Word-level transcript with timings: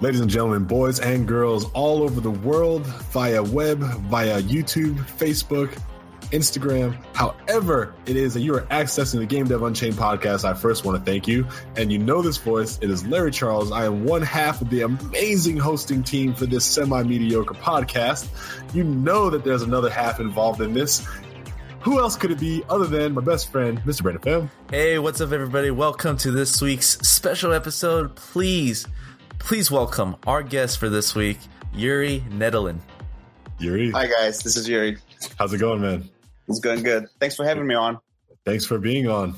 Ladies 0.00 0.20
and 0.20 0.30
gentlemen, 0.30 0.62
boys 0.62 1.00
and 1.00 1.26
girls 1.26 1.64
all 1.72 2.04
over 2.04 2.20
the 2.20 2.30
world, 2.30 2.86
via 2.86 3.42
web, 3.42 3.80
via 3.80 4.40
YouTube, 4.40 4.96
Facebook, 4.96 5.76
Instagram, 6.30 6.96
however 7.16 7.96
it 8.06 8.14
is 8.14 8.32
that 8.34 8.42
you 8.42 8.54
are 8.54 8.60
accessing 8.66 9.18
the 9.18 9.26
Game 9.26 9.48
Dev 9.48 9.60
Unchained 9.64 9.96
podcast, 9.96 10.44
I 10.44 10.54
first 10.54 10.84
want 10.84 11.04
to 11.04 11.10
thank 11.10 11.26
you. 11.26 11.48
And 11.74 11.90
you 11.90 11.98
know 11.98 12.22
this 12.22 12.36
voice, 12.36 12.78
it 12.80 12.90
is 12.90 13.04
Larry 13.08 13.32
Charles. 13.32 13.72
I 13.72 13.86
am 13.86 14.04
one 14.04 14.22
half 14.22 14.62
of 14.62 14.70
the 14.70 14.82
amazing 14.82 15.56
hosting 15.56 16.04
team 16.04 16.32
for 16.32 16.46
this 16.46 16.64
semi 16.64 17.02
mediocre 17.02 17.54
podcast. 17.54 18.28
You 18.72 18.84
know 18.84 19.30
that 19.30 19.42
there's 19.42 19.62
another 19.62 19.90
half 19.90 20.20
involved 20.20 20.60
in 20.60 20.74
this. 20.74 21.04
Who 21.80 21.98
else 21.98 22.14
could 22.14 22.30
it 22.30 22.38
be 22.38 22.62
other 22.68 22.86
than 22.86 23.14
my 23.14 23.20
best 23.20 23.50
friend, 23.50 23.80
Mr. 23.82 24.02
Brandon 24.02 24.22
Pham? 24.22 24.50
Hey, 24.70 25.00
what's 25.00 25.20
up, 25.20 25.32
everybody? 25.32 25.72
Welcome 25.72 26.18
to 26.18 26.30
this 26.30 26.62
week's 26.62 26.98
special 27.00 27.52
episode. 27.52 28.14
Please, 28.14 28.86
please 29.38 29.70
welcome 29.70 30.16
our 30.26 30.42
guest 30.42 30.78
for 30.78 30.88
this 30.88 31.14
week, 31.14 31.38
Yuri 31.72 32.22
Nedelin. 32.30 32.78
Yuri. 33.58 33.90
Hi, 33.90 34.06
guys. 34.06 34.40
This 34.40 34.56
is 34.56 34.68
Yuri. 34.68 34.98
How's 35.36 35.52
it 35.52 35.58
going, 35.58 35.80
man? 35.80 36.08
It's 36.48 36.60
going 36.60 36.82
good. 36.82 37.06
Thanks 37.20 37.36
for 37.36 37.44
having 37.44 37.66
me 37.66 37.74
on. 37.74 37.98
Thanks 38.44 38.64
for 38.64 38.78
being 38.78 39.08
on. 39.08 39.34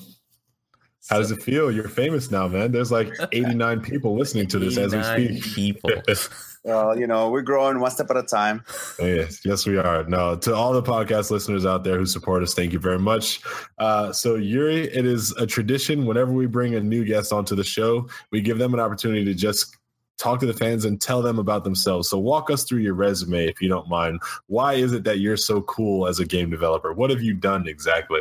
How 1.08 1.18
does 1.18 1.30
it 1.30 1.42
feel? 1.42 1.72
You're 1.72 1.88
famous 1.88 2.30
now, 2.30 2.46
man. 2.46 2.72
There's 2.72 2.92
like 2.92 3.12
89 3.32 3.80
people 3.80 4.16
listening 4.16 4.46
to 4.48 4.58
this 4.58 4.76
as 4.76 4.94
we 4.94 5.02
speak. 5.38 5.54
People. 5.54 5.90
well, 6.64 6.98
you 6.98 7.06
know, 7.06 7.30
we're 7.30 7.42
growing 7.42 7.80
one 7.80 7.90
step 7.90 8.10
at 8.10 8.16
a 8.18 8.22
time. 8.22 8.62
Yes, 9.00 9.40
yes, 9.44 9.66
we 9.66 9.78
are. 9.78 10.04
No, 10.04 10.36
to 10.36 10.54
all 10.54 10.72
the 10.72 10.82
podcast 10.82 11.30
listeners 11.30 11.64
out 11.64 11.84
there 11.84 11.96
who 11.96 12.06
support 12.06 12.42
us, 12.42 12.54
thank 12.54 12.72
you 12.72 12.78
very 12.78 12.98
much. 12.98 13.40
Uh, 13.78 14.12
so, 14.12 14.34
Yuri, 14.34 14.82
it 14.94 15.06
is 15.06 15.32
a 15.32 15.46
tradition 15.46 16.04
whenever 16.04 16.32
we 16.32 16.46
bring 16.46 16.74
a 16.74 16.80
new 16.80 17.04
guest 17.04 17.32
onto 17.32 17.56
the 17.56 17.64
show, 17.64 18.06
we 18.30 18.42
give 18.42 18.58
them 18.58 18.74
an 18.74 18.80
opportunity 18.80 19.24
to 19.24 19.34
just 19.34 19.78
talk 20.20 20.38
to 20.38 20.46
the 20.46 20.54
fans 20.54 20.84
and 20.84 21.00
tell 21.00 21.22
them 21.22 21.38
about 21.38 21.64
themselves. 21.64 22.08
So 22.08 22.18
walk 22.18 22.50
us 22.50 22.64
through 22.64 22.80
your 22.80 22.94
resume 22.94 23.46
if 23.46 23.60
you 23.60 23.68
don't 23.68 23.88
mind. 23.88 24.20
Why 24.46 24.74
is 24.74 24.92
it 24.92 25.02
that 25.04 25.18
you're 25.18 25.38
so 25.38 25.62
cool 25.62 26.06
as 26.06 26.20
a 26.20 26.26
game 26.26 26.50
developer? 26.50 26.92
What 26.92 27.10
have 27.10 27.22
you 27.22 27.32
done 27.32 27.66
exactly? 27.66 28.20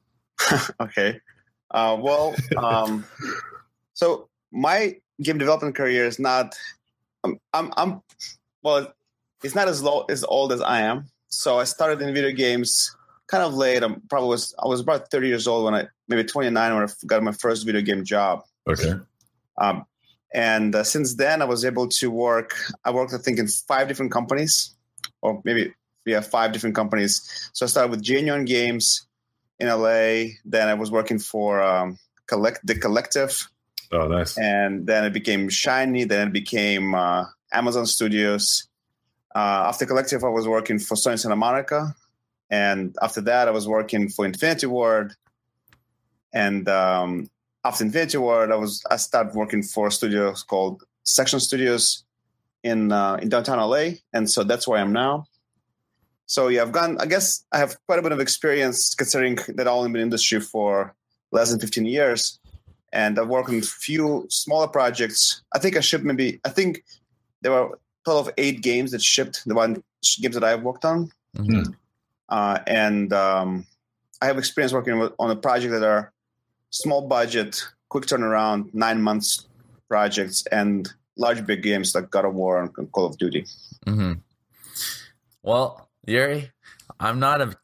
okay. 0.80 1.20
Uh, 1.70 1.96
well, 2.00 2.34
um, 2.56 3.04
so 3.94 4.28
my 4.50 4.96
game 5.22 5.38
development 5.38 5.76
career 5.76 6.06
is 6.06 6.18
not. 6.18 6.56
I'm, 7.22 7.38
I'm, 7.52 7.72
I'm 7.76 8.02
well, 8.62 8.92
it's 9.44 9.54
not 9.54 9.68
as 9.68 9.82
low 9.82 10.04
as 10.08 10.24
old 10.24 10.52
as 10.52 10.60
I 10.60 10.80
am. 10.80 11.06
So 11.28 11.58
I 11.58 11.64
started 11.64 12.02
in 12.02 12.12
video 12.12 12.32
games 12.32 12.94
kind 13.28 13.44
of 13.44 13.54
late. 13.54 13.82
I'm 13.82 14.00
probably 14.08 14.30
was 14.30 14.54
I 14.62 14.66
was 14.66 14.80
about 14.80 15.10
30 15.10 15.28
years 15.28 15.46
old 15.46 15.64
when 15.64 15.74
I 15.74 15.86
maybe 16.08 16.24
29 16.24 16.74
when 16.74 16.82
I 16.82 16.88
got 17.06 17.22
my 17.22 17.32
first 17.32 17.64
video 17.64 17.82
game 17.82 18.04
job. 18.04 18.42
Okay. 18.66 18.94
Um, 19.58 19.84
and 20.34 20.74
uh, 20.74 20.84
since 20.84 21.14
then, 21.14 21.40
I 21.42 21.46
was 21.46 21.64
able 21.64 21.88
to 21.88 22.10
work. 22.10 22.54
I 22.84 22.90
worked, 22.90 23.14
I 23.14 23.18
think, 23.18 23.38
in 23.38 23.48
five 23.48 23.88
different 23.88 24.12
companies, 24.12 24.74
or 25.22 25.40
maybe 25.44 25.72
yeah, 26.04 26.20
five 26.20 26.52
different 26.52 26.76
companies. 26.76 27.50
So 27.52 27.64
I 27.64 27.68
started 27.68 27.90
with 27.90 28.02
Genuine 28.02 28.44
Games 28.44 29.06
in 29.58 29.68
LA. 29.68 30.34
Then 30.44 30.68
I 30.68 30.74
was 30.74 30.90
working 30.90 31.18
for 31.18 31.62
um, 31.62 31.98
Collect 32.26 32.60
the 32.66 32.74
Collective. 32.74 33.48
Oh, 33.90 34.06
nice. 34.06 34.36
And 34.36 34.86
then 34.86 35.04
it 35.04 35.12
became 35.12 35.48
Shiny. 35.48 36.04
Then 36.04 36.28
it 36.28 36.32
became 36.32 36.94
uh, 36.94 37.24
Amazon 37.52 37.86
Studios. 37.86 38.68
Uh, 39.34 39.64
after 39.68 39.86
Collective, 39.86 40.24
I 40.24 40.28
was 40.28 40.46
working 40.46 40.78
for 40.78 40.94
Sony 40.94 41.18
Santa 41.18 41.36
Monica, 41.36 41.94
and 42.50 42.96
after 43.02 43.20
that, 43.22 43.48
I 43.48 43.50
was 43.50 43.68
working 43.68 44.08
for 44.08 44.26
Infinity 44.26 44.66
Ward. 44.66 45.14
And 46.32 46.68
um, 46.68 47.30
after 47.68 47.84
Infinity 47.84 48.16
Ward, 48.16 48.50
I 48.50 48.56
was 48.56 48.82
I 48.90 48.96
started 48.96 49.34
working 49.34 49.62
for 49.62 49.90
studios 49.90 50.42
called 50.42 50.84
Section 51.02 51.38
Studios 51.38 52.04
in 52.62 52.92
uh, 52.92 53.16
in 53.20 53.28
downtown 53.28 53.58
LA, 53.58 53.84
and 54.14 54.24
so 54.30 54.42
that's 54.42 54.66
where 54.66 54.78
I 54.78 54.82
am 54.82 54.92
now. 54.92 55.26
So 56.24 56.48
yeah, 56.48 56.62
I've 56.62 56.72
gone. 56.72 56.96
I 56.98 57.06
guess 57.06 57.44
I 57.52 57.58
have 57.58 57.76
quite 57.86 57.98
a 57.98 58.02
bit 58.02 58.12
of 58.12 58.20
experience 58.20 58.94
considering 58.94 59.36
that 59.56 59.68
I've 59.68 59.78
only 59.80 59.90
been 59.92 60.00
in 60.00 60.08
industry 60.08 60.40
for 60.40 60.94
less 61.30 61.50
than 61.50 61.60
15 61.60 61.84
years, 61.84 62.40
and 62.90 63.18
I've 63.18 63.28
worked 63.28 63.50
on 63.50 63.56
a 63.56 63.60
few 63.60 64.26
smaller 64.30 64.68
projects. 64.68 65.42
I 65.54 65.58
think 65.58 65.76
I 65.76 65.80
shipped 65.80 66.04
maybe. 66.04 66.40
I 66.46 66.48
think 66.48 66.82
there 67.42 67.52
were 67.52 67.66
a 67.74 67.78
total 68.06 68.20
of 68.20 68.30
eight 68.38 68.62
games 68.62 68.92
that 68.92 69.02
shipped. 69.02 69.42
The 69.44 69.54
one 69.54 69.82
games 70.22 70.34
that 70.34 70.44
I've 70.44 70.62
worked 70.62 70.86
on, 70.86 71.12
mm-hmm. 71.36 71.70
uh, 72.30 72.58
and 72.66 73.12
um, 73.12 73.66
I 74.22 74.26
have 74.26 74.38
experience 74.38 74.72
working 74.72 74.98
with, 74.98 75.12
on 75.18 75.30
a 75.30 75.36
project 75.36 75.72
that 75.72 75.82
are 75.82 76.12
small 76.70 77.06
budget, 77.06 77.66
quick 77.88 78.06
turnaround, 78.06 78.72
nine 78.74 79.02
months 79.02 79.46
projects, 79.88 80.44
and 80.52 80.92
large 81.16 81.44
big 81.46 81.62
games 81.62 81.94
like 81.94 82.10
God 82.10 82.24
of 82.24 82.34
War 82.34 82.62
and 82.62 82.92
Call 82.92 83.06
of 83.06 83.18
Duty. 83.18 83.46
Mm-hmm. 83.86 84.12
Well, 85.42 85.88
Yuri, 86.06 86.50
I'm 87.00 87.18
not 87.20 87.40
a, 87.40 87.56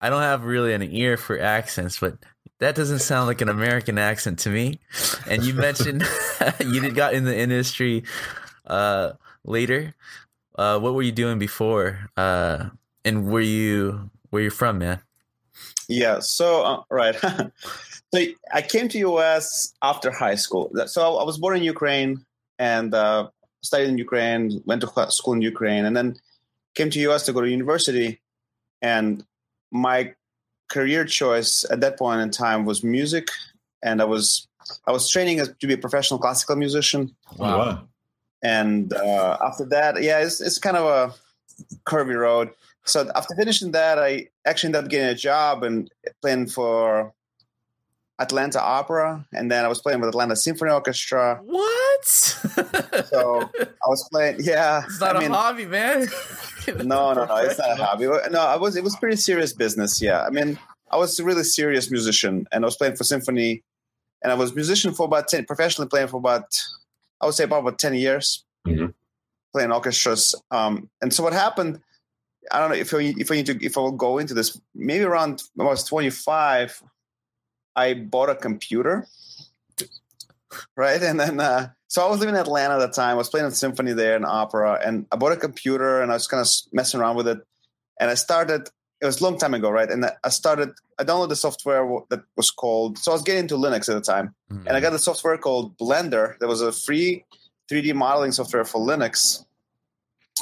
I 0.00 0.10
don't 0.10 0.22
have 0.22 0.44
really 0.44 0.74
an 0.74 0.82
ear 0.82 1.16
for 1.16 1.38
accents, 1.38 1.98
but 1.98 2.18
that 2.58 2.74
doesn't 2.74 3.00
sound 3.00 3.26
like 3.26 3.40
an 3.40 3.48
American 3.48 3.98
accent 3.98 4.38
to 4.40 4.50
me. 4.50 4.80
And 5.28 5.44
you 5.44 5.54
mentioned 5.54 6.04
you 6.60 6.90
got 6.90 7.14
in 7.14 7.24
the 7.24 7.36
industry 7.36 8.04
uh, 8.66 9.12
later. 9.44 9.94
Uh, 10.56 10.78
what 10.78 10.94
were 10.94 11.02
you 11.02 11.12
doing 11.12 11.38
before? 11.38 12.08
Uh, 12.16 12.70
and 13.04 13.30
were 13.30 13.40
you 13.40 14.10
where 14.30 14.42
you 14.42 14.50
from, 14.50 14.78
man? 14.78 15.00
Yeah. 15.88 16.18
So 16.20 16.62
uh, 16.64 16.82
right. 16.90 17.16
So 18.14 18.24
I 18.52 18.62
came 18.62 18.88
to 18.88 18.98
US 18.98 19.74
after 19.82 20.10
high 20.10 20.36
school. 20.36 20.70
So 20.86 21.16
I 21.16 21.24
was 21.24 21.38
born 21.38 21.56
in 21.56 21.62
Ukraine 21.62 22.24
and 22.58 22.94
uh, 22.94 23.28
studied 23.62 23.88
in 23.88 23.98
Ukraine, 23.98 24.62
went 24.64 24.80
to 24.82 25.10
school 25.10 25.34
in 25.34 25.42
Ukraine, 25.42 25.84
and 25.84 25.96
then 25.96 26.16
came 26.74 26.90
to 26.90 27.00
US 27.10 27.24
to 27.26 27.32
go 27.32 27.40
to 27.40 27.48
university. 27.48 28.20
And 28.82 29.24
my 29.70 30.14
career 30.68 31.04
choice 31.04 31.64
at 31.70 31.80
that 31.80 31.98
point 31.98 32.20
in 32.20 32.30
time 32.30 32.64
was 32.64 32.82
music, 32.82 33.28
and 33.82 34.00
I 34.00 34.04
was 34.04 34.46
I 34.86 34.92
was 34.92 35.10
training 35.10 35.40
as, 35.40 35.48
to 35.60 35.66
be 35.66 35.74
a 35.74 35.78
professional 35.78 36.18
classical 36.20 36.56
musician. 36.56 37.14
Wow! 37.36 37.82
And 38.42 38.92
uh, 38.92 39.36
after 39.40 39.64
that, 39.66 40.02
yeah, 40.02 40.20
it's 40.20 40.40
it's 40.40 40.58
kind 40.58 40.76
of 40.76 40.86
a 40.86 41.14
curvy 41.84 42.18
road. 42.18 42.50
So 42.84 43.10
after 43.16 43.34
finishing 43.34 43.72
that, 43.72 43.98
I 43.98 44.28
actually 44.44 44.68
ended 44.68 44.84
up 44.84 44.90
getting 44.90 45.08
a 45.08 45.14
job 45.14 45.64
and 45.64 45.90
playing 46.22 46.46
for 46.46 47.12
Atlanta 48.18 48.60
Opera, 48.60 49.26
and 49.34 49.50
then 49.50 49.64
I 49.64 49.68
was 49.68 49.80
playing 49.80 50.00
with 50.00 50.08
Atlanta 50.08 50.36
Symphony 50.36 50.70
Orchestra. 50.70 51.40
What? 51.44 52.06
so 52.06 53.50
I 53.56 53.88
was 53.88 54.08
playing. 54.10 54.38
Yeah, 54.40 54.84
it's 54.84 55.00
not 55.00 55.16
I 55.16 55.18
a 55.18 55.22
mean, 55.22 55.30
hobby, 55.30 55.66
man. 55.66 56.06
no, 56.84 57.12
no, 57.12 57.24
no, 57.26 57.36
it's 57.36 57.58
not 57.58 57.78
a 57.78 57.84
hobby. 57.84 58.06
No, 58.30 58.40
I 58.40 58.56
was. 58.56 58.76
It 58.76 58.84
was 58.84 58.96
pretty 58.96 59.16
serious 59.16 59.52
business. 59.52 60.00
Yeah, 60.00 60.22
I 60.22 60.30
mean, 60.30 60.58
I 60.90 60.96
was 60.96 61.18
a 61.20 61.24
really 61.24 61.44
serious 61.44 61.90
musician, 61.90 62.46
and 62.52 62.64
I 62.64 62.66
was 62.66 62.76
playing 62.76 62.96
for 62.96 63.04
symphony, 63.04 63.62
and 64.22 64.32
I 64.32 64.34
was 64.34 64.54
musician 64.54 64.94
for 64.94 65.04
about 65.04 65.28
ten, 65.28 65.44
professionally 65.44 65.88
playing 65.88 66.08
for 66.08 66.16
about, 66.16 66.46
I 67.20 67.26
would 67.26 67.34
say 67.34 67.44
about, 67.44 67.60
about 67.60 67.78
ten 67.78 67.92
years, 67.94 68.44
mm-hmm. 68.66 68.86
playing 69.52 69.72
orchestras. 69.72 70.34
Um, 70.50 70.88
and 71.02 71.12
so 71.12 71.22
what 71.22 71.34
happened? 71.34 71.80
I 72.50 72.60
don't 72.60 72.70
know 72.70 72.76
if 72.76 72.94
I, 72.94 73.14
if 73.18 73.30
I 73.30 73.34
need 73.34 73.46
to 73.46 73.64
if 73.64 73.76
I 73.76 73.80
will 73.80 73.92
go 73.92 74.16
into 74.16 74.32
this. 74.32 74.58
Maybe 74.74 75.04
around 75.04 75.42
I 75.60 75.64
was 75.64 75.84
twenty 75.84 76.10
five. 76.10 76.82
I 77.76 77.94
bought 77.94 78.30
a 78.30 78.34
computer, 78.34 79.06
right? 80.76 81.02
And 81.02 81.20
then, 81.20 81.38
uh, 81.38 81.68
so 81.88 82.04
I 82.04 82.10
was 82.10 82.18
living 82.18 82.34
in 82.34 82.40
Atlanta 82.40 82.74
at 82.74 82.78
the 82.78 82.88
time. 82.88 83.10
I 83.10 83.14
was 83.14 83.28
playing 83.28 83.46
a 83.46 83.50
symphony 83.50 83.92
there 83.92 84.16
and 84.16 84.24
opera, 84.24 84.80
and 84.84 85.06
I 85.12 85.16
bought 85.16 85.32
a 85.32 85.36
computer 85.36 86.00
and 86.02 86.10
I 86.10 86.14
was 86.14 86.26
kind 86.26 86.40
of 86.40 86.48
messing 86.72 87.00
around 87.00 87.16
with 87.16 87.28
it. 87.28 87.38
And 88.00 88.10
I 88.10 88.14
started. 88.14 88.68
It 89.00 89.04
was 89.04 89.20
a 89.20 89.24
long 89.24 89.36
time 89.36 89.52
ago, 89.52 89.70
right? 89.70 89.90
And 89.90 90.06
I 90.24 90.28
started. 90.30 90.70
I 90.98 91.04
downloaded 91.04 91.28
the 91.28 91.36
software 91.36 91.86
that 92.08 92.22
was 92.36 92.50
called. 92.50 92.98
So 92.98 93.12
I 93.12 93.14
was 93.14 93.22
getting 93.22 93.42
into 93.42 93.56
Linux 93.56 93.88
at 93.88 93.94
the 93.94 94.00
time, 94.00 94.34
mm-hmm. 94.50 94.66
and 94.66 94.76
I 94.76 94.80
got 94.80 94.90
the 94.90 94.98
software 94.98 95.36
called 95.38 95.76
Blender. 95.78 96.38
That 96.38 96.48
was 96.48 96.62
a 96.62 96.72
free 96.72 97.24
3D 97.70 97.94
modeling 97.94 98.32
software 98.32 98.64
for 98.64 98.80
Linux 98.80 99.44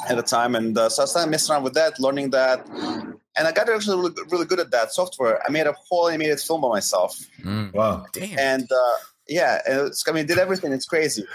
at 0.07 0.15
the 0.17 0.23
time, 0.23 0.55
and 0.55 0.77
uh, 0.77 0.89
so 0.89 1.03
I 1.03 1.05
started 1.05 1.31
messing 1.31 1.53
around 1.53 1.63
with 1.63 1.73
that, 1.75 1.99
learning 1.99 2.31
that, 2.31 2.67
and 2.69 3.47
I 3.47 3.51
got 3.51 3.69
actually 3.69 3.97
really, 3.97 4.13
really 4.29 4.45
good 4.45 4.59
at 4.59 4.71
that 4.71 4.91
software. 4.91 5.41
I 5.47 5.51
made 5.51 5.67
a 5.67 5.73
whole 5.73 6.07
animated 6.09 6.39
film 6.39 6.61
by 6.61 6.69
myself, 6.69 7.17
Mm. 7.41 7.73
Wow. 7.73 8.05
Damn. 8.11 8.37
and 8.39 8.71
uh, 8.71 8.97
yeah, 9.27 9.59
it's, 9.65 10.07
I 10.07 10.11
mean, 10.11 10.25
did 10.25 10.37
everything. 10.37 10.71
It's 10.73 10.85
crazy. 10.85 11.25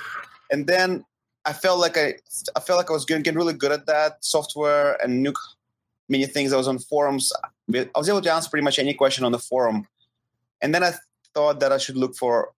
And 0.50 0.66
then 0.66 1.04
I 1.44 1.52
felt 1.52 1.78
like 1.80 1.96
I, 1.96 2.14
I 2.54 2.60
felt 2.60 2.76
like 2.76 2.90
I 2.90 2.92
was 2.92 3.04
getting, 3.04 3.22
getting 3.22 3.38
really 3.38 3.54
good 3.54 3.72
at 3.72 3.86
that 3.86 4.24
software 4.24 4.96
and 5.02 5.22
knew 5.22 5.32
many 6.08 6.26
things. 6.26 6.52
I 6.52 6.56
was 6.56 6.68
on 6.68 6.78
forums. 6.78 7.32
I 7.74 7.86
was 7.96 8.08
able 8.08 8.20
to 8.20 8.32
answer 8.32 8.50
pretty 8.50 8.64
much 8.64 8.78
any 8.78 8.94
question 8.94 9.24
on 9.24 9.32
the 9.32 9.38
forum. 9.38 9.86
And 10.60 10.74
then 10.74 10.82
I 10.84 10.92
thought 11.34 11.60
that 11.60 11.72
I 11.72 11.78
should 11.78 11.96
look 11.96 12.14
for 12.16 12.50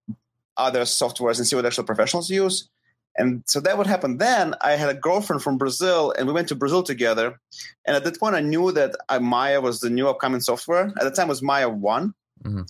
other 0.57 0.83
softwares 0.83 1.39
and 1.39 1.47
see 1.47 1.55
what 1.57 1.65
actual 1.67 1.85
professionals 1.85 2.29
use. 2.31 2.69
And 3.17 3.43
so 3.47 3.61
that 3.61 3.77
would 3.77 3.87
happen. 3.87 4.17
Then 4.19 4.55
I 4.63 4.73
had 4.73 4.89
a 4.89 4.95
girlfriend 4.95 5.43
from 5.43 5.59
Brazil, 5.59 6.13
and 6.17 6.27
we 6.27 6.33
went 6.33 6.49
to 6.49 6.55
Brazil 6.55 6.83
together. 6.83 7.39
And 7.87 7.95
at 7.97 8.05
that 8.05 8.19
point, 8.19 8.35
I 8.35 8.41
knew 8.41 8.73
that 8.73 8.97
uh, 9.09 9.21
Maya 9.21 9.61
was 9.61 9.81
the 9.81 9.91
new 9.91 10.09
upcoming 10.09 10.41
software. 10.41 10.87
At 10.99 11.05
the 11.05 11.11
time, 11.11 11.27
it 11.27 11.29
was 11.29 11.43
Maya 11.43 11.69
One. 11.69 12.15
Mhm. 12.43 12.67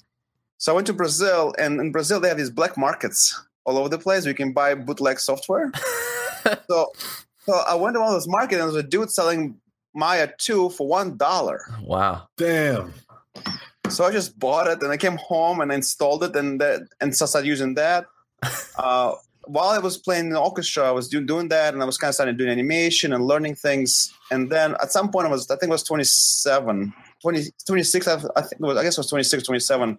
So 0.59 0.73
I 0.73 0.75
went 0.75 0.87
to 0.89 0.93
Brazil, 0.93 1.55
and 1.59 1.81
in 1.81 1.93
Brazil 1.93 2.21
they 2.21 2.29
have 2.29 2.39
these 2.39 2.51
black 2.51 2.77
markets 2.77 3.41
all 3.65 3.79
over 3.79 3.89
the 3.89 3.99
place. 3.99 4.27
You 4.27 4.35
can 4.35 4.53
buy 4.53 4.75
bootleg 4.75 5.19
software. 5.21 5.71
so, 6.69 6.87
so 7.47 7.53
I 7.69 7.75
went 7.75 7.95
to 7.95 8.01
one 8.01 8.09
of 8.09 8.15
those 8.15 8.29
markets, 8.29 8.53
and 8.55 8.61
there 8.61 8.67
was 8.67 8.77
a 8.77 8.83
dude 8.83 9.11
selling 9.11 9.57
Maya 9.95 10.29
Two 10.39 10.71
for 10.71 10.87
one 10.89 11.17
dollar. 11.17 11.61
wow. 11.83 12.29
Damn. 12.37 12.93
So 13.89 14.05
I 14.05 14.11
just 14.13 14.39
bought 14.39 14.67
it, 14.69 14.83
and 14.83 14.91
I 14.91 14.97
came 14.97 15.17
home 15.19 15.61
and 15.61 15.71
installed 15.73 16.25
it, 16.25 16.35
and 16.35 16.61
that, 16.61 16.81
and 17.01 17.15
so 17.15 17.25
I 17.25 17.29
started 17.29 17.49
using 17.49 17.75
that. 17.75 18.07
Uh, 18.77 19.15
while 19.45 19.71
I 19.71 19.79
was 19.79 19.99
playing 19.99 20.27
in 20.27 20.31
the 20.31 20.41
orchestra, 20.41 20.85
I 20.85 20.91
was 20.91 21.09
do, 21.09 21.21
doing 21.21 21.49
that, 21.49 21.75
and 21.75 21.83
I 21.83 21.87
was 21.87 21.99
kind 21.99 22.09
of 22.09 22.15
starting 22.15 22.37
doing 22.37 22.51
animation 22.51 23.13
and 23.13 23.25
learning 23.27 23.57
things. 23.57 24.13
And 24.31 24.51
then 24.51 24.77
at 24.83 24.93
some 24.93 25.11
point, 25.11 25.27
I 25.27 25.31
was, 25.31 25.51
I 25.51 25.57
think, 25.57 25.71
it 25.71 25.73
was 25.73 25.83
27, 25.83 26.93
20, 27.21 27.43
26. 27.67 28.09
I, 28.09 28.15
I 28.15 28.17
think 28.43 28.53
it 28.53 28.61
was, 28.61 28.77
I 28.77 28.83
guess 28.83 28.95
it 28.97 29.01
was 29.01 29.09
26, 29.09 29.45
27. 29.45 29.99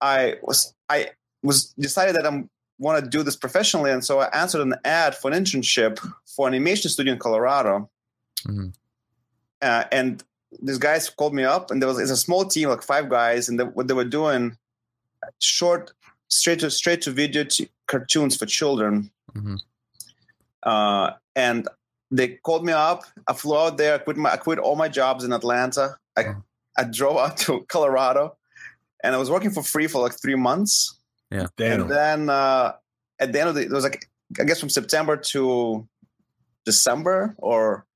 I 0.00 0.34
was, 0.42 0.74
I 0.88 1.10
was 1.42 1.72
decided 1.78 2.16
that 2.16 2.26
I'm 2.26 2.50
want 2.78 3.02
to 3.02 3.08
do 3.08 3.22
this 3.22 3.36
professionally, 3.36 3.90
and 3.90 4.04
so 4.04 4.20
I 4.20 4.26
answered 4.36 4.60
an 4.60 4.74
ad 4.84 5.14
for 5.14 5.30
an 5.30 5.44
internship 5.44 5.98
for 6.26 6.48
an 6.48 6.54
animation 6.54 6.90
studio 6.90 7.12
in 7.12 7.18
Colorado. 7.18 7.88
Mhm. 8.46 8.74
Uh, 9.62 9.84
and 9.92 10.22
these 10.60 10.78
guys 10.78 11.08
called 11.08 11.34
me 11.34 11.44
up, 11.44 11.70
and 11.70 11.80
there 11.80 11.88
was 11.88 11.98
it's 11.98 12.10
a 12.10 12.16
small 12.16 12.44
team, 12.44 12.68
like 12.68 12.82
five 12.82 13.08
guys, 13.08 13.48
and 13.48 13.58
they, 13.58 13.64
what 13.64 13.88
they 13.88 13.94
were 13.94 14.04
doing, 14.04 14.56
short, 15.38 15.92
straight 16.34 16.60
to 16.60 16.70
straight 16.70 17.02
to 17.02 17.10
video 17.10 17.44
t- 17.44 17.68
cartoons 17.86 18.36
for 18.36 18.46
children. 18.46 19.10
Mhm. 19.36 19.58
Uh, 20.62 21.10
and 21.36 21.68
they 22.10 22.28
called 22.46 22.64
me 22.64 22.72
up. 22.72 23.02
I 23.26 23.32
flew 23.32 23.56
out 23.56 23.76
there. 23.76 23.94
I 23.94 23.98
quit 23.98 24.16
my 24.16 24.32
I 24.32 24.36
quit 24.36 24.58
all 24.58 24.76
my 24.76 24.88
jobs 24.88 25.24
in 25.24 25.32
Atlanta. 25.32 25.96
I 26.16 26.22
Oh. 26.24 26.42
I 26.76 26.84
drove 26.84 27.16
out 27.18 27.36
to 27.44 27.64
Colorado, 27.68 28.36
and 29.02 29.14
I 29.14 29.18
was 29.18 29.30
working 29.30 29.50
for 29.50 29.62
free 29.62 29.86
for 29.86 30.02
like 30.02 30.20
three 30.20 30.34
months. 30.36 30.98
Damn. 31.56 31.82
And 31.82 31.90
then 31.90 32.30
uh, 32.30 32.72
at 33.20 33.32
the 33.32 33.40
end 33.40 33.48
of 33.48 33.54
the, 33.54 33.62
it 33.62 33.70
was 33.70 33.84
like 33.84 34.08
I 34.40 34.44
guess 34.44 34.60
from 34.60 34.70
September 34.70 35.16
to 35.32 35.86
December 36.64 37.34
or 37.38 37.86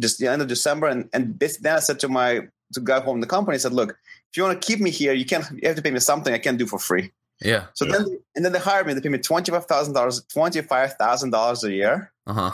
just 0.00 0.18
the 0.18 0.28
end 0.28 0.42
of 0.42 0.48
December. 0.48 0.86
And 0.88 1.08
and 1.12 1.38
this, 1.40 1.56
then 1.58 1.76
I 1.76 1.80
said 1.80 1.98
to 2.00 2.08
my 2.08 2.48
to 2.74 2.80
guy 2.80 3.00
home 3.00 3.16
in 3.16 3.20
the 3.20 3.26
company, 3.26 3.54
I 3.56 3.58
said, 3.58 3.72
look, 3.72 3.90
if 4.30 4.36
you 4.36 4.42
want 4.44 4.60
to 4.60 4.66
keep 4.66 4.80
me 4.80 4.90
here, 4.90 5.12
you 5.12 5.24
can't. 5.24 5.44
You 5.50 5.66
have 5.68 5.76
to 5.76 5.82
pay 5.82 5.90
me 5.90 6.00
something 6.00 6.32
I 6.32 6.38
can't 6.38 6.58
do 6.58 6.66
for 6.66 6.78
free. 6.78 7.10
Yeah. 7.42 7.66
So 7.74 7.84
Yeah. 7.86 7.92
then 7.92 8.18
and 8.36 8.44
then 8.44 8.52
they 8.52 8.58
hired 8.58 8.86
me. 8.86 8.94
They 8.94 9.00
paid 9.00 9.12
me 9.12 9.18
twenty 9.18 9.50
five 9.52 9.66
thousand 9.66 9.94
dollars, 9.94 10.22
twenty 10.32 10.60
five 10.62 10.94
thousand 10.94 11.30
dollars 11.30 11.64
a 11.64 11.72
year, 11.72 12.12
Uh 12.26 12.32
huh. 12.32 12.52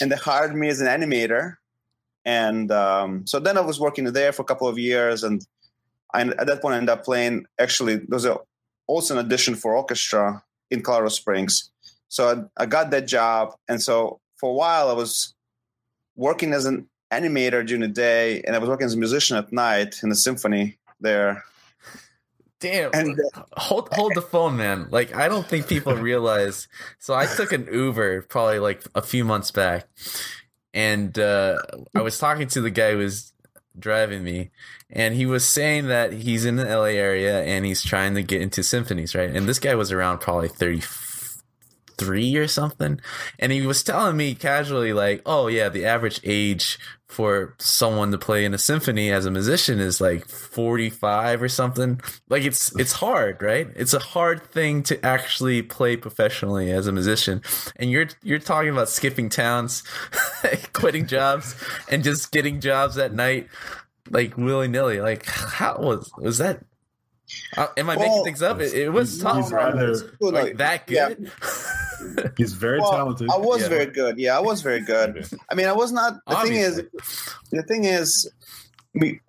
and 0.00 0.10
they 0.12 0.16
hired 0.16 0.54
me 0.54 0.68
as 0.68 0.80
an 0.80 0.86
animator. 0.86 1.56
And 2.24 2.70
um, 2.70 3.26
so 3.26 3.38
then 3.40 3.56
I 3.56 3.62
was 3.62 3.80
working 3.80 4.04
there 4.12 4.32
for 4.32 4.42
a 4.42 4.44
couple 4.44 4.68
of 4.68 4.78
years, 4.78 5.24
and 5.24 5.46
I, 6.12 6.22
at 6.22 6.46
that 6.46 6.60
point 6.60 6.74
I 6.74 6.78
ended 6.78 6.90
up 6.90 7.04
playing. 7.04 7.46
Actually, 7.58 7.96
there 7.96 8.06
was 8.16 8.26
a, 8.26 8.36
also 8.86 9.14
an 9.16 9.24
audition 9.24 9.54
for 9.54 9.74
orchestra 9.74 10.42
in 10.70 10.82
Colorado 10.82 11.08
Springs. 11.08 11.70
So 12.08 12.48
I, 12.58 12.62
I 12.62 12.66
got 12.66 12.90
that 12.90 13.06
job, 13.06 13.54
and 13.68 13.80
so 13.82 14.20
for 14.36 14.50
a 14.50 14.52
while 14.52 14.88
I 14.90 14.92
was 14.92 15.34
working 16.16 16.52
as 16.52 16.66
an 16.66 16.86
animator 17.10 17.64
during 17.66 17.80
the 17.80 17.88
day, 17.88 18.42
and 18.42 18.54
I 18.54 18.58
was 18.58 18.68
working 18.68 18.84
as 18.86 18.94
a 18.94 18.98
musician 18.98 19.38
at 19.38 19.50
night 19.52 20.00
in 20.02 20.10
the 20.10 20.14
symphony 20.16 20.76
there. 21.00 21.44
Damn. 22.60 22.90
And 22.92 23.20
hold 23.56 23.88
hold 23.92 24.14
the 24.14 24.22
phone, 24.22 24.56
man. 24.56 24.88
Like 24.90 25.14
I 25.14 25.28
don't 25.28 25.46
think 25.46 25.68
people 25.68 25.94
realize. 25.96 26.66
So 26.98 27.14
I 27.14 27.26
took 27.26 27.52
an 27.52 27.68
Uber 27.72 28.22
probably 28.22 28.58
like 28.58 28.82
a 28.94 29.02
few 29.02 29.24
months 29.24 29.50
back, 29.50 29.86
and 30.74 31.16
uh, 31.18 31.58
I 31.94 32.02
was 32.02 32.18
talking 32.18 32.48
to 32.48 32.60
the 32.60 32.70
guy 32.70 32.92
who 32.92 32.98
was 32.98 33.32
driving 33.78 34.24
me, 34.24 34.50
and 34.90 35.14
he 35.14 35.24
was 35.24 35.46
saying 35.46 35.86
that 35.86 36.12
he's 36.12 36.44
in 36.44 36.56
the 36.56 36.64
LA 36.64 36.96
area 36.98 37.42
and 37.44 37.64
he's 37.64 37.82
trying 37.84 38.14
to 38.14 38.22
get 38.22 38.42
into 38.42 38.64
symphonies, 38.64 39.14
right? 39.14 39.30
And 39.30 39.48
this 39.48 39.60
guy 39.60 39.76
was 39.76 39.92
around 39.92 40.18
probably 40.18 40.48
thirty 40.48 40.80
three 41.98 42.36
or 42.36 42.48
something, 42.48 43.00
and 43.38 43.52
he 43.52 43.66
was 43.66 43.82
telling 43.82 44.16
me 44.16 44.34
casually 44.34 44.92
like, 44.92 45.20
"Oh 45.26 45.48
yeah, 45.48 45.68
the 45.68 45.84
average 45.84 46.20
age 46.24 46.78
for 47.08 47.54
someone 47.58 48.12
to 48.12 48.18
play 48.18 48.44
in 48.44 48.52
a 48.52 48.58
symphony 48.58 49.10
as 49.10 49.24
a 49.24 49.30
musician 49.30 49.78
is 49.80 49.98
like 49.98 50.28
45 50.28 51.42
or 51.42 51.48
something. 51.48 52.00
Like 52.28 52.42
it's 52.44 52.74
it's 52.78 52.92
hard 52.92 53.40
right? 53.40 53.66
It's 53.74 53.94
a 53.94 53.98
hard 53.98 54.42
thing 54.42 54.82
to 54.84 55.04
actually 55.04 55.62
play 55.62 55.96
professionally 55.96 56.70
as 56.70 56.86
a 56.86 56.92
musician. 56.92 57.40
And 57.76 57.90
you're 57.90 58.08
you're 58.22 58.38
talking 58.38 58.68
about 58.70 58.90
skipping 58.90 59.30
towns 59.30 59.82
quitting 60.74 61.06
jobs 61.06 61.54
and 61.90 62.04
just 62.04 62.30
getting 62.30 62.60
jobs 62.60 62.98
at 62.98 63.14
night 63.14 63.48
like 64.10 64.36
willy-nilly. 64.36 65.00
Like 65.00 65.24
how 65.24 65.78
was 65.78 66.10
was 66.18 66.38
that 66.38 66.60
uh, 67.56 67.68
am 67.78 67.88
i 67.90 67.96
making 67.96 68.24
things 68.24 68.42
up? 68.42 68.60
It, 68.60 68.74
it 68.74 68.90
was 68.90 69.18
tough 69.18 69.50
rather- 69.50 70.12
Well, 70.20 70.32
like 70.32 70.58
that 70.58 70.90
yeah. 70.90 71.14
good 71.98 72.32
He's 72.36 72.52
very 72.54 72.80
Well, 72.80 72.90
talented. 72.92 73.28
I 73.32 73.36
was 73.38 73.62
Yeah. 73.62 73.68
very 73.68 73.86
good. 73.86 74.18
Yeah, 74.18 74.36
I 74.36 74.40
was 74.40 74.62
very 74.62 74.80
good. 74.80 75.26
I 75.50 75.54
mean, 75.54 75.66
I 75.66 75.72
was 75.72 75.90
not. 75.92 76.14
The 76.26 76.36
thing 76.36 76.54
is, 76.54 76.82
the 77.50 77.62
thing 77.62 77.84
is, 77.84 78.30
we, 78.94 79.20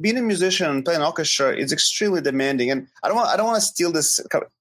being 0.00 0.18
a 0.18 0.22
musician 0.22 0.68
and 0.70 0.84
playing 0.84 1.02
orchestra 1.02 1.56
is 1.56 1.72
extremely 1.72 2.20
demanding. 2.20 2.70
And 2.70 2.86
I 3.02 3.08
don't 3.08 3.16
want. 3.16 3.28
I 3.28 3.36
don't 3.36 3.46
want 3.46 3.56
to 3.56 3.66
steal 3.66 3.92
this 3.92 4.20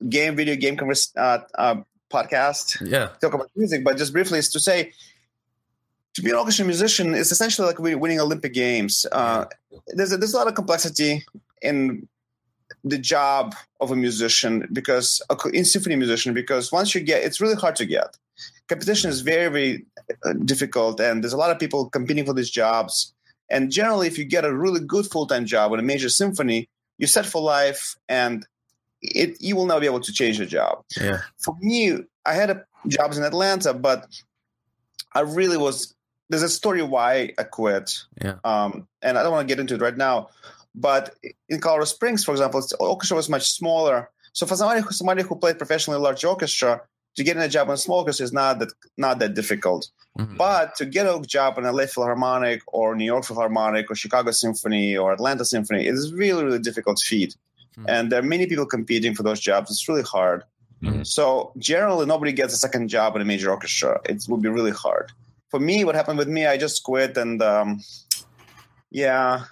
game, 0.09 0.35
video 0.35 0.55
game 0.55 0.75
convers, 0.77 1.11
uh, 1.17 1.39
uh, 1.57 1.75
podcast 2.11 2.77
yeah 2.89 3.09
talk 3.21 3.33
about 3.35 3.49
music, 3.55 3.83
but 3.83 3.95
just 3.97 4.11
briefly 4.13 4.39
is 4.39 4.49
to 4.51 4.59
say. 4.59 4.91
To 6.15 6.23
be 6.23 6.31
an 6.31 6.37
orchestra 6.37 6.65
musician 6.65 7.13
is 7.13 7.31
essentially 7.31 7.67
like 7.67 7.77
wi- 7.77 7.95
winning 7.95 8.19
Olympic 8.19 8.51
Games. 8.51 9.05
Uh, 9.11 9.45
there's 9.95 10.11
a, 10.11 10.17
there's 10.17 10.33
a 10.33 10.37
lot 10.37 10.47
of 10.47 10.55
complexity 10.55 11.23
in 11.61 12.07
the 12.89 12.97
job 12.97 13.55
of 13.79 13.91
a 13.91 13.95
musician 13.95 14.67
because 14.71 15.21
in 15.53 15.65
symphony 15.65 15.95
musician 15.95 16.33
because 16.33 16.71
once 16.71 16.93
you 16.93 17.01
get 17.01 17.23
it's 17.23 17.41
really 17.41 17.55
hard 17.55 17.75
to 17.77 17.85
get. 17.85 18.17
Competition 18.67 19.09
is 19.09 19.21
very 19.21 19.49
very 19.49 19.85
uh, 20.25 20.33
difficult 20.45 20.99
and 20.99 21.23
there's 21.23 21.33
a 21.33 21.37
lot 21.37 21.51
of 21.51 21.59
people 21.59 21.89
competing 21.89 22.25
for 22.25 22.33
these 22.33 22.49
jobs. 22.49 23.13
And 23.49 23.71
generally 23.71 24.07
if 24.07 24.17
you 24.17 24.25
get 24.25 24.45
a 24.45 24.55
really 24.55 24.79
good 24.79 25.05
full-time 25.07 25.45
job 25.45 25.73
in 25.73 25.79
a 25.79 25.83
major 25.83 26.09
symphony 26.09 26.69
you're 26.97 27.07
set 27.07 27.25
for 27.25 27.41
life 27.41 27.95
and 28.07 28.45
it 29.01 29.41
you 29.41 29.55
will 29.55 29.65
never 29.65 29.79
be 29.79 29.85
able 29.85 30.01
to 30.01 30.13
change 30.13 30.37
your 30.37 30.47
job. 30.47 30.83
Yeah. 30.99 31.21
For 31.37 31.55
me 31.61 31.97
i 32.25 32.33
had 32.33 32.49
a, 32.49 32.65
jobs 32.87 33.17
in 33.17 33.23
atlanta 33.23 33.73
but 33.73 34.05
i 35.13 35.21
really 35.21 35.57
was 35.57 35.93
there's 36.29 36.43
a 36.43 36.49
story 36.49 36.81
why 36.81 37.33
i 37.37 37.43
quit. 37.43 37.91
Yeah. 38.21 38.35
Um, 38.43 38.87
and 39.01 39.17
I 39.17 39.23
don't 39.23 39.31
want 39.31 39.47
to 39.47 39.53
get 39.53 39.59
into 39.59 39.75
it 39.75 39.81
right 39.81 39.97
now. 39.97 40.29
But 40.79 41.15
in 41.49 41.59
Colorado 41.59 41.85
Springs, 41.85 42.23
for 42.23 42.31
example, 42.31 42.61
the 42.61 42.77
orchestra 42.77 43.17
was 43.17 43.29
much 43.29 43.51
smaller. 43.51 44.09
So 44.31 44.45
for 44.45 44.55
somebody 44.55 44.81
who, 44.81 44.91
somebody 44.91 45.23
who 45.23 45.35
played 45.35 45.57
professionally 45.57 45.97
in 45.97 46.01
a 46.01 46.03
large 46.03 46.23
orchestra, 46.23 46.81
to 47.15 47.23
get 47.23 47.35
in 47.35 47.41
a 47.41 47.49
job 47.49 47.67
in 47.67 47.73
a 47.73 47.77
small 47.77 47.99
orchestra 47.99 48.23
is 48.23 48.31
not 48.31 48.59
that 48.59 48.71
not 48.97 49.19
that 49.19 49.33
difficult. 49.33 49.89
Mhm. 50.17 50.37
But 50.37 50.75
to 50.75 50.85
get 50.85 51.05
a 51.05 51.19
job 51.21 51.57
in 51.57 51.65
a 51.65 51.73
LA 51.73 51.85
Philharmonic 51.85 52.61
or 52.67 52.95
New 52.95 53.09
York 53.13 53.25
Philharmonic 53.25 53.91
or 53.91 53.95
Chicago 53.95 54.31
Symphony 54.31 54.95
or 54.95 55.11
Atlanta 55.11 55.43
Symphony, 55.43 55.85
it 55.87 55.95
is 55.95 56.13
really 56.13 56.43
really 56.45 56.59
difficult 56.59 56.99
feat. 56.99 57.35
Mhm. 57.77 57.85
And 57.89 58.11
there 58.11 58.19
are 58.19 58.29
many 58.35 58.45
people 58.47 58.65
competing 58.65 59.13
for 59.15 59.23
those 59.23 59.39
jobs. 59.39 59.69
It's 59.71 59.89
really 59.89 60.03
hard. 60.03 60.43
Mhm. 60.83 61.05
So 61.05 61.51
generally, 61.57 62.05
nobody 62.05 62.31
gets 62.31 62.53
a 62.53 62.57
second 62.57 62.87
job 62.87 63.15
in 63.15 63.21
a 63.21 63.25
major 63.25 63.49
orchestra. 63.51 63.99
It 64.05 64.23
will 64.29 64.37
be 64.37 64.49
really 64.49 64.71
hard. 64.71 65.11
For 65.51 65.59
me, 65.59 65.83
what 65.83 65.95
happened 65.95 66.19
with 66.19 66.29
me, 66.29 66.45
I 66.45 66.55
just 66.57 66.83
quit 66.83 67.17
and 67.17 67.41
um, 67.41 67.81
yeah, 68.91 69.43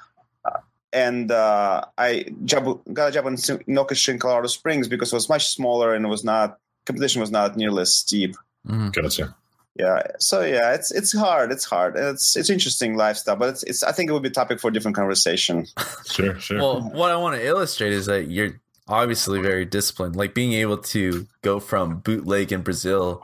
and 0.93 1.31
uh, 1.31 1.85
I 1.97 2.25
job, 2.45 2.81
got 2.93 3.09
a 3.09 3.11
job 3.11 3.25
in, 3.27 3.37
Sim- 3.37 3.61
in 3.67 4.19
Colorado 4.19 4.47
Springs 4.47 4.87
because 4.87 5.11
it 5.11 5.15
was 5.15 5.29
much 5.29 5.47
smaller 5.47 5.93
and 5.93 6.05
it 6.05 6.09
was 6.09 6.23
not 6.23 6.57
competition 6.85 7.21
was 7.21 7.31
not 7.31 7.57
nearly 7.57 7.81
as 7.81 7.93
steep. 7.93 8.35
Mhm. 8.67 8.93
Gotcha. 8.93 9.35
Yeah, 9.75 10.01
so 10.17 10.41
yeah, 10.41 10.73
it's 10.73 10.91
it's 10.91 11.15
hard. 11.15 11.51
It's 11.51 11.63
hard. 11.65 11.95
It's 11.95 12.35
it's 12.35 12.49
interesting 12.49 12.95
lifestyle, 12.97 13.35
but 13.35 13.49
it's 13.49 13.63
it's. 13.63 13.83
I 13.83 13.91
think 13.91 14.09
it 14.09 14.13
would 14.13 14.23
be 14.23 14.29
a 14.29 14.31
topic 14.31 14.59
for 14.59 14.69
a 14.69 14.73
different 14.73 14.95
conversation. 14.97 15.67
Sure, 16.07 16.39
sure. 16.39 16.57
Well, 16.57 16.81
what 16.93 17.11
I 17.11 17.17
want 17.17 17.35
to 17.35 17.45
illustrate 17.45 17.91
is 17.93 18.07
that 18.07 18.31
you're 18.31 18.59
obviously 18.87 19.39
very 19.39 19.65
disciplined. 19.65 20.15
Like 20.15 20.33
being 20.33 20.53
able 20.53 20.77
to 20.79 21.27
go 21.43 21.59
from 21.59 21.99
bootleg 21.99 22.51
in 22.51 22.61
Brazil 22.61 23.23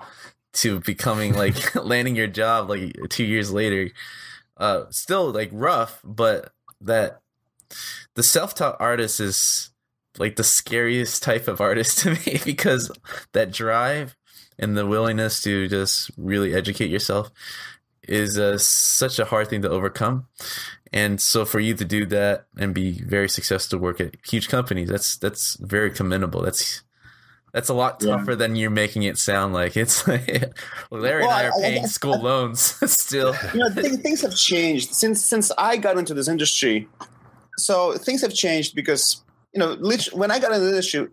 to 0.62 0.80
becoming 0.82 1.34
like 1.34 1.74
landing 1.84 2.16
your 2.16 2.28
job 2.28 2.70
like 2.70 2.96
two 3.10 3.24
years 3.24 3.52
later. 3.52 3.90
Uh, 4.58 4.84
still 4.92 5.32
like 5.32 5.50
rough, 5.52 6.00
but 6.04 6.54
that 6.82 7.22
the 8.16 8.24
self-taught 8.24 8.78
artist 8.80 9.20
is 9.20 9.72
like 10.18 10.36
the 10.36 10.44
scariest 10.44 11.24
type 11.24 11.48
of 11.48 11.62
artist 11.62 11.98
to 12.00 12.12
me 12.12 12.40
because 12.46 12.92
that 13.34 13.52
drive 13.52 14.16
and 14.60 14.78
the 14.78 14.86
willingness 14.86 15.42
to 15.42 15.68
just 15.68 16.12
really 16.18 16.54
educate 16.54 16.90
yourself 16.90 17.32
is 18.08 18.38
uh, 18.38 18.58
such 18.58 19.18
a 19.20 19.26
hard 19.26 19.48
thing 19.48 19.62
to 19.62 19.70
overcome. 19.70 20.28
And 20.92 21.20
so 21.20 21.46
for 21.46 21.60
you 21.60 21.74
to 21.74 21.86
do 21.86 22.06
that 22.08 22.46
and 22.58 22.74
be 22.74 23.02
very 23.02 23.28
successful 23.28 23.80
to 23.80 23.84
work 23.84 24.00
at 24.00 24.16
huge 24.28 24.48
companies, 24.48 24.90
that's 24.90 25.18
that's 25.18 25.56
very 25.56 25.90
commendable. 25.90 26.42
That's 26.42 26.84
that's 27.52 27.70
a 27.70 27.74
lot 27.74 28.00
tougher 28.00 28.32
yeah. 28.32 28.38
than 28.38 28.56
you're 28.56 28.70
making 28.70 29.04
it 29.04 29.18
sound 29.18 29.54
like. 29.54 29.76
It's 29.76 30.08
like 30.08 30.54
Larry 30.92 31.24
well, 31.26 31.32
and 31.32 31.48
I 31.48 31.50
are 31.50 31.62
paying 31.62 31.82
I, 31.82 31.84
I, 31.84 31.88
school 31.88 32.20
loans 32.22 32.62
still. 32.92 33.34
You 33.54 33.60
know, 33.60 33.70
th- 33.70 34.02
things 34.02 34.22
have 34.22 34.36
changed 34.36 34.94
since 34.94 35.24
since 35.24 35.52
I 35.58 35.78
got 35.78 35.98
into 35.98 36.14
this 36.14 36.28
industry. 36.28 36.88
So 37.58 37.94
things 37.94 38.22
have 38.22 38.34
changed 38.34 38.76
because 38.76 39.24
you 39.54 39.60
know, 39.60 39.78
when 40.14 40.32
I 40.32 40.40
got 40.40 40.52
into 40.52 40.66
the 40.66 40.78
issue, 40.78 41.10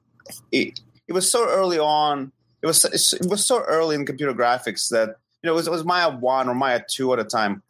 it, 0.50 0.80
it 1.06 1.12
was 1.12 1.30
so 1.30 1.46
early 1.48 1.78
on. 1.78 2.32
It 2.62 2.66
was 2.66 2.84
it 2.84 3.26
was 3.26 3.44
so 3.44 3.62
early 3.62 3.94
in 3.94 4.04
computer 4.04 4.34
graphics 4.34 4.88
that 4.90 5.16
you 5.42 5.46
know 5.46 5.52
it 5.52 5.56
was, 5.56 5.66
it 5.66 5.70
was 5.70 5.84
Maya 5.84 6.10
one 6.10 6.48
or 6.48 6.54
Maya 6.54 6.82
two 6.88 7.12
at 7.12 7.18
a 7.18 7.24
time. 7.24 7.62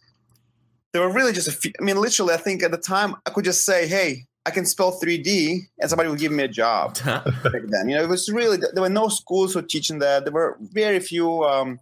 There 0.93 1.03
were 1.03 1.13
really 1.13 1.33
just 1.33 1.49
a 1.49 1.53
few. 1.53 1.73
I 1.81 1.85
mean, 1.85 1.97
literally, 1.97 2.35
I 2.35 2.37
think 2.37 2.63
at 2.63 2.73
the 2.73 2.79
time 2.79 3.15
I 3.27 3.31
could 3.31 3.45
just 3.45 3.65
say, 3.65 3.87
"Hey, 3.87 4.25
I 4.47 4.51
can 4.51 4.67
spell 4.67 4.99
3D, 5.01 5.61
and 5.81 5.89
somebody 5.89 6.09
would 6.09 6.19
give 6.19 6.33
me 6.33 6.43
a 6.43 6.49
job." 6.49 6.99
back 7.05 7.25
then, 7.45 7.89
you 7.89 7.97
know, 7.97 8.03
it 8.03 8.09
was 8.09 8.29
really 8.29 8.57
there 8.57 8.83
were 8.83 8.89
no 8.89 9.09
schools 9.09 9.53
for 9.53 9.63
teaching 9.63 10.01
that. 10.01 10.25
There 10.25 10.33
were 10.33 10.57
very 10.61 10.99
few 10.99 11.45
um, 11.45 11.79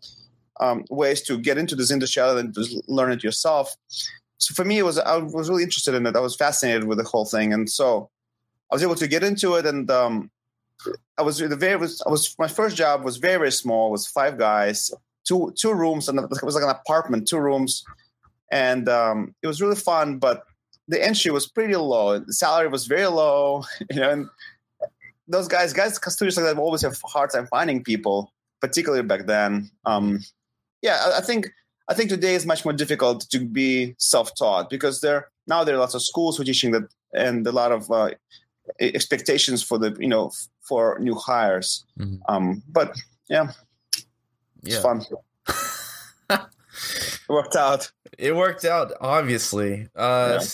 um, 0.60 0.84
ways 0.90 1.22
to 1.22 1.38
get 1.38 1.56
into 1.56 1.74
this 1.74 1.90
industry 1.90 2.20
other 2.22 2.34
than 2.34 2.52
to 2.52 2.82
learn 2.88 3.12
it 3.12 3.24
yourself. 3.24 3.74
So 4.38 4.54
for 4.54 4.64
me, 4.64 4.78
it 4.78 4.84
was 4.84 4.98
I 4.98 5.16
was 5.18 5.50
really 5.50 5.64
interested 5.64 5.94
in 5.94 6.06
it. 6.06 6.16
I 6.16 6.20
was 6.20 6.36
fascinated 6.36 6.84
with 6.84 6.98
the 6.98 7.04
whole 7.04 7.24
thing, 7.24 7.52
and 7.52 7.68
so 7.68 8.08
I 8.70 8.74
was 8.74 8.82
able 8.82 8.94
to 8.96 9.08
get 9.08 9.24
into 9.24 9.54
it, 9.54 9.66
and 9.66 9.90
um, 9.90 10.30
I 11.18 11.22
was 11.22 11.38
the 11.38 11.56
very 11.56 11.76
was 11.76 12.02
I 12.06 12.10
was 12.10 12.34
my 12.38 12.48
first 12.48 12.76
job 12.76 13.04
was 13.04 13.16
very 13.16 13.38
very 13.38 13.52
small. 13.52 13.88
It 13.88 13.92
was 13.92 14.06
five 14.06 14.38
guys, 14.38 14.90
two 15.26 15.52
two 15.56 15.74
rooms, 15.74 16.08
and 16.08 16.18
it 16.18 16.42
was 16.42 16.54
like 16.54 16.64
an 16.64 16.70
apartment, 16.70 17.26
two 17.26 17.38
rooms, 17.38 17.84
and 18.52 18.88
um, 18.88 19.34
it 19.42 19.48
was 19.48 19.60
really 19.60 19.76
fun. 19.76 20.18
But 20.18 20.44
the 20.86 21.04
entry 21.04 21.30
was 21.30 21.48
pretty 21.48 21.76
low. 21.76 22.18
The 22.18 22.32
salary 22.32 22.68
was 22.68 22.86
very 22.86 23.06
low, 23.06 23.64
you 23.90 24.00
know. 24.00 24.10
And 24.10 24.28
those 25.26 25.48
guys, 25.48 25.72
guys, 25.72 25.96
studios 25.96 26.36
like 26.36 26.46
that 26.46 26.60
always 26.60 26.82
have 26.82 26.96
a 27.04 27.08
hard 27.08 27.30
time 27.30 27.46
finding 27.48 27.82
people, 27.82 28.32
particularly 28.60 29.02
back 29.02 29.26
then. 29.26 29.70
Um, 29.84 30.20
yeah, 30.80 31.02
I, 31.04 31.18
I 31.18 31.20
think 31.20 31.48
I 31.88 31.94
think 31.94 32.10
today 32.10 32.34
is 32.34 32.44
much 32.44 32.64
more 32.64 32.74
difficult 32.74 33.28
to 33.30 33.38
be 33.40 33.94
self-taught 33.98 34.68
because 34.68 35.00
there 35.00 35.30
now 35.46 35.64
there 35.64 35.74
are 35.74 35.78
lots 35.78 35.94
of 35.94 36.02
schools 36.02 36.36
who 36.36 36.42
are 36.42 36.46
teaching 36.46 36.72
that, 36.72 36.88
and 37.14 37.46
a 37.46 37.52
lot 37.52 37.72
of 37.72 37.90
uh, 37.90 38.10
expectations 38.80 39.62
for 39.62 39.78
the 39.78 39.96
you 39.98 40.08
know 40.08 40.30
for 40.60 40.98
new 41.00 41.14
hires. 41.14 41.84
Mm-hmm. 41.98 42.16
Um, 42.28 42.62
but 42.68 42.94
yeah, 43.28 43.52
it's 44.62 44.74
yeah. 44.74 44.82
fun. 44.82 45.04
it 46.30 47.28
worked 47.28 47.56
out. 47.56 47.90
It 48.18 48.36
worked 48.36 48.64
out, 48.64 48.92
obviously. 49.00 49.88
Uh, 49.96 50.38
yeah. 50.40 50.46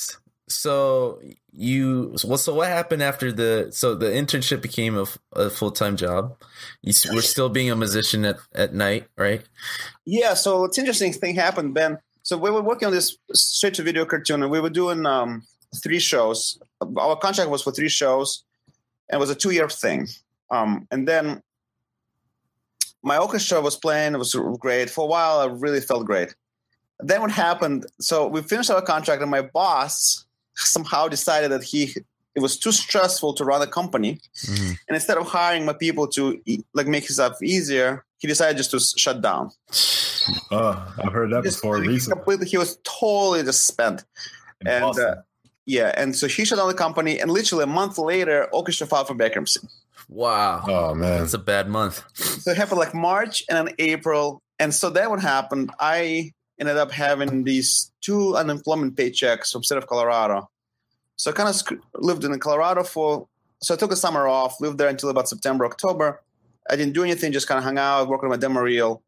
So 0.49 1.21
you 1.53 2.15
well, 2.25 2.37
so 2.37 2.55
what 2.55 2.69
happened 2.69 3.03
after 3.03 3.33
the 3.33 3.69
so 3.71 3.95
the 3.95 4.07
internship 4.07 4.61
became 4.61 4.99
a, 4.99 5.07
a 5.33 5.49
full 5.49 5.71
time 5.71 5.97
job? 5.97 6.37
You 6.83 6.93
were 7.15 7.23
still 7.23 7.49
being 7.49 7.71
a 7.71 7.77
musician 7.77 8.25
at 8.27 8.37
at 8.55 8.75
night, 8.75 9.07
right? 9.17 9.43
Yeah. 10.05 10.35
So 10.35 10.65
it's 10.65 10.79
interesting 10.79 11.13
thing 11.15 11.35
happened, 11.35 11.73
Ben. 11.73 11.99
So 12.23 12.37
we 12.37 12.51
were 12.51 12.63
working 12.63 12.87
on 12.87 12.93
this 12.93 13.17
straight 13.33 13.75
to 13.75 13.83
video 13.83 14.05
cartoon, 14.05 14.43
and 14.43 14.51
we 14.51 14.61
were 14.61 14.71
doing 14.71 15.07
um, 15.07 15.43
three 15.83 15.99
shows. 15.99 16.59
Our 16.81 17.17
contract 17.17 17.51
was 17.51 17.63
for 17.63 17.73
three 17.73 17.89
shows, 17.89 18.45
and 19.09 19.19
it 19.19 19.21
was 19.21 19.31
a 19.31 19.35
two 19.35 19.51
year 19.51 19.69
thing. 19.71 20.09
Um, 20.51 20.87
and 20.91 21.09
then 21.09 21.43
my 23.03 23.17
orchestra 23.17 23.63
was 23.63 23.77
playing; 23.77 24.15
it 24.15 24.19
was 24.19 24.37
great 24.59 24.91
for 24.91 25.05
a 25.05 25.09
while. 25.09 25.41
I 25.41 25.47
really 25.47 25.81
felt 25.81 26.05
great. 26.05 26.35
Then 27.01 27.23
what 27.23 27.31
happened? 27.31 27.87
So 27.99 28.27
we 28.27 28.43
finished 28.43 28.71
our 28.71 28.83
contract, 28.83 29.23
and 29.23 29.31
my 29.31 29.41
boss 29.43 30.27
somehow 30.75 31.09
decided 31.09 31.51
that 31.51 31.63
he 31.63 31.95
it 32.35 32.41
was 32.41 32.57
too 32.59 32.73
stressful 32.73 33.35
to 33.35 33.45
run 33.45 33.63
a 33.63 33.67
company, 33.67 34.19
mm-hmm. 34.45 34.73
and 34.89 34.95
instead 34.95 35.19
of 35.19 35.27
hiring 35.27 35.65
my 35.65 35.73
people 35.73 36.09
to 36.09 36.41
like 36.73 36.89
make 36.89 37.07
his 37.07 37.19
life 37.19 37.41
easier, 37.43 38.05
he 38.19 38.27
decided 38.27 38.57
just 38.57 38.73
to 38.73 38.81
shut 38.81 39.23
down. 39.23 39.51
Oh, 40.51 40.95
I've 41.05 41.13
heard 41.13 41.31
that 41.31 41.45
before. 41.45 41.81
He 41.83 42.01
completely, 42.01 42.47
he 42.47 42.59
was 42.59 42.79
totally 42.83 43.45
just 43.45 43.67
spent, 43.67 44.05
and 44.67 44.99
uh, 44.99 45.17
yeah, 45.67 45.93
and 45.97 46.15
so 46.15 46.27
he 46.27 46.45
shut 46.45 46.59
down 46.59 46.69
the 46.69 46.75
company, 46.75 47.21
and 47.21 47.31
literally 47.31 47.65
a 47.65 47.69
month 47.69 47.99
later, 47.99 48.49
Orchestra 48.53 48.87
filed 48.87 49.07
for 49.07 49.15
bankruptcy. 49.15 49.61
Wow. 50.09 50.65
Oh 50.67 50.95
man, 50.95 51.21
that's 51.21 51.35
a 51.35 51.39
bad 51.39 51.69
month. 51.69 52.03
So 52.15 52.51
it 52.51 52.57
happened 52.57 52.79
like 52.79 52.95
March 52.95 53.45
and 53.49 53.57
then 53.57 53.75
April, 53.79 54.43
and 54.59 54.75
so 54.75 54.91
then 54.91 55.11
what 55.11 55.21
happened? 55.21 55.71
I 55.79 56.33
ended 56.61 56.77
up 56.77 56.91
having 56.91 57.45
these 57.45 57.93
two 58.01 58.37
unemployment 58.37 58.97
paychecks 58.97 59.51
from 59.51 59.65
state 59.65 59.79
of 59.79 59.87
Colorado. 59.87 60.49
So 61.17 61.31
I 61.31 61.35
kind 61.35 61.49
of 61.49 61.55
sc- 61.55 61.75
lived 61.95 62.25
in 62.25 62.39
Colorado 62.39 62.83
for. 62.83 63.29
So 63.63 63.75
I 63.75 63.77
took 63.77 63.93
a 63.93 63.97
summer 63.97 64.29
off, 64.29 64.61
lived 64.61 64.79
there 64.79 64.89
until 64.89 65.09
about 65.09 65.29
September, 65.29 65.65
October. 65.65 66.23
I 66.69 66.77
didn't 66.77 66.95
do 66.95 67.03
anything, 67.03 67.33
just 67.33 67.49
kind 67.49 67.59
of 67.59 67.65
hung 67.65 67.79
out, 67.79 68.09
worked 68.09 68.25
on 68.25 68.31
my 68.31 68.37
demo 68.37 68.61
reel, 68.61 69.03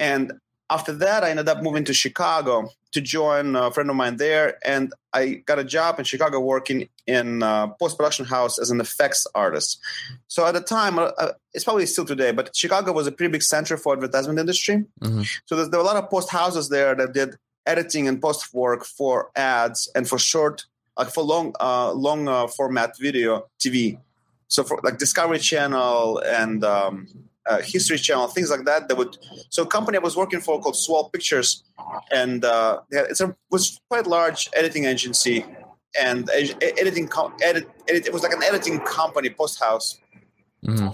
and 0.00 0.32
after 0.70 0.92
that, 0.94 1.24
I 1.24 1.30
ended 1.30 1.48
up 1.48 1.62
moving 1.62 1.84
to 1.84 1.94
Chicago 1.94 2.70
to 2.94 3.00
join 3.00 3.56
a 3.56 3.70
friend 3.72 3.90
of 3.90 3.96
mine 3.96 4.16
there, 4.16 4.56
and 4.64 4.92
I 5.12 5.42
got 5.46 5.58
a 5.58 5.64
job 5.64 5.98
in 5.98 6.04
Chicago 6.04 6.38
working 6.38 6.88
in 7.06 7.42
a 7.42 7.74
post 7.78 7.96
production 7.96 8.24
house 8.24 8.58
as 8.58 8.70
an 8.70 8.80
effects 8.80 9.26
artist. 9.34 9.80
So 10.28 10.46
at 10.46 10.54
the 10.54 10.60
time, 10.60 10.98
uh, 10.98 11.10
uh, 11.18 11.32
it's 11.52 11.64
probably 11.64 11.86
still 11.86 12.04
today, 12.04 12.30
but 12.30 12.54
Chicago 12.54 12.92
was 12.92 13.08
a 13.08 13.12
pretty 13.12 13.32
big 13.32 13.42
center 13.42 13.76
for 13.76 13.94
advertisement 13.94 14.38
industry. 14.38 14.84
Mm-hmm. 15.00 15.22
So 15.44 15.56
there, 15.56 15.68
there 15.68 15.80
were 15.80 15.84
a 15.84 15.86
lot 15.86 15.96
of 15.96 16.08
post 16.08 16.30
houses 16.30 16.68
there 16.68 16.94
that 16.94 17.12
did 17.12 17.36
editing 17.66 18.06
and 18.06 18.22
post 18.22 18.54
work 18.54 18.84
for 18.84 19.30
ads 19.34 19.90
and 19.96 20.08
for 20.08 20.18
short, 20.18 20.64
like 20.96 21.10
for 21.10 21.24
long, 21.24 21.52
uh, 21.60 21.92
long 21.92 22.28
uh, 22.28 22.46
format 22.46 22.96
video 22.98 23.46
TV. 23.58 23.98
So 24.46 24.62
for 24.62 24.80
like 24.84 24.98
Discovery 24.98 25.40
Channel 25.40 26.18
and 26.18 26.62
um, 26.62 27.08
uh, 27.46 27.60
History 27.62 27.98
Channel, 27.98 28.28
things 28.28 28.50
like 28.50 28.64
that. 28.64 28.88
That 28.88 28.96
would 28.96 29.18
so 29.50 29.62
a 29.62 29.66
company 29.66 29.98
I 29.98 30.00
was 30.00 30.16
working 30.16 30.40
for 30.40 30.60
called 30.60 30.76
Swell 30.76 31.08
Pictures, 31.10 31.64
and 32.12 32.44
uh, 32.44 32.80
it's 32.90 33.20
a 33.20 33.36
was 33.50 33.80
quite 33.88 34.06
large 34.06 34.48
editing 34.54 34.84
agency 34.84 35.44
and 36.00 36.28
editing 36.30 37.08
edit, 37.42 37.68
edit, 37.88 38.06
it 38.06 38.12
was 38.12 38.22
like 38.22 38.32
an 38.32 38.42
editing 38.42 38.80
company 38.80 39.30
post 39.30 39.60
house, 39.60 39.98
mm-hmm. 40.64 40.88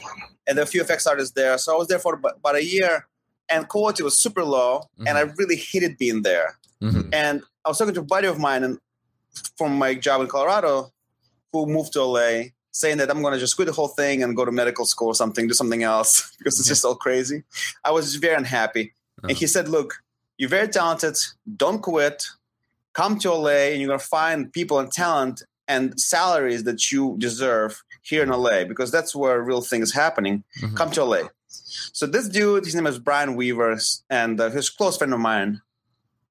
and 0.47 0.59
a 0.59 0.67
few 0.67 0.81
effects 0.81 1.07
artists 1.07 1.35
there. 1.35 1.57
So 1.59 1.75
I 1.75 1.79
was 1.79 1.89
there 1.89 1.99
for 1.99 2.15
about 2.15 2.57
a 2.57 2.65
year, 2.65 3.07
and 3.49 3.69
quality 3.69 4.03
was 4.03 4.19
super 4.19 4.45
low, 4.45 4.81
mm-hmm. 4.99 5.07
and 5.07 5.19
I 5.19 5.23
really 5.39 5.57
hated 5.57 5.99
being 5.99 6.23
there. 6.23 6.59
Mm-hmm. 6.83 7.11
And 7.13 7.43
I 7.65 7.69
was 7.69 7.79
talking 7.79 7.95
to 7.95 8.01
a 8.01 8.05
buddy 8.05 8.27
of 8.27 8.39
mine, 8.39 8.65
and 8.65 8.79
from 9.57 9.77
my 9.77 9.95
job 9.95 10.21
in 10.21 10.27
Colorado, 10.27 10.93
who 11.53 11.67
moved 11.67 11.93
to 11.95 12.03
LA 12.05 12.51
saying 12.73 12.99
that 12.99 13.11
I'm 13.11 13.23
going 13.23 13.35
to 13.35 13.41
just 13.41 13.57
quit 13.57 13.67
the 13.67 13.73
whole 13.73 13.89
thing 13.89 14.23
and 14.23 14.37
go 14.37 14.45
to 14.45 14.53
medical 14.53 14.85
school 14.85 15.09
or 15.09 15.15
something, 15.15 15.47
do 15.47 15.55
something 15.55 15.83
else 15.83 16.35
because 16.39 16.59
it's 16.59 16.69
just 16.69 16.85
all 16.85 16.95
crazy. 16.95 17.43
I 17.85 17.91
was 17.91 18.15
very 18.17 18.35
unhappy. 18.35 18.93
Uh-huh. 19.19 19.29
And 19.29 19.37
he 19.37 19.47
said, 19.47 19.69
Look, 19.69 20.03
you're 20.39 20.49
very 20.49 20.69
talented. 20.69 21.17
Don't 21.57 21.83
quit. 21.83 22.25
Come 22.93 23.19
to 23.21 23.33
LA 23.33 23.71
and 23.71 23.81
you're 23.81 23.89
going 23.89 24.01
to 24.01 24.05
find 24.05 24.53
people 24.53 24.79
and 24.79 24.91
talent 24.91 25.43
and 25.69 25.99
salaries 26.01 26.65
that 26.65 26.91
you 26.91 27.15
deserve 27.19 27.83
here 28.03 28.23
in 28.23 28.31
LA 28.31 28.65
because 28.65 28.91
that's 28.91 29.15
where 29.15 29.41
real 29.41 29.61
thing 29.61 29.83
is 29.83 29.93
happening. 29.93 30.43
Mm-hmm. 30.61 30.75
Come 30.75 30.91
to 30.93 31.05
LA. 31.05 31.23
So 31.93 32.07
this 32.07 32.29
dude, 32.29 32.65
his 32.65 32.75
name 32.75 32.87
is 32.87 32.99
Brian 32.99 33.37
Weavers, 33.37 34.03
and 34.11 34.41
uh, 34.41 34.51
he's 34.51 34.69
a 34.69 34.73
close 34.73 34.97
friend 34.97 35.13
of 35.13 35.21
mine. 35.21 35.61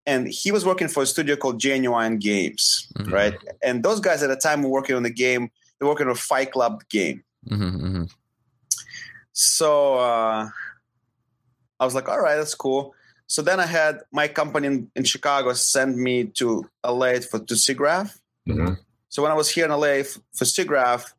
And 0.05 0.27
he 0.27 0.51
was 0.51 0.65
working 0.65 0.88
for 0.88 1.03
a 1.03 1.05
studio 1.05 1.36
called 1.36 1.60
Genuine 1.60 2.17
Games, 2.17 2.88
mm-hmm. 2.98 3.13
right? 3.13 3.36
And 3.62 3.84
those 3.84 4.00
guys 4.00 4.24
at 4.24 4.29
the 4.29 4.36
time 4.36 4.63
were 4.63 4.69
working 4.69 4.96
on 4.96 5.03
the 5.03 5.10
game 5.12 5.51
they're 5.80 5.88
working 5.88 6.08
on 6.08 6.12
a 6.12 6.16
Fight 6.16 6.52
Club 6.52 6.84
game. 6.90 7.24
Mm-hmm, 7.50 7.86
mm-hmm. 7.86 8.04
So 9.34 9.96
uh, 9.96 10.50
I 11.80 11.86
was 11.86 11.96
like, 11.96 12.10
all 12.10 12.20
right, 12.20 12.36
that's 12.36 12.56
cool. 12.56 12.94
So 13.28 13.42
then 13.42 13.60
I 13.60 13.66
had 13.66 14.02
my 14.12 14.28
company 14.28 14.68
in, 14.68 14.92
in 14.96 15.04
Chicago 15.04 15.54
send 15.54 15.98
me 15.98 16.26
to 16.36 16.70
LA 16.86 17.20
for 17.20 17.40
to 17.40 17.54
SIGGRAPH. 17.54 18.18
Mm-hmm. 18.48 18.74
So 19.10 19.22
when 19.24 19.32
I 19.32 19.36
was 19.36 19.50
here 19.50 19.66
in 19.66 19.72
LA 19.72 20.02
f- 20.02 20.18
for 20.34 20.46
SIGGRAPH, 20.46 21.14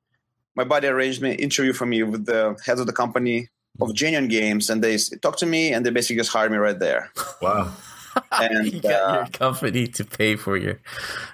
my 0.56 0.64
buddy 0.64 0.88
arranged 0.88 1.22
me 1.22 1.32
interview 1.32 1.72
for 1.72 1.86
me 1.86 2.02
with 2.02 2.26
the 2.26 2.56
heads 2.66 2.80
of 2.80 2.86
the 2.86 2.92
company 2.92 3.48
of 3.80 3.94
Genuine 3.94 4.28
Games, 4.28 4.68
and 4.68 4.82
they 4.82 4.98
talked 5.22 5.38
to 5.38 5.46
me, 5.46 5.72
and 5.72 5.86
they 5.86 5.90
basically 5.90 6.16
just 6.16 6.32
hired 6.32 6.50
me 6.50 6.58
right 6.58 6.78
there. 6.78 7.10
Wow. 7.40 7.72
and 8.32 8.72
you 8.72 8.80
got 8.80 8.92
uh, 8.92 9.14
your 9.14 9.26
company 9.26 9.86
to 9.86 10.04
pay 10.04 10.36
for 10.36 10.56
your 10.56 10.78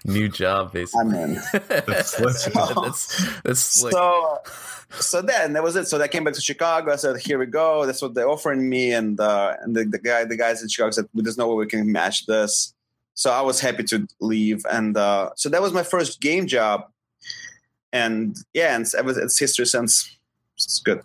new 0.05 0.29
job, 0.29 0.73
basically. 0.73 1.01
I 1.01 1.27
mean, 1.27 1.41
that's, 1.53 2.17
so, 2.17 2.25
that's, 2.25 3.41
that's 3.43 3.61
so. 3.61 4.39
So 5.01 5.21
then 5.21 5.55
that 5.55 5.65
was 5.65 5.75
it. 5.75 5.89
So 5.89 6.01
I 6.01 6.07
came 6.07 6.23
back 6.23 6.35
to 6.35 6.41
Chicago. 6.41 6.93
I 6.93 6.97
said, 6.97 7.19
"Here 7.19 7.39
we 7.39 7.47
go. 7.47 7.87
That's 7.87 8.01
what 8.01 8.15
they're 8.15 8.29
offering 8.29 8.69
me." 8.69 8.93
And 8.93 9.19
uh, 9.19 9.57
and 9.61 9.75
the, 9.75 9.85
the 9.85 9.99
guy, 9.99 10.25
the 10.25 10.37
guys 10.37 10.63
in 10.63 10.69
Chicago 10.69 10.93
said, 10.93 11.09
"There's 11.13 11.37
no 11.37 11.49
way 11.49 11.57
we 11.57 11.67
can 11.67 11.91
match 11.91 12.27
this." 12.27 12.73
so 13.17 13.33
I 13.33 13.41
was 13.41 13.61
happy 13.61 13.83
to 13.85 14.07
leave, 14.21 14.65
and 14.71 14.95
uh, 14.97 15.31
so 15.37 15.49
that 15.49 15.63
was 15.63 15.73
my 15.73 15.83
first 15.83 16.21
game 16.21 16.47
job, 16.47 16.85
and 17.91 18.37
yeah, 18.53 18.77
and 18.77 18.85
it 18.85 19.17
it's 19.17 19.39
history 19.39 19.67
since. 19.67 20.17
It's 20.55 20.81
good. 20.81 21.01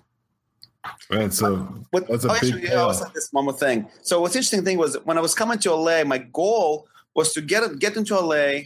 Man, 1.09 1.31
so 1.31 1.57
What, 1.91 2.07
That's 2.07 2.25
a 2.25 2.29
oh, 2.29 2.33
big 2.33 2.43
actually, 2.43 2.63
yeah, 2.63 2.75
also 2.75 3.05
this 3.13 3.29
one 3.31 3.45
more 3.45 3.53
thing. 3.53 3.87
So 4.01 4.21
what's 4.21 4.35
interesting 4.35 4.63
thing 4.63 4.77
was 4.77 4.97
when 5.03 5.17
I 5.17 5.21
was 5.21 5.35
coming 5.35 5.59
to 5.59 5.73
LA, 5.73 6.03
my 6.03 6.17
goal 6.17 6.87
was 7.13 7.33
to 7.33 7.41
get 7.41 7.77
get 7.79 7.97
into 7.97 8.19
LA 8.19 8.61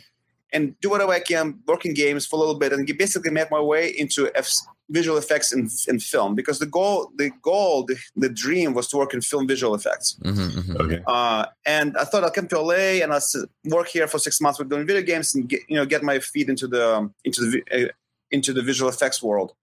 and 0.53 0.79
do 0.79 0.89
whatever 0.89 1.12
I 1.12 1.19
can, 1.19 1.60
work 1.67 1.86
in 1.86 1.93
games 1.93 2.25
for 2.25 2.38
a 2.38 2.39
little 2.39 2.55
bit, 2.55 2.72
and 2.72 2.86
basically 2.98 3.31
make 3.31 3.51
my 3.51 3.60
way 3.60 3.89
into 3.89 4.31
F- 4.36 4.50
visual 4.89 5.17
effects 5.17 5.51
in, 5.51 5.69
in 5.88 6.00
film. 6.00 6.36
Because 6.36 6.60
the 6.60 6.65
goal, 6.65 7.12
the 7.15 7.31
goal, 7.41 7.84
the, 7.84 7.98
the 8.15 8.29
dream 8.29 8.74
was 8.74 8.88
to 8.89 8.98
work 8.98 9.13
in 9.13 9.22
film 9.22 9.48
visual 9.48 9.75
effects. 9.75 10.17
hmm 10.24 10.31
hmm 10.31 10.77
okay. 10.79 11.01
Uh, 11.07 11.45
and 11.65 11.98
I 11.98 12.05
thought 12.05 12.24
I'll 12.24 12.31
come 12.31 12.48
to 12.50 12.60
LA 12.60 13.01
and 13.03 13.12
I'll 13.12 13.22
work 13.65 13.88
here 13.88 14.07
for 14.07 14.19
six 14.19 14.39
months 14.39 14.60
with 14.60 14.69
doing 14.69 14.86
video 14.86 15.01
games 15.01 15.36
and 15.36 15.50
get, 15.50 15.62
you 15.67 15.75
know 15.75 15.86
get 15.86 16.03
my 16.03 16.19
feet 16.19 16.50
into 16.50 16.67
the 16.67 17.10
into 17.24 17.41
the 17.41 17.63
uh, 17.72 17.91
into 18.31 18.53
the 18.53 18.62
visual 18.62 18.89
effects 18.89 19.22
world. 19.22 19.53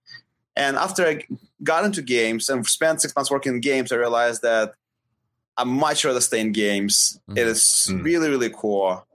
And 0.57 0.77
after 0.77 1.07
I 1.07 1.25
got 1.63 1.85
into 1.85 2.03
games 2.03 2.49
and 2.49 2.67
spent 2.67 3.01
six 3.01 3.15
months 3.15 3.31
working 3.31 3.55
in 3.55 3.61
games, 3.61 3.93
I 3.93 3.97
realized 3.97 4.43
that 4.43 4.75
I 5.57 5.65
much 5.65 6.05
rather 6.05 6.21
stay 6.21 6.41
in 6.41 6.53
games. 6.53 7.19
Mhm. 7.29 7.39
It 7.39 7.47
is 7.47 7.87
Mm. 7.91 8.05
really 8.05 8.29
really 8.31 8.51
cool, 8.51 9.07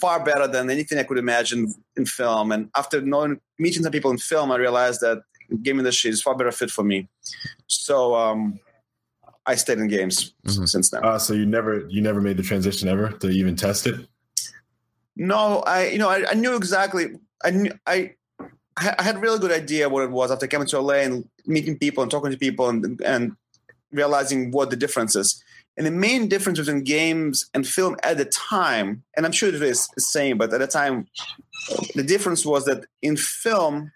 far 0.00 0.22
better 0.24 0.46
than 0.46 0.70
anything 0.70 0.98
I 0.98 1.02
could 1.04 1.18
imagine 1.18 1.74
in 1.96 2.06
film. 2.06 2.52
And 2.52 2.70
after 2.76 3.00
knowing 3.00 3.40
meeting 3.58 3.82
some 3.82 3.92
people 3.92 4.10
in 4.10 4.18
film, 4.18 4.50
I 4.52 4.56
realized 4.56 5.00
that 5.00 5.22
game 5.62 5.78
industry 5.78 6.10
is 6.10 6.22
far 6.22 6.34
better 6.36 6.52
fit 6.52 6.70
for 6.70 6.84
me. 6.84 7.08
So 7.66 8.14
um, 8.14 8.58
I 9.46 9.56
stayed 9.56 9.78
in 9.78 9.88
games 9.88 10.32
Mhm. 10.46 10.68
since 10.68 10.90
then. 10.90 11.04
Uh, 11.04 11.18
so 11.18 11.34
you 11.34 11.44
never 11.46 11.86
you 11.88 12.00
never 12.00 12.20
made 12.20 12.36
the 12.36 12.42
transition 12.42 12.88
ever 12.88 13.10
to 13.20 13.28
even 13.30 13.56
test 13.56 13.86
it. 13.86 14.06
No, 15.16 15.60
I 15.60 15.88
you 15.88 15.98
know 15.98 16.08
I, 16.08 16.30
I 16.30 16.34
knew 16.34 16.56
exactly. 16.56 17.18
I 17.44 17.50
knew 17.50 17.72
I 17.86 18.14
I 18.76 19.02
had 19.02 19.16
a 19.16 19.20
really 19.20 19.38
good 19.38 19.52
idea 19.52 19.88
what 19.88 20.02
it 20.02 20.10
was 20.10 20.30
after 20.30 20.46
coming 20.46 20.66
to 20.68 20.80
LA 20.80 20.94
and 20.94 21.28
meeting 21.46 21.78
people 21.78 22.02
and 22.02 22.10
talking 22.10 22.32
to 22.32 22.38
people 22.38 22.68
and 22.68 23.00
and 23.02 23.36
realizing 23.92 24.50
what 24.50 24.70
the 24.70 24.76
difference 24.76 25.14
is. 25.14 25.42
And 25.76 25.86
the 25.86 25.90
main 25.90 26.28
difference 26.28 26.58
between 26.58 26.84
games 26.84 27.50
and 27.52 27.66
film 27.66 27.96
at 28.02 28.16
the 28.16 28.24
time, 28.24 29.02
and 29.16 29.26
I'm 29.26 29.32
sure 29.32 29.48
it 29.48 29.60
is 29.60 29.88
the 29.94 30.00
same, 30.00 30.38
but 30.38 30.52
at 30.52 30.60
the 30.60 30.66
time, 30.66 31.08
the 31.94 32.02
difference 32.02 32.46
was 32.46 32.64
that 32.66 32.84
in 33.02 33.16
film, 33.16 33.92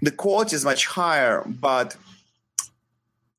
the 0.00 0.10
quality 0.10 0.54
is 0.56 0.64
much 0.64 0.86
higher, 0.86 1.44
but 1.46 1.96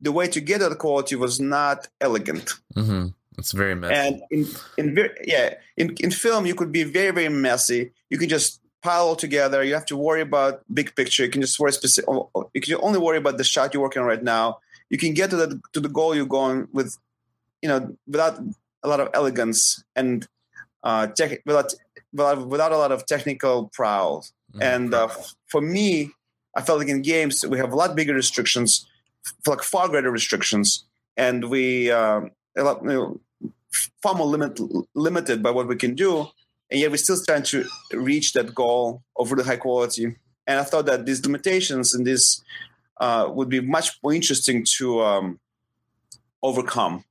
the 0.01 0.11
way 0.11 0.27
to 0.27 0.41
get 0.41 0.59
that 0.59 0.77
quality 0.77 1.15
was 1.15 1.39
not 1.39 1.87
elegant. 2.01 2.53
hmm 2.75 3.07
It's 3.37 3.53
very 3.53 3.75
messy. 3.75 3.95
And 3.95 4.21
in 4.29 4.47
in 4.77 5.09
yeah, 5.25 5.55
in 5.77 5.95
in 5.99 6.11
film 6.11 6.45
you 6.45 6.55
could 6.55 6.71
be 6.71 6.83
very 6.83 7.11
very 7.11 7.29
messy. 7.29 7.91
You 8.09 8.17
can 8.17 8.29
just 8.29 8.59
pile 8.83 9.07
all 9.07 9.15
together. 9.15 9.63
You 9.63 9.73
have 9.73 9.85
to 9.87 9.97
worry 9.97 10.21
about 10.21 10.61
big 10.71 10.95
picture. 10.95 11.23
You 11.23 11.29
can 11.29 11.41
just 11.41 11.59
worry 11.59 11.71
specific. 11.71 12.07
You 12.53 12.61
can 12.61 12.75
only 12.81 12.99
worry 12.99 13.17
about 13.17 13.37
the 13.37 13.43
shot 13.43 13.73
you're 13.73 13.81
working 13.81 14.01
on 14.01 14.07
right 14.07 14.23
now. 14.23 14.59
You 14.89 14.97
can 14.97 15.13
get 15.13 15.29
to 15.31 15.37
the 15.37 15.61
to 15.73 15.79
the 15.79 15.89
goal 15.89 16.13
you're 16.15 16.25
going 16.25 16.67
with, 16.71 16.97
you 17.61 17.69
know, 17.69 17.95
without 18.05 18.39
a 18.83 18.87
lot 18.87 18.99
of 18.99 19.09
elegance 19.13 19.83
and 19.95 20.27
uh, 20.83 21.07
tech, 21.07 21.41
without 21.45 21.73
without 22.11 22.47
without 22.47 22.71
a 22.71 22.77
lot 22.77 22.91
of 22.91 23.05
technical 23.05 23.69
prowess. 23.73 24.33
Mhm. 24.53 24.61
And 24.61 24.93
uh, 24.93 25.09
for 25.47 25.61
me, 25.61 26.11
I 26.55 26.61
felt 26.61 26.79
like 26.79 26.89
in 26.89 27.01
games 27.01 27.45
we 27.45 27.57
have 27.57 27.71
a 27.73 27.75
lot 27.75 27.95
bigger 27.95 28.13
restrictions, 28.13 28.85
like 29.47 29.63
far 29.63 29.87
greater 29.87 30.11
restrictions, 30.11 30.85
and 31.17 31.49
we 31.49 31.89
um, 31.89 32.31
a 32.57 32.63
lot, 32.63 32.83
you 32.83 32.89
know, 32.89 33.19
far 34.01 34.13
more 34.13 34.27
limit, 34.27 34.59
limited 34.93 35.41
by 35.41 35.49
what 35.49 35.67
we 35.67 35.75
can 35.75 35.95
do, 35.95 36.27
and 36.71 36.79
yet 36.79 36.91
we're 36.91 36.97
still 36.97 37.17
trying 37.25 37.43
to 37.43 37.65
reach 37.93 38.33
that 38.33 38.53
goal 38.55 39.03
of 39.17 39.31
really 39.31 39.43
high 39.45 39.57
quality. 39.57 40.15
And 40.47 40.59
I 40.59 40.63
thought 40.63 40.85
that 40.87 41.05
these 41.05 41.23
limitations 41.25 41.93
and 41.93 42.05
this 42.05 42.41
uh, 42.99 43.29
would 43.29 43.49
be 43.49 43.59
much 43.61 43.97
more 44.03 44.13
interesting 44.13 44.65
to 44.77 45.01
um, 45.01 45.39
overcome. 46.41 47.03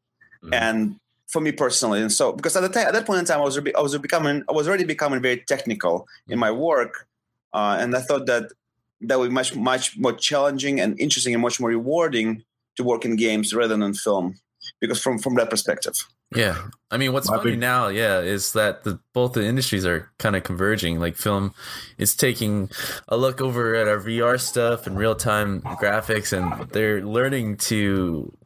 Mhm. 0.45 0.55
And 0.55 0.97
for 1.29 1.41
me 1.41 1.53
personally, 1.53 2.01
and 2.03 2.13
so 2.13 2.33
because 2.33 2.57
at 2.57 2.61
the 2.63 2.69
time, 2.69 2.87
at 2.87 2.93
that 2.93 3.07
point 3.07 3.21
in 3.21 3.25
time, 3.25 3.41
I 3.41 3.45
was 3.45 3.57
already- 3.57 3.75
I 3.75 3.81
was 3.81 3.97
becoming 3.99 4.45
I 4.49 4.53
was 4.53 4.69
already 4.69 4.85
becoming 4.85 5.23
very 5.23 5.39
technical 5.39 6.07
in 6.29 6.39
my 6.39 6.51
work, 6.51 7.07
uh, 7.55 7.77
and 7.81 7.97
I 7.97 8.01
thought 8.03 8.27
that 8.27 8.53
that 9.01 9.19
would 9.19 9.29
be 9.31 9.35
much 9.35 9.57
much 9.57 9.97
more 9.97 10.13
challenging 10.13 10.79
and 10.81 10.99
interesting 11.01 11.33
and 11.35 11.43
much 11.43 11.59
more 11.59 11.71
rewarding 11.71 12.45
to 12.77 12.85
work 12.85 13.05
in 13.05 13.17
games 13.17 13.55
rather 13.55 13.69
than 13.75 13.83
in 13.83 13.95
film, 13.95 14.35
because 14.83 15.01
from 15.01 15.19
from 15.19 15.37
that 15.37 15.49
perspective. 15.49 15.95
Yeah, 16.35 16.57
I 16.91 16.97
mean, 16.99 17.13
what's 17.15 17.31
My 17.31 17.37
funny 17.39 17.53
big- 17.53 17.61
now, 17.61 17.89
yeah, 17.89 18.21
is 18.21 18.53
that 18.53 18.85
the 18.85 18.99
both 19.15 19.33
the 19.35 19.45
industries 19.45 19.87
are 19.87 20.11
kind 20.19 20.35
of 20.37 20.43
converging. 20.43 20.99
Like 21.01 21.17
film 21.17 21.55
is 21.97 22.15
taking 22.17 22.69
a 23.09 23.17
look 23.17 23.41
over 23.41 23.75
at 23.75 23.89
our 23.89 23.99
VR 23.99 24.39
stuff 24.41 24.87
and 24.87 24.99
real 24.99 25.15
time 25.15 25.63
graphics, 25.63 26.33
and 26.37 26.69
they're 26.71 27.01
learning 27.03 27.57
to 27.69 28.37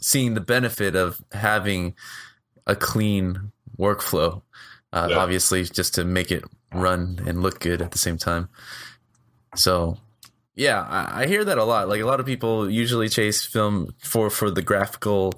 seeing 0.00 0.34
the 0.34 0.40
benefit 0.40 0.96
of 0.96 1.20
having 1.32 1.94
a 2.66 2.74
clean 2.74 3.52
workflow. 3.78 4.42
Uh, 4.92 5.08
Yeah. 5.10 5.18
Obviously, 5.18 5.64
just 5.64 5.94
to 5.96 6.04
make 6.04 6.30
it 6.30 6.44
run 6.72 7.20
and 7.26 7.42
look 7.42 7.60
good 7.60 7.82
at 7.82 7.90
the 7.90 7.98
same 7.98 8.16
time. 8.18 8.48
So, 9.56 9.98
yeah, 10.54 10.80
I, 10.80 11.22
I 11.22 11.26
hear 11.26 11.44
that 11.44 11.58
a 11.58 11.64
lot. 11.64 11.88
Like 11.88 12.00
a 12.00 12.06
lot 12.06 12.20
of 12.20 12.26
people 12.26 12.70
usually 12.70 13.08
chase 13.08 13.44
film 13.44 13.94
for 13.98 14.30
for 14.30 14.50
the 14.50 14.62
graphical 14.62 15.34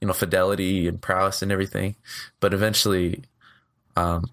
you 0.00 0.06
know 0.06 0.12
fidelity 0.12 0.88
and 0.88 1.00
prowess 1.00 1.42
and 1.42 1.50
everything 1.50 1.96
but 2.40 2.52
eventually 2.52 3.22
um 3.96 4.24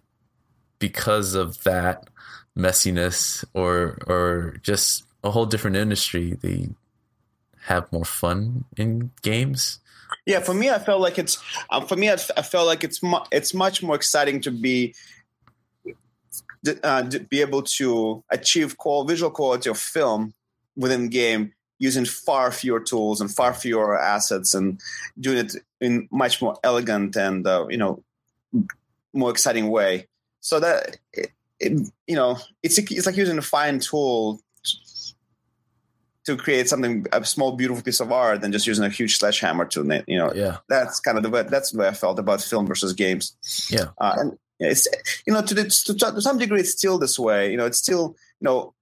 because 0.79 1.36
of 1.36 1.63
that 1.63 2.09
messiness 2.57 3.45
or 3.53 3.97
or 4.07 4.57
just 4.62 5.03
a 5.23 5.31
whole 5.31 5.45
different 5.45 5.75
industry 5.75 6.38
they 6.41 6.69
have 7.62 7.91
more 7.91 8.05
fun 8.05 8.65
in 8.77 9.12
games 9.21 9.79
Yeah, 10.25 10.41
for 10.41 10.53
me, 10.53 10.69
I 10.69 10.79
felt 10.79 11.01
like 11.01 11.17
it's 11.17 11.38
um, 11.71 11.88
for 11.88 11.95
me. 11.97 12.07
I, 12.09 12.17
I 12.38 12.43
felt 12.43 12.67
like 12.67 12.83
it's 12.83 13.01
mu- 13.01 13.25
it's 13.31 13.53
much 13.53 13.81
more 13.81 13.95
exciting 13.95 14.41
to 14.41 14.51
be 14.51 14.93
uh, 16.84 17.04
be 17.30 17.41
able 17.41 17.62
to 17.62 18.23
achieve 18.30 18.78
qual- 18.78 19.06
visual 19.06 19.32
quality 19.32 19.69
of 19.69 19.78
film 19.78 20.34
within 20.76 21.10
game 21.10 21.54
using 21.80 22.06
far 22.06 22.52
fewer 22.52 22.80
tools 22.80 23.19
and 23.19 23.34
far 23.34 23.54
fewer 23.54 23.99
assets 23.99 24.54
and 24.54 24.80
doing 25.19 25.39
it 25.39 25.56
in 25.82 26.08
much 26.12 26.41
more 26.41 26.58
elegant 26.63 27.15
and 27.15 27.45
uh, 27.45 27.65
you 27.69 27.78
know 27.78 28.02
more 29.13 29.30
exciting 29.30 29.69
way. 29.69 30.08
So 30.39 30.60
that 30.60 30.97
it, 31.12 31.32
it, 31.60 31.89
you 32.08 32.15
know 32.15 32.38
it's 32.62 32.78
it's 32.78 33.06
like 33.06 33.17
using 33.17 33.38
a 33.38 33.41
fine 33.41 33.80
tool 33.80 34.41
to 36.26 36.38
create 36.38 36.69
something 36.69 37.06
a 37.12 37.26
small 37.26 37.52
beautiful 37.54 37.84
piece 37.84 37.99
of 37.99 38.12
art 38.12 38.41
than 38.41 38.52
just 38.52 38.65
using 38.65 38.86
a 38.86 38.89
huge 38.89 39.17
sledgehammer 39.17 39.65
to 39.65 40.04
you 40.08 40.17
know 40.17 40.32
yeah 40.34 40.58
that's 40.69 41.02
kind 41.02 41.17
of 41.17 41.23
the 41.23 41.30
way 41.30 41.43
that's 41.43 41.71
the 41.71 41.80
way 41.80 41.88
I 41.88 41.93
felt 41.93 42.19
about 42.19 42.41
film 42.41 42.65
versus 42.65 42.93
games. 42.93 43.36
Yeah. 43.69 43.88
uh, 43.97 44.15
and 44.17 44.38
it's 44.63 44.88
you 45.28 45.34
know 45.34 45.41
to, 45.41 45.54
the, 45.54 45.63
to 45.86 45.93
to 45.95 46.21
some 46.21 46.38
degree 46.38 46.60
it's 46.62 46.71
still 46.71 46.97
this 46.97 47.17
way. 47.19 47.52
You 47.52 47.58
know, 47.58 47.65
it's 47.65 47.78
still 47.80 48.15
you 48.39 48.45
know 48.45 48.73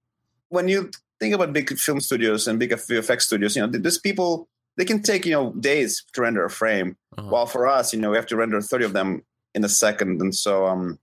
when 0.48 0.68
you 0.68 0.90
think 1.20 1.34
about 1.34 1.52
big 1.52 1.76
film 1.78 2.00
studios 2.00 2.46
and 2.48 2.58
big 2.58 2.70
VFX 2.70 3.22
studios, 3.22 3.56
you 3.56 3.62
know, 3.62 3.68
these 3.68 3.98
people 3.98 4.48
they 4.76 4.84
can 4.84 5.02
take 5.02 5.24
you 5.26 5.32
know 5.32 5.52
days 5.52 6.04
to 6.14 6.20
render 6.22 6.44
a 6.44 6.50
frame, 6.50 6.96
Uh-huh. 7.16 7.28
while 7.28 7.46
for 7.46 7.66
us, 7.66 7.92
you 7.92 8.00
know, 8.00 8.10
we 8.10 8.16
have 8.16 8.26
to 8.26 8.36
render 8.36 8.60
thirty 8.60 8.84
of 8.84 8.92
them 8.92 9.22
in 9.54 9.64
a 9.64 9.68
second, 9.68 10.20
and 10.20 10.34
so 10.34 10.66
um, 10.66 10.98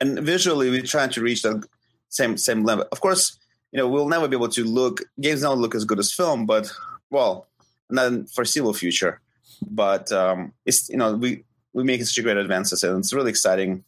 and 0.00 0.18
visually 0.20 0.70
we're 0.70 0.82
trying 0.82 1.10
to 1.10 1.20
reach 1.22 1.42
the 1.42 1.62
same 2.08 2.36
same 2.36 2.64
level. 2.64 2.86
Of 2.92 3.00
course, 3.00 3.38
you 3.72 3.78
know, 3.78 3.88
we'll 3.88 4.08
never 4.08 4.26
be 4.28 4.36
able 4.36 4.48
to 4.48 4.64
look 4.64 5.02
games 5.20 5.42
don't 5.42 5.60
look 5.60 5.74
as 5.74 5.84
good 5.84 5.98
as 5.98 6.12
film, 6.12 6.46
but 6.46 6.70
well, 7.10 7.46
not 7.90 8.06
in 8.06 8.26
foreseeable 8.26 8.74
future. 8.74 9.20
But 9.62 10.10
um, 10.12 10.52
it's 10.66 10.88
you 10.88 10.96
know 10.96 11.14
we 11.14 11.44
we 11.72 11.84
making 11.84 12.06
such 12.06 12.22
great 12.22 12.36
advances, 12.36 12.82
and 12.82 12.98
it's 12.98 13.12
really 13.12 13.30
exciting 13.30 13.84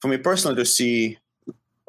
for 0.00 0.08
me 0.08 0.16
personally 0.16 0.56
to 0.56 0.64
see 0.64 1.18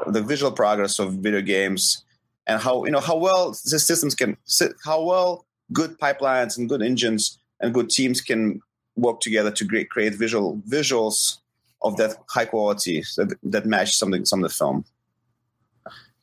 the 0.08 0.22
visual 0.22 0.52
progress 0.52 1.00
of 1.00 1.14
video 1.14 1.42
games 1.42 2.04
and 2.48 2.62
how 2.62 2.84
you 2.86 2.92
know 2.92 3.00
how 3.00 3.16
well 3.16 3.52
the 3.52 3.80
systems 3.80 4.16
can 4.16 4.38
how 4.84 5.04
well 5.04 5.46
good 5.72 5.98
pipelines 6.00 6.58
and 6.58 6.70
good 6.70 6.82
engines 6.82 7.40
and 7.60 7.74
good 7.74 7.90
teams 7.90 8.22
can 8.22 8.62
work 8.96 9.20
together 9.20 9.52
to 9.52 9.66
create, 9.66 9.90
create 9.90 10.16
visual 10.16 10.62
visuals 10.68 11.38
of 11.82 11.96
that 11.98 12.18
high 12.30 12.46
quality 12.46 13.04
that, 13.16 13.38
that 13.44 13.66
match 13.66 13.96
something 13.96 14.26
some 14.26 14.44
of 14.44 14.50
the 14.50 14.56
film. 14.56 14.84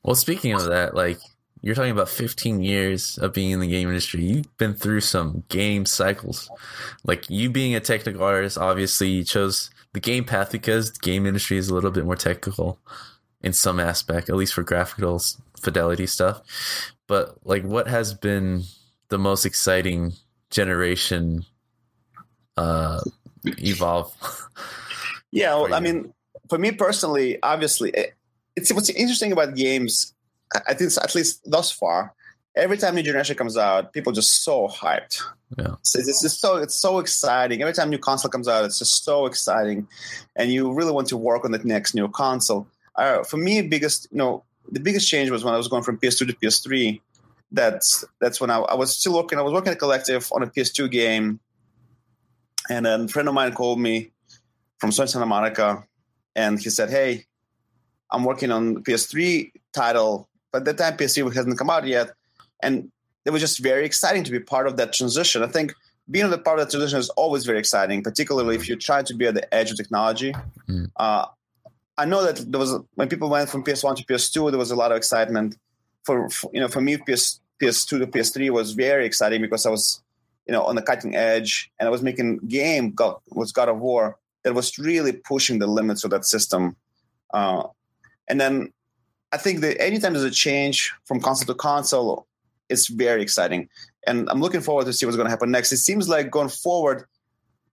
well 0.02 0.14
speaking 0.14 0.52
of 0.52 0.64
that 0.64 0.94
like 0.94 1.18
you're 1.62 1.74
talking 1.74 1.90
about 1.90 2.08
15 2.08 2.62
years 2.62 3.18
of 3.18 3.32
being 3.32 3.50
in 3.50 3.60
the 3.60 3.66
game 3.66 3.88
industry 3.88 4.22
you've 4.24 4.58
been 4.58 4.74
through 4.74 5.00
some 5.00 5.42
game 5.48 5.86
cycles 5.86 6.50
like 7.04 7.28
you 7.30 7.50
being 7.50 7.74
a 7.74 7.80
technical 7.80 8.22
artist 8.22 8.58
obviously 8.58 9.08
you 9.08 9.24
chose 9.24 9.70
the 9.92 10.00
game 10.00 10.24
path 10.24 10.52
because 10.52 10.92
the 10.92 10.98
game 11.00 11.26
industry 11.26 11.56
is 11.56 11.68
a 11.68 11.74
little 11.74 11.90
bit 11.90 12.04
more 12.04 12.16
technical 12.16 12.78
in 13.42 13.52
some 13.52 13.80
aspect 13.80 14.28
at 14.28 14.36
least 14.36 14.54
for 14.54 14.62
graphical 14.62 15.20
fidelity 15.60 16.06
stuff 16.06 16.92
but 17.06 17.36
like 17.44 17.64
what 17.64 17.86
has 17.86 18.14
been 18.14 18.62
the 19.08 19.18
most 19.18 19.46
exciting 19.46 20.12
generation 20.50 21.44
uh 22.56 23.00
evolve. 23.58 24.14
Yeah, 25.32 25.54
well, 25.56 25.74
I 25.74 25.80
mean, 25.80 26.12
for 26.48 26.58
me 26.58 26.72
personally, 26.72 27.38
obviously, 27.42 27.90
it, 27.90 28.14
it's 28.54 28.72
what's 28.72 28.88
interesting 28.90 29.32
about 29.32 29.54
games. 29.54 30.14
I 30.66 30.74
think, 30.74 30.92
at 31.02 31.14
least 31.14 31.48
thus 31.50 31.70
far, 31.70 32.14
every 32.56 32.78
time 32.78 32.94
new 32.94 33.02
generation 33.02 33.36
comes 33.36 33.56
out, 33.56 33.92
people 33.92 34.12
are 34.12 34.14
just 34.14 34.42
so 34.42 34.68
hyped. 34.68 35.22
Yeah. 35.58 35.74
So 35.82 35.98
it's 35.98 36.22
just 36.22 36.40
so 36.40 36.56
it's 36.56 36.74
so 36.74 36.98
exciting. 36.98 37.60
Every 37.60 37.74
time 37.74 37.90
new 37.90 37.98
console 37.98 38.30
comes 38.30 38.48
out, 38.48 38.64
it's 38.64 38.78
just 38.78 39.04
so 39.04 39.26
exciting, 39.26 39.86
and 40.34 40.50
you 40.50 40.72
really 40.72 40.92
want 40.92 41.08
to 41.08 41.16
work 41.16 41.44
on 41.44 41.52
the 41.52 41.58
next 41.58 41.94
new 41.94 42.08
console. 42.08 42.66
Uh, 42.96 43.22
for 43.22 43.36
me, 43.36 43.62
biggest 43.62 44.08
you 44.10 44.18
know 44.18 44.44
the 44.70 44.80
biggest 44.80 45.08
change 45.08 45.30
was 45.30 45.44
when 45.44 45.54
I 45.54 45.56
was 45.56 45.68
going 45.68 45.82
from 45.82 45.98
PS2 45.98 46.26
to 46.28 46.32
PS3. 46.34 47.00
That's 47.52 48.04
that's 48.20 48.40
when 48.40 48.50
I, 48.50 48.58
I 48.58 48.74
was 48.74 48.96
still 48.96 49.14
working. 49.14 49.38
I 49.38 49.42
was 49.42 49.52
working 49.52 49.72
at 49.72 49.78
Collective 49.78 50.28
on 50.32 50.42
a 50.42 50.46
PS2 50.46 50.90
game, 50.90 51.38
and 52.68 52.86
a 52.86 53.06
friend 53.08 53.28
of 53.28 53.34
mine 53.34 53.52
called 53.52 53.78
me 53.78 54.10
from 54.78 54.90
Santa 54.90 55.24
Monica, 55.24 55.86
and 56.34 56.58
he 56.58 56.70
said, 56.70 56.90
"Hey, 56.90 57.26
I'm 58.10 58.24
working 58.24 58.50
on 58.50 58.82
PS3 58.82 59.52
title, 59.72 60.28
at 60.56 60.64
that 60.64 60.78
time 60.78 60.96
PS3 60.96 61.32
hasn't 61.34 61.58
come 61.58 61.70
out 61.70 61.86
yet, 61.86 62.12
and 62.62 62.90
it 63.24 63.30
was 63.30 63.40
just 63.40 63.62
very 63.62 63.84
exciting 63.84 64.24
to 64.24 64.30
be 64.30 64.40
part 64.40 64.66
of 64.66 64.76
that 64.76 64.92
transition. 64.92 65.42
I 65.42 65.48
think 65.48 65.74
being 66.10 66.24
on 66.24 66.30
the 66.30 66.38
part 66.38 66.58
of 66.58 66.66
that 66.66 66.70
transition 66.70 66.98
is 66.98 67.08
always 67.10 67.44
very 67.44 67.58
exciting, 67.58 68.02
particularly 68.02 68.54
if 68.54 68.68
you 68.68 68.76
try 68.76 69.02
to 69.02 69.14
be 69.14 69.26
at 69.26 69.34
the 69.34 69.52
edge 69.52 69.70
of 69.70 69.76
technology. 69.76 70.34
Mm. 70.68 70.90
Uh, 70.96 71.26
I 71.98 72.04
know 72.04 72.22
that 72.22 72.50
there 72.50 72.60
was 72.60 72.78
when 72.94 73.08
people 73.08 73.28
went 73.28 73.48
from 73.48 73.64
PS1 73.64 73.96
to 73.96 74.04
PS2, 74.04 74.50
there 74.50 74.58
was 74.58 74.70
a 74.70 74.76
lot 74.76 74.92
of 74.92 74.96
excitement. 74.96 75.56
For, 76.04 76.30
for 76.30 76.50
you 76.52 76.60
know, 76.60 76.68
for 76.68 76.80
me, 76.80 76.96
PS 76.98 77.40
PS2 77.60 77.98
to 77.98 78.06
PS3 78.06 78.50
was 78.50 78.72
very 78.72 79.06
exciting 79.06 79.40
because 79.40 79.66
I 79.66 79.70
was 79.70 80.02
you 80.46 80.52
know 80.52 80.62
on 80.62 80.76
the 80.76 80.82
cutting 80.82 81.16
edge, 81.16 81.70
and 81.80 81.88
I 81.88 81.90
was 81.90 82.02
making 82.02 82.38
game 82.46 82.92
God, 82.92 83.16
was 83.30 83.50
God 83.50 83.68
of 83.68 83.78
War 83.78 84.16
that 84.44 84.54
was 84.54 84.78
really 84.78 85.12
pushing 85.12 85.58
the 85.58 85.66
limits 85.66 86.04
of 86.04 86.10
that 86.10 86.24
system. 86.24 86.76
Uh, 87.34 87.64
and 88.28 88.40
then 88.40 88.72
I 89.36 89.38
think 89.38 89.60
that 89.60 89.78
anytime 89.82 90.14
there's 90.14 90.24
a 90.24 90.30
change 90.30 90.94
from 91.04 91.20
console 91.20 91.46
to 91.48 91.54
console, 91.54 92.26
it's 92.70 92.86
very 92.86 93.20
exciting. 93.20 93.68
And 94.06 94.30
I'm 94.30 94.40
looking 94.40 94.62
forward 94.62 94.86
to 94.86 94.94
see 94.94 95.04
what's 95.04 95.18
going 95.18 95.26
to 95.26 95.30
happen 95.30 95.50
next. 95.50 95.72
It 95.72 95.76
seems 95.76 96.08
like 96.08 96.30
going 96.30 96.48
forward, 96.48 97.04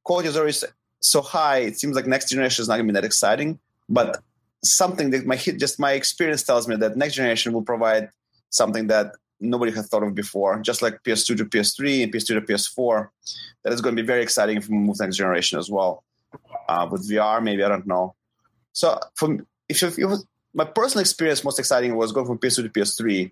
quality 0.04 0.28
is 0.28 0.36
always 0.36 0.66
so 1.00 1.22
high. 1.22 1.60
It 1.60 1.80
seems 1.80 1.96
like 1.96 2.06
next 2.06 2.28
generation 2.28 2.64
is 2.64 2.68
not 2.68 2.76
going 2.76 2.88
to 2.88 2.92
be 2.92 3.00
that 3.00 3.06
exciting. 3.06 3.60
But 3.88 4.22
something 4.62 5.12
that 5.12 5.26
my 5.26 5.38
just 5.38 5.80
my 5.80 5.94
experience 5.94 6.44
tells 6.44 6.68
me 6.68 6.76
that 6.76 6.98
next 6.98 7.16
generation 7.16 7.54
will 7.54 7.64
provide 7.64 8.10
something 8.50 8.88
that 8.88 9.14
nobody 9.40 9.72
had 9.72 9.86
thought 9.86 10.04
of 10.04 10.14
before. 10.14 10.60
Just 10.60 10.82
like 10.82 11.02
PS2 11.04 11.38
to 11.38 11.46
PS3 11.46 12.04
and 12.04 12.14
PS2 12.14 12.28
to 12.28 12.42
PS4, 12.42 13.08
that 13.64 13.72
is 13.72 13.80
going 13.80 13.96
to 13.96 14.02
be 14.02 14.06
very 14.06 14.22
exciting 14.22 14.58
if 14.58 14.68
we 14.68 14.76
move 14.76 15.00
next 15.00 15.16
generation 15.16 15.58
as 15.60 15.72
well. 15.72 16.04
Uh, 16.68 16.90
with 16.92 17.10
VR, 17.10 17.42
maybe 17.42 17.64
I 17.64 17.70
don't 17.70 17.88
know. 17.88 18.16
So 18.74 19.00
from 19.16 19.48
if 19.70 19.82
you 19.82 20.18
my 20.54 20.66
personal 20.66 21.02
experience 21.02 21.44
most 21.44 21.60
exciting 21.60 21.96
was 21.96 22.12
going 22.12 22.26
from 22.28 22.38
PS2 22.38 22.64
to 22.64 22.70
PS3 22.70 23.32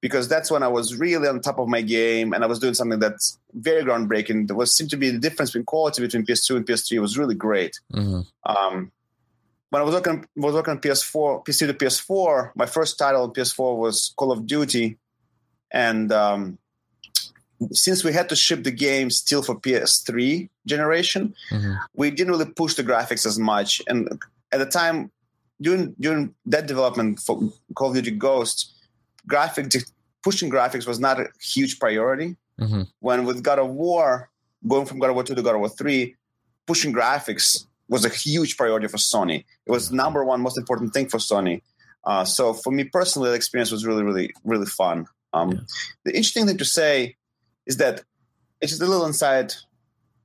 because 0.00 0.28
that's 0.28 0.50
when 0.50 0.62
I 0.62 0.68
was 0.68 0.96
really 0.96 1.28
on 1.28 1.40
top 1.40 1.58
of 1.58 1.68
my 1.68 1.82
game 1.82 2.32
and 2.32 2.42
I 2.42 2.46
was 2.46 2.58
doing 2.58 2.74
something 2.74 2.98
that's 3.00 3.38
very 3.52 3.82
groundbreaking. 3.82 4.46
There 4.46 4.56
was 4.56 4.74
seemed 4.74 4.90
to 4.90 4.96
be 4.96 5.10
the 5.10 5.18
difference 5.18 5.54
in 5.54 5.64
quality 5.64 6.00
between 6.02 6.24
PS2 6.24 6.56
and 6.56 6.66
PS3 6.66 7.00
was 7.00 7.18
really 7.18 7.34
great. 7.34 7.78
Mhm. 7.92 8.24
Um, 8.46 8.92
when 9.70 9.82
I 9.82 9.84
was 9.84 9.94
working 9.94 10.26
was 10.36 10.54
working 10.54 10.72
on 10.72 10.80
PS4, 10.80 11.44
PS2 11.44 11.66
to 11.66 11.74
PS4, 11.74 12.52
my 12.56 12.66
first 12.66 12.98
title 12.98 13.22
on 13.24 13.32
PS4 13.32 13.76
was 13.78 14.12
Call 14.16 14.32
of 14.32 14.46
Duty, 14.46 14.96
and 15.70 16.10
um, 16.12 16.58
since 17.72 18.02
we 18.02 18.12
had 18.12 18.28
to 18.30 18.36
ship 18.36 18.64
the 18.64 18.70
game 18.70 19.10
still 19.10 19.42
for 19.42 19.54
PS3 19.54 20.48
generation, 20.66 21.34
Mhm. 21.52 21.78
we 21.94 22.10
didn't 22.10 22.32
really 22.32 22.50
push 22.50 22.74
the 22.74 22.82
graphics 22.84 23.26
as 23.26 23.38
much. 23.38 23.82
And 23.86 24.18
at 24.50 24.58
the 24.58 24.66
time, 24.66 25.10
during 25.60 25.94
during 26.00 26.34
that 26.46 26.66
development 26.66 27.20
for 27.20 27.40
Call 27.74 27.88
of 27.90 27.94
Duty 27.94 28.12
Ghosts, 28.12 28.72
graphic 29.26 29.72
pushing 30.22 30.50
graphics 30.50 30.86
was 30.86 31.00
not 31.00 31.20
a 31.20 31.26
huge 31.40 31.78
priority. 31.78 32.36
Mhm. 32.60 32.88
When 33.00 33.24
with 33.24 33.42
God 33.42 33.58
of 33.58 33.70
War, 33.70 34.30
going 34.68 34.86
from 34.86 34.98
God 34.98 35.08
of 35.10 35.14
War 35.14 35.24
2 35.24 35.34
to 35.34 35.42
God 35.42 35.54
of 35.54 35.60
War 35.60 35.70
3, 35.70 36.14
pushing 36.66 36.92
graphics 36.92 37.64
was 37.88 38.04
a 38.04 38.08
huge 38.08 38.56
priority 38.56 38.86
for 38.86 38.98
Sony. 38.98 39.44
It 39.66 39.70
was 39.70 39.90
number 39.90 40.24
one 40.24 40.40
most 40.42 40.58
important 40.58 40.92
thing 40.92 41.08
for 41.08 41.18
Sony. 41.18 41.62
Uh, 42.04 42.24
so 42.24 42.52
for 42.52 42.70
me 42.70 42.84
personally, 42.84 43.30
the 43.30 43.34
experience 43.36 43.70
was 43.70 43.84
really, 43.86 44.02
really, 44.02 44.32
really 44.44 44.66
fun. 44.66 45.06
Um, 45.32 45.52
Yeah. 45.52 45.60
The 46.04 46.16
interesting 46.16 46.46
thing 46.46 46.58
to 46.58 46.64
say 46.64 47.16
is 47.66 47.76
that 47.78 48.04
it's 48.60 48.72
just 48.72 48.82
a 48.82 48.86
little 48.86 49.06
insight 49.06 49.56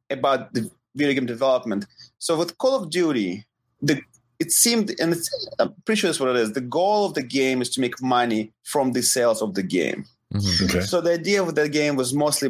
about 0.10 0.54
the 0.54 0.70
video 0.96 1.14
game 1.14 1.26
development. 1.26 1.86
So 2.20 2.38
with 2.38 2.58
Call 2.58 2.76
of 2.76 2.90
Duty, 2.90 3.46
the 3.82 4.02
it 4.40 4.52
seemed, 4.52 4.94
and 5.00 5.14
it's, 5.14 5.30
I'm 5.60 5.74
pretty 5.86 6.00
sure 6.02 6.10
that's 6.10 6.20
what 6.20 6.30
it 6.30 6.36
is. 6.38 6.54
The 6.54 6.62
goal 6.62 7.06
of 7.06 7.14
the 7.14 7.24
game 7.24 7.62
is 7.62 7.70
to 7.72 7.82
make 7.82 8.02
money 8.02 8.52
from 8.64 8.92
the 8.94 9.02
sales 9.02 9.42
of 9.42 9.54
the 9.54 9.64
game. 9.64 10.06
Mhm. 10.34 10.64
Okay. 10.70 10.82
So 10.82 11.02
the 11.02 11.14
idea 11.14 11.42
of 11.42 11.56
the 11.56 11.70
game 11.70 11.96
was 11.96 12.14
mostly 12.14 12.50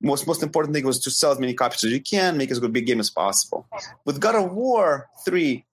most 0.00 0.26
most 0.28 0.42
important 0.44 0.72
thing 0.74 0.86
was 0.86 1.00
to 1.00 1.10
sell 1.10 1.32
as 1.32 1.40
many 1.40 1.52
copies 1.54 1.82
as 1.84 1.90
you 1.90 2.00
can, 2.00 2.36
make 2.36 2.50
as 2.52 2.60
good 2.60 2.70
a 2.70 2.72
big 2.72 2.86
game 2.86 3.00
as 3.00 3.10
possible. 3.10 3.66
With 4.04 4.20
God 4.20 4.36
of 4.36 4.52
War 4.52 5.08
three, 5.24 5.64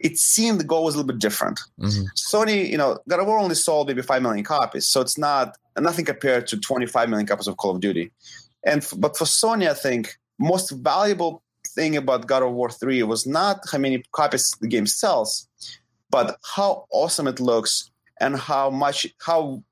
it 0.00 0.18
seemed 0.18 0.58
the 0.58 0.64
goal 0.64 0.84
was 0.84 0.94
a 0.94 0.98
little 0.98 1.06
bit 1.06 1.20
different. 1.20 1.60
Mhm. 1.80 2.06
Sony, 2.16 2.68
you 2.68 2.76
know, 2.76 2.98
God 3.08 3.20
of 3.20 3.26
War 3.28 3.38
only 3.38 3.54
sold 3.54 3.86
maybe 3.86 4.02
five 4.02 4.22
million 4.22 4.44
copies, 4.44 4.86
so 4.88 5.00
it's 5.00 5.16
not 5.16 5.56
nothing 5.78 6.04
compared 6.04 6.46
to 6.48 6.56
25 6.58 7.08
million 7.08 7.26
copies 7.28 7.46
of 7.46 7.56
Call 7.58 7.70
of 7.70 7.80
Duty. 7.80 8.10
And 8.64 8.82
f- 8.82 8.94
but 8.98 9.16
for 9.16 9.24
Sony, 9.24 9.70
I 9.70 9.74
think 9.74 10.18
most 10.38 10.70
valuable 10.70 11.42
thing 11.66 11.96
about 11.96 12.26
God 12.26 12.42
of 12.42 12.52
War 12.52 12.70
3 12.70 13.02
was 13.04 13.26
not 13.26 13.60
how 13.70 13.78
many 13.78 14.02
copies 14.12 14.52
the 14.60 14.68
game 14.68 14.86
sells, 14.86 15.48
but 16.10 16.38
how 16.54 16.86
awesome 16.90 17.26
it 17.26 17.40
looks 17.40 17.90
and 18.20 18.36
how 18.36 18.70
much 18.70 19.06
how 19.24 19.62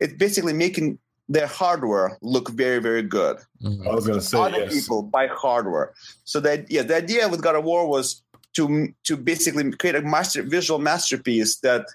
it's 0.00 0.14
basically 0.14 0.52
making 0.52 0.98
their 1.28 1.46
hardware 1.46 2.16
look 2.22 2.48
very 2.50 2.78
very 2.80 3.02
good 3.02 3.36
Mhm. 3.62 3.86
I 3.86 3.94
was 3.94 4.06
gonna 4.06 4.20
say 4.20 4.38
other 4.38 4.60
yes. 4.60 4.72
people 4.72 5.02
buy 5.02 5.26
hardware. 5.26 5.92
So 6.24 6.40
that 6.40 6.70
yeah, 6.70 6.82
the 6.82 6.96
idea 6.96 7.28
with 7.28 7.42
God 7.42 7.54
of 7.56 7.64
War 7.64 7.88
was 7.88 8.22
to 8.54 8.88
to 9.04 9.16
basically 9.16 9.70
create 9.72 9.96
a 9.96 10.02
master 10.02 10.42
visual 10.42 10.78
masterpiece 10.78 11.56
that 11.56 11.86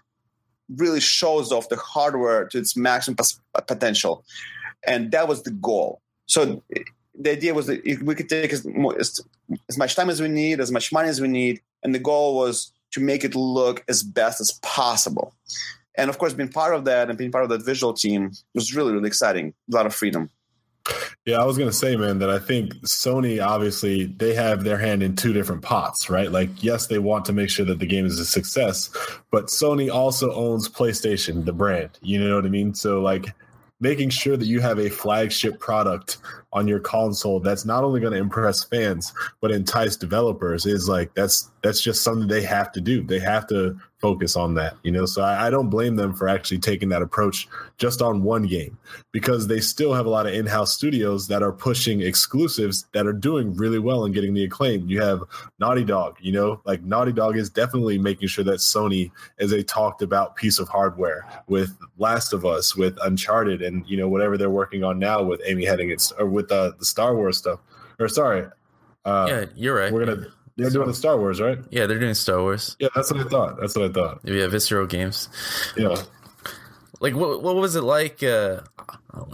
really 0.75 0.99
shows 0.99 1.51
off 1.51 1.69
the 1.69 1.75
hardware 1.77 2.47
to 2.49 2.57
its 2.57 2.75
maximum 2.75 3.15
pos- 3.17 3.39
potential, 3.67 4.23
and 4.85 5.11
that 5.11 5.27
was 5.27 5.43
the 5.43 5.51
goal. 5.51 6.01
So 6.25 6.61
the 7.15 7.31
idea 7.31 7.53
was 7.53 7.67
that 7.67 7.83
we 8.03 8.15
could 8.15 8.29
take 8.29 8.51
as, 8.51 8.65
as 9.69 9.77
much 9.77 9.95
time 9.95 10.09
as 10.09 10.21
we 10.21 10.27
need, 10.27 10.59
as 10.59 10.71
much 10.71 10.91
money 10.91 11.09
as 11.09 11.21
we 11.21 11.27
need, 11.27 11.61
and 11.83 11.93
the 11.93 11.99
goal 11.99 12.35
was 12.35 12.71
to 12.91 12.99
make 12.99 13.23
it 13.23 13.35
look 13.35 13.83
as 13.87 14.03
best 14.03 14.39
as 14.41 14.51
possible. 14.61 15.33
And 15.95 16.09
of 16.09 16.17
course, 16.17 16.33
being 16.33 16.49
part 16.49 16.73
of 16.73 16.85
that 16.85 17.09
and 17.09 17.17
being 17.17 17.31
part 17.31 17.43
of 17.43 17.49
that 17.51 17.63
visual 17.63 17.93
team 17.93 18.31
was 18.55 18.75
really 18.75 18.93
really 18.93 19.07
exciting. 19.07 19.53
A 19.71 19.75
lot 19.75 19.85
of 19.85 19.93
freedom. 19.93 20.29
Yeah, 21.25 21.39
I 21.39 21.45
was 21.45 21.57
gonna 21.57 21.71
say, 21.71 21.95
man, 21.95 22.19
that 22.19 22.29
I 22.29 22.39
think 22.39 22.73
Sony 22.81 23.45
obviously 23.45 24.05
they 24.05 24.33
have 24.33 24.63
their 24.63 24.77
hand 24.77 25.01
in 25.01 25.15
two 25.15 25.31
different 25.31 25.61
pots, 25.61 26.09
right? 26.09 26.31
Like, 26.31 26.49
yes, 26.61 26.87
they 26.87 26.99
want 26.99 27.25
to 27.25 27.33
make 27.33 27.49
sure 27.49 27.65
that 27.65 27.79
the 27.79 27.85
game 27.85 28.05
is 28.05 28.19
a 28.19 28.25
success, 28.25 28.89
but 29.31 29.45
Sony 29.45 29.89
also 29.93 30.33
owns 30.33 30.67
PlayStation, 30.67 31.45
the 31.45 31.53
brand. 31.53 31.91
You 32.01 32.19
know 32.19 32.35
what 32.35 32.45
I 32.45 32.49
mean? 32.49 32.73
So, 32.73 33.01
like, 33.01 33.33
making 33.83 34.09
sure 34.09 34.37
that 34.37 34.45
you 34.45 34.61
have 34.61 34.79
a 34.79 34.89
flagship 34.89 35.59
product 35.59 36.17
on 36.53 36.67
your 36.67 36.79
console 36.79 37.41
that's 37.41 37.65
not 37.65 37.83
only 37.83 37.99
going 37.99 38.13
to 38.13 38.19
impress 38.19 38.63
fans 38.63 39.13
but 39.41 39.51
entice 39.51 39.97
developers 39.97 40.65
is 40.65 40.87
like 40.87 41.13
that's 41.15 41.51
that's 41.61 41.81
just 41.81 42.01
something 42.01 42.27
they 42.27 42.41
have 42.41 42.71
to 42.71 42.81
do. 42.81 43.03
They 43.03 43.19
have 43.19 43.45
to 43.47 43.77
focus 44.03 44.35
on 44.35 44.53
that, 44.53 44.75
you 44.83 44.91
know. 44.91 45.05
So 45.05 45.21
I, 45.21 45.47
I 45.47 45.49
don't 45.49 45.69
blame 45.69 45.95
them 45.95 46.13
for 46.13 46.27
actually 46.27 46.57
taking 46.57 46.89
that 46.89 47.01
approach 47.01 47.47
just 47.77 48.01
on 48.01 48.21
one 48.21 48.43
game 48.43 48.77
because 49.13 49.47
they 49.47 49.61
still 49.61 49.93
have 49.93 50.05
a 50.05 50.09
lot 50.09 50.27
of 50.27 50.33
in-house 50.33 50.73
studios 50.73 51.25
that 51.29 51.41
are 51.41 51.53
pushing 51.53 52.01
exclusives 52.01 52.85
that 52.91 53.07
are 53.07 53.13
doing 53.13 53.55
really 53.55 53.79
well 53.79 54.03
and 54.03 54.13
getting 54.13 54.33
the 54.33 54.43
acclaim. 54.43 54.89
You 54.89 55.01
have 55.01 55.23
Naughty 55.57 55.85
Dog, 55.85 56.17
you 56.19 56.33
know, 56.33 56.59
like 56.65 56.83
Naughty 56.83 57.13
Dog 57.13 57.37
is 57.37 57.49
definitely 57.49 57.97
making 57.97 58.27
sure 58.27 58.43
that 58.43 58.59
Sony 58.59 59.09
is 59.37 59.53
a 59.53 59.63
talked 59.63 60.01
about 60.01 60.35
piece 60.35 60.59
of 60.59 60.67
hardware 60.67 61.25
with 61.47 61.73
Last 61.97 62.33
of 62.33 62.45
Us, 62.45 62.75
with 62.75 62.97
Uncharted, 63.03 63.61
and 63.61 63.87
you 63.87 63.95
know 63.95 64.09
whatever 64.09 64.37
they're 64.37 64.49
working 64.49 64.83
on 64.83 64.99
now 64.99 65.23
with 65.23 65.41
Amy 65.45 65.63
Hennig 65.63 66.11
or 66.19 66.25
with 66.25 66.51
uh, 66.51 66.73
the 66.77 66.83
Star 66.83 67.15
Wars 67.15 67.37
stuff. 67.37 67.59
Or 67.99 68.09
sorry, 68.09 68.47
uh, 69.05 69.27
yeah, 69.29 69.45
you're 69.55 69.75
right. 69.75 69.93
we're 69.93 70.05
gonna 70.05 70.27
they're 70.57 70.69
doing 70.69 70.87
the 70.87 70.93
Star 70.93 71.17
Wars, 71.17 71.41
right? 71.41 71.59
Yeah, 71.69 71.85
they're 71.87 71.99
doing 71.99 72.13
Star 72.13 72.41
Wars. 72.41 72.75
Yeah, 72.79 72.89
that's 72.95 73.11
what 73.11 73.21
I 73.25 73.29
thought. 73.29 73.59
That's 73.59 73.75
what 73.75 73.89
I 73.89 73.93
thought. 73.93 74.19
Yeah, 74.23 74.47
Visceral 74.47 74.85
Games. 74.87 75.29
Yeah. 75.77 75.95
Like, 76.99 77.15
what 77.15 77.43
what 77.43 77.55
was 77.55 77.75
it 77.75 77.81
like? 77.83 78.23
Uh, 78.23 78.61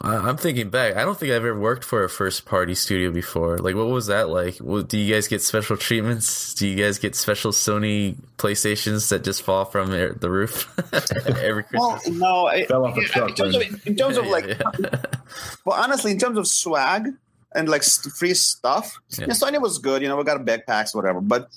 I, 0.01 0.15
I'm 0.15 0.38
thinking 0.38 0.69
back. 0.71 0.95
I 0.95 1.05
don't 1.05 1.15
think 1.17 1.32
I've 1.32 1.45
ever 1.45 1.58
worked 1.60 1.84
for 1.84 2.03
a 2.03 2.10
first 2.10 2.45
party 2.45 2.73
studio 2.73 3.12
before. 3.12 3.60
Like, 3.60 3.75
what 3.75 3.88
was 3.88 4.08
that 4.08 4.27
like? 4.29 4.58
Well, 4.60 4.82
do 4.82 4.97
you 4.97 5.13
guys 5.13 5.27
get 5.27 5.41
special 5.43 5.77
treatments? 5.77 6.55
Do 6.55 6.67
you 6.67 6.75
guys 6.75 6.97
get 6.97 7.15
special 7.15 7.51
Sony 7.51 8.17
PlayStations 8.38 9.10
that 9.10 9.23
just 9.23 9.43
fall 9.43 9.65
from 9.65 9.91
the 9.91 10.29
roof 10.32 10.67
every 11.25 11.63
Well, 11.73 11.91
Christmas? 11.97 12.17
no, 12.19 12.47
I, 12.47 12.65
Fell 12.65 12.86
off 12.88 12.97
a 12.97 13.01
truck, 13.01 13.29
in 13.29 13.36
terms, 13.36 13.55
of, 13.55 13.88
in 13.88 13.95
terms 13.95 14.17
of 14.17 14.25
like, 14.27 14.47
Yeah, 14.47 14.62
yeah. 14.79 15.01
well, 15.63 15.79
honestly, 15.79 16.10
in 16.12 16.17
terms 16.17 16.39
of 16.39 16.47
swag, 16.47 17.08
and 17.55 17.69
like 17.69 17.83
free 17.83 18.33
stuff. 18.33 18.99
Yeah. 19.17 19.27
Was 19.59 19.77
good, 19.79 20.01
you 20.01 20.07
know, 20.07 20.17
we 20.17 20.23
got 20.23 20.43
backpacks, 20.45 20.93
whatever. 20.95 21.21
But 21.21 21.49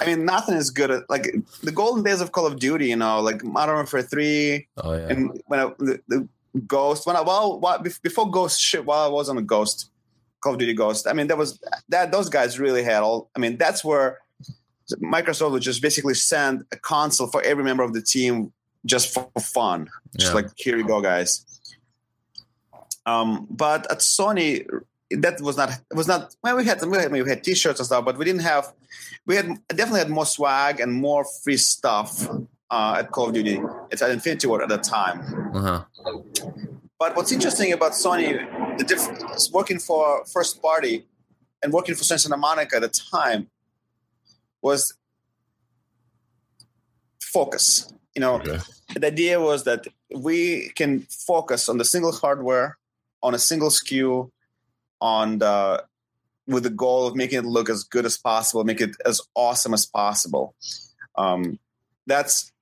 I 0.00 0.06
mean, 0.06 0.24
nothing 0.24 0.54
is 0.56 0.70
good 0.70 0.90
at 0.90 1.10
like 1.10 1.34
the 1.62 1.72
golden 1.72 2.04
days 2.04 2.20
of 2.20 2.32
Call 2.32 2.46
of 2.46 2.58
Duty. 2.58 2.86
You 2.88 2.96
know, 2.96 3.20
like 3.20 3.42
Modern 3.44 3.74
Warfare 3.76 4.02
Three, 4.02 4.68
Oh 4.78 4.92
yeah. 4.94 5.08
and 5.08 5.42
when 5.46 5.60
I, 5.60 5.64
the, 5.78 6.00
the 6.08 6.28
Ghost, 6.66 7.06
when 7.06 7.16
I 7.16 7.20
well, 7.22 7.58
while, 7.60 7.78
before 7.80 8.30
Ghost 8.30 8.60
shit, 8.60 8.84
while 8.84 9.04
I 9.04 9.08
was 9.08 9.28
on 9.28 9.38
a 9.38 9.42
Ghost, 9.42 9.90
Call 10.40 10.52
of 10.54 10.58
Duty 10.58 10.74
Ghost. 10.74 11.06
I 11.06 11.12
mean, 11.12 11.26
that 11.26 11.36
was 11.38 11.60
that 11.88 12.12
those 12.12 12.28
guys 12.28 12.58
really 12.58 12.82
had 12.82 13.02
all. 13.02 13.28
I 13.36 13.38
mean, 13.40 13.56
that's 13.56 13.84
where 13.84 14.18
Microsoft 15.02 15.52
would 15.52 15.62
just 15.62 15.82
basically 15.82 16.14
send 16.14 16.64
a 16.72 16.76
console 16.76 17.26
for 17.28 17.42
every 17.42 17.62
member 17.64 17.82
of 17.82 17.92
the 17.92 18.02
team 18.02 18.52
just 18.86 19.12
for 19.12 19.28
fun, 19.40 19.88
just 20.16 20.30
Yeah. 20.30 20.34
like 20.34 20.46
here 20.56 20.76
you 20.76 20.86
go, 20.86 21.00
guys. 21.00 21.44
Um, 23.06 23.46
but 23.50 23.90
at 23.90 23.98
Sony, 23.98 24.66
that 25.10 25.40
was 25.40 25.56
not 25.56 25.70
it 25.70 25.94
was 25.96 26.06
not 26.06 26.34
well 26.42 26.56
we 26.56 26.64
had 26.64 26.80
we 26.84 26.96
had, 26.98 27.10
we 27.12 27.28
had 27.28 27.42
t-shirts 27.42 27.80
and 27.80 27.86
stuff 27.86 28.04
but 28.04 28.16
we 28.16 28.24
didn't 28.24 28.42
have 28.42 28.72
we 29.26 29.34
had 29.36 29.46
definitely 29.68 29.98
had 29.98 30.10
more 30.10 30.26
swag 30.26 30.78
and 30.80 30.92
more 30.92 31.24
free 31.42 31.56
stuff 31.56 32.28
uh, 32.70 32.96
at 32.98 33.10
call 33.10 33.26
of 33.28 33.34
duty 33.34 33.60
it's 33.90 34.02
at 34.02 34.10
infinity 34.10 34.46
ward 34.46 34.62
at 34.62 34.68
the 34.68 34.78
time 34.78 35.18
Uh-huh. 35.54 35.84
but 36.98 37.16
what's 37.16 37.32
interesting 37.32 37.72
about 37.72 37.92
sony 37.92 38.28
the 38.78 38.84
difference 38.84 39.50
working 39.52 39.78
for 39.80 40.24
first 40.26 40.62
party 40.62 41.06
and 41.62 41.72
working 41.72 41.94
for 41.96 42.04
sony 42.04 42.20
santa 42.20 42.36
monica 42.36 42.76
at 42.76 42.82
the 42.82 42.88
time 42.88 43.48
was 44.62 44.94
focus 47.20 47.92
you 48.14 48.20
know 48.20 48.34
Okay. 48.36 48.58
the 48.96 49.06
idea 49.06 49.40
was 49.40 49.64
that 49.64 49.86
we 50.14 50.70
can 50.76 51.00
focus 51.26 51.68
on 51.68 51.78
the 51.78 51.84
single 51.84 52.12
hardware 52.12 52.76
on 53.22 53.34
a 53.34 53.38
single 53.38 53.68
SKU 53.70 54.30
on 55.00 55.38
the 55.38 55.84
with 56.46 56.62
the 56.64 56.70
goal 56.70 57.06
of 57.06 57.14
making 57.14 57.38
it 57.38 57.44
look 57.44 57.70
as 57.70 57.84
good 57.84 58.04
as 58.04 58.16
possible 58.16 58.64
make 58.64 58.80
it 58.80 58.96
as 59.06 59.20
awesome 59.34 59.74
as 59.74 59.86
possible 59.86 60.54
um, 61.16 61.58
that's 62.06 62.52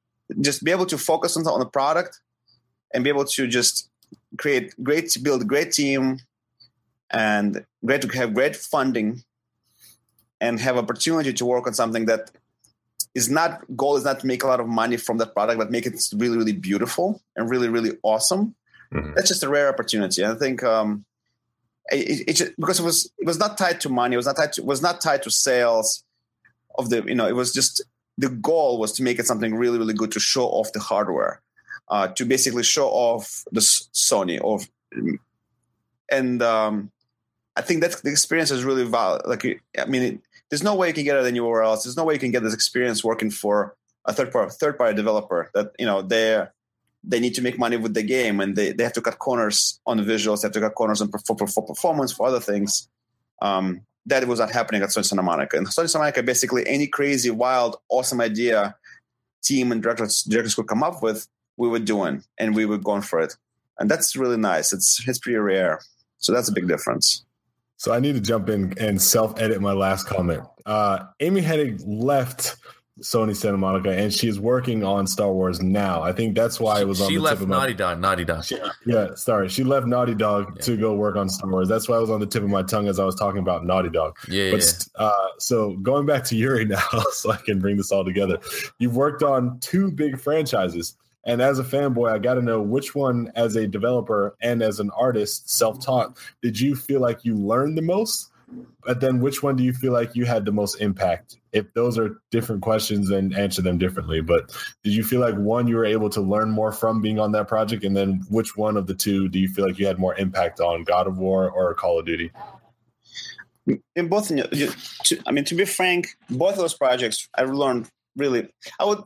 just 0.41 0.63
be 0.63 0.71
able 0.71 0.87
to 0.87 0.99
focus 0.99 1.37
on, 1.37 1.47
on 1.47 1.61
the 1.61 1.67
product 1.67 2.21
and 2.93 3.05
be 3.05 3.11
able 3.11 3.25
to 3.25 3.47
just 3.47 3.89
create 4.37 4.75
great 4.83 5.17
build 5.23 5.43
a 5.43 5.45
great 5.45 5.73
team 5.73 6.19
and 7.11 7.65
great 7.85 8.03
to 8.03 8.09
have 8.09 8.35
great 8.35 8.57
funding 8.57 9.23
and 10.41 10.61
have 10.61 10.77
opportunity 10.77 11.33
to 11.33 11.45
work 11.45 11.67
on 11.67 11.75
something 11.75 12.07
that 12.07 12.31
is 13.15 13.29
not 13.29 13.65
goal 13.77 13.97
is 13.97 14.05
not 14.05 14.21
to 14.21 14.27
make 14.27 14.43
a 14.43 14.47
lot 14.47 14.61
of 14.61 14.69
money 14.69 14.97
from 14.97 15.19
that 15.19 15.35
product, 15.35 15.59
but 15.59 15.71
make 15.71 15.87
it 15.87 16.01
really, 16.15 16.37
really 16.37 16.53
beautiful 16.53 17.21
and 17.37 17.51
really, 17.51 17.69
really 17.69 17.93
awesome. 18.03 18.55
Mhm. 18.93 19.15
That's 19.15 19.29
just 19.29 19.43
a 19.43 19.49
rare 19.49 19.69
opportunity. 19.69 20.25
I 20.25 20.35
think 20.35 20.63
um, 20.63 21.05
it, 21.91 22.41
it 22.41 22.55
because 22.59 22.81
it 22.81 22.85
was 22.85 23.11
it 23.19 23.27
was 23.27 23.39
not 23.39 23.59
tied 23.59 23.81
to 23.83 23.89
money, 23.89 24.15
it 24.15 24.19
was 24.19 24.27
not 24.27 24.37
tied 24.37 24.53
to 24.55 24.63
was 24.63 24.83
not 24.83 25.01
tied 25.01 25.23
to 25.23 25.31
sales 25.31 26.05
of 26.79 26.91
the 26.91 27.03
you 27.07 27.15
know 27.15 27.27
it 27.27 27.35
was 27.35 27.53
just 27.53 27.83
the 28.19 28.29
goal 28.29 28.79
was 28.79 28.93
to 28.93 29.03
make 29.03 29.19
it 29.19 29.27
something 29.27 29.55
really, 29.55 29.79
really 29.79 29.95
good 29.95 30.11
to 30.13 30.21
show 30.21 30.47
off 30.47 30.73
the 30.73 30.81
hardware, 30.81 31.41
uh, 31.89 32.09
to 32.09 32.25
basically 32.25 32.65
show 32.65 32.89
off 32.89 33.45
the 33.53 33.61
Sony 33.61 34.41
of 34.41 34.69
and 36.11 36.43
um, 36.43 36.91
I 37.57 37.63
think 37.63 37.83
that 37.83 37.93
the 38.03 38.11
experience 38.11 38.51
is 38.51 38.65
really 38.65 38.85
valid. 38.85 39.23
Like, 39.27 39.45
I 39.79 39.85
mean, 39.87 40.03
it, 40.03 40.21
there's 40.51 40.63
no 40.63 40.75
way 40.75 40.89
you 40.89 40.95
can 40.95 41.05
get 41.05 41.17
it 41.17 41.27
anywhere 41.27 41.63
else. 41.63 41.85
There's 41.85 41.97
no 41.97 42.05
way 42.05 42.15
you 42.15 42.21
can 42.21 42.31
get 42.31 42.43
this 42.43 42.55
experience 42.55 43.05
working 43.05 43.31
for 43.31 43.77
a 44.07 44.13
third 44.13 44.33
party 44.33 44.53
third 44.59 44.79
party 44.79 44.97
developer 44.97 45.51
that 45.55 45.73
you 45.79 45.87
know 45.87 46.03
they 46.03 46.45
they 47.05 47.21
need 47.21 47.35
to 47.35 47.43
make 47.43 47.59
money 47.59 47.77
with 47.77 47.95
the 47.95 48.03
game 48.03 48.41
and 48.41 48.57
they, 48.57 48.73
they 48.73 48.83
have 48.83 48.93
to 48.93 49.01
cut 49.01 49.19
corners 49.19 49.81
on 49.87 49.99
visuals, 50.01 50.43
they 50.43 50.47
have 50.47 50.53
to 50.53 50.61
cut 50.61 50.75
corners 50.75 51.01
on 51.01 51.11
for, 51.11 51.37
for 51.47 51.67
performance 51.67 52.13
for 52.13 52.27
other 52.27 52.41
things. 52.41 52.89
Um, 53.41 53.83
that 54.07 54.27
was 54.27 54.41
not 54.41 54.51
happening 54.51 54.83
at 54.83 54.89
Sony 54.89 55.05
Santa 55.05 55.23
Monica. 55.23 55.57
And 55.57 55.67
Sony 55.67 55.89
Santa 55.89 55.99
Monica, 55.99 56.23
basically 56.23 56.67
any 56.67 56.87
crazy, 56.87 57.31
wild, 57.31 57.77
awesome 57.89 58.21
idea 58.21 58.75
team 59.43 59.71
and 59.71 59.83
directors 59.83 60.23
directors 60.23 60.55
could 60.55 60.67
come 60.67 60.83
up 60.83 61.03
with, 61.03 61.27
we 61.57 61.69
were 61.69 61.79
doing 61.79 62.25
and 62.39 62.55
we 62.55 62.67
were 62.67 62.79
going 62.79 63.03
for 63.03 63.21
it. 63.21 63.37
And 63.79 63.91
that's 63.91 64.17
really 64.17 64.37
nice. 64.37 64.73
It's 64.73 65.07
it's 65.07 65.19
pretty 65.19 65.39
rare. 65.39 65.81
So 66.19 66.33
that's 66.33 66.49
a 66.49 66.53
big 66.53 66.69
difference. 66.69 67.25
So 67.77 67.93
I 67.93 68.01
need 68.01 68.15
to 68.15 68.21
jump 68.21 68.49
in 68.49 68.75
and 68.79 69.01
self 69.01 69.41
edit 69.41 69.61
my 69.61 69.73
last 69.73 70.07
comment. 70.07 70.43
Uh, 70.67 71.05
Amy 71.21 71.43
Hennig 71.43 71.83
left 71.87 72.57
Sony 73.01 73.35
Santa 73.35 73.57
Monica 73.57 73.91
and 73.91 74.13
she's 74.13 74.41
working 74.41 74.85
on 74.85 75.07
Star 75.07 75.33
Wars 75.33 75.61
now. 75.63 76.03
I 76.03 76.13
think 76.13 76.35
that's 76.35 76.59
why 76.59 76.81
it 76.81 76.87
was 76.89 77.01
on 77.01 77.09
she 77.09 77.17
the 77.17 77.23
left 77.23 77.37
tip 77.37 77.43
of 77.43 77.49
my 77.49 77.57
Naughty 77.57 77.75
Dog. 77.75 78.01
Naughty 78.01 78.25
Dog. 78.25 78.45
Yeah, 78.85 79.15
sorry. 79.15 79.49
She 79.49 79.65
left 79.65 79.87
Naughty 79.87 80.15
Dog 80.15 80.55
Yeah. 80.57 80.63
to 80.63 80.77
go 80.77 80.95
work 80.95 81.17
on 81.17 81.29
Star 81.29 81.51
Wars. 81.51 81.69
That's 81.69 81.89
why 81.89 81.97
I 81.97 81.99
was 82.01 82.11
on 82.11 82.21
the 82.21 82.27
tip 82.27 82.43
of 82.43 82.49
my 82.49 82.63
tongue 82.63 82.89
as 82.89 82.99
I 82.99 83.05
was 83.05 83.15
talking 83.15 83.41
about 83.41 83.65
Naughty 83.65 83.89
Dog. 83.91 84.17
Yeah, 84.29 84.55
yeah. 84.55 84.61
Uh, 84.97 85.13
so 85.39 85.77
going 85.77 86.07
back 86.07 86.25
to 86.25 86.37
Yuri 86.37 86.65
now, 86.67 86.83
so 87.13 87.31
I 87.31 87.37
can 87.37 87.59
bring 87.59 87.77
this 87.77 87.93
all 87.93 88.05
together. 88.05 88.39
You've 88.79 88.97
worked 88.97 89.23
on 89.23 89.59
two 89.61 89.91
big 89.91 90.19
franchises, 90.19 90.97
and 91.25 91.41
as 91.43 91.59
a 91.59 91.65
fanboy, 91.65 92.11
I 92.13 92.19
got 92.19 92.35
to 92.35 92.43
know 92.43 92.61
which 92.63 92.95
one, 92.95 93.31
as 93.37 93.57
a 93.57 93.67
developer 93.67 94.35
and 94.41 94.63
as 94.63 94.81
an 94.81 94.91
artist, 94.97 95.51
self-taught, 95.51 96.17
did 96.43 96.59
you 96.59 96.75
feel 96.75 97.01
like 97.01 97.25
you 97.25 97.35
learned 97.37 97.77
the 97.77 97.83
most? 97.83 98.31
But 98.85 99.01
then, 99.01 99.21
which 99.21 99.43
one 99.43 99.57
do 99.57 99.63
you 99.63 99.73
feel 99.73 99.93
like 99.93 100.17
you 100.17 100.25
had 100.25 100.45
the 100.45 100.53
most 100.53 100.81
impact? 100.81 101.37
If 101.53 101.73
those 101.75 101.99
are 101.99 102.21
different 102.31 102.63
questions, 102.63 103.11
then 103.11 103.35
answer 103.35 103.61
them 103.61 103.77
differently. 103.77 104.21
But 104.21 104.57
did 104.83 104.95
you 104.95 105.05
feel 105.05 105.21
like 105.21 105.35
one 105.35 105.69
you 105.69 105.77
were 105.77 105.85
able 105.85 106.09
to 106.11 106.21
learn 106.21 106.51
more 106.51 106.73
from 106.73 107.03
being 107.03 107.19
on 107.19 107.33
that 107.33 107.49
project, 107.49 107.85
and 107.85 107.97
then 107.97 108.23
which 108.31 108.57
one 108.57 108.77
of 108.77 108.87
the 108.87 108.95
two 108.95 109.29
do 109.29 109.39
you 109.39 109.49
feel 109.49 109.67
like 109.67 109.79
you 109.79 109.87
had 109.87 109.99
more 109.99 110.15
impact 110.17 110.61
on, 110.61 110.85
God 110.85 111.07
of 111.07 111.19
War 111.19 111.51
or 111.51 111.75
Call 111.75 111.99
of 111.99 112.07
Duty? 112.07 112.31
in 113.97 114.09
both 114.09 114.33
i 115.27 115.31
mean 115.31 115.45
to 115.45 115.55
be 115.55 115.65
frank 115.65 116.09
both 116.31 116.53
of 116.53 116.59
those 116.59 116.75
projects 116.75 117.29
i 117.37 117.43
learned 117.43 117.89
really 118.17 118.49
i 118.81 118.85
would 118.85 119.01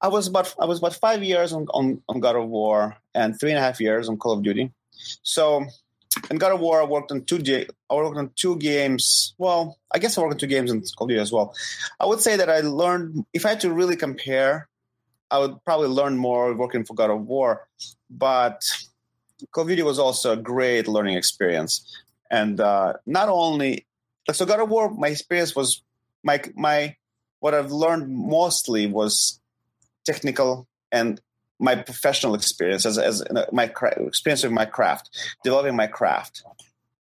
i 0.00 0.08
was 0.08 0.26
about 0.26 0.54
i 0.60 0.64
was 0.64 0.78
about 0.78 0.94
five 0.94 1.22
years 1.22 1.52
on, 1.52 1.66
on, 1.72 2.02
on 2.08 2.20
god 2.20 2.36
of 2.36 2.48
war 2.48 2.96
and 3.14 3.38
three 3.38 3.50
and 3.50 3.58
a 3.58 3.62
half 3.62 3.80
years 3.80 4.08
on 4.08 4.16
call 4.16 4.32
of 4.32 4.42
duty 4.42 4.72
so 5.22 5.64
in 6.30 6.38
god 6.38 6.52
of 6.52 6.60
war 6.60 6.80
i 6.80 6.84
worked 6.84 7.10
on 7.10 7.24
two 7.24 7.38
ga- 7.38 7.66
i 7.90 7.94
worked 7.94 8.16
on 8.16 8.30
two 8.36 8.56
games. 8.56 9.34
Well 9.38 9.78
i 9.94 9.98
guess 9.98 10.16
i 10.16 10.20
worked 10.20 10.34
on 10.34 10.38
two 10.38 10.46
games 10.46 10.70
in 10.70 10.82
call 10.96 11.06
of 11.06 11.08
duty 11.08 11.20
as 11.20 11.32
well. 11.32 11.54
I 12.00 12.06
would 12.06 12.20
say 12.20 12.36
that 12.36 12.50
i 12.50 12.60
learned 12.60 13.24
if 13.32 13.46
i 13.46 13.50
had 13.50 13.60
to 13.60 13.72
really 13.72 13.96
compare 13.96 14.68
i 15.30 15.38
would 15.38 15.64
probably 15.64 15.88
learn 15.88 16.16
more 16.16 16.54
working 16.54 16.84
for 16.84 16.94
god 16.94 17.10
of 17.10 17.22
war 17.26 17.66
but 18.10 18.62
call 19.50 19.62
of 19.62 19.68
duty 19.68 19.82
was 19.82 19.98
also 19.98 20.32
a 20.32 20.36
great 20.36 20.86
learning 20.86 21.16
experience. 21.16 21.86
And 22.30 22.60
uh, 22.60 22.94
not 23.06 23.28
only 23.28 23.86
so 24.30 24.46
God 24.46 24.60
of 24.60 24.68
War, 24.68 24.90
my 24.90 25.08
experience 25.08 25.56
was 25.56 25.82
my 26.22 26.40
my 26.54 26.96
what 27.40 27.54
I've 27.54 27.72
learned 27.72 28.08
mostly 28.08 28.86
was 28.86 29.40
technical 30.06 30.68
and 30.92 31.20
my 31.62 31.76
professional 31.76 32.34
experience 32.34 32.84
as 32.84 32.98
as 32.98 33.22
my 33.52 33.66
cra- 33.68 33.98
experience 34.06 34.42
with 34.42 34.52
my 34.52 34.64
craft, 34.66 35.08
developing 35.44 35.76
my 35.76 35.86
craft. 35.86 36.42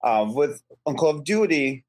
Uh, 0.03 0.27
with 0.29 0.62
on 0.87 0.94
Call 0.96 1.11
of 1.11 1.25
Duty, 1.25 1.83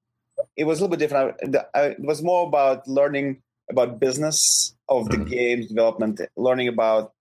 it 0.55 0.63
was 0.63 0.79
a 0.79 0.81
little 0.81 0.95
bit 0.95 0.99
different. 0.99 1.55
I, 1.55 1.79
I, 1.79 1.81
it 1.95 1.99
was 1.99 2.23
more 2.23 2.47
about 2.47 2.88
learning 2.88 3.41
about 3.69 3.99
business 3.99 4.73
of 4.89 5.10
the 5.10 5.17
Mhm. 5.17 5.29
game 5.29 5.67
development, 5.67 6.19
learning 6.36 6.67
about 6.67 7.13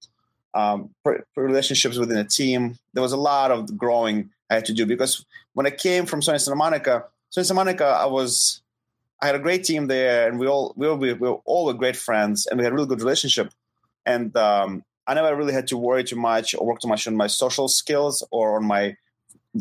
um, 0.55 0.91
pr- 1.05 1.23
relationships 1.37 1.97
within 1.97 2.19
a 2.19 2.25
team. 2.25 2.77
There 2.93 3.03
was 3.03 3.13
a 3.13 3.17
lot 3.17 3.51
of 3.53 3.77
growing 3.77 4.31
I 4.51 4.55
had 4.55 4.65
to 4.67 4.73
do 4.73 4.85
because 4.87 5.25
when 5.53 5.67
I 5.67 5.71
came 5.71 6.07
from 6.07 6.21
Sony 6.23 6.41
Santa 6.41 6.57
Monica, 6.57 7.05
Sony 7.31 7.45
Santa 7.47 7.55
Monica, 7.55 7.87
I 7.87 8.07
was 8.07 8.63
I 9.23 9.27
had 9.27 9.35
a 9.37 9.39
great 9.47 9.65
team 9.65 9.87
there, 9.87 10.29
and 10.29 10.39
we 10.41 10.47
all 10.49 10.73
we 10.77 10.87
were, 10.89 10.97
we 10.97 11.13
were 11.13 11.39
all 11.45 11.67
were 11.67 11.75
great 11.75 11.97
friends, 11.97 12.47
and 12.47 12.59
we 12.59 12.65
had 12.65 12.73
a 12.73 12.77
really 12.77 12.89
good 12.89 13.01
relationship. 13.01 13.53
And 14.07 14.35
um, 14.37 14.83
I 15.11 15.15
never 15.15 15.35
really 15.35 15.53
had 15.53 15.67
to 15.69 15.77
worry 15.77 16.05
too 16.05 16.15
much 16.15 16.55
or 16.55 16.65
work 16.65 16.79
too 16.79 16.87
much 16.87 17.09
on 17.09 17.17
my 17.17 17.27
social 17.27 17.67
skills 17.67 18.25
or 18.31 18.59
on 18.59 18.65
my 18.65 18.97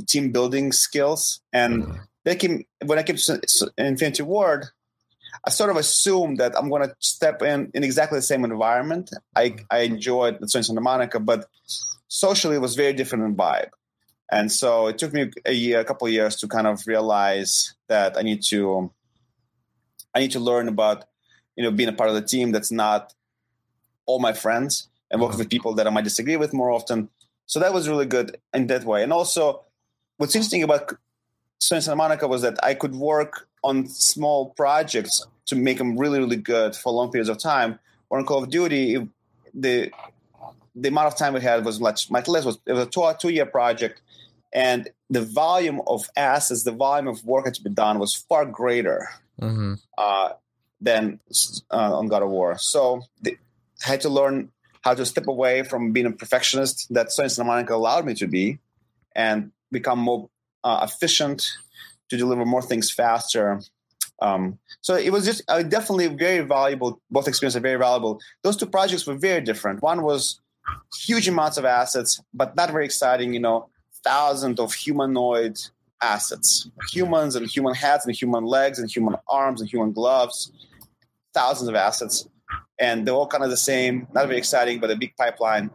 team 0.06 0.32
building 0.32 0.72
skills. 0.72 1.42
And 1.52 1.84
Mhm. 1.84 2.00
they 2.24 2.36
came 2.36 2.66
when 2.86 3.00
I 3.00 3.04
came 3.04 3.16
to 3.18 3.42
Infinity 3.80 4.22
Ward. 4.22 4.68
I 5.48 5.50
sort 5.50 5.72
of 5.72 5.78
assumed 5.78 6.38
that 6.38 6.56
I'm 6.56 6.70
going 6.70 6.88
to 6.88 6.96
step 7.00 7.42
in 7.42 7.72
in 7.74 7.84
exactly 7.84 8.20
the 8.20 8.28
same 8.32 8.44
environment. 8.46 9.10
I 9.36 9.46
I 9.72 9.80
enjoyed 9.92 10.40
Sony 10.42 10.66
Santa 10.66 10.82
Monica, 10.82 11.20
but 11.20 11.50
socially 12.08 12.58
it 12.58 12.62
was 12.68 12.76
very 12.76 12.94
different 12.94 13.24
in 13.26 13.36
vibe. 13.36 13.72
And 14.32 14.52
so 14.52 14.70
it 14.92 15.00
took 15.00 15.14
me 15.14 15.32
a 15.46 15.54
year, 15.54 15.80
a 15.80 15.86
couple 15.86 16.06
of 16.06 16.14
years 16.14 16.36
to 16.42 16.48
kind 16.48 16.68
of 16.68 16.86
realize 16.86 17.74
that 17.88 18.18
I 18.20 18.22
need 18.22 18.44
to, 18.52 18.92
I 20.14 20.20
need 20.20 20.34
to 20.38 20.40
learn 20.40 20.68
about, 20.68 21.06
you 21.56 21.64
know, 21.64 21.72
being 21.72 21.90
a 21.90 21.98
part 22.00 22.10
of 22.12 22.16
the 22.16 22.28
team 22.34 22.52
that's 22.52 22.72
not 22.72 23.02
all 24.06 24.20
my 24.20 24.34
friends 24.34 24.90
and 25.12 25.22
working 25.22 25.40
with 25.40 25.50
people 25.50 25.74
that 25.76 25.88
I 25.88 25.90
might 25.90 26.04
disagree 26.04 26.38
with 26.38 26.54
more 26.54 26.72
often. 26.72 27.10
So 27.46 27.60
that 27.60 27.74
was 27.74 27.90
really 27.90 28.06
good 28.06 28.38
in 28.54 28.68
that 28.68 28.84
way. 28.84 29.04
And 29.04 29.12
also, 29.12 29.64
what's 30.18 30.36
interesting 30.36 30.64
about 30.64 30.94
Santa 31.60 31.96
Monica 31.96 32.28
was 32.28 32.42
that 32.42 32.64
I 32.64 32.74
could 32.74 32.96
work 32.96 33.48
on 33.64 33.88
small 33.88 34.52
projects 34.52 35.26
to 35.48 35.56
make 35.56 35.78
them 35.80 35.98
really, 35.98 36.20
really 36.20 36.38
good 36.38 36.76
for 36.76 36.94
long 36.94 37.12
periods 37.12 37.30
of 37.30 37.38
time. 37.40 37.80
Or 38.10 38.20
in 38.20 38.26
Call 38.26 38.44
of 38.44 38.50
Duty, 38.50 39.08
the 39.54 39.92
the 40.76 40.90
amount 40.90 41.08
of 41.08 41.18
time 41.18 41.34
we 41.34 41.42
had 41.42 41.66
was 41.66 41.80
much 41.80 42.10
much 42.10 42.28
less. 42.28 42.44
It 42.44 42.48
was, 42.48 42.60
it 42.66 42.74
was 42.74 42.84
a 42.88 42.90
two 42.90 43.12
two 43.20 43.30
year 43.30 43.46
project, 43.46 44.02
and 44.54 44.90
the 45.10 45.22
volume 45.22 45.82
of 45.88 46.10
assets, 46.16 46.64
the 46.64 46.72
volume 46.72 47.08
of 47.08 47.26
work 47.26 47.46
that 47.46 47.50
had 47.50 47.56
to 47.56 47.64
be 47.64 47.70
done 47.72 48.00
was 48.00 48.16
far 48.16 48.46
greater 48.46 49.10
Mm-hmm. 49.42 49.76
uh, 49.98 50.30
than 50.82 51.20
uh, 51.72 51.98
on 51.98 52.08
God 52.08 52.24
of 52.24 52.30
War. 52.30 52.58
So 52.58 53.04
they 53.22 53.38
had 53.82 54.02
to 54.02 54.10
learn 54.10 54.52
how 54.82 54.94
to 54.94 55.06
step 55.06 55.28
away 55.28 55.64
from 55.64 55.92
being 55.92 56.06
a 56.06 56.12
perfectionist 56.12 56.88
that 56.94 57.08
Sony 57.08 57.30
Santa 57.30 57.48
Monica 57.48 57.74
allowed 57.76 58.06
me 58.06 58.14
to 58.16 58.28
be, 58.28 58.60
and 59.16 59.52
become 59.72 60.00
more 60.00 60.30
uh, 60.64 60.88
efficient 60.90 61.48
to 62.10 62.18
deliver 62.18 62.46
more 62.46 62.62
things 62.62 62.92
faster. 62.92 63.62
Um, 64.22 64.60
so 64.82 64.96
it 64.96 65.12
was 65.12 65.26
just 65.26 65.44
uh, 65.48 65.64
definitely 65.64 66.08
very 66.08 66.46
valuable. 66.46 67.02
Both 67.10 67.28
experiences 67.28 67.58
are 67.58 67.62
very 67.62 67.80
valuable. 67.80 68.20
Those 68.44 68.58
two 68.58 68.66
projects 68.66 69.06
were 69.08 69.16
very 69.16 69.42
different. 69.42 69.82
One 69.82 70.02
was 70.04 70.42
huge 70.98 71.28
amounts 71.28 71.58
of 71.58 71.66
assets, 71.66 72.22
but 72.34 72.56
not 72.56 72.72
very 72.72 72.86
exciting. 72.86 73.34
You 73.34 73.40
know, 73.40 73.70
thousands 74.04 74.60
of 74.60 74.74
humanoid 74.74 75.58
assets, 76.02 76.70
humans 76.92 77.36
and 77.36 77.46
human 77.48 77.76
heads 77.76 78.06
and 78.06 78.16
human 78.16 78.46
legs 78.46 78.80
and 78.80 78.90
human 78.90 79.16
arms 79.28 79.62
and 79.62 79.70
human 79.70 79.92
gloves, 79.92 80.52
thousands 81.34 81.70
of 81.70 81.76
assets, 81.76 82.28
and 82.80 83.06
they're 83.06 83.14
all 83.14 83.28
kind 83.28 83.44
of 83.44 83.50
the 83.50 83.58
same. 83.58 84.08
Not 84.14 84.28
very 84.28 84.38
exciting, 84.38 84.80
but 84.80 84.92
a 84.92 84.96
big 84.96 85.16
pipeline, 85.18 85.70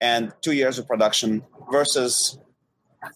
and 0.00 0.32
two 0.42 0.52
years 0.52 0.78
of 0.78 0.86
production 0.86 1.44
versus 1.70 2.38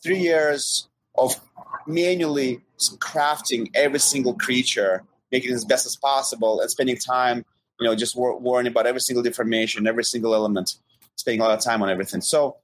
three 0.02 0.18
years 0.18 0.88
of 1.18 1.40
manually 1.86 2.60
crafting 2.98 3.70
every 3.74 3.98
single 3.98 4.34
creature, 4.34 5.04
making 5.32 5.50
it 5.50 5.54
as 5.54 5.64
best 5.64 5.86
as 5.86 5.96
possible, 5.96 6.60
and 6.60 6.70
spending 6.70 6.96
time, 6.96 7.44
you 7.78 7.86
know, 7.86 7.94
just 7.94 8.16
wor- 8.16 8.38
worrying 8.38 8.66
about 8.66 8.86
every 8.86 9.00
single 9.00 9.22
deformation, 9.22 9.86
every 9.86 10.04
single 10.04 10.34
element, 10.34 10.76
spending 11.16 11.40
a 11.40 11.44
lot 11.44 11.56
of 11.56 11.62
time 11.62 11.82
on 11.82 11.90
everything. 11.90 12.20
So 12.20 12.56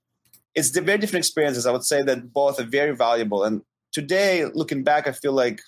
it's 0.54 0.70
the 0.70 0.80
very 0.80 0.98
different 0.98 1.24
experiences. 1.24 1.66
I 1.66 1.72
would 1.72 1.84
say 1.84 2.02
that 2.02 2.32
both 2.32 2.58
are 2.58 2.64
very 2.64 2.94
valuable. 2.96 3.44
And 3.44 3.62
today, 3.92 4.46
looking 4.46 4.82
back, 4.82 5.06
I 5.06 5.12
feel 5.12 5.32
like 5.32 5.60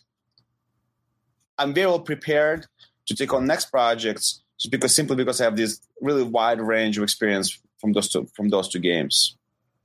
I'm 1.59 1.75
very 1.75 1.89
well 1.89 2.01
prepared 2.01 2.67
to 3.07 3.15
take 3.15 3.33
on 3.33 3.47
next 3.47 3.67
projects, 3.67 4.43
just 4.59 4.71
because 4.71 4.95
simply 4.95 5.17
because 5.17 5.41
I 5.41 5.45
have 5.45 5.57
this 5.57 5.81
really 6.01 6.23
wide 6.23 6.61
range 6.61 6.97
of 6.99 7.03
experience 7.03 7.59
from 7.79 7.93
those 7.93 8.09
two 8.09 8.29
from 8.35 8.49
those 8.49 8.69
two 8.69 8.81
games. 8.81 9.37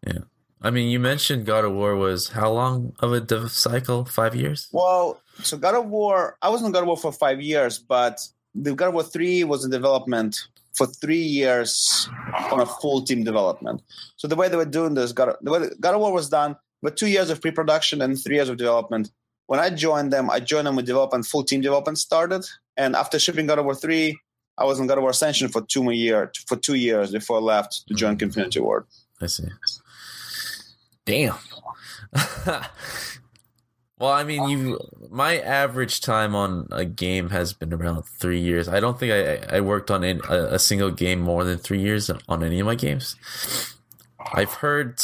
Yeah. 0.05 0.19
I 0.62 0.71
mean, 0.71 0.89
you 0.89 0.99
mentioned 0.99 1.45
God 1.45 1.65
of 1.65 1.73
War 1.73 1.95
was 1.95 2.29
how 2.29 2.51
long 2.51 2.93
of 2.99 3.12
a 3.12 3.19
dev 3.19 3.51
cycle? 3.51 4.05
Five 4.05 4.33
years? 4.33 4.69
Well, 4.71 5.21
so 5.41 5.57
God 5.57 5.75
of 5.75 5.88
War, 5.88 6.38
I 6.41 6.49
was 6.49 6.63
on 6.63 6.71
God 6.71 6.81
of 6.83 6.88
War 6.88 6.97
for 6.97 7.12
five 7.12 7.41
years, 7.41 7.77
but 7.77 8.25
the 8.55 8.73
God 8.73 8.88
of 8.88 8.93
War 8.93 9.03
3 9.03 9.43
was 9.43 9.65
in 9.65 9.71
development 9.71 10.38
for 10.73 10.88
three 10.88 11.21
years 11.21 12.09
on 12.51 12.62
a 12.62 12.65
full 12.65 13.01
team 13.01 13.23
development. 13.23 13.81
So 14.15 14.27
the 14.27 14.38
way 14.38 14.47
they 14.47 14.55
were 14.55 14.65
doing 14.65 14.93
this, 14.93 15.12
God, 15.12 15.36
the 15.41 15.51
way 15.51 15.69
God 15.81 15.95
of 15.95 16.01
War 16.01 16.13
was 16.13 16.29
done 16.29 16.55
with 16.81 16.95
two 16.95 17.07
years 17.07 17.29
of 17.29 17.41
pre-production 17.41 18.01
and 18.01 18.21
three 18.21 18.36
years 18.36 18.49
of 18.49 18.57
development. 18.57 19.12
When 19.47 19.59
I 19.59 19.69
joined 19.69 20.13
them, 20.13 20.29
I 20.29 20.39
joined 20.39 20.67
them 20.67 20.77
with 20.77 20.86
development, 20.86 21.25
full 21.25 21.43
team 21.43 21.59
development 21.62 21.97
started, 21.97 22.45
and 22.77 22.95
after 22.95 23.19
shipping 23.19 23.47
God 23.47 23.59
of 23.59 23.65
War 23.65 23.75
3, 23.75 24.17
I 24.57 24.65
was 24.65 24.79
in 24.79 24.87
God 24.87 24.97
of 24.97 25.01
War 25.01 25.11
Ascension 25.11 25.49
for 25.49 25.61
two 25.61 25.83
more 25.83 25.93
year 25.93 26.31
for 26.47 26.55
two 26.55 26.75
years 26.75 27.11
before 27.11 27.37
I 27.37 27.41
left 27.41 27.87
to 27.87 27.93
join 27.93 28.15
mm-hmm. 28.15 28.25
Infinity 28.25 28.59
Ward. 28.59 28.85
I 29.21 29.27
see. 29.27 29.47
Damn. 31.05 31.35
well, 32.45 34.11
I 34.11 34.23
mean, 34.23 34.47
you. 34.49 34.79
My 35.09 35.37
average 35.39 36.01
time 36.01 36.35
on 36.35 36.67
a 36.71 36.85
game 36.85 37.29
has 37.29 37.53
been 37.53 37.73
around 37.73 38.03
three 38.03 38.39
years. 38.39 38.67
I 38.67 38.79
don't 38.79 38.99
think 38.99 39.11
I 39.11 39.57
I 39.57 39.61
worked 39.61 39.89
on 39.89 40.03
in, 40.03 40.21
a, 40.29 40.55
a 40.55 40.59
single 40.59 40.91
game 40.91 41.19
more 41.19 41.43
than 41.43 41.57
three 41.57 41.81
years 41.81 42.09
on 42.09 42.43
any 42.43 42.59
of 42.59 42.65
my 42.65 42.75
games. 42.75 43.15
I've 44.33 44.53
heard 44.53 44.99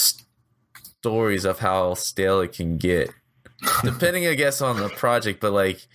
stories 0.99 1.45
of 1.45 1.59
how 1.59 1.93
stale 1.95 2.41
it 2.41 2.53
can 2.53 2.77
get, 2.77 3.11
depending, 3.83 4.27
I 4.27 4.35
guess, 4.35 4.61
on 4.61 4.77
the 4.77 4.89
project. 4.89 5.39
But 5.39 5.53
like, 5.53 5.87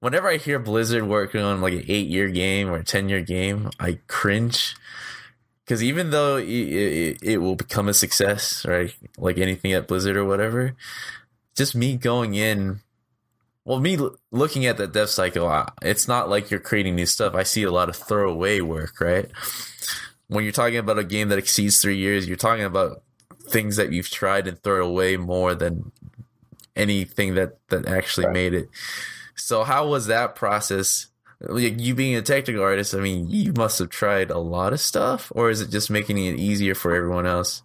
whenever 0.00 0.28
I 0.28 0.36
hear 0.36 0.58
Blizzard 0.58 1.06
working 1.06 1.40
on 1.40 1.60
like 1.60 1.72
an 1.72 1.84
eight-year 1.88 2.28
game 2.28 2.68
or 2.68 2.76
a 2.76 2.84
ten-year 2.84 3.22
game, 3.22 3.70
I 3.78 3.98
cringe 4.06 4.74
because 5.68 5.84
even 5.84 6.08
though 6.08 6.38
it, 6.38 6.48
it, 6.48 7.18
it, 7.20 7.38
will 7.38 7.54
become 7.54 7.88
a 7.88 7.94
success, 7.94 8.64
right? 8.66 8.94
Like 9.18 9.36
anything 9.36 9.74
at 9.74 9.86
Blizzard 9.86 10.16
or 10.16 10.24
whatever, 10.24 10.74
just 11.54 11.74
me 11.74 11.98
going 11.98 12.34
in, 12.34 12.80
well, 13.66 13.78
me 13.78 13.98
looking 14.30 14.64
at 14.64 14.78
the 14.78 14.86
dev 14.86 15.10
cycle, 15.10 15.66
it's 15.82 16.08
not 16.08 16.30
like 16.30 16.50
you're 16.50 16.58
creating 16.58 16.96
new 16.96 17.04
stuff. 17.04 17.34
I 17.34 17.42
see 17.42 17.64
a 17.64 17.70
lot 17.70 17.90
of 17.90 17.96
throwaway 17.96 18.62
work, 18.62 18.98
right? 18.98 19.30
When 20.28 20.42
you're 20.42 20.54
talking 20.54 20.78
about 20.78 20.98
a 20.98 21.04
game 21.04 21.28
that 21.28 21.38
exceeds 21.38 21.82
three 21.82 21.98
years, 21.98 22.26
you're 22.26 22.38
talking 22.38 22.64
about 22.64 23.02
things 23.50 23.76
that 23.76 23.92
you've 23.92 24.08
tried 24.08 24.48
and 24.48 24.58
throw 24.62 24.86
away 24.86 25.18
more 25.18 25.54
than 25.54 25.92
anything 26.78 27.34
that 27.34 27.58
that 27.68 27.86
actually 27.86 28.26
right. 28.26 28.34
made 28.34 28.54
it. 28.54 28.68
So, 29.34 29.64
how 29.64 29.88
was 29.88 30.06
that 30.06 30.34
process? 30.34 31.08
like 31.40 31.78
you 31.78 31.94
being 31.94 32.16
a 32.16 32.22
technical 32.22 32.62
artist, 32.62 32.94
I 32.94 32.98
mean, 32.98 33.28
you 33.30 33.52
must 33.52 33.78
have 33.78 33.90
tried 33.90 34.30
a 34.30 34.38
lot 34.38 34.72
of 34.72 34.80
stuff, 34.80 35.30
or 35.34 35.50
is 35.50 35.60
it 35.60 35.70
just 35.70 35.90
making 35.90 36.18
it 36.18 36.38
easier 36.38 36.74
for 36.74 36.94
everyone 36.94 37.26
else? 37.26 37.62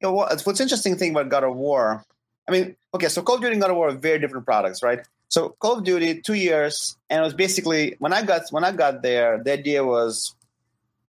You 0.00 0.08
know, 0.08 0.12
what's 0.12 0.60
interesting 0.60 0.96
thing 0.96 1.10
about 1.10 1.28
God 1.28 1.44
of 1.44 1.54
War? 1.56 2.04
I 2.46 2.52
mean, 2.52 2.76
okay, 2.94 3.08
so 3.08 3.20
Call 3.20 3.34
of 3.34 3.40
Duty 3.42 3.54
and 3.54 3.60
God 3.60 3.70
of 3.70 3.76
War 3.76 3.88
are 3.88 3.92
very 3.92 4.18
different 4.18 4.46
products, 4.46 4.82
right? 4.82 5.00
So 5.28 5.50
Call 5.60 5.78
of 5.78 5.84
Duty, 5.84 6.22
two 6.22 6.34
years, 6.34 6.96
and 7.10 7.20
it 7.20 7.24
was 7.24 7.34
basically 7.34 7.96
when 7.98 8.12
I 8.12 8.22
got 8.22 8.42
when 8.50 8.64
I 8.64 8.72
got 8.72 9.02
there, 9.02 9.42
the 9.42 9.52
idea 9.52 9.84
was 9.84 10.34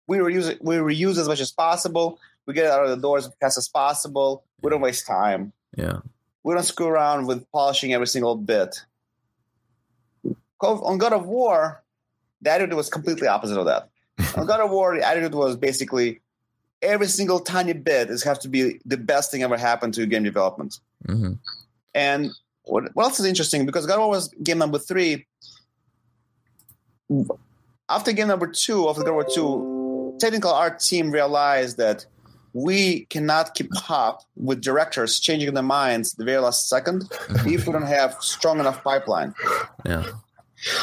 we 0.08 0.18
reuse 0.18 0.58
we 0.62 0.76
reuse 0.76 1.18
as 1.18 1.28
much 1.28 1.40
as 1.40 1.52
possible. 1.52 2.20
We 2.46 2.54
get 2.54 2.66
it 2.66 2.72
out 2.72 2.84
of 2.84 2.90
the 2.90 2.98
doors 2.98 3.28
as 3.28 3.34
fast 3.40 3.58
as 3.58 3.70
possible. 3.70 4.44
We 4.62 4.70
don't 4.70 4.82
waste 4.82 5.08
time. 5.08 5.54
Yeah, 5.78 6.00
we 6.44 6.54
don't 6.54 6.64
screw 6.64 6.88
around 6.88 7.28
with 7.28 7.50
polishing 7.52 7.94
every 7.94 8.08
single 8.08 8.36
bit 8.36 8.86
on 10.62 10.98
God 10.98 11.14
of 11.14 11.26
War, 11.26 11.84
the 12.42 12.52
attitude 12.52 12.76
was 12.76 12.90
completely 12.90 13.28
opposite 13.28 13.58
of 13.58 13.66
that. 13.66 13.90
on 14.36 14.46
God 14.46 14.60
of 14.60 14.72
War, 14.72 14.98
the 14.98 15.08
attitude 15.08 15.34
was 15.34 15.56
basically 15.56 16.22
every 16.82 17.08
single 17.08 17.40
tiny 17.40 17.74
bit 17.74 18.10
is 18.10 18.24
have 18.24 18.40
to 18.40 18.48
be 18.48 18.80
the 18.86 18.98
best 18.98 19.32
thing 19.32 19.44
ever 19.44 19.58
happened 19.58 19.94
to 19.94 20.06
game 20.06 20.24
development. 20.24 20.80
Mm-hmm. 21.08 21.34
And 21.94 22.32
what, 22.64 22.96
what 22.96 23.04
else 23.04 23.20
is 23.20 23.26
interesting 23.26 23.66
because 23.66 23.86
God 23.86 23.96
of 23.96 24.02
War 24.02 24.10
was 24.10 24.30
game 24.44 24.58
number 24.58 24.80
three. 24.80 25.26
After 27.90 28.12
game 28.12 28.28
number 28.28 28.48
two, 28.48 28.88
after 28.88 29.02
God 29.02 29.10
of 29.10 29.16
War 29.16 29.28
two, 29.34 30.18
technical 30.20 30.52
art 30.52 30.80
team 30.80 31.12
realized 31.12 31.78
that 31.78 32.06
we 32.54 33.06
cannot 33.06 33.54
keep 33.54 33.70
up 33.90 34.24
with 34.36 34.62
directors 34.62 35.20
changing 35.20 35.54
their 35.54 35.64
minds 35.64 36.14
the 36.14 36.26
very 36.26 36.40
last 36.40 36.70
second 36.70 37.04
if 37.46 37.66
we 37.68 37.74
don't 37.74 37.84
have 37.84 38.16
strong 38.22 38.60
enough 38.60 38.84
pipeline. 38.84 39.34
Yeah. 39.86 40.06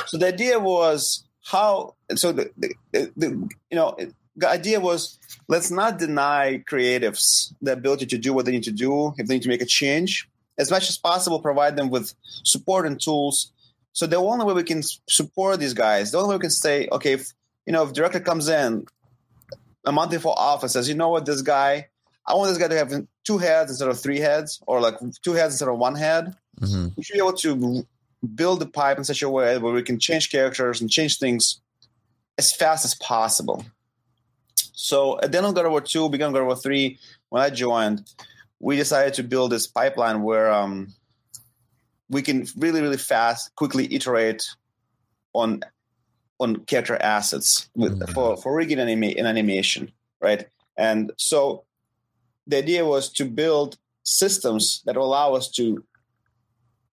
So 0.07 0.19
the 0.19 0.29
idea 0.29 0.59
was 0.59 1.25
how. 1.45 1.95
So 2.15 2.33
the, 2.33 2.51
the, 2.57 3.13
the 3.17 3.29
you 3.71 3.77
know 3.77 3.97
the 4.37 4.49
idea 4.49 4.81
was 4.81 5.19
let's 5.49 5.71
not 5.71 5.99
deny 5.99 6.63
creatives 6.71 7.53
the 7.61 7.73
ability 7.73 8.07
to 8.07 8.19
do 8.19 8.33
what 8.33 8.45
they 8.45 8.53
need 8.53 8.65
to 8.65 8.73
do 8.73 9.15
if 9.19 9.27
they 9.27 9.35
need 9.35 9.43
to 9.43 9.49
make 9.49 9.63
a 9.63 9.67
change 9.67 10.29
as 10.59 10.71
much 10.71 10.89
as 10.89 10.97
possible. 10.97 11.41
Provide 11.41 11.77
them 11.77 11.91
with 11.91 12.15
support 12.45 12.87
and 12.87 13.01
tools. 13.01 13.53
So 13.93 14.07
the 14.07 14.17
only 14.17 14.45
way 14.45 14.53
we 14.53 14.63
can 14.63 14.83
support 15.09 15.59
these 15.59 15.75
guys, 15.75 16.13
the 16.13 16.19
only 16.19 16.31
way 16.31 16.37
we 16.37 16.41
can 16.41 16.51
say, 16.51 16.89
okay, 16.93 17.13
if 17.13 17.33
you 17.67 17.73
know 17.73 17.83
if 17.83 17.93
director 17.93 18.21
comes 18.21 18.49
in 18.49 18.87
a 19.87 19.93
month 19.93 20.11
before 20.11 20.39
office 20.39 20.73
says, 20.73 20.89
you 20.89 20.95
know 20.95 21.09
what, 21.09 21.25
this 21.25 21.43
guy, 21.43 21.89
I 22.27 22.35
want 22.35 22.51
this 22.51 22.59
guy 22.59 22.69
to 22.69 22.77
have 22.77 23.07
two 23.25 23.39
heads 23.39 23.71
instead 23.71 23.89
of 23.89 23.99
three 23.99 24.19
heads, 24.19 24.61
or 24.67 24.81
like 24.81 24.97
two 25.23 25.33
heads 25.33 25.55
instead 25.55 25.69
of 25.69 25.79
one 25.79 25.95
head. 25.95 26.35
Mm-hmm. 26.61 26.89
We 26.97 27.03
should 27.05 27.15
be 27.15 27.21
able 27.21 27.35
to 27.35 27.87
build 28.35 28.61
the 28.61 28.67
pipe 28.67 28.99
in 28.99 29.05
such 29.05 29.23
a 29.23 29.31
way 29.31 29.57
where 29.59 29.73
we 29.73 29.83
can 29.83 30.01
change 30.01 30.31
characters 30.31 30.81
and 30.81 30.91
change 30.91 31.19
things 31.19 31.61
as 32.37 32.53
fast 32.53 32.85
as 32.85 32.95
possible. 32.97 33.65
So 34.57 35.19
at 35.21 35.33
the 35.33 35.39
end 35.39 35.47
of 35.47 35.55
God 35.55 35.67
of 35.67 35.71
War 35.71 35.81
2, 35.81 36.09
beginning 36.09 36.31
of 36.31 36.35
God 36.35 36.41
of 36.41 36.47
War 36.47 36.57
3, 36.57 36.99
when 37.29 37.43
I 37.43 37.51
joined, 37.51 38.05
we 38.59 38.77
decided 38.77 39.15
to 39.15 39.23
build 39.23 39.53
this 39.53 39.67
pipeline 39.67 40.23
where 40.23 40.51
um, 40.51 40.93
we 42.09 42.23
can 42.23 42.47
really, 42.57 42.83
really 42.83 42.97
fast, 42.97 43.55
quickly 43.55 43.93
iterate 43.95 44.47
on 45.33 45.63
on 46.39 46.57
character 46.67 46.97
assets 47.01 47.69
with, 47.75 47.99
mm-hmm. 47.99 48.13
for, 48.13 48.37
for 48.37 48.55
rigging 48.55 48.79
anima- 48.79 49.07
in 49.07 49.27
animation, 49.27 49.91
right? 50.21 50.47
And 50.77 51.13
so 51.17 51.65
the 52.47 52.59
idea 52.59 52.85
was 52.85 53.11
to 53.15 53.25
build 53.25 53.79
systems 54.03 54.83
that 54.87 54.97
allow 54.97 55.35
us 55.35 55.51
to 55.51 55.85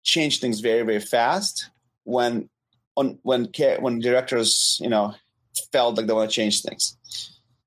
change 0.04 0.39
things 0.39 0.60
very 0.60 0.82
very 0.82 1.00
fast 1.00 1.70
when 2.04 2.50
on 2.98 3.18
when 3.22 3.48
when 3.80 4.00
directors 4.00 4.78
you 4.82 4.89
know 4.89 5.14
felt 5.72 5.96
like 5.96 6.08
they 6.08 6.14
want 6.14 6.30
to 6.30 6.36
change 6.36 6.62
things. 6.62 6.98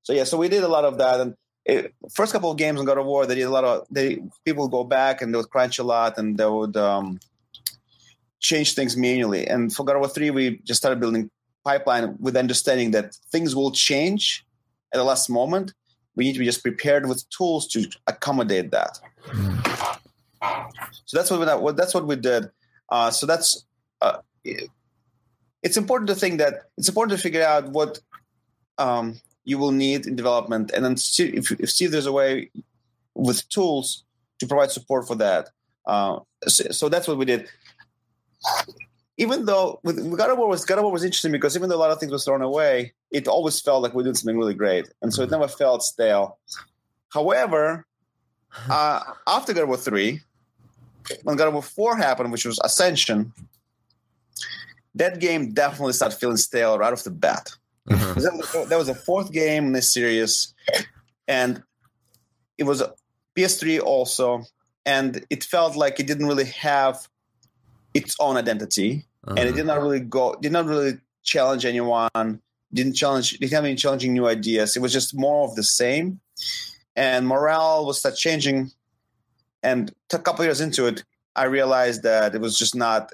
So 0.03 0.13
yeah, 0.13 0.23
so 0.23 0.37
we 0.37 0.49
did 0.49 0.63
a 0.63 0.67
lot 0.67 0.85
of 0.85 0.97
that. 0.97 1.19
And 1.19 1.35
it, 1.65 1.93
first 2.13 2.33
couple 2.33 2.51
of 2.51 2.57
games 2.57 2.79
in 2.79 2.85
God 2.85 2.97
of 2.97 3.05
War, 3.05 3.25
they 3.25 3.35
did 3.35 3.43
a 3.43 3.49
lot 3.49 3.63
of 3.63 3.87
they 3.89 4.19
people 4.45 4.67
go 4.67 4.83
back 4.83 5.21
and 5.21 5.33
they 5.33 5.37
would 5.37 5.49
crunch 5.49 5.79
a 5.79 5.83
lot 5.83 6.17
and 6.17 6.37
they 6.37 6.45
would 6.45 6.77
um, 6.77 7.19
change 8.39 8.73
things 8.73 8.95
manually. 8.95 9.47
And 9.47 9.73
for 9.73 9.83
God 9.83 9.95
of 9.95 10.01
War 10.01 10.09
three, 10.09 10.29
we 10.29 10.59
just 10.63 10.79
started 10.79 10.99
building 10.99 11.29
pipeline 11.69 12.15
with 12.19 12.35
understanding 12.37 12.91
that 12.91 13.15
things 13.33 13.55
will 13.55 13.71
change 13.71 14.45
at 14.93 14.97
the 14.97 15.03
last 15.03 15.29
moment. 15.29 15.73
We 16.15 16.23
need 16.25 16.33
to 16.33 16.39
be 16.39 16.45
just 16.45 16.63
prepared 16.63 17.07
with 17.07 17.29
tools 17.29 17.67
to 17.73 17.79
accommodate 18.07 18.71
that. 18.71 18.99
So 21.05 21.17
that's 21.17 21.29
what 21.29 21.39
we, 21.63 21.71
that's 21.73 21.93
what 21.93 22.07
we 22.07 22.15
did. 22.15 22.49
Uh, 22.89 23.11
so 23.11 23.25
that's 23.25 23.65
uh, 24.01 24.19
it's 25.63 25.77
important 25.77 26.07
to 26.09 26.15
think 26.15 26.39
that 26.39 26.53
it's 26.77 26.87
important 26.87 27.17
to 27.17 27.21
figure 27.21 27.43
out 27.43 27.69
what 27.69 27.99
um, 28.77 29.19
you 29.43 29.57
will 29.57 29.71
need 29.71 30.05
in 30.07 30.15
development, 30.15 30.71
and 30.73 30.85
then 30.85 30.95
see 30.97 31.25
if, 31.39 31.51
if 31.51 31.69
see 31.69 31.85
if 31.85 31.91
there's 31.91 32.05
a 32.05 32.11
way 32.11 32.49
with 33.15 33.47
tools 33.49 34.05
to 34.39 34.47
provide 34.47 34.71
support 34.71 35.07
for 35.07 35.15
that. 35.15 35.49
Uh, 35.85 36.19
so, 36.47 36.63
so, 36.71 36.89
that's 36.89 37.07
what 37.07 37.17
we 37.17 37.25
did. 37.25 37.47
Even 39.17 39.45
though 39.45 39.79
with, 39.83 39.97
with 39.97 40.17
God 40.17 40.29
of 40.29 40.37
War 40.37 40.47
was 40.47 40.63
God 40.63 40.77
of 40.77 40.83
War 40.83 40.91
was 40.91 41.03
interesting 41.03 41.31
because 41.31 41.55
even 41.55 41.69
though 41.69 41.75
a 41.75 41.83
lot 41.83 41.91
of 41.91 41.99
things 41.99 42.11
was 42.11 42.23
thrown 42.23 42.41
away, 42.41 42.93
it 43.11 43.27
always 43.27 43.59
felt 43.59 43.81
like 43.81 43.93
we're 43.93 44.03
doing 44.03 44.15
something 44.15 44.37
really 44.37 44.53
great, 44.53 44.87
and 45.01 45.13
so 45.13 45.23
it 45.23 45.31
never 45.31 45.47
felt 45.47 45.81
stale. 45.81 46.37
However, 47.09 47.85
uh, 48.69 49.01
after 49.25 49.53
God 49.53 49.63
of 49.63 49.69
War 49.69 49.77
three, 49.77 50.21
when 51.23 51.35
God 51.35 51.47
of 51.47 51.53
War 51.53 51.63
four 51.63 51.97
happened, 51.97 52.31
which 52.31 52.45
was 52.45 52.59
Ascension, 52.63 53.33
that 54.93 55.19
game 55.19 55.51
definitely 55.51 55.93
started 55.93 56.17
feeling 56.17 56.37
stale 56.37 56.77
right 56.77 56.93
off 56.93 57.03
the 57.03 57.11
bat. 57.11 57.51
Mm-hmm. 57.89 58.19
That, 58.19 58.69
that 58.69 58.77
was 58.77 58.87
the 58.87 58.95
fourth 58.95 59.31
game 59.31 59.67
in 59.67 59.73
this 59.73 59.91
series, 59.91 60.53
and 61.27 61.63
it 62.59 62.65
was 62.65 62.83
PS3 63.35 63.81
also, 63.81 64.43
and 64.85 65.25
it 65.31 65.43
felt 65.43 65.75
like 65.75 65.99
it 65.99 66.05
didn't 66.05 66.27
really 66.27 66.45
have 66.45 67.07
its 67.93 68.15
own 68.19 68.37
identity, 68.37 68.91
uh-huh. 68.91 69.06
And 69.27 69.49
it 69.49 69.55
did 69.55 69.65
not 69.65 69.81
really 69.81 69.99
go, 69.99 70.35
did 70.41 70.51
not 70.51 70.65
really 70.65 70.97
challenge 71.23 71.65
anyone, 71.65 72.41
didn't 72.73 72.93
challenge, 72.93 73.31
didn't 73.31 73.51
have 73.53 73.65
any 73.65 73.75
challenging 73.75 74.13
new 74.13 74.27
ideas. 74.27 74.75
It 74.75 74.81
was 74.81 74.93
just 74.93 75.15
more 75.15 75.47
of 75.47 75.55
the 75.55 75.63
same, 75.63 76.19
and 76.95 77.27
morale 77.27 77.85
was 77.85 77.99
start 77.99 78.15
changing. 78.15 78.71
And 79.63 79.93
a 80.13 80.19
couple 80.19 80.45
years 80.45 80.61
into 80.61 80.85
it, 80.85 81.03
I 81.35 81.45
realized 81.45 82.03
that 82.03 82.35
it 82.35 82.41
was 82.41 82.57
just 82.57 82.75
not 82.75 83.11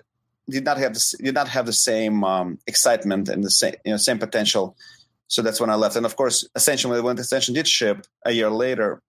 did 0.49 0.65
not 0.65 0.77
have 0.77 0.93
the 0.93 1.15
did 1.23 1.33
not 1.33 1.47
have 1.47 1.65
the 1.65 1.73
same 1.73 2.23
um, 2.23 2.59
excitement 2.67 3.29
and 3.29 3.43
the 3.43 3.51
same 3.51 3.75
you 3.85 3.91
know 3.91 3.97
same 3.97 4.19
potential. 4.19 4.75
So 5.27 5.41
that's 5.41 5.59
when 5.59 5.69
I 5.69 5.75
left. 5.75 5.95
And 5.95 6.05
of 6.05 6.15
course, 6.15 6.47
essentially, 6.55 7.01
when 7.01 7.17
Ascension 7.17 7.55
did 7.55 7.67
ship 7.67 8.05
a 8.23 8.31
year 8.31 8.51
later, 8.51 9.01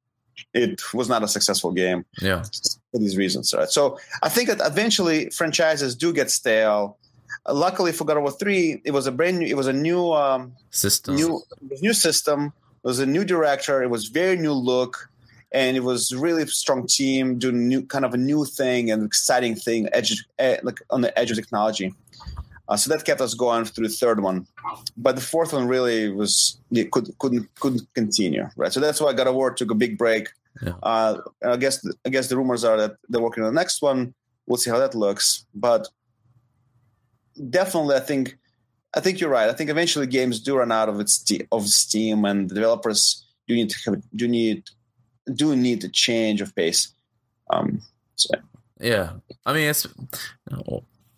it 0.52 0.80
was 0.92 1.08
not 1.08 1.22
a 1.22 1.28
successful 1.28 1.72
game. 1.72 2.04
Yeah, 2.20 2.42
for 2.90 2.98
these 2.98 3.16
reasons. 3.16 3.54
Right. 3.54 3.68
So 3.68 3.98
I 4.22 4.28
think 4.28 4.48
that 4.48 4.60
eventually 4.64 5.30
franchises 5.30 5.94
do 5.94 6.12
get 6.12 6.30
stale. 6.30 6.98
Uh, 7.46 7.54
luckily 7.54 7.92
for 7.92 8.04
God 8.04 8.16
of 8.16 8.22
War 8.22 8.32
three, 8.32 8.80
it 8.84 8.92
was 8.92 9.06
a 9.06 9.12
brand 9.12 9.38
new. 9.38 9.46
It 9.46 9.56
was 9.56 9.66
a 9.66 9.72
new 9.72 10.12
um, 10.12 10.52
system. 10.70 11.16
New 11.16 11.42
new 11.80 11.92
system. 11.92 12.52
It 12.84 12.86
was 12.86 12.98
a 12.98 13.06
new 13.06 13.24
director. 13.24 13.82
It 13.82 13.90
was 13.90 14.08
very 14.08 14.36
new 14.36 14.52
look 14.52 15.08
and 15.54 15.76
it 15.76 15.84
was 15.84 16.12
really 16.14 16.44
strong 16.46 16.86
team 16.86 17.38
doing 17.38 17.68
new 17.68 17.86
kind 17.86 18.04
of 18.04 18.12
a 18.12 18.16
new 18.16 18.44
thing 18.44 18.90
and 18.90 19.04
exciting 19.06 19.54
thing 19.54 19.88
edge 19.92 20.26
eh, 20.38 20.58
like 20.62 20.80
on 20.90 21.00
the 21.00 21.16
edge 21.18 21.30
of 21.30 21.36
technology 21.36 21.94
uh, 22.68 22.76
so 22.76 22.90
that 22.90 23.04
kept 23.04 23.20
us 23.20 23.34
going 23.34 23.64
through 23.64 23.88
the 23.88 23.94
third 23.94 24.20
one. 24.20 24.46
But 24.96 25.16
the 25.16 25.22
fourth 25.22 25.52
one 25.52 25.66
really 25.68 26.10
was 26.10 26.58
it 26.70 26.90
could, 26.90 27.16
couldn't 27.18 27.54
couldn't 27.60 27.86
continue 27.94 28.48
right? 28.56 28.72
So 28.72 28.80
that's 28.80 29.00
why 29.00 29.12
God 29.12 29.26
of 29.26 29.34
War 29.34 29.52
took 29.52 29.70
a 29.70 29.74
big 29.74 29.98
break. 29.98 30.28
Yeah. 30.62 30.74
uh, 30.82 31.18
I 31.44 31.56
guess 31.56 31.86
I 32.06 32.08
guess 32.08 32.28
the 32.28 32.36
rumors 32.36 32.64
are 32.64 32.76
that 32.76 32.96
they're 33.08 33.20
working 33.20 33.44
on 33.44 33.52
the 33.52 33.60
next 33.60 33.82
one. 33.82 34.14
We'll 34.46 34.56
see 34.56 34.70
how 34.70 34.78
that 34.78 34.94
looks. 34.94 35.46
But 35.54 35.88
definitely 37.50 37.96
I 37.96 38.00
think 38.00 38.38
I 38.94 39.00
think 39.00 39.20
you're 39.20 39.30
right. 39.30 39.50
I 39.50 39.52
think 39.52 39.70
eventually 39.70 40.06
games 40.06 40.40
do 40.40 40.56
run 40.56 40.72
out 40.72 40.88
of 40.88 41.00
its 41.00 41.24
of 41.52 41.66
steam 41.66 42.24
and 42.24 42.48
the 42.48 42.54
developers 42.54 43.26
do 43.46 43.54
need 43.54 43.70
to 43.70 43.90
have 43.90 44.02
do 44.14 44.28
need 44.28 44.70
do 45.34 45.54
need 45.56 45.82
the 45.82 45.88
change 45.88 46.40
of 46.40 46.54
pace. 46.54 46.92
Um, 47.50 47.82
so. 48.16 48.34
Yeah, 48.80 49.12
I 49.46 49.52
mean, 49.52 49.68
it's 49.68 49.86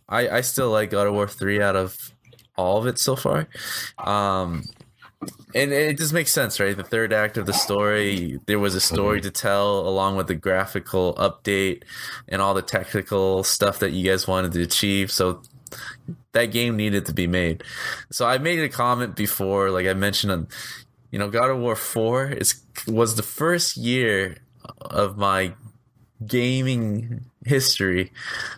I 0.08 0.28
I 0.28 0.40
still 0.42 0.70
like 0.70 0.90
God 0.90 1.06
of 1.06 1.14
War 1.14 1.28
three 1.28 1.60
out 1.60 1.76
of 1.76 2.12
all 2.56 2.78
of 2.78 2.86
it 2.86 2.98
so 2.98 3.16
far. 3.16 3.48
Um, 3.98 4.64
and 5.54 5.72
it 5.72 5.96
just 5.96 6.12
makes 6.12 6.30
sense, 6.30 6.60
right? 6.60 6.76
The 6.76 6.82
third 6.82 7.12
act 7.12 7.36
of 7.38 7.46
the 7.46 7.52
story, 7.52 8.38
there 8.46 8.58
was 8.58 8.74
a 8.74 8.80
story 8.80 9.20
to 9.22 9.30
tell 9.30 9.88
along 9.88 10.16
with 10.16 10.26
the 10.26 10.34
graphical 10.34 11.14
update 11.14 11.84
and 12.28 12.42
all 12.42 12.54
the 12.54 12.62
technical 12.62 13.42
stuff 13.42 13.78
that 13.78 13.92
you 13.92 14.08
guys 14.08 14.28
wanted 14.28 14.52
to 14.52 14.62
achieve. 14.62 15.10
So 15.10 15.42
that 16.32 16.46
game 16.46 16.76
needed 16.76 17.06
to 17.06 17.14
be 17.14 17.26
made. 17.26 17.64
So 18.10 18.26
I 18.26 18.38
made 18.38 18.60
a 18.60 18.68
comment 18.68 19.16
before, 19.16 19.70
like 19.70 19.86
I 19.86 19.94
mentioned 19.94 20.32
on, 20.32 20.48
you 21.10 21.18
know, 21.18 21.30
God 21.30 21.50
of 21.50 21.58
War 21.58 21.76
4 21.76 22.32
is 22.32 22.60
was 22.86 23.16
the 23.16 23.22
first 23.22 23.76
year 23.76 24.36
of 24.80 25.16
my 25.16 25.54
gaming 26.26 27.24
history 27.46 28.12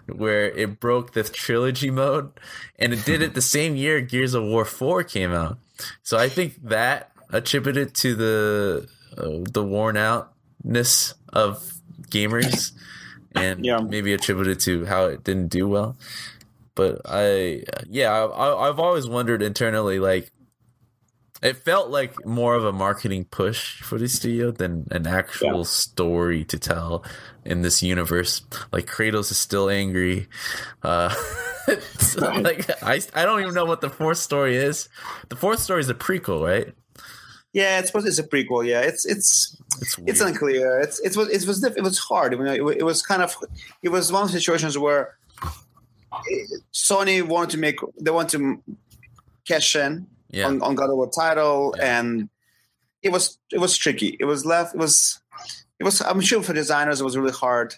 where 0.07 0.47
it 0.51 0.80
broke 0.80 1.12
the 1.12 1.22
trilogy 1.22 1.91
mode 1.91 2.32
and 2.78 2.93
it 2.93 3.05
did 3.05 3.22
it 3.22 3.34
the 3.34 3.43
same 3.43 3.76
year 3.76 4.01
Gears 4.01 4.34
of 4.34 4.45
War 4.45 4.64
4 4.64 5.05
came 5.05 5.32
out. 5.32 5.59
So 6.03 6.18
I 6.18 6.28
think 6.28 6.55
that 6.64 7.12
attributed 7.30 7.95
to 7.95 8.14
the 8.14 8.89
uh, 9.16 9.45
the 9.51 9.62
worn 9.64 9.97
outness 9.97 11.14
of 11.32 11.72
gamers 12.09 12.72
and 13.34 13.64
yeah. 13.64 13.78
maybe 13.78 14.12
attributed 14.12 14.61
to 14.61 14.84
how 14.86 15.07
it 15.07 15.24
didn't 15.24 15.49
do 15.49 15.68
well. 15.68 15.97
But 16.74 17.03
I 17.05 17.64
yeah, 17.89 18.12
I, 18.12 18.68
I've 18.68 18.78
always 18.78 19.07
wondered 19.07 19.43
internally 19.43 19.99
like 19.99 20.30
it 21.43 21.57
felt 21.59 21.91
like 21.91 22.24
more 22.26 22.55
of 22.55 22.64
a 22.64 22.72
marketing 22.72 23.24
push 23.24 23.80
for 23.80 23.99
the 23.99 24.09
studio 24.09 24.51
than 24.51 24.89
an 24.91 25.07
actual 25.07 25.59
yeah. 25.59 25.62
story 25.64 26.45
to 26.47 26.59
tell 26.59 27.05
in 27.45 27.62
this 27.62 27.82
universe. 27.82 28.43
Like 28.72 28.86
Kratos 28.86 29.30
is 29.30 29.39
still 29.39 29.70
angry. 29.70 30.26
Uh, 30.82 31.14
like 32.18 32.68
I, 32.82 33.01
I 33.14 33.24
don't 33.24 33.41
even 33.41 33.55
know 33.55 33.64
what 33.64 33.80
the 33.80 33.91
fourth 33.91 34.18
story 34.18 34.57
is. 34.57 34.89
The 35.28 35.36
fourth 35.36 35.61
story 35.61 35.80
is 35.80 35.89
a 35.89 35.95
prequel, 35.95 36.45
right? 36.45 36.74
Yeah, 37.53 37.78
it's 37.78 37.89
supposed 37.89 38.07
it's 38.07 38.18
a 38.18 38.24
prequel. 38.24 38.66
Yeah, 38.66 38.80
it's 38.80 39.07
it's 39.07 39.57
it's, 39.80 39.99
it's 40.07 40.20
unclear. 40.20 40.80
It's 40.80 40.99
it 41.01 41.16
was 41.16 41.28
it 41.28 41.47
was 41.47 41.64
it 41.64 41.82
was 41.82 41.99
hard. 41.99 42.32
You 42.32 42.43
know, 42.43 42.53
it, 42.53 42.78
it 42.78 42.84
was 42.84 43.01
kind 43.01 43.22
of 43.22 43.34
it 43.82 43.89
was 43.89 44.12
one 44.12 44.24
of 44.24 44.32
the 44.32 44.39
situations 44.39 44.76
where 44.76 45.16
Sony 46.72 47.22
wanted 47.22 47.51
to 47.51 47.59
make 47.59 47.78
they 48.01 48.11
want 48.11 48.28
to 48.30 48.62
cash 49.47 49.76
in 49.76 50.07
yeah. 50.31 50.47
on, 50.47 50.62
on 50.62 50.74
God 50.74 50.91
of 50.91 50.97
War 50.97 51.11
title, 51.11 51.74
yeah. 51.76 51.99
and 51.99 52.29
it 53.03 53.12
was 53.12 53.39
it 53.53 53.59
was 53.59 53.76
tricky. 53.76 54.16
It 54.20 54.24
was 54.24 54.45
left. 54.45 54.74
It 54.74 54.79
was 54.79 55.20
it 55.79 55.85
was. 55.85 56.01
I'm 56.01 56.20
sure 56.20 56.43
for 56.43 56.53
designers 56.53 57.01
it 57.01 57.05
was 57.05 57.16
really 57.16 57.33
hard 57.33 57.74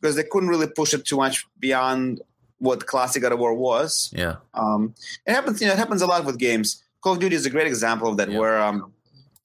because 0.00 0.16
they 0.16 0.24
couldn't 0.24 0.48
really 0.48 0.68
push 0.68 0.94
it 0.94 1.04
too 1.04 1.16
much 1.16 1.46
beyond 1.58 2.20
what 2.58 2.86
classic 2.86 3.22
God 3.22 3.32
of 3.32 3.38
War 3.38 3.54
was. 3.54 4.12
Yeah. 4.14 4.36
Um, 4.54 4.94
it 5.26 5.32
happens. 5.32 5.60
You 5.60 5.66
know, 5.66 5.74
it 5.74 5.78
happens 5.78 6.02
a 6.02 6.06
lot 6.06 6.24
with 6.24 6.38
games. 6.38 6.82
Call 7.00 7.14
of 7.14 7.20
Duty 7.20 7.36
is 7.36 7.44
a 7.44 7.50
great 7.50 7.66
example 7.66 8.08
of 8.08 8.16
that, 8.16 8.30
yeah. 8.30 8.38
where 8.38 8.62
um, 8.62 8.92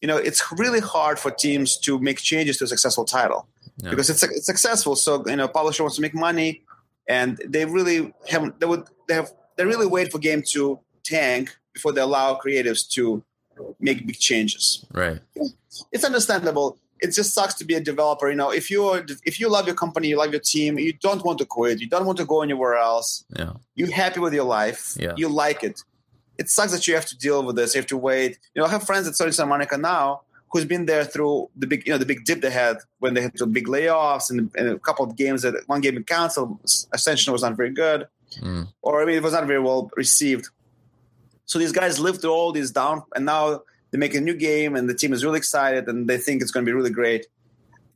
you 0.01 0.07
know, 0.07 0.17
it's 0.17 0.43
really 0.57 0.79
hard 0.79 1.19
for 1.19 1.31
teams 1.31 1.77
to 1.79 1.99
make 1.99 2.17
changes 2.17 2.57
to 2.57 2.63
a 2.63 2.67
successful 2.67 3.05
title 3.05 3.47
yeah. 3.77 3.89
because 3.89 4.09
it's 4.09 4.23
it's 4.23 4.45
successful. 4.45 4.95
So 4.95 5.23
you 5.27 5.35
know, 5.35 5.47
publisher 5.47 5.83
wants 5.83 5.97
to 5.97 6.01
make 6.01 6.15
money, 6.15 6.61
and 7.07 7.37
they 7.45 7.65
really 7.65 8.13
have 8.29 8.57
they 8.59 8.65
would 8.65 8.83
they 9.07 9.15
have 9.15 9.31
they 9.57 9.65
really 9.65 9.87
wait 9.87 10.11
for 10.11 10.19
game 10.19 10.41
to 10.51 10.79
tank 11.03 11.57
before 11.73 11.91
they 11.91 12.01
allow 12.01 12.35
creatives 12.35 12.87
to 12.89 13.23
make 13.79 14.05
big 14.05 14.17
changes. 14.17 14.85
Right. 14.93 15.19
It's 15.91 16.03
understandable. 16.03 16.77
It 17.01 17.13
just 17.13 17.33
sucks 17.33 17.53
to 17.55 17.65
be 17.65 17.75
a 17.75 17.79
developer. 17.79 18.29
You 18.29 18.35
know, 18.35 18.51
if 18.51 18.69
you 18.69 19.05
if 19.25 19.39
you 19.39 19.49
love 19.49 19.65
your 19.65 19.75
company, 19.75 20.09
you 20.09 20.17
love 20.17 20.31
your 20.31 20.41
team, 20.41 20.77
you 20.77 20.93
don't 20.93 21.23
want 21.23 21.39
to 21.39 21.45
quit, 21.45 21.79
you 21.79 21.87
don't 21.87 22.05
want 22.05 22.17
to 22.17 22.25
go 22.25 22.41
anywhere 22.41 22.75
else. 22.75 23.23
Yeah. 23.37 23.53
You're 23.75 23.91
happy 23.91 24.19
with 24.19 24.33
your 24.33 24.43
life. 24.43 24.95
Yeah. 24.99 25.13
You 25.15 25.29
like 25.29 25.63
it. 25.63 25.81
It 26.37 26.49
sucks 26.49 26.71
that 26.71 26.87
you 26.87 26.95
have 26.95 27.05
to 27.07 27.17
deal 27.17 27.43
with 27.43 27.55
this. 27.55 27.75
You 27.75 27.79
have 27.79 27.87
to 27.87 27.97
wait. 27.97 28.39
You 28.53 28.61
know, 28.61 28.65
I 28.67 28.71
have 28.71 28.83
friends 28.83 29.07
at 29.07 29.13
Sony 29.13 29.33
Santa 29.33 29.49
Monica 29.49 29.77
now 29.77 30.21
who's 30.51 30.65
been 30.65 30.85
there 30.85 31.05
through 31.05 31.49
the 31.55 31.67
big, 31.67 31.85
you 31.85 31.93
know, 31.93 31.97
the 31.97 32.05
big 32.05 32.25
dip 32.25 32.41
they 32.41 32.49
had 32.49 32.77
when 32.99 33.13
they 33.13 33.21
had 33.21 33.33
the 33.35 33.47
big 33.47 33.67
layoffs 33.67 34.29
and, 34.29 34.51
and 34.55 34.69
a 34.69 34.79
couple 34.79 35.05
of 35.05 35.15
games 35.15 35.41
that 35.43 35.53
one 35.67 35.81
game 35.81 35.95
in 35.95 36.03
council 36.03 36.59
Ascension 36.93 37.31
was 37.31 37.43
not 37.43 37.55
very 37.55 37.69
good, 37.69 38.07
mm. 38.41 38.67
or 38.81 39.01
I 39.01 39.05
mean, 39.05 39.15
it 39.15 39.23
was 39.23 39.33
not 39.33 39.45
very 39.45 39.59
well 39.59 39.91
received. 39.95 40.49
So 41.49 41.57
these 41.57 41.71
guys 41.71 41.99
lived 41.99 42.21
through 42.21 42.31
all 42.31 42.51
these 42.51 42.69
down, 42.69 43.01
and 43.15 43.25
now 43.25 43.63
they 43.89 43.97
make 43.97 44.13
a 44.13 44.21
new 44.21 44.35
game, 44.35 44.75
and 44.75 44.87
the 44.87 44.93
team 44.93 45.11
is 45.13 45.25
really 45.25 45.39
excited, 45.39 45.87
and 45.87 46.07
they 46.07 46.19
think 46.19 46.43
it's 46.43 46.51
going 46.51 46.63
to 46.63 46.69
be 46.69 46.75
really 46.75 46.91
great. 46.91 47.25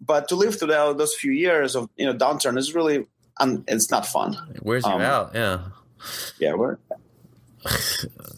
But 0.02 0.28
to 0.30 0.36
live 0.36 0.58
through 0.58 0.70
those 0.70 1.14
few 1.14 1.32
years 1.32 1.76
of 1.76 1.88
you 1.96 2.08
know 2.08 2.16
downturn 2.16 2.58
is 2.58 2.74
really, 2.74 3.06
um, 3.40 3.64
it's 3.68 3.92
not 3.92 4.08
fun. 4.08 4.36
Where's 4.64 4.84
um, 4.86 5.00
you 5.00 5.06
out? 5.06 5.36
Yeah, 5.36 5.66
yeah. 6.40 6.54
Where? 6.54 6.80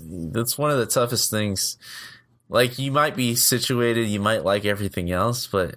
That's 0.02 0.58
one 0.58 0.72
of 0.72 0.80
the 0.80 0.86
toughest 0.86 1.32
things. 1.32 1.78
Like 2.50 2.78
you 2.78 2.92
might 2.92 3.16
be 3.16 3.36
situated, 3.36 4.10
you 4.10 4.20
might 4.20 4.44
like 4.44 4.66
everything 4.66 5.12
else, 5.12 5.48
but 5.48 5.76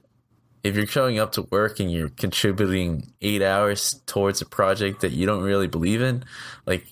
if 0.64 0.74
you're 0.74 0.88
showing 0.88 1.20
up 1.20 1.30
to 1.32 1.42
work 1.42 1.78
and 1.78 1.92
you're 1.92 2.08
contributing 2.08 3.12
eight 3.22 3.40
hours 3.40 4.02
towards 4.06 4.42
a 4.42 4.46
project 4.46 5.02
that 5.02 5.12
you 5.12 5.26
don't 5.26 5.44
really 5.44 5.68
believe 5.68 6.02
in, 6.02 6.24
like 6.66 6.86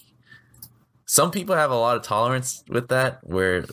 some 1.07 1.31
people 1.31 1.55
have 1.55 1.71
a 1.71 1.77
lot 1.77 1.97
of 1.97 2.03
tolerance 2.03 2.63
with 2.69 2.89
that 2.89 3.21
where 3.23 3.65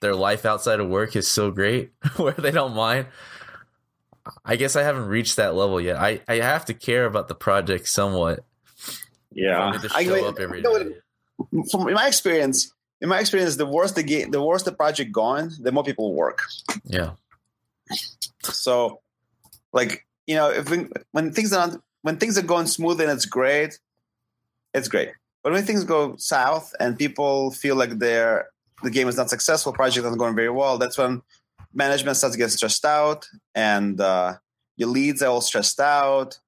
their 0.00 0.14
life 0.14 0.46
outside 0.46 0.80
of 0.80 0.88
work 0.88 1.16
is 1.16 1.28
so 1.28 1.50
great 1.50 1.90
where 2.16 2.32
they 2.32 2.52
don't 2.52 2.74
mind. 2.74 3.06
I 4.44 4.56
guess 4.56 4.74
I 4.74 4.82
haven't 4.82 5.06
reached 5.06 5.36
that 5.36 5.54
level 5.54 5.80
yet. 5.80 5.96
I 5.96 6.20
I 6.26 6.36
have 6.36 6.64
to 6.66 6.74
care 6.74 7.04
about 7.04 7.28
the 7.28 7.34
project 7.34 7.88
somewhat. 7.88 8.44
Yeah, 9.32 9.60
i, 9.60 9.72
me 9.72 9.78
to 9.78 9.88
show 9.88 10.28
up 10.28 10.38
every 10.40 10.58
you 10.58 10.64
know, 10.64 10.78
day. 10.78 10.94
from 11.70 11.88
in 11.88 11.94
my 11.94 12.08
experience, 12.08 12.72
in 13.00 13.08
my 13.08 13.20
experience, 13.20 13.56
the 13.56 13.66
worse 13.66 13.92
the 13.92 14.02
game, 14.02 14.30
the 14.30 14.42
worse 14.42 14.62
the 14.62 14.72
project 14.72 15.12
going, 15.12 15.50
the 15.60 15.70
more 15.70 15.84
people 15.84 16.12
work. 16.14 16.42
Yeah. 16.84 17.12
So, 18.42 19.00
like 19.72 20.06
you 20.26 20.34
know, 20.34 20.50
if 20.50 20.70
we, 20.70 20.86
when 21.12 21.32
things 21.32 21.52
are 21.52 21.68
not, 21.68 21.80
when 22.02 22.16
things 22.16 22.36
are 22.38 22.42
going 22.42 22.66
smooth 22.66 23.00
and 23.00 23.10
it's 23.10 23.26
great, 23.26 23.78
it's 24.74 24.88
great. 24.88 25.10
But 25.46 25.52
when 25.52 25.64
things 25.64 25.84
go 25.84 26.16
south 26.16 26.74
and 26.80 26.98
people 26.98 27.52
feel 27.52 27.76
like 27.76 28.00
they're 28.00 28.48
the 28.82 28.90
game 28.90 29.06
is 29.06 29.16
not 29.16 29.30
successful, 29.30 29.72
project 29.72 30.04
isn't 30.04 30.18
going 30.18 30.34
very 30.34 30.50
well, 30.50 30.76
that's 30.76 30.98
when 30.98 31.22
management 31.72 32.16
starts 32.16 32.34
to 32.34 32.38
get 32.38 32.50
stressed 32.50 32.84
out, 32.84 33.28
and 33.54 34.00
uh, 34.00 34.34
your 34.76 34.88
leads 34.88 35.22
are 35.22 35.28
all 35.28 35.40
stressed 35.40 35.78
out, 35.78 36.40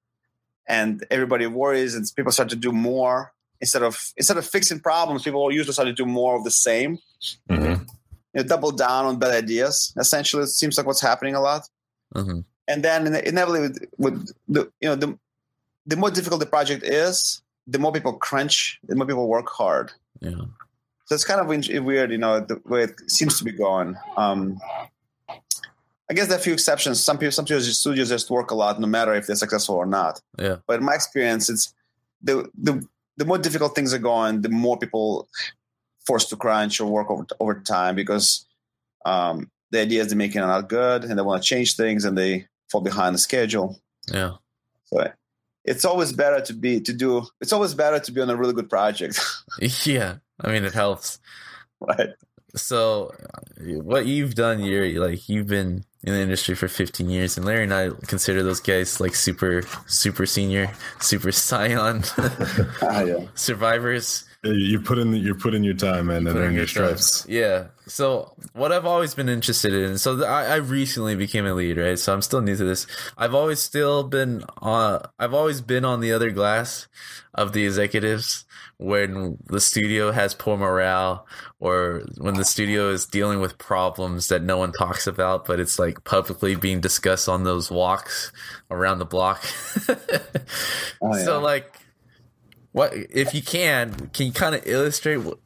and 0.67 1.07
everybody 1.13 1.47
worries, 1.47 1.95
and 1.95 2.05
people 2.17 2.33
start 2.33 2.49
to 2.49 2.57
do 2.57 2.73
more 2.73 3.33
instead 3.61 3.85
of 3.85 3.95
instead 4.17 4.37
of 4.37 4.45
fixing 4.45 4.81
problems. 4.81 5.23
People 5.23 5.49
usually 5.53 5.73
start 5.75 5.87
to 5.87 5.95
do 5.95 6.05
more 6.05 6.35
of 6.37 6.43
the 6.43 6.51
same 6.51 6.99
Mhm. 7.49 7.87
you 8.35 8.35
know, 8.35 8.43
double 8.43 8.73
down 8.73 9.07
on 9.07 9.17
bad 9.21 9.31
ideas. 9.45 9.95
Essentially, 9.97 10.43
it 10.43 10.49
seems 10.49 10.77
like 10.77 10.89
what's 10.89 11.01
happening 11.01 11.37
a 11.37 11.41
lot. 11.41 11.63
hmm 12.17 12.41
And 12.67 12.83
then 12.83 13.07
inevitably, 13.07 13.61
with, 13.61 13.79
with 13.97 14.17
the 14.49 14.61
you 14.81 14.89
know 14.89 14.97
the 14.97 15.17
the 15.87 15.97
more 15.97 16.11
difficult 16.11 16.41
the 16.41 16.47
project 16.47 16.83
is, 16.83 17.43
the 17.69 17.79
more 17.79 17.93
people 17.93 18.15
crunch, 18.15 18.81
the 18.89 18.97
more 18.97 19.07
people 19.07 19.29
work 19.29 19.49
hard. 19.49 19.93
Yeah. 20.21 20.47
So 21.05 21.15
it's 21.15 21.25
kind 21.25 21.41
of 21.41 21.47
weird, 21.47 22.11
you 22.11 22.19
know, 22.19 22.41
the 22.41 22.61
way 22.67 22.83
it 22.83 23.11
seems 23.11 23.39
to 23.39 23.45
be 23.45 23.53
going. 23.53 23.97
Um, 24.17 24.59
I 26.11 26.15
guess 26.15 26.29
there 26.29 26.37
are 26.37 26.41
a 26.41 26.43
few 26.43 26.55
exceptions. 26.55 27.03
Some 27.03 27.19
people, 27.19 27.33
some 27.33 27.47
studios 27.47 27.79
studios 27.79 28.09
just 28.09 28.31
work 28.31 28.51
a 28.51 28.55
lot, 28.55 28.81
no 28.81 28.87
matter 28.87 29.15
if 29.15 29.27
they're 29.27 29.37
successful 29.37 29.75
or 29.77 29.87
not. 29.87 30.21
Yeah. 30.39 30.57
But 30.67 30.81
in 30.81 30.85
my 30.85 30.95
experience, 30.95 31.51
it's 31.51 31.75
the 32.23 32.51
the 32.57 32.87
the 33.19 33.25
more 33.25 33.39
difficult 33.39 33.75
things 33.75 33.93
are 33.93 33.99
going, 33.99 34.43
the 34.43 34.49
more 34.49 34.79
people 34.79 35.29
forced 36.07 36.31
to 36.31 36.37
crunch 36.37 36.81
or 36.81 36.91
work 36.91 37.11
over 37.11 37.27
over 37.41 37.61
time 37.61 37.95
because 37.95 38.47
um, 39.05 39.51
the 39.71 39.81
ideas 39.81 40.09
they're 40.09 40.17
making 40.17 40.41
are 40.41 40.47
not 40.47 40.69
good, 40.69 41.05
and 41.05 41.19
they 41.19 41.23
want 41.23 41.43
to 41.43 41.49
change 41.49 41.77
things, 41.77 42.05
and 42.05 42.17
they 42.17 42.47
fall 42.71 42.81
behind 42.81 43.15
the 43.15 43.19
schedule. 43.19 43.79
Yeah. 44.11 44.33
So 44.87 45.11
it's 45.69 45.85
always 45.85 46.13
better 46.13 46.41
to 46.41 46.53
be 46.53 46.81
to 46.81 46.93
do. 46.93 47.27
It's 47.41 47.53
always 47.53 47.75
better 47.75 47.99
to 48.01 48.13
be 48.13 48.21
on 48.21 48.31
a 48.31 48.37
really 48.37 48.55
good 48.55 48.69
project, 48.71 49.21
Yeah. 49.85 50.17
I 50.41 50.53
mean, 50.53 50.65
it 50.65 50.73
helps. 50.75 51.19
right? 51.81 52.11
So, 52.57 53.13
what 53.61 54.07
you've 54.07 54.35
done, 54.35 54.61
you're 54.61 54.89
like 55.01 55.29
you've 55.29 55.47
been 55.49 55.85
in 56.05 56.13
the 56.15 56.21
industry 56.21 56.55
for 56.55 56.67
15 56.69 57.11
years, 57.11 57.37
and 57.37 57.45
Larry 57.45 57.65
and 57.65 57.75
I 57.75 57.91
consider 58.07 58.43
those 58.43 58.61
guys 58.61 59.01
like 59.01 59.15
super, 59.15 59.63
super 59.87 60.25
senior, 60.27 60.73
super 61.01 61.31
scion 61.33 62.03
Ah, 62.83 63.03
yeah. 63.03 63.27
survivors. 63.35 64.25
You 64.45 64.81
put 64.81 64.99
in 64.99 65.13
you 65.15 65.35
put 65.35 65.53
in 65.55 65.65
your 65.65 65.75
time 65.75 66.11
and 66.11 66.25
then 66.27 66.35
Put 66.35 66.43
in 66.43 66.49
earn 66.49 66.55
your 66.55 66.61
your 66.61 66.67
time. 66.67 66.97
stripes. 66.97 67.27
Yeah. 67.29 67.67
So 67.89 68.35
what 68.53 68.71
I've 68.71 68.87
always 68.87 69.13
been 69.15 69.29
interested 69.29 69.73
in, 69.73 69.99
so 69.99 70.25
I, 70.25 70.45
I 70.45 70.57
recently 70.57 71.17
became 71.17 71.45
a 71.45 71.55
lead, 71.55 71.77
right? 71.77 71.99
So 71.99 72.13
I'm 72.13 72.23
still 72.23 72.41
new 72.41 72.55
to 72.55 72.65
this. 72.65 72.87
I've 73.17 73.35
always 73.35 73.59
still 73.59 74.05
been 74.05 74.45
on. 74.59 75.03
I've 75.19 75.35
always 75.35 75.61
been 75.61 75.85
on 75.85 75.99
the 76.01 76.13
other 76.13 76.31
glass 76.31 76.87
of 77.35 77.53
the 77.53 77.65
executives 77.67 78.45
when 78.77 79.39
the 79.47 79.61
studio 79.61 80.13
has 80.13 80.35
poor 80.35 80.57
morale 80.57 81.27
or 81.59 82.05
when 82.19 82.35
the 82.35 82.45
studio 82.45 82.91
is 82.91 83.07
dealing 83.07 83.41
with 83.41 83.59
problems 83.59 84.29
that 84.29 84.41
no 84.45 84.57
one 84.57 84.71
talks 84.71 85.09
about, 85.09 85.47
but 85.47 85.59
it's 85.59 85.81
like 85.81 86.05
publicly 86.05 86.55
being 86.55 86.81
discussed 86.81 87.29
on 87.29 87.43
those 87.43 87.73
walks 87.73 88.31
around 88.71 89.01
the 89.01 89.05
block. 89.05 89.45
Oh, 91.01 91.17
yeah. 91.17 91.25
So 91.25 91.41
like, 91.41 91.75
what 92.79 92.95
if 92.95 93.35
you 93.35 93.43
can? 93.43 93.93
Can 94.13 94.27
you 94.27 94.33
kind 94.33 94.55
of 94.55 94.65
illustrate 94.65 95.17
what, 95.17 95.39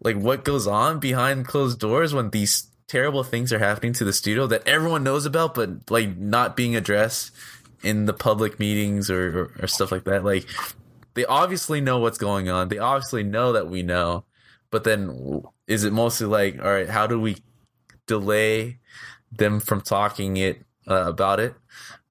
like 0.00 0.16
what 0.16 0.44
goes 0.44 0.66
on 0.66 0.98
behind 0.98 1.46
closed 1.46 1.78
doors 1.78 2.12
when 2.12 2.30
these 2.30 2.66
terrible 2.88 3.22
things 3.22 3.52
are 3.52 3.60
happening 3.60 3.92
to 3.92 4.04
the 4.04 4.12
studio 4.12 4.48
that 4.48 4.66
everyone 4.66 5.04
knows 5.04 5.26
about, 5.26 5.54
but 5.54 5.88
like 5.92 6.16
not 6.16 6.56
being 6.56 6.74
addressed 6.74 7.30
in 7.84 8.06
the 8.06 8.12
public 8.12 8.58
meetings 8.58 9.08
or, 9.08 9.42
or, 9.42 9.52
or 9.62 9.66
stuff 9.68 9.92
like 9.92 10.02
that? 10.04 10.24
Like, 10.24 10.44
they 11.14 11.24
obviously 11.24 11.80
know 11.80 12.00
what's 12.00 12.18
going 12.18 12.48
on. 12.48 12.66
They 12.66 12.78
obviously 12.78 13.22
know 13.22 13.52
that 13.52 13.68
we 13.68 13.84
know, 13.84 14.24
but 14.72 14.82
then 14.82 15.44
is 15.68 15.84
it 15.84 15.92
mostly 15.92 16.26
like, 16.26 16.58
all 16.60 16.72
right, 16.72 16.88
how 16.88 17.06
do 17.06 17.20
we 17.20 17.36
delay 18.08 18.78
them 19.30 19.60
from 19.60 19.82
talking 19.82 20.36
it 20.36 20.62
uh, 20.88 21.04
about 21.06 21.38
it? 21.38 21.54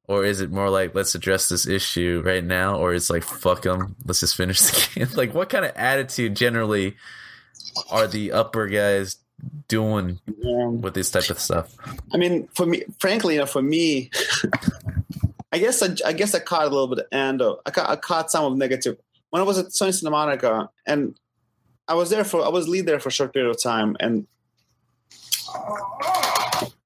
Or 0.07 0.23
is 0.23 0.39
it 0.41 0.51
more 0.51 0.69
like 0.69 0.93
let's 0.93 1.15
address 1.15 1.49
this 1.49 1.65
issue 1.67 2.21
right 2.25 2.43
now? 2.43 2.77
Or 2.77 2.93
it's 2.93 3.09
like 3.09 3.23
fuck 3.23 3.63
them, 3.63 3.95
let's 4.05 4.19
just 4.19 4.35
finish 4.35 4.61
the 4.61 4.89
game. 5.05 5.07
like 5.15 5.33
what 5.33 5.49
kind 5.49 5.65
of 5.65 5.71
attitude 5.75 6.35
generally 6.35 6.95
are 7.89 8.07
the 8.07 8.31
upper 8.31 8.67
guys 8.67 9.17
doing 9.67 10.19
Yeah. 10.37 10.67
with 10.67 10.93
this 10.93 11.09
type 11.11 11.29
of 11.29 11.39
stuff? 11.39 11.73
I 12.13 12.17
mean, 12.17 12.47
for 12.53 12.65
me, 12.65 12.83
frankly, 12.99 13.33
you 13.35 13.39
know, 13.41 13.45
for 13.47 13.61
me, 13.61 14.11
I 15.51 15.57
guess 15.59 15.81
I, 15.81 15.95
I 16.05 16.13
guess 16.13 16.35
I 16.35 16.39
caught 16.39 16.63
a 16.67 16.69
little 16.69 16.87
bit 16.87 16.99
of 16.99 17.05
and 17.11 17.41
I, 17.65 17.71
caught, 17.71 17.89
I 17.89 17.95
caught 17.95 18.29
some 18.31 18.45
of 18.45 18.57
negative 18.57 18.97
when 19.31 19.41
I 19.41 19.45
was 19.45 19.57
at 19.57 19.67
Sony 19.67 19.93
Santa 19.93 20.11
Monica, 20.11 20.69
and 20.85 21.17
I 21.87 21.93
was 21.95 22.09
there 22.09 22.23
for 22.23 22.45
I 22.45 22.49
was 22.49 22.67
lead 22.67 22.85
there 22.85 22.99
for 22.99 23.09
a 23.09 23.11
short 23.11 23.33
period 23.33 23.49
of 23.49 23.61
time, 23.61 23.97
and 23.99 24.27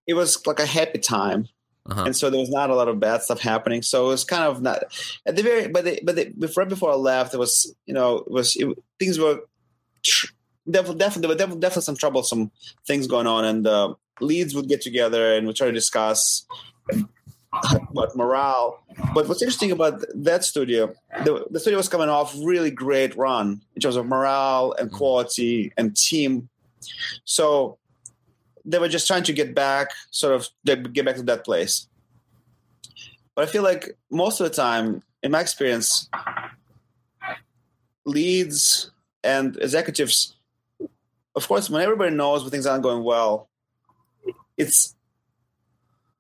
it 0.08 0.14
was 0.14 0.46
like 0.48 0.60
a 0.60 0.66
happy 0.66 1.00
time, 1.00 1.48
Uh-huh. 1.90 2.04
and 2.06 2.16
so 2.16 2.30
there 2.30 2.40
was 2.40 2.50
not 2.50 2.70
a 2.70 2.76
lot 2.76 2.88
of 2.88 3.00
bad 3.00 3.22
stuff 3.22 3.40
happening. 3.40 3.82
So 3.82 4.08
it 4.08 4.10
was 4.10 4.24
kind 4.24 4.44
of 4.44 4.62
not 4.62 4.84
at 5.26 5.36
the 5.36 5.44
very, 5.44 5.68
but 5.68 5.86
the, 5.86 6.00
but 6.04 6.16
the, 6.16 6.32
before 6.38 6.66
before 6.66 6.92
I 6.92 6.96
left, 6.96 7.34
it 7.34 7.38
was 7.38 7.74
you 7.86 7.94
know 7.94 8.18
it 8.18 8.32
was 8.32 8.56
it, 8.56 8.68
things 9.00 9.20
were 9.20 9.42
tr- 10.04 10.28
definitely 10.70 11.00
definitely 11.00 11.22
there 11.22 11.30
were 11.30 11.36
definitely, 11.36 11.62
definitely 11.62 11.84
some 11.84 11.98
troublesome 11.98 12.52
things 12.86 13.08
going 13.08 13.28
on, 13.28 13.46
and 13.46 13.68
uh, 13.68 13.94
leads 14.22 14.56
would 14.56 14.68
get 14.68 14.82
together 14.82 15.36
and 15.36 15.48
we 15.48 15.54
try 15.54 15.68
to 15.68 15.74
discuss 15.74 16.46
about 17.54 18.16
morale. 18.16 18.84
But 19.14 19.28
what's 19.28 19.42
interesting 19.42 19.72
about 19.72 20.04
that 20.14 20.44
studio, 20.44 20.94
the, 21.26 21.46
the 21.50 21.60
studio 21.60 21.78
was 21.78 21.90
coming 21.90 22.10
off 22.10 22.36
really 22.44 22.72
great 22.72 23.16
run 23.16 23.62
in 23.76 23.82
terms 23.82 23.96
of 23.96 24.06
morale 24.06 24.76
and 24.78 24.92
quality 24.92 25.74
and 25.78 25.96
team. 25.96 26.50
So 27.26 27.79
they 28.70 28.78
were 28.78 28.88
just 28.88 29.08
trying 29.08 29.24
to 29.24 29.34
get 29.34 29.56
back, 29.56 29.90
sort 30.12 30.34
of 30.36 30.48
get 30.64 31.06
back 31.06 31.16
to 31.16 31.24
that 31.24 31.44
place. 31.44 31.88
But 33.36 33.48
I 33.48 33.52
feel 33.52 33.64
like 33.64 33.98
most 34.12 34.40
of 34.40 34.50
the 34.50 34.56
time, 34.56 35.02
in 35.24 35.32
my 35.32 35.42
experience, 35.42 36.08
leads 38.06 38.92
and 39.24 39.58
executives, 39.58 40.36
of 41.36 41.48
course, 41.48 41.70
when 41.70 41.82
everybody 41.82 42.16
knows 42.16 42.44
when 42.44 42.52
things 42.52 42.68
aren't 42.68 42.84
going 42.84 43.04
well, 43.04 43.50
it's 44.58 44.96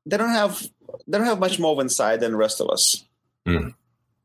they 0.05 0.17
don't 0.17 0.29
have 0.29 0.67
they 1.07 1.17
don't 1.17 1.27
have 1.27 1.39
much 1.39 1.59
more 1.59 1.79
insight 1.81 2.19
than 2.19 2.31
the 2.31 2.37
rest 2.37 2.61
of 2.61 2.69
us. 2.69 3.05
Mm. 3.47 3.75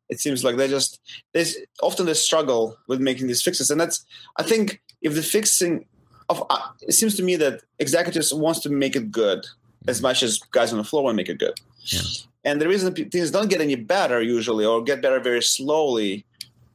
It 0.09 0.20
seems 0.20 0.45
like 0.45 0.57
they 0.57 0.68
just 0.68 1.01
there's 1.33 1.57
often 1.83 2.07
they 2.07 2.14
struggle 2.14 2.79
with 2.89 3.01
making 3.01 3.27
these 3.27 3.43
fixes, 3.43 3.70
and 3.70 3.81
that's 3.81 4.05
I 4.37 4.45
think 4.45 4.81
if 5.03 5.14
the 5.14 5.22
fixing 5.22 5.87
of 6.29 6.43
uh, 6.51 6.59
it 6.83 6.93
seems 6.93 7.14
to 7.16 7.22
me 7.22 7.37
that 7.37 7.62
executives 7.79 8.33
wants 8.33 8.61
to 8.61 8.70
make 8.70 8.97
it 8.97 9.11
good 9.11 9.45
as 9.87 10.01
much 10.01 10.22
as 10.22 10.39
guys 10.53 10.72
on 10.72 10.79
the 10.79 10.85
floor 10.85 11.05
want 11.05 11.14
to 11.14 11.16
make 11.16 11.29
it 11.29 11.39
good. 11.39 11.59
Yeah. 11.85 12.01
And 12.45 12.61
the 12.61 12.68
reason 12.68 12.95
things 12.95 13.31
don't 13.31 13.49
get 13.49 13.61
any 13.61 13.75
better 13.75 14.20
usually 14.22 14.64
or 14.64 14.83
get 14.83 15.03
better 15.03 15.20
very 15.20 15.43
slowly 15.43 16.25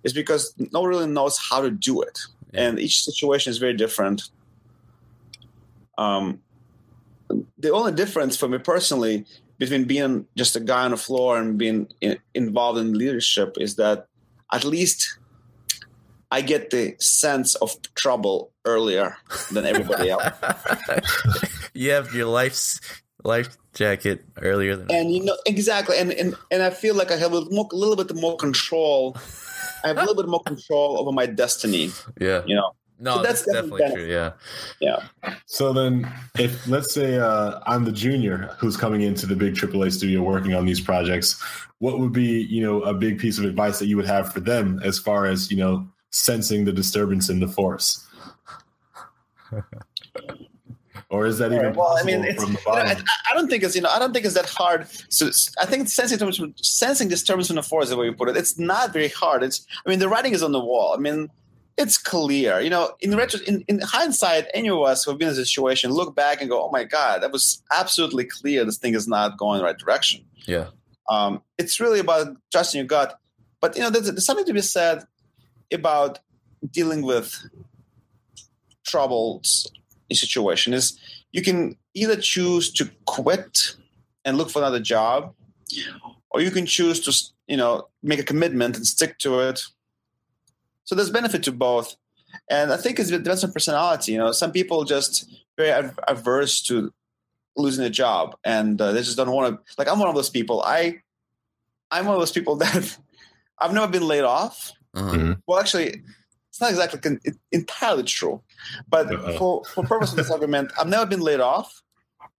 is 0.04 0.14
because 0.14 0.54
no 0.72 0.82
one 0.82 0.90
really 0.90 1.08
knows 1.08 1.38
how 1.38 1.62
to 1.62 1.70
do 1.72 2.02
it, 2.02 2.18
Yeah. 2.54 2.62
and 2.70 2.80
each 2.80 3.04
situation 3.04 3.52
is 3.52 3.58
very 3.58 3.74
different. 3.74 4.30
Um, 5.98 6.42
the 7.58 7.72
only 7.72 7.92
difference 7.92 8.38
for 8.38 8.48
me 8.48 8.58
personally 8.58 9.26
between 9.58 9.84
being 9.84 10.26
just 10.38 10.56
a 10.56 10.60
guy 10.60 10.86
on 10.86 10.92
the 10.92 10.98
floor 10.98 11.38
and 11.38 11.58
being 11.58 11.88
in, 12.02 12.18
involved 12.34 12.80
in 12.80 12.98
leadership 12.98 13.58
is 13.60 13.76
that 13.76 14.08
at 14.54 14.64
least 14.64 15.19
I 16.32 16.42
get 16.42 16.70
the 16.70 16.96
sense 17.00 17.56
of 17.56 17.76
trouble 17.96 18.52
earlier 18.66 19.18
than 19.52 19.66
everybody 19.66 20.10
else. 20.10 20.24
you 21.74 21.92
have 21.92 22.14
your 22.14 22.28
life's 22.28 22.80
life 23.24 23.58
jacket 23.74 24.26
earlier 24.42 24.76
than 24.76 24.90
and 24.92 25.14
you 25.14 25.24
know 25.24 25.38
exactly 25.46 25.98
and, 25.98 26.12
and 26.14 26.36
and 26.52 26.64
i 26.64 26.70
feel 26.70 26.96
like 26.96 27.12
i 27.12 27.16
have 27.16 27.32
a 27.32 27.36
little, 27.36 27.54
more, 27.54 27.68
a 27.72 27.76
little 27.76 27.96
bit 27.96 28.16
more 28.16 28.36
control 28.38 29.16
i 29.84 29.88
have 29.88 29.98
a 29.98 30.00
little 30.00 30.16
bit 30.16 30.28
more 30.28 30.42
control 30.44 30.98
over 31.00 31.12
my 31.12 31.26
destiny 31.26 31.92
yeah. 32.20 32.42
you 32.46 32.56
know 32.56 32.72
No, 33.00 33.18
So 33.18 33.24
that's, 33.24 33.42
that's 33.44 33.54
definitely 33.54 33.80
definitely 33.80 34.06
true. 34.08 34.14
Yeah. 34.14 34.32
yeah 34.82 35.36
So 35.46 35.72
then, 35.72 36.12
if 36.38 36.68
let's 36.68 36.94
say 36.94 37.18
uh, 37.18 37.60
I'm 37.66 37.86
the 37.86 37.94
junior 37.94 38.54
who's 38.60 38.76
coming 38.76 39.02
into 39.02 39.26
the 39.26 39.36
big 39.36 39.56
AAA 39.56 39.94
studio 39.94 40.22
working 40.22 40.54
on 40.54 40.66
these 40.66 40.82
projects, 40.82 41.42
what 41.80 42.00
would 42.00 42.12
be 42.12 42.44
you 42.44 42.62
know 42.62 42.82
a 42.82 42.94
big 42.94 43.18
piece 43.18 43.40
of 43.40 43.46
advice 43.46 43.80
that 43.80 43.88
you 43.88 43.96
would 43.96 44.06
have 44.08 44.34
for 44.34 44.42
them 44.42 44.82
as 44.84 45.00
far 45.00 45.26
as 45.26 45.50
you 45.50 45.56
know 45.56 45.88
sensing 46.12 46.66
the 46.66 46.74
disturbance 46.74 47.30
in 47.30 47.40
the 47.40 47.48
force? 47.48 48.06
or 51.10 51.26
is 51.26 51.40
that 51.40 51.52
even 51.52 51.74
well, 51.74 51.88
I 51.88 52.02
possible 52.02 52.22
mean, 52.22 52.26
it's, 52.26 52.44
from 52.44 52.54
the 52.54 52.60
you 52.60 52.74
know. 52.74 52.82
I, 52.82 53.04
I 53.32 53.34
don't 53.34 53.50
think 53.50 53.64
it's 53.64 53.76
you 53.76 53.82
know 53.82 53.90
I 53.90 54.00
don't 54.00 54.14
think 54.14 54.26
it's 54.26 54.36
that 54.36 54.50
hard. 54.50 54.88
So 55.10 55.30
I 55.60 55.66
think 55.66 55.90
sensing 55.90 56.54
sensing 56.58 57.08
disturbance 57.08 57.48
from 57.48 57.56
the 57.56 57.64
floor 57.64 57.82
is 57.84 57.90
the 57.90 57.98
way 57.98 58.06
you 58.06 58.14
put 58.14 58.30
it. 58.30 58.38
It's 58.38 58.60
not 58.60 58.94
very 58.94 59.10
hard. 59.10 59.44
It's 59.44 59.66
I 59.86 59.90
mean 59.90 60.00
the 60.00 60.10
writing 60.10 60.34
is 60.34 60.44
on 60.44 60.52
the 60.52 60.60
wall. 60.60 60.94
I 60.96 61.00
mean 61.00 61.30
it's 61.78 61.98
clear. 61.98 62.60
You 62.60 62.70
know, 62.70 62.92
in 63.00 63.16
retro, 63.16 63.40
in, 63.48 63.64
in 63.68 63.80
hindsight, 63.80 64.48
any 64.54 64.70
of 64.70 64.80
us 64.82 65.06
who've 65.06 65.18
been 65.18 65.30
in 65.30 65.34
a 65.34 65.38
situation 65.38 65.92
look 65.92 66.14
back 66.14 66.42
and 66.42 66.50
go, 66.50 66.62
"Oh 66.62 66.70
my 66.72 66.84
god, 66.84 67.24
that 67.24 67.32
was 67.32 67.64
absolutely 67.72 68.26
clear. 68.26 68.66
This 68.66 68.78
thing 68.78 68.94
is 68.94 69.08
not 69.08 69.38
going 69.38 69.60
the 69.60 69.64
right 69.64 69.78
direction." 69.78 70.26
Yeah. 70.46 70.68
Um, 71.10 71.42
it's 71.58 71.80
really 71.80 72.00
about 72.00 72.36
trusting 72.52 72.78
your 72.78 72.86
gut. 72.86 73.18
But 73.62 73.76
you 73.76 73.82
know, 73.82 73.90
there's, 73.90 74.06
there's 74.06 74.26
something 74.26 74.46
to 74.46 74.54
be 74.54 74.62
said 74.62 75.04
about 75.74 76.20
dealing 76.72 77.02
with 77.02 77.48
troubles 78.86 79.72
in 80.10 80.16
situation. 80.16 80.74
Is 80.74 81.00
you 81.32 81.42
can 81.42 81.78
either 81.94 82.16
choose 82.16 82.72
to 82.74 82.90
quit 83.06 83.76
and 84.26 84.38
look 84.38 84.50
for 84.50 84.60
another 84.60 84.80
job, 84.80 85.34
or 86.32 86.42
you 86.42 86.52
can 86.52 86.66
choose 86.66 87.00
to 87.02 87.34
you 87.48 87.58
know 87.58 87.88
make 88.04 88.20
a 88.20 88.24
commitment 88.24 88.78
and 88.78 88.86
stick 88.86 89.18
to 89.20 89.40
it. 89.40 89.62
So 90.84 90.96
there's 90.96 91.12
benefit 91.12 91.44
to 91.44 91.52
both, 91.52 91.96
and 92.50 92.74
I 92.74 92.78
think 92.78 93.00
it's, 93.00 93.12
it 93.12 93.24
depends 93.24 93.44
on 93.44 93.52
personality. 93.52 94.14
You 94.14 94.18
know, 94.18 94.32
some 94.32 94.52
people 94.52 94.84
just 94.84 95.32
very 95.58 95.92
averse 96.08 96.62
to 96.64 96.92
losing 97.56 97.86
a 97.86 97.90
job, 97.90 98.36
and 98.44 98.82
uh, 98.82 98.92
they 98.92 99.02
just 99.02 99.18
don't 99.18 99.32
want 99.32 99.56
to. 99.56 99.74
Like 99.78 99.88
I'm 99.88 100.00
one 100.00 100.10
of 100.10 100.16
those 100.16 100.30
people. 100.30 100.62
I 100.62 101.02
I'm 101.92 102.06
one 102.06 102.16
of 102.16 102.22
those 102.22 102.32
people 102.32 102.56
that 102.64 102.98
I've 103.58 103.74
never 103.74 103.88
been 103.88 104.08
laid 104.08 104.24
off. 104.24 104.72
Uh-huh. 104.96 105.16
Mhm. 105.16 105.42
Well, 105.48 105.60
actually, 105.60 106.02
it's 106.50 106.60
not 106.62 106.72
exactly 106.72 107.00
con- 107.00 107.20
entirely 107.52 108.04
true, 108.04 108.42
but 108.90 109.08
Uh-oh. 109.14 109.38
for 109.38 109.64
for 109.66 109.84
purpose 109.84 110.12
of 110.12 110.18
this 110.18 110.32
argument, 110.32 110.72
I've 110.80 110.88
never 110.88 111.06
been 111.06 111.22
laid 111.22 111.40
off, 111.40 111.82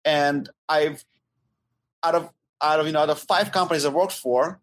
and 0.05 0.49
I've 0.69 1.05
out 2.03 2.15
of 2.15 2.31
out 2.63 2.81
of 2.81 2.87
you 2.87 2.93
know 2.93 3.01
out 3.01 3.11
of 3.11 3.19
five 3.21 3.53
companies 3.53 3.85
I've 3.87 3.95
worked 3.95 4.13
for, 4.13 4.61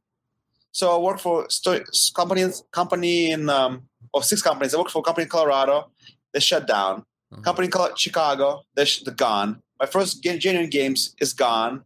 so 0.72 0.96
I 0.96 1.00
worked 1.00 1.22
for 1.22 1.50
sto- 1.50 1.84
companies 2.14 2.64
company 2.72 3.32
in 3.32 3.50
um 3.50 3.88
or 4.14 4.22
six 4.24 4.42
companies. 4.42 4.74
I 4.74 4.78
worked 4.78 4.92
for 4.92 5.00
a 5.00 5.04
company 5.04 5.24
in 5.24 5.30
Colorado, 5.30 5.90
they 6.34 6.40
shut 6.40 6.68
down. 6.68 7.06
Mhm. 7.34 7.44
Company 7.44 7.66
in 7.66 7.72
Col- 7.72 7.96
Chicago, 7.96 8.64
they're, 8.76 8.86
sh- 8.86 9.02
they're 9.04 9.14
gone. 9.14 9.62
My 9.80 9.86
first 9.86 10.24
Gen- 10.24 10.40
genuine 10.40 10.70
games 10.70 11.14
is 11.20 11.34
gone. 11.34 11.84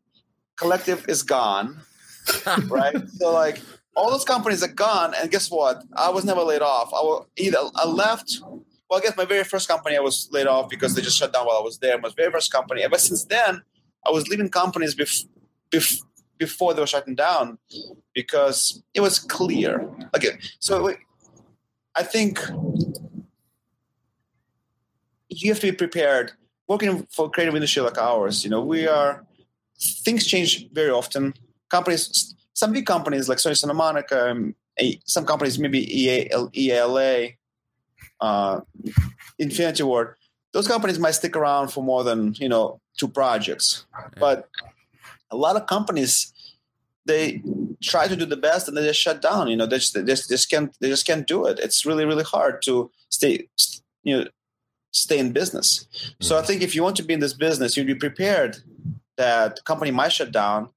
Collective 0.56 1.04
is 1.10 1.24
gone 1.24 1.82
right? 2.70 2.96
so 3.18 3.32
like 3.34 3.60
all 3.96 4.10
those 4.10 4.24
companies 4.24 4.64
are 4.64 4.68
gone, 4.68 5.14
and 5.20 5.30
guess 5.30 5.50
what? 5.52 5.84
I 5.94 6.10
was 6.10 6.24
never 6.24 6.42
laid 6.42 6.62
off. 6.62 6.92
I 6.94 7.02
either 7.38 7.58
I 7.76 7.88
left. 7.88 8.40
Well, 8.90 9.00
I 9.00 9.02
guess 9.02 9.16
my 9.18 9.26
very 9.26 9.44
first 9.44 9.68
company 9.68 9.96
I 9.96 10.02
was 10.02 10.28
laid 10.32 10.48
off 10.48 10.70
because 10.70 10.96
they 10.96 11.02
just 11.02 11.18
shut 11.18 11.34
down 11.34 11.46
while 11.46 11.58
I 11.58 11.62
was 11.62 11.80
there. 11.80 11.98
My 12.00 12.10
very 12.16 12.32
first 12.32 12.52
company. 12.52 12.84
Ever 12.84 12.98
since 12.98 13.26
then, 13.26 13.62
I 14.06 14.12
was 14.12 14.28
leaving 14.28 14.50
companies 14.50 14.96
bef- 14.96 15.28
bef- 15.70 16.02
before 16.38 16.74
they 16.74 16.82
were 16.82 16.88
shutting 16.88 17.16
down 17.16 17.58
because 18.14 18.82
it 18.94 19.02
was 19.02 19.20
clear. 19.20 19.90
Okay, 20.16 20.40
so 20.60 20.94
I 21.96 22.04
think 22.04 22.40
you 25.30 25.52
have 25.52 25.60
to 25.62 25.72
be 25.72 25.78
prepared. 25.78 26.34
Working 26.68 27.06
for 27.12 27.30
creative 27.30 27.56
industry 27.56 27.82
like 27.82 27.98
ours, 27.98 28.44
you 28.46 28.50
know, 28.50 28.62
we 28.62 28.88
are 28.88 29.26
things 29.80 30.26
change 30.26 30.70
very 30.72 30.90
often 30.90 31.34
companies, 31.70 32.34
some 32.62 32.72
big 32.72 32.86
companies 32.86 33.28
like 33.28 33.40
Sony 33.40 33.58
Santa 33.58 33.74
Monica, 33.74 34.30
um, 34.30 34.56
some 35.06 35.26
companies 35.26 35.58
maybe 35.58 35.82
EALA, 36.56 37.36
uh, 38.20 38.62
Infinity 39.40 39.82
Ward, 39.82 40.16
those 40.54 40.68
companies 40.68 41.00
might 41.00 41.16
stick 41.22 41.36
around 41.36 41.70
for 41.70 41.84
more 41.84 42.04
than 42.04 42.36
you 42.36 42.50
know 42.54 42.80
two 43.00 43.08
projects, 43.08 43.86
but 44.20 44.48
a 45.32 45.38
lot 45.46 45.56
of 45.56 45.66
companies 45.66 46.14
they 47.06 47.42
try 47.82 48.08
to 48.08 48.16
do 48.16 48.28
the 48.28 48.38
best 48.38 48.68
and 48.68 48.78
they 48.78 48.86
just 48.86 49.00
shut 49.00 49.24
down. 49.24 49.48
You 49.48 49.58
know, 49.58 49.66
they 49.66 49.80
just, 49.80 49.96
they 49.96 50.04
just, 50.04 50.30
they 50.30 50.36
just 50.36 50.50
can't 50.52 50.72
they 50.80 50.90
just 50.90 51.08
can't 51.08 51.26
do 51.26 51.40
it. 51.50 51.58
It's 51.66 51.84
really 51.90 52.06
really 52.06 52.28
hard 52.36 52.62
to 52.68 52.92
stay 53.10 53.34
you 54.04 54.14
know 54.18 54.26
stay 54.92 55.18
in 55.18 55.32
business. 55.32 55.88
So 56.20 56.38
I 56.38 56.44
think 56.44 56.62
if 56.62 56.76
you 56.76 56.84
want 56.84 56.98
to 56.98 57.04
be 57.10 57.16
in 57.16 57.22
this 57.26 57.34
business, 57.48 57.76
you'd 57.76 57.94
be 57.96 58.06
prepared 58.08 58.58
that 59.18 59.56
the 59.56 59.64
company 59.64 59.90
might 59.90 60.14
shut 60.14 60.32
down 60.32 60.70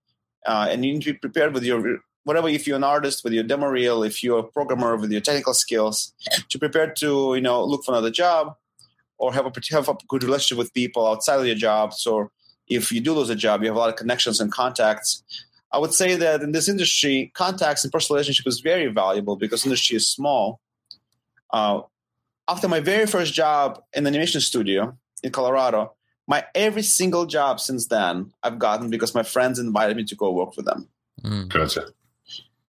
uh, 0.46 0.68
and 0.70 0.84
you 0.84 0.92
need 0.92 1.02
to 1.02 1.12
be 1.12 1.18
prepared 1.18 1.54
with 1.54 1.64
your 1.64 1.98
whatever 2.24 2.48
if 2.48 2.66
you're 2.66 2.76
an 2.76 2.84
artist 2.84 3.22
with 3.22 3.32
your 3.32 3.44
demo 3.44 3.66
reel 3.66 4.02
if 4.02 4.22
you're 4.22 4.40
a 4.40 4.42
programmer 4.42 4.96
with 4.96 5.12
your 5.12 5.20
technical 5.20 5.54
skills 5.54 6.12
to 6.48 6.58
prepare 6.58 6.90
to 6.90 7.34
you 7.34 7.40
know 7.40 7.64
look 7.64 7.84
for 7.84 7.92
another 7.92 8.10
job 8.10 8.54
or 9.18 9.32
have 9.32 9.46
a 9.46 9.52
have 9.70 9.88
a 9.88 9.96
good 10.08 10.24
relationship 10.24 10.58
with 10.58 10.74
people 10.74 11.06
outside 11.06 11.40
of 11.40 11.46
your 11.46 11.54
job 11.54 11.92
so 11.92 12.30
if 12.68 12.90
you 12.90 13.00
do 13.00 13.12
lose 13.12 13.30
a 13.30 13.36
job 13.36 13.62
you 13.62 13.68
have 13.68 13.76
a 13.76 13.78
lot 13.78 13.90
of 13.90 13.96
connections 13.96 14.40
and 14.40 14.50
contacts. 14.52 15.22
I 15.72 15.78
would 15.78 15.92
say 15.92 16.14
that 16.14 16.40
in 16.40 16.52
this 16.52 16.68
industry 16.68 17.32
contacts 17.34 17.82
and 17.82 17.92
personal 17.92 18.16
relationship 18.16 18.46
is 18.46 18.60
very 18.60 18.86
valuable 18.86 19.34
because 19.34 19.64
industry 19.64 19.96
is 19.96 20.06
small. 20.06 20.60
Uh, 21.52 21.80
after 22.46 22.68
my 22.68 22.78
very 22.78 23.06
first 23.06 23.34
job 23.34 23.82
in 23.92 24.04
the 24.04 24.08
animation 24.08 24.40
studio 24.40 24.96
in 25.22 25.32
colorado 25.32 25.94
my 26.26 26.44
every 26.54 26.82
single 26.82 27.26
job 27.26 27.60
since 27.60 27.86
then 27.86 28.32
I've 28.42 28.58
gotten 28.58 28.90
because 28.90 29.14
my 29.14 29.22
friends 29.22 29.58
invited 29.58 29.96
me 29.96 30.04
to 30.04 30.14
go 30.14 30.30
work 30.30 30.54
for 30.54 30.62
them. 30.62 30.88
Mm. 31.22 31.48
Gotcha. 31.48 31.86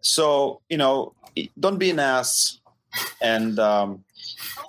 So 0.01 0.61
you 0.69 0.77
know, 0.77 1.13
don't 1.59 1.77
be 1.77 1.89
an 1.89 1.99
ass 1.99 2.59
and 3.21 3.59
um, 3.59 4.03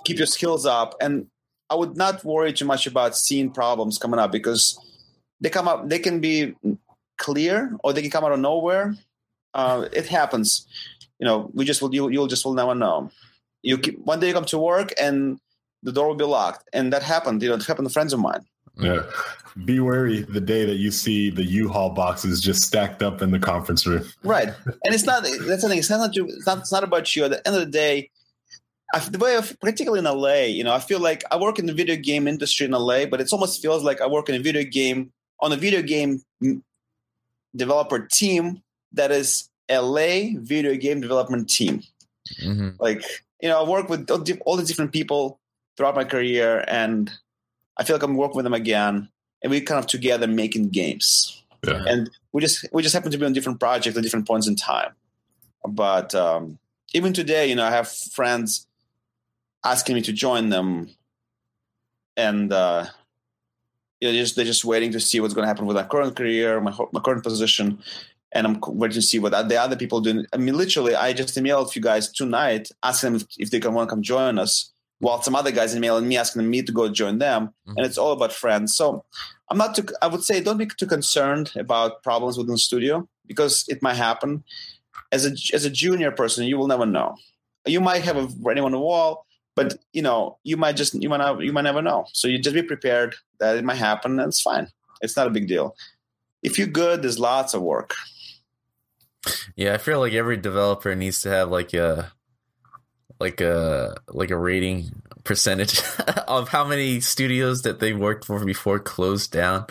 keep 0.05 0.17
your 0.17 0.27
skills 0.27 0.65
up. 0.65 0.95
And 1.01 1.27
I 1.69 1.75
would 1.75 1.97
not 1.97 2.23
worry 2.23 2.53
too 2.53 2.65
much 2.65 2.87
about 2.87 3.15
seeing 3.15 3.49
problems 3.49 3.97
coming 3.97 4.19
up 4.19 4.31
because 4.31 4.77
they 5.41 5.49
come 5.49 5.67
up. 5.67 5.89
They 5.89 5.99
can 5.99 6.19
be 6.19 6.55
clear 7.17 7.75
or 7.83 7.93
they 7.93 8.01
can 8.01 8.11
come 8.11 8.23
out 8.23 8.31
of 8.31 8.39
nowhere. 8.39 8.95
Uh, 9.53 9.87
it 9.91 10.07
happens. 10.07 10.67
You 11.19 11.25
know, 11.25 11.51
we 11.53 11.65
just 11.65 11.81
will. 11.81 11.93
You, 11.93 12.09
you'll 12.09 12.27
just 12.27 12.45
will 12.45 12.53
never 12.53 12.75
know. 12.75 13.11
You 13.61 13.77
keep, 13.77 13.99
one 13.99 14.19
day 14.19 14.27
you 14.27 14.33
come 14.33 14.45
to 14.45 14.57
work 14.57 14.93
and 14.99 15.39
the 15.83 15.91
door 15.91 16.07
will 16.07 16.15
be 16.15 16.25
locked, 16.25 16.67
and 16.73 16.91
that 16.91 17.03
happened. 17.03 17.41
You 17.41 17.49
know, 17.49 17.55
it 17.55 17.65
happened 17.65 17.87
to 17.87 17.93
friends 17.93 18.13
of 18.13 18.19
mine. 18.19 18.45
Yeah. 18.77 19.03
Be 19.65 19.79
wary 19.79 20.21
the 20.21 20.41
day 20.41 20.65
that 20.65 20.77
you 20.77 20.89
see 20.89 21.29
the 21.29 21.43
U-Haul 21.43 21.91
boxes 21.91 22.41
just 22.41 22.63
stacked 22.63 23.03
up 23.03 23.21
in 23.21 23.29
the 23.29 23.37
conference 23.37 23.85
room. 23.85 24.03
right 24.23 24.47
and 24.67 24.95
it's 24.95 25.05
not 25.05 25.23
that's 25.23 25.61
the 25.61 25.69
thing 25.69 25.77
it's 25.77 25.89
not 25.89 26.09
it's 26.15 26.47
not, 26.47 26.57
it's 26.59 26.71
not 26.71 26.83
about 26.83 27.15
you 27.15 27.23
at 27.23 27.31
the 27.31 27.47
end 27.47 27.55
of 27.55 27.61
the 27.61 27.71
day 27.71 28.09
I, 28.95 28.99
the 28.99 29.19
way 29.19 29.35
of 29.35 29.55
particularly 29.59 29.99
in 29.99 30.05
la 30.05 30.33
you 30.41 30.63
know 30.63 30.73
i 30.73 30.79
feel 30.79 30.99
like 30.99 31.23
i 31.29 31.37
work 31.37 31.59
in 31.59 31.67
the 31.67 31.73
video 31.73 31.95
game 31.95 32.27
industry 32.27 32.65
in 32.65 32.71
la 32.71 33.05
but 33.05 33.21
it 33.21 33.31
almost 33.31 33.61
feels 33.61 33.83
like 33.83 34.01
i 34.01 34.07
work 34.07 34.27
in 34.27 34.35
a 34.35 34.39
video 34.39 34.63
game 34.63 35.11
on 35.39 35.51
a 35.51 35.55
video 35.55 35.83
game 35.83 36.21
mm, 36.43 36.59
developer 37.55 37.99
team 37.99 38.63
that 38.91 39.11
is 39.11 39.49
la 39.69 40.29
video 40.39 40.75
game 40.75 40.99
development 40.99 41.47
team 41.47 41.83
hmm 42.41 42.69
like 42.79 43.03
you 43.39 43.49
know 43.49 43.63
i 43.63 43.69
work 43.69 43.87
with 43.87 44.09
all 44.09 44.23
all 44.45 44.57
the 44.57 44.63
different 44.63 44.91
people 44.91 45.39
throughout 45.77 45.95
my 45.95 46.03
career 46.03 46.65
and 46.67 47.11
i 47.77 47.83
feel 47.83 47.95
like 47.95 48.03
i'm 48.03 48.15
working 48.15 48.37
with 48.37 48.45
them 48.45 48.53
again 48.53 49.09
and 49.43 49.51
we 49.51 49.61
kind 49.61 49.77
of 49.77 49.87
together 49.87 50.25
making 50.25 50.69
games. 50.69 51.41
Yeah. 51.65 51.83
and 51.87 52.09
we 52.33 52.41
just 52.41 52.65
we 52.73 52.81
just 52.83 52.93
happen 52.93 53.11
to 53.11 53.17
be 53.17 53.25
on 53.25 53.31
different 53.31 53.59
projects 53.59 53.95
at 53.95 54.03
different 54.03 54.27
points 54.27 54.47
in 54.47 54.55
time. 54.55 54.91
But 55.65 56.13
um, 56.13 56.57
even 56.93 57.13
today 57.13 57.47
you 57.47 57.55
know 57.55 57.63
i 57.63 57.71
have 57.71 57.89
friends 57.89 58.67
asking 59.63 59.95
me 59.95 60.01
to 60.01 60.13
join 60.13 60.49
them. 60.49 60.89
And 62.17 62.51
uh, 62.51 62.85
you 64.01 64.09
know, 64.09 64.13
just 64.13 64.35
they're 64.35 64.45
just 64.45 64.65
waiting 64.65 64.91
to 64.91 64.99
see 64.99 65.19
what's 65.19 65.33
going 65.33 65.43
to 65.43 65.47
happen 65.47 65.65
with 65.65 65.77
my 65.77 65.83
current 65.83 66.15
career 66.15 66.59
my, 66.59 66.75
my 66.91 66.99
current 66.99 67.23
position. 67.23 67.79
And 68.35 68.47
i'm 68.47 68.59
waiting 68.65 68.95
to 68.95 69.01
see 69.01 69.19
what 69.19 69.47
the 69.47 69.61
other 69.61 69.77
people 69.77 70.01
doing. 70.01 70.25
I 70.33 70.37
mean 70.37 70.57
literally 70.57 70.95
i 70.95 71.13
just 71.13 71.37
emailed 71.37 71.75
you 71.75 71.81
guys 71.81 72.11
tonight 72.11 72.71
asking 72.81 73.13
them 73.13 73.21
if, 73.21 73.27
if 73.37 73.51
they 73.51 73.59
can 73.61 73.73
want 73.73 73.87
to 73.87 73.95
come 73.95 74.01
join 74.01 74.37
us 74.37 74.72
while 75.03 75.21
some 75.21 75.35
other 75.35 75.51
guys 75.51 75.75
emailing 75.75 76.07
me 76.07 76.17
asking 76.17 76.49
me 76.49 76.63
to 76.63 76.71
go 76.71 76.87
join 76.87 77.17
them. 77.17 77.47
Mm-hmm. 77.47 77.77
And 77.77 77.85
it's 77.85 77.97
all 77.97 78.13
about 78.13 78.31
friends. 78.31 78.75
So 78.75 79.03
i'm 79.49 79.57
not 79.57 79.75
too 79.75 79.85
i 80.01 80.07
would 80.07 80.23
say 80.23 80.39
don't 80.39 80.57
be 80.57 80.65
too 80.65 80.87
concerned 80.87 81.51
about 81.57 82.01
problems 82.01 82.37
within 82.37 82.53
the 82.53 82.57
studio 82.57 83.07
because 83.27 83.65
it 83.67 83.83
might 83.83 83.95
happen. 83.95 84.43
As 85.11 85.25
a 85.25 85.31
as 85.53 85.65
a 85.65 85.69
junior 85.69 86.11
person 86.11 86.45
you 86.45 86.57
will 86.57 86.67
never 86.67 86.85
know. 86.85 87.15
You 87.65 87.81
might 87.81 88.03
have 88.03 88.17
a 88.17 88.27
writing 88.41 88.63
on 88.63 88.71
the 88.71 88.79
wall 88.79 89.25
but 89.55 89.75
you 89.91 90.01
know 90.01 90.37
you 90.43 90.55
might 90.57 90.77
just 90.77 90.93
you 90.95 91.09
might 91.09 91.17
not, 91.17 91.41
you 91.41 91.51
might 91.51 91.69
never 91.69 91.81
know. 91.81 92.05
So 92.13 92.27
you 92.27 92.39
just 92.39 92.55
be 92.55 92.63
prepared 92.63 93.15
that 93.39 93.57
it 93.57 93.63
might 93.65 93.75
happen 93.75 94.19
and 94.19 94.29
it's 94.29 94.41
fine. 94.41 94.69
It's 95.01 95.17
not 95.17 95.27
a 95.27 95.35
big 95.37 95.47
deal. 95.47 95.75
If 96.41 96.57
you're 96.57 96.67
good 96.67 97.01
there's 97.01 97.19
lots 97.19 97.53
of 97.53 97.61
work. 97.61 97.93
Yeah, 99.55 99.73
I 99.73 99.77
feel 99.77 99.99
like 99.99 100.13
every 100.13 100.37
developer 100.37 100.95
needs 100.95 101.21
to 101.21 101.29
have 101.29 101.49
like 101.49 101.73
a 101.73 102.13
like 103.23 103.39
a 103.41 103.95
like 104.09 104.31
a 104.31 104.37
rating 104.37 104.91
percentage 105.23 105.81
of 106.27 106.49
how 106.49 106.65
many 106.65 106.99
studios 106.99 107.61
that 107.61 107.79
they 107.79 107.93
worked 107.93 108.25
for 108.25 108.43
before 108.43 108.77
closed 108.77 109.31
down. 109.31 109.65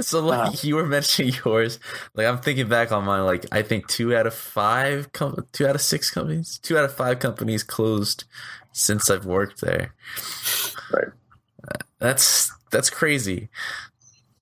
So 0.00 0.18
like 0.20 0.48
Uh-huh. 0.48 0.56
you 0.66 0.74
were 0.76 0.86
mentioning 0.98 1.32
yours, 1.44 1.78
like 2.14 2.26
I'm 2.26 2.38
thinking 2.38 2.68
back 2.68 2.90
on 2.90 3.04
mine. 3.04 3.24
Like 3.24 3.46
I 3.52 3.62
think 3.62 3.86
two 3.86 4.16
out 4.16 4.26
of 4.26 4.34
five, 4.34 5.12
com- 5.12 5.46
two 5.52 5.66
out 5.68 5.76
of 5.76 5.80
six 5.80 6.10
companies, 6.10 6.58
two 6.58 6.76
out 6.76 6.84
of 6.84 6.92
five 6.94 7.20
companies 7.20 7.62
closed 7.62 8.24
since 8.72 9.08
I've 9.08 9.24
worked 9.26 9.60
there. 9.60 9.94
Right. 10.92 11.12
That's 11.98 12.52
that's 12.70 12.90
crazy. 12.90 13.48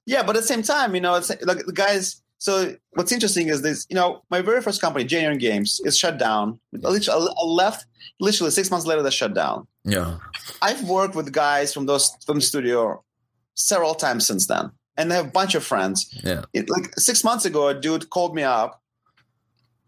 Yeah, 0.06 0.22
but 0.22 0.36
at 0.36 0.42
the 0.42 0.48
same 0.48 0.62
time, 0.62 0.94
you 0.94 1.00
know, 1.00 1.14
it's 1.14 1.28
like 1.30 1.64
the 1.66 1.72
guys. 1.72 2.20
So 2.44 2.76
what's 2.90 3.10
interesting 3.10 3.48
is 3.48 3.62
this. 3.62 3.86
You 3.88 3.96
know, 3.96 4.22
my 4.28 4.42
very 4.42 4.60
first 4.60 4.78
company, 4.78 5.06
Genuine 5.06 5.38
Games, 5.38 5.80
is 5.82 5.96
shut 5.96 6.18
down. 6.18 6.60
Literally, 6.72 7.26
I 7.34 7.44
left 7.46 7.86
literally 8.20 8.50
six 8.50 8.70
months 8.70 8.84
later. 8.84 9.02
They 9.02 9.08
shut 9.08 9.32
down. 9.32 9.66
Yeah. 9.82 10.18
I've 10.60 10.86
worked 10.86 11.14
with 11.14 11.32
guys 11.32 11.72
from 11.72 11.86
those 11.86 12.14
from 12.26 12.36
the 12.36 12.42
studio 12.42 13.02
several 13.54 13.94
times 13.94 14.26
since 14.26 14.46
then, 14.46 14.72
and 14.98 15.10
I 15.10 15.16
have 15.16 15.28
a 15.28 15.30
bunch 15.30 15.54
of 15.54 15.64
friends. 15.64 16.06
Yeah. 16.22 16.42
It, 16.52 16.68
like 16.68 16.92
six 16.98 17.24
months 17.24 17.46
ago, 17.46 17.68
a 17.68 17.74
dude 17.74 18.10
called 18.10 18.34
me 18.34 18.42
up. 18.42 18.82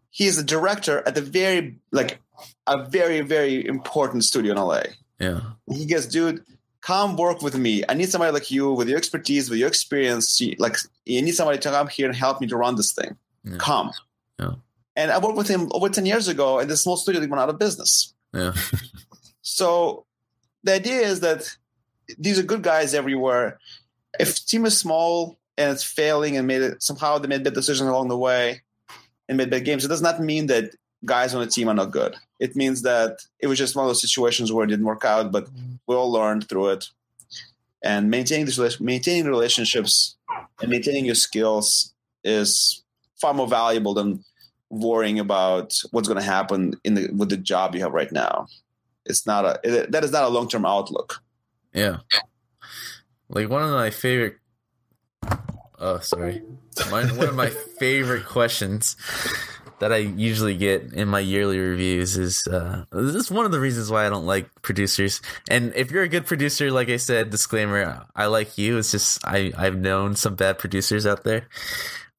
He 0.08 0.24
is 0.24 0.38
the 0.38 0.42
director 0.42 1.02
at 1.06 1.14
the 1.14 1.20
very 1.20 1.76
like 1.92 2.20
a 2.66 2.88
very 2.88 3.20
very 3.20 3.66
important 3.66 4.24
studio 4.24 4.52
in 4.52 4.58
LA. 4.58 4.82
Yeah. 5.18 5.40
He 5.70 5.84
goes, 5.84 6.06
dude, 6.06 6.42
come 6.86 7.16
work 7.16 7.42
with 7.42 7.56
me. 7.56 7.82
I 7.88 7.94
need 7.94 8.10
somebody 8.10 8.32
like 8.32 8.50
you 8.50 8.72
with 8.72 8.88
your 8.88 8.96
expertise, 8.96 9.50
with 9.50 9.58
your 9.58 9.68
experience. 9.68 10.40
Like 10.58 10.76
you 11.04 11.20
need 11.20 11.34
somebody 11.34 11.58
to 11.58 11.70
come 11.70 11.88
here 11.88 12.06
and 12.06 12.14
help 12.14 12.40
me 12.40 12.46
to 12.46 12.56
run 12.56 12.76
this 12.76 12.92
thing. 12.92 13.16
Yeah. 13.42 13.56
Come. 13.58 13.90
Yeah. 14.38 14.52
And 14.94 15.10
I 15.10 15.18
worked 15.18 15.36
with 15.36 15.48
him 15.48 15.68
over 15.72 15.88
10 15.88 16.06
years 16.06 16.28
ago, 16.28 16.60
and 16.60 16.70
the 16.70 16.76
small 16.76 16.96
studio 16.96 17.20
went 17.20 17.40
out 17.40 17.48
of 17.48 17.58
business. 17.58 18.14
Yeah. 18.32 18.52
So 19.48 20.06
the 20.64 20.74
idea 20.74 21.02
is 21.02 21.20
that 21.20 21.56
these 22.18 22.36
are 22.36 22.42
good 22.42 22.62
guys 22.64 22.94
everywhere. 22.94 23.60
If 24.18 24.44
team 24.44 24.66
is 24.66 24.76
small 24.76 25.38
and 25.56 25.70
it's 25.70 25.84
failing 25.84 26.36
and 26.36 26.48
made 26.48 26.62
it 26.62 26.82
somehow 26.82 27.18
they 27.18 27.28
made 27.28 27.44
bad 27.44 27.54
decisions 27.54 27.88
along 27.88 28.08
the 28.08 28.18
way 28.18 28.62
and 29.28 29.38
made 29.38 29.50
bad 29.50 29.64
games, 29.64 29.84
it 29.84 29.88
does 29.88 30.02
not 30.02 30.20
mean 30.20 30.48
that 30.48 30.74
guys 31.04 31.34
on 31.34 31.40
the 31.40 31.46
team 31.46 31.68
are 31.68 31.74
not 31.74 31.90
good. 31.90 32.16
It 32.38 32.56
means 32.56 32.82
that 32.82 33.18
it 33.40 33.46
was 33.46 33.58
just 33.58 33.76
one 33.76 33.84
of 33.84 33.88
those 33.88 34.00
situations 34.00 34.52
where 34.52 34.64
it 34.64 34.68
didn't 34.68 34.86
work 34.86 35.04
out, 35.04 35.32
but 35.32 35.46
mm-hmm. 35.46 35.74
we 35.86 35.94
all 35.94 36.10
learned 36.10 36.48
through 36.48 36.68
it. 36.70 36.86
And 37.82 38.10
maintaining 38.10 38.46
this 38.46 38.58
rela- 38.58 38.80
maintaining 38.80 39.26
relationships 39.26 40.16
and 40.60 40.70
maintaining 40.70 41.04
your 41.04 41.14
skills 41.14 41.94
is 42.24 42.82
far 43.20 43.34
more 43.34 43.46
valuable 43.46 43.94
than 43.94 44.24
worrying 44.70 45.18
about 45.18 45.74
what's 45.92 46.08
going 46.08 46.20
to 46.20 46.26
happen 46.26 46.74
in 46.82 46.94
the 46.94 47.10
with 47.12 47.28
the 47.28 47.36
job 47.36 47.74
you 47.74 47.82
have 47.82 47.92
right 47.92 48.10
now. 48.10 48.46
It's 49.04 49.26
not 49.26 49.44
a 49.44 49.60
it, 49.62 49.92
that 49.92 50.02
is 50.02 50.10
not 50.10 50.24
a 50.24 50.28
long 50.28 50.48
term 50.48 50.66
outlook. 50.66 51.22
Yeah. 51.72 51.98
Like 53.28 53.48
one 53.48 53.62
of 53.62 53.70
my 53.70 53.90
favorite 53.90 54.38
Oh, 55.78 55.98
sorry. 55.98 56.42
My, 56.90 57.04
one 57.04 57.28
of 57.28 57.34
my 57.34 57.50
favorite 57.50 58.24
questions 58.24 58.96
that 59.78 59.92
I 59.92 59.98
usually 59.98 60.56
get 60.56 60.92
in 60.94 61.08
my 61.08 61.20
yearly 61.20 61.58
reviews 61.58 62.16
is 62.16 62.46
uh, 62.46 62.84
this 62.90 63.14
is 63.14 63.30
one 63.30 63.44
of 63.44 63.52
the 63.52 63.60
reasons 63.60 63.90
why 63.90 64.06
I 64.06 64.10
don't 64.10 64.26
like 64.26 64.48
producers. 64.62 65.20
And 65.50 65.72
if 65.76 65.90
you're 65.90 66.02
a 66.02 66.08
good 66.08 66.26
producer, 66.26 66.70
like 66.70 66.88
I 66.88 66.96
said, 66.96 67.30
disclaimer, 67.30 68.04
I 68.14 68.26
like 68.26 68.56
you. 68.58 68.78
It's 68.78 68.90
just 68.90 69.24
I 69.26 69.52
I've 69.56 69.76
known 69.76 70.16
some 70.16 70.34
bad 70.34 70.58
producers 70.58 71.06
out 71.06 71.24
there. 71.24 71.48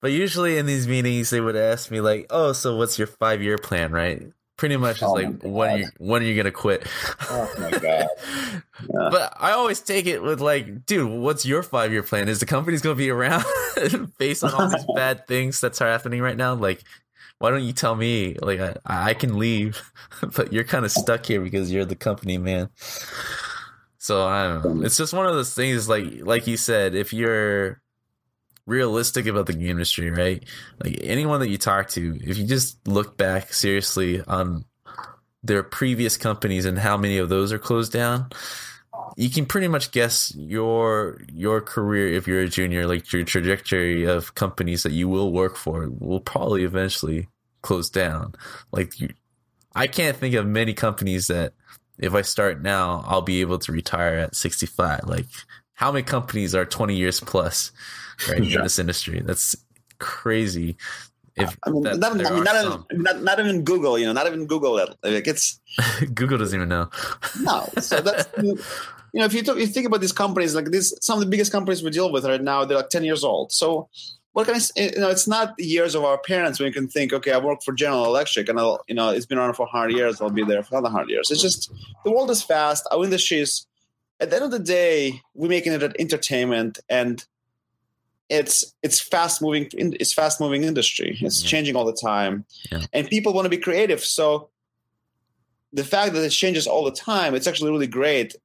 But 0.01 0.12
usually 0.12 0.58
in 0.58 0.68
these 0.68 0.88
meetings, 0.88 1.32
they 1.32 1.41
would 1.41 1.55
ask 1.55 1.89
me 1.89 2.01
like, 2.01 2.28
"Oh, 2.30 2.53
so 2.53 2.76
what's 2.78 2.97
your 2.99 3.08
five 3.08 3.41
year 3.41 3.58
plan?" 3.58 3.91
Right? 3.91 4.22
Pretty 4.58 4.78
much, 4.78 4.97
it's 4.97 5.03
Oh 5.03 5.16
my 5.16 5.22
like 5.24 5.41
when 5.43 5.70
God. 5.70 5.80
you 5.80 5.88
when 5.97 6.22
are 6.22 6.26
you 6.26 6.36
gonna 6.36 6.51
quit? 6.51 6.88
Oh 7.30 7.51
my 7.58 7.72
god! 7.72 8.08
Yeah. 8.80 9.10
But 9.10 9.34
I 9.39 9.53
always 9.53 9.82
take 9.82 10.05
it 10.05 10.22
with 10.22 10.39
like, 10.39 10.86
dude, 10.86 11.10
what's 11.10 11.47
your 11.47 11.64
five 11.64 11.91
year 11.91 12.03
plan? 12.03 12.30
Is 12.30 12.39
the 12.39 12.45
company's 12.45 12.82
gonna 12.84 12.93
be 12.93 13.10
around 13.10 13.43
based 14.20 14.43
on 14.43 14.53
all 14.53 14.70
these 14.70 14.86
bad 14.95 15.26
things 15.28 15.60
that's 15.60 15.80
happening 15.80 16.22
right 16.22 16.38
now? 16.38 16.53
Like, 16.53 16.84
why 17.40 17.52
don't 17.52 17.64
you 17.64 17.74
tell 17.74 17.96
me? 17.96 18.36
Like, 18.42 18.60
I, 18.60 18.76
I 18.86 19.14
can 19.14 19.38
leave, 19.38 19.92
but 20.36 20.52
you're 20.52 20.64
kind 20.64 20.86
of 20.86 20.92
stuck 20.92 21.26
here 21.26 21.42
because 21.42 21.72
you're 21.72 21.86
the 21.86 21.96
company, 21.96 22.38
man. 22.38 22.70
So 23.98 24.26
I 24.26 24.48
don't 24.48 24.80
know. 24.80 24.86
It's 24.86 24.98
just 24.98 25.14
one 25.14 25.26
of 25.26 25.34
those 25.34 25.54
things. 25.54 25.90
Like, 25.90 26.06
like 26.22 26.48
you 26.48 26.58
said, 26.58 26.96
if 26.96 27.14
you're 27.14 27.82
realistic 28.66 29.26
about 29.26 29.48
the 29.48 29.54
game 29.54 29.72
industry, 29.72 30.12
right? 30.12 30.44
Like 30.84 31.00
anyone 31.02 31.40
that 31.40 31.50
you 31.50 31.58
talk 31.58 31.90
to, 31.90 32.20
if 32.22 32.38
you 32.38 32.46
just 32.46 32.86
look 32.88 33.18
back 33.18 33.54
seriously 33.54 34.22
on 34.28 34.66
their 35.44 35.64
previous 35.64 36.18
companies 36.18 36.66
and 36.66 36.78
how 36.78 36.98
many 36.98 37.18
of 37.18 37.30
those 37.30 37.52
are 37.52 37.60
closed 37.60 37.94
down, 37.94 38.30
you 39.16 39.30
can 39.30 39.45
pretty 39.45 39.68
much 39.68 39.91
guess 39.91 40.34
your 40.36 41.20
your 41.32 41.62
career 41.62 42.08
if 42.14 42.28
you're 42.28 42.41
a 42.41 42.47
junior, 42.49 42.86
like 42.88 43.12
your 43.14 43.24
trajectory 43.24 44.03
of 44.05 44.36
companies 44.36 44.84
that 44.84 44.91
you 44.91 45.08
will 45.08 45.32
work 45.32 45.55
for 45.55 45.89
will 45.89 46.20
probably 46.20 46.64
eventually 46.64 47.28
close 47.62 47.89
down. 47.89 48.34
Like 48.72 48.99
you, 48.99 49.10
I 49.76 49.88
can't 49.88 50.18
think 50.18 50.36
of 50.36 50.45
many 50.45 50.74
companies 50.74 51.28
that 51.28 51.53
if 51.99 52.14
I 52.14 52.22
start 52.22 52.62
now, 52.62 53.03
I'll 53.08 53.22
be 53.22 53.41
able 53.41 53.60
to 53.60 53.72
retire 53.72 54.16
at 54.18 54.36
65. 54.36 55.01
Like 55.05 55.26
how 55.74 55.91
many 55.91 56.03
companies 56.03 56.53
are 56.55 56.66
20 56.66 56.95
years 56.95 57.20
plus, 57.20 57.72
right, 58.30 58.43
Yeah. 58.43 58.58
in 58.58 58.64
this 58.64 58.80
industry? 58.80 59.22
That's 59.24 59.55
crazy. 59.99 60.78
If 61.36 61.55
I 61.64 61.70
mean, 61.70 61.84
that- 61.84 61.97
not, 61.99 62.12
I 62.14 62.16
mean 62.34 62.43
not, 62.43 62.66
even, 62.66 63.03
not, 63.03 63.22
not 63.22 63.39
even 63.39 63.64
Google. 63.64 63.99
You 63.99 64.08
know, 64.08 64.14
not 64.14 64.26
even 64.26 64.47
Google. 64.47 64.74
Like 64.74 65.28
it's 65.28 65.60
Google 66.14 66.39
doesn't 66.39 66.58
even 66.58 66.70
know. 66.70 66.89
no. 67.41 67.68
So 67.80 68.01
that's 68.01 68.28
you 69.14 69.20
know, 69.20 69.26
if 69.26 69.34
you, 69.34 69.41
talk, 69.43 69.58
you 69.58 69.68
think 69.68 69.88
about 69.88 70.01
these 70.01 70.12
companies, 70.12 70.53
like 70.55 70.66
this, 70.72 70.93
some 71.01 71.18
of 71.20 71.24
the 71.24 71.30
biggest 71.30 71.51
companies 71.51 71.82
we 71.84 71.89
deal 71.89 72.12
with 72.12 72.26
right 72.26 72.41
now, 72.41 72.66
they're 72.66 72.78
like 72.78 72.89
ten 72.89 73.03
years 73.03 73.24
old. 73.24 73.51
So 73.51 73.89
what 74.34 74.45
can 74.45 74.53
I? 74.55 74.58
s- 74.58 74.72
You 74.76 74.91
know, 74.99 75.10
it's 75.10 75.28
not 75.28 75.55
the 75.58 75.66
years 75.66 75.95
of 75.95 76.03
our 76.03 76.18
parents 76.20 76.60
when 76.60 76.68
you 76.68 76.74
can 76.74 76.88
think, 76.88 77.14
okay, 77.14 77.32
I 77.32 77.38
work 77.39 77.64
for 77.64 77.74
General 77.74 78.05
Electric, 78.05 78.49
and 78.49 78.60
I'll, 78.60 78.84
you 78.88 78.95
know, 78.95 79.10
it's 79.10 79.26
been 79.26 79.38
around 79.38 79.55
for 79.55 79.66
hundred 79.68 79.93
years. 79.95 80.22
I'll 80.22 80.30
be 80.30 80.43
there 80.43 80.62
for 80.64 80.76
another 80.78 80.91
hundred 80.91 81.10
years. 81.10 81.32
It's 81.32 81.41
just 81.41 81.72
the 82.05 82.12
world 82.12 82.30
is 82.30 82.43
fast. 82.43 82.88
Our 82.91 83.03
industry 83.03 83.39
is. 83.39 83.66
At 84.20 84.32
the 84.32 84.38
end 84.38 84.45
of 84.45 84.51
the 84.51 84.60
day, 84.60 85.22
we're 85.36 85.47
making 85.47 85.74
it 85.74 85.84
an 85.84 85.93
entertainment, 85.99 86.80
and 86.89 87.24
it's 88.30 88.74
it's 88.84 88.99
fast 88.99 89.41
moving. 89.41 89.70
It's 89.74 90.14
fast 90.14 90.41
moving 90.41 90.64
industry. 90.64 91.18
It's 91.22 91.43
Yeah. 91.43 91.49
changing 91.49 91.76
all 91.76 91.86
the 91.86 91.93
time, 91.99 92.45
Yeah. 92.72 92.82
and 92.93 93.08
people 93.08 93.32
want 93.34 93.45
to 93.45 93.49
be 93.49 93.58
creative. 93.58 94.03
So 94.03 94.49
the 95.74 95.84
fact 95.84 96.14
that 96.14 96.24
it 96.24 96.30
changes 96.32 96.66
all 96.68 96.84
the 96.84 96.91
time, 96.91 97.36
it's 97.36 97.47
actually 97.47 97.72
really 97.72 97.88
great 97.88 98.36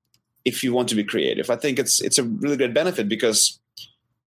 if 0.45 0.63
you 0.63 0.73
want 0.73 0.89
to 0.89 0.95
be 0.95 1.05
creative. 1.05 1.51
I 1.51 1.57
think 1.57 1.79
it's 1.79 2.01
it's 2.01 2.19
a 2.19 2.25
really 2.25 2.57
great 2.57 2.75
benefit 2.75 3.09
because 3.09 3.61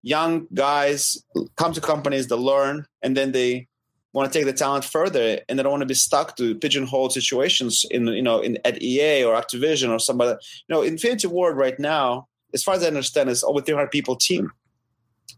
young 0.02 0.48
guys 0.54 1.24
come 1.56 1.74
to 1.74 1.82
companies, 1.82 2.28
they 2.28 2.36
learn, 2.36 2.86
and 3.02 3.16
then 3.16 3.32
they 3.32 3.68
want 4.14 4.32
to 4.32 4.38
take 4.38 4.46
the 4.46 4.54
talent 4.54 4.86
further, 4.86 5.40
and 5.48 5.58
they 5.58 5.64
don't 5.64 5.72
want 5.72 5.82
to 5.82 5.88
be 5.88 5.94
stuck 5.94 6.38
to 6.38 6.56
pigeonhole 6.56 7.10
situations 7.10 7.86
in 7.92 8.08
you 8.08 8.22
know 8.22 8.40
in 8.40 8.58
at 8.66 8.82
EA 8.82 9.24
or 9.24 9.36
Activision 9.36 9.90
or 9.90 10.00
somebody. 10.00 10.38
You 10.68 10.76
know, 10.76 10.82
Infinity 10.82 11.28
Ward 11.28 11.58
right 11.58 11.80
now, 11.80 12.28
as 12.54 12.64
far 12.64 12.76
as 12.76 12.84
I 12.84 12.88
understand, 12.88 13.30
is 13.30 13.44
over 13.44 13.62
300 13.62 13.92
people 13.92 14.16
team. 14.16 14.52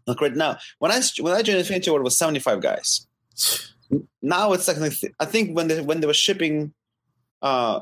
Like 0.06 0.20
right 0.20 0.34
now, 0.34 0.58
when 0.78 0.90
I 0.90 1.00
when 1.20 1.34
I 1.34 1.42
joined 1.42 1.58
Infinity 1.58 1.90
Ward, 1.90 2.00
it 2.00 2.04
was 2.04 2.18
75 2.18 2.60
guys 2.60 3.06
now 4.22 4.52
it's 4.52 4.68
like 4.68 4.92
I 5.20 5.24
think 5.24 5.56
when 5.56 5.68
they 5.68 5.80
when 5.80 6.00
they 6.00 6.06
were 6.06 6.14
shipping 6.14 6.72
uh 7.42 7.80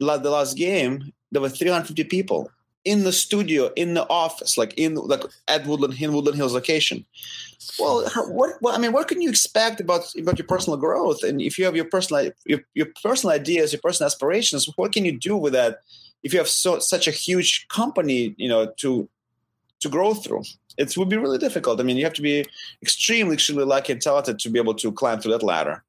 the 0.00 0.30
last 0.30 0.56
game, 0.56 1.12
there 1.30 1.42
were 1.42 1.48
350 1.48 2.04
people 2.04 2.50
in 2.84 3.04
the 3.04 3.12
studio, 3.12 3.70
in 3.76 3.94
the 3.94 4.08
office, 4.08 4.56
like 4.56 4.72
in 4.78 4.94
like 4.94 5.22
at 5.48 5.66
Woodland 5.66 5.94
Hill, 5.94 6.12
Woodland 6.12 6.36
Hills 6.36 6.54
location. 6.54 7.04
Well, 7.78 8.08
what, 8.28 8.56
what 8.60 8.74
I 8.74 8.78
mean, 8.78 8.92
what 8.92 9.08
can 9.08 9.20
you 9.20 9.28
expect 9.28 9.80
about 9.80 10.14
about 10.16 10.38
your 10.38 10.46
personal 10.46 10.78
growth? 10.78 11.22
And 11.22 11.40
if 11.42 11.58
you 11.58 11.64
have 11.64 11.76
your 11.76 11.84
personal 11.84 12.30
your, 12.46 12.60
your 12.74 12.86
personal 13.02 13.34
ideas, 13.34 13.72
your 13.72 13.80
personal 13.82 14.06
aspirations, 14.06 14.68
what 14.76 14.92
can 14.92 15.04
you 15.04 15.18
do 15.18 15.36
with 15.36 15.52
that? 15.52 15.80
If 16.22 16.32
you 16.32 16.38
have 16.38 16.48
so 16.48 16.78
such 16.78 17.06
a 17.06 17.10
huge 17.10 17.66
company, 17.68 18.34
you 18.38 18.48
know, 18.48 18.72
to 18.78 19.08
to 19.80 19.88
grow 19.88 20.14
through, 20.14 20.44
it 20.78 20.96
would 20.96 21.08
be 21.08 21.16
really 21.16 21.38
difficult. 21.38 21.80
I 21.80 21.82
mean, 21.82 21.96
you 21.96 22.04
have 22.04 22.14
to 22.14 22.22
be 22.22 22.46
extremely, 22.82 23.34
extremely 23.34 23.64
lucky 23.64 23.92
and 23.92 24.00
talented 24.00 24.38
to 24.38 24.50
be 24.50 24.58
able 24.58 24.74
to 24.74 24.92
climb 24.92 25.20
through 25.20 25.32
that 25.32 25.42
ladder. 25.42 25.84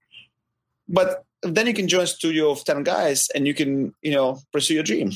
But 0.88 1.24
then 1.44 1.68
you 1.68 1.74
can 1.74 1.88
join 1.88 2.04
a 2.04 2.08
studio 2.08 2.52
of 2.52 2.66
10 2.66 2.84
guys 2.84 3.30
and 3.34 3.48
you 3.48 3.54
can, 3.54 3.94
you 4.02 4.12
know, 4.12 4.40
pursue 4.52 4.74
your 4.74 4.84
dream. 4.84 5.12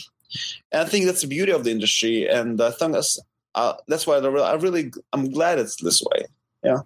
And 0.72 0.82
I 0.82 0.86
think 0.86 1.06
that's 1.06 1.22
the 1.22 1.28
beauty 1.28 1.52
of 1.52 1.64
the 1.64 1.72
industry. 1.72 2.28
And 2.28 2.60
I 2.62 2.72
think 2.72 2.94
that's, 2.94 3.20
uh, 3.56 3.74
that's 3.88 4.06
why 4.08 4.16
I 4.16 4.20
really, 4.20 4.42
I 4.46 4.54
really, 4.56 4.92
I'm 5.14 5.30
glad 5.32 5.60
it's 5.60 5.76
this 5.82 6.02
way. 6.02 6.26
Yeah. 6.64 6.80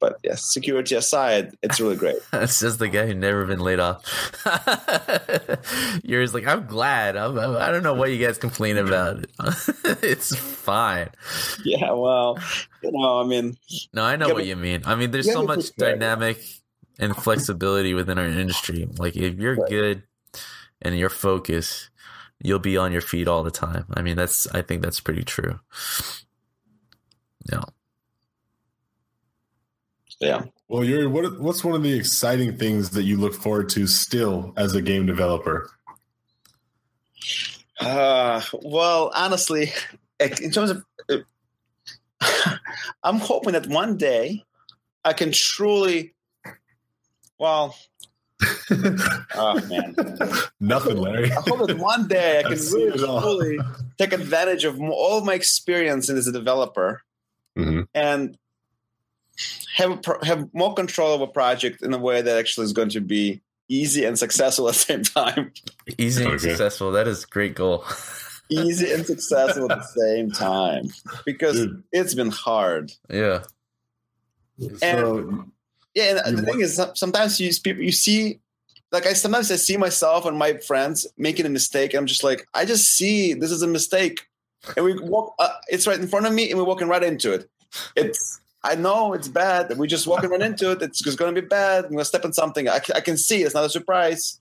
But 0.00 0.18
yes, 0.22 0.44
security 0.44 0.94
aside, 0.94 1.56
it's 1.60 1.80
really 1.80 1.96
great. 1.96 2.18
That's 2.30 2.60
just 2.60 2.78
the 2.78 2.86
guy 2.88 3.06
who 3.08 3.14
never 3.14 3.44
been 3.46 3.58
laid 3.58 3.80
off. 3.80 4.04
Yours 6.04 6.32
like 6.34 6.46
I'm 6.46 6.66
glad. 6.66 7.16
I'm, 7.16 7.36
I'm, 7.36 7.56
I 7.56 7.72
don't 7.72 7.82
know 7.82 7.94
what 7.94 8.10
you 8.12 8.24
guys 8.24 8.38
complain 8.38 8.76
about. 8.76 9.24
it's 10.02 10.36
fine. 10.36 11.08
yeah. 11.64 11.90
Well, 11.90 12.38
you 12.82 12.92
know, 12.92 13.20
I 13.20 13.24
mean, 13.26 13.56
No, 13.92 14.04
I 14.04 14.14
know 14.14 14.26
what 14.28 14.36
but- 14.36 14.46
you 14.46 14.54
mean. 14.54 14.82
I 14.84 14.94
mean, 14.94 15.10
there's 15.10 15.32
so 15.32 15.42
much 15.42 15.58
it's 15.58 15.70
dynamic 15.70 16.40
and 17.00 17.16
flexibility 17.16 17.92
within 17.94 18.18
our 18.18 18.26
industry. 18.26 18.88
Like 18.98 19.16
if 19.16 19.34
you're 19.34 19.56
Right. 19.56 19.68
good 19.70 20.02
and 20.80 20.96
you're 20.96 21.10
focused, 21.10 21.90
you'll 22.40 22.58
be 22.58 22.76
on 22.76 22.92
your 22.92 23.00
feet 23.00 23.28
all 23.28 23.42
the 23.42 23.50
time. 23.50 23.86
I 23.94 24.02
mean, 24.02 24.16
that's 24.16 24.46
I 24.48 24.62
think 24.62 24.82
that's 24.82 25.00
pretty 25.00 25.24
true. 25.24 25.58
Yeah. 27.50 27.64
yeah. 30.20 30.42
Well, 30.68 30.84
you're 30.84 31.08
what? 31.08 31.40
What's 31.40 31.64
one 31.64 31.74
of 31.74 31.82
the 31.82 31.96
exciting 31.96 32.56
things 32.58 32.90
that 32.90 33.04
you 33.04 33.16
look 33.16 33.34
forward 33.34 33.68
to 33.70 33.86
still 33.86 34.52
as 34.56 34.74
a 34.74 34.82
game 34.82 35.06
developer? 35.06 35.70
Uh, 37.80 38.42
well, 38.62 39.10
honestly, 39.14 39.72
in 40.20 40.50
terms 40.50 40.70
of, 40.70 40.84
I'm 43.02 43.18
hoping 43.18 43.52
that 43.52 43.66
one 43.66 43.96
day 43.96 44.44
I 45.04 45.12
can 45.12 45.32
truly, 45.32 46.14
well, 47.38 47.76
oh 49.34 49.60
man, 49.68 49.94
Nothing, 50.60 50.96
Larry. 50.98 51.30
I 51.32 51.34
hope 51.46 51.66
that 51.66 51.78
one 51.78 52.06
day 52.08 52.36
I 52.36 52.40
I 52.40 52.42
can 52.50 52.58
see 52.58 52.84
really 52.84 52.98
fully 52.98 53.58
take 53.98 54.12
advantage 54.12 54.64
of 54.64 54.80
all 54.80 55.18
of 55.18 55.24
my 55.24 55.34
experience 55.34 56.08
as 56.10 56.26
a 56.26 56.32
developer 56.32 57.02
Mhm. 57.56 57.88
and 57.94 58.38
have 59.76 59.90
a 59.90 59.96
pro- 59.96 60.22
have 60.22 60.48
more 60.52 60.74
control 60.74 61.14
of 61.14 61.20
a 61.20 61.26
project 61.26 61.82
in 61.82 61.92
a 61.92 61.98
way 61.98 62.22
that 62.22 62.38
actually 62.38 62.64
is 62.64 62.72
going 62.72 62.90
to 62.90 63.00
be 63.00 63.40
easy 63.68 64.04
and 64.04 64.18
successful 64.18 64.68
at 64.68 64.74
the 64.74 64.80
same 64.80 65.02
time. 65.02 65.52
Easy 65.98 66.22
and 66.24 66.32
Okay. 66.34 66.48
successful. 66.50 66.92
That 66.92 67.06
is 67.08 67.24
a 67.24 67.26
great 67.26 67.54
goal. 67.54 67.84
Easy 68.50 68.90
and 68.92 69.04
successful 69.04 69.70
at 69.70 69.78
the 69.78 69.84
same 70.00 70.30
time 70.30 70.88
because 71.26 71.56
Dude. 71.56 71.82
it's 71.92 72.14
been 72.14 72.30
hard. 72.30 72.92
yeah. 73.10 73.42
So 74.78 75.44
Yeah, 75.98 76.22
and 76.24 76.36
You 76.38 76.44
the 76.44 76.46
thing 76.46 76.60
is, 76.60 76.80
sometimes 76.94 77.40
you 77.40 77.50
people 77.60 77.82
you 77.82 77.90
see, 77.90 78.38
like 78.92 79.04
I 79.04 79.14
sometimes 79.14 79.50
I 79.50 79.56
see 79.56 79.76
myself 79.76 80.26
and 80.26 80.38
my 80.38 80.52
friends 80.58 81.08
making 81.16 81.44
a 81.44 81.48
mistake, 81.48 81.92
and 81.92 81.98
I'm 81.98 82.06
just 82.06 82.22
like, 82.22 82.46
I 82.54 82.64
just 82.64 82.94
see 82.96 83.34
this 83.34 83.50
is 83.50 83.62
a 83.62 83.66
mistake, 83.66 84.20
and 84.76 84.84
we 84.84 84.96
walk. 85.00 85.34
Uh, 85.40 85.48
it's 85.66 85.88
right 85.88 85.98
in 85.98 86.06
front 86.06 86.26
of 86.26 86.32
me, 86.32 86.50
and 86.50 86.56
we're 86.56 86.66
walking 86.72 86.86
right 86.86 87.02
into 87.02 87.32
it. 87.32 87.50
It's 87.96 88.38
I 88.62 88.76
know 88.76 89.12
it's 89.12 89.26
bad, 89.26 89.76
we're 89.76 89.86
just 89.88 90.06
walking 90.06 90.30
right 90.30 90.40
into 90.40 90.70
it. 90.70 90.82
It's 90.82 91.02
just 91.02 91.18
going 91.18 91.34
to 91.34 91.42
be 91.42 91.48
bad. 91.48 91.86
I'm 91.86 91.90
going 91.90 91.98
to 91.98 92.04
step 92.04 92.24
in 92.24 92.32
something. 92.32 92.68
I, 92.68 92.80
I 92.94 93.00
can 93.00 93.16
see 93.16 93.42
it's 93.42 93.54
not 93.56 93.64
a 93.64 93.68
surprise, 93.68 94.40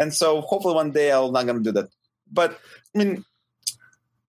and 0.00 0.12
so 0.12 0.40
hopefully 0.40 0.74
one 0.74 0.90
day 0.90 1.12
I'm 1.12 1.32
not 1.32 1.46
going 1.46 1.58
to 1.58 1.62
do 1.62 1.72
that. 1.78 1.90
But 2.32 2.58
I 2.92 2.98
mean, 2.98 3.24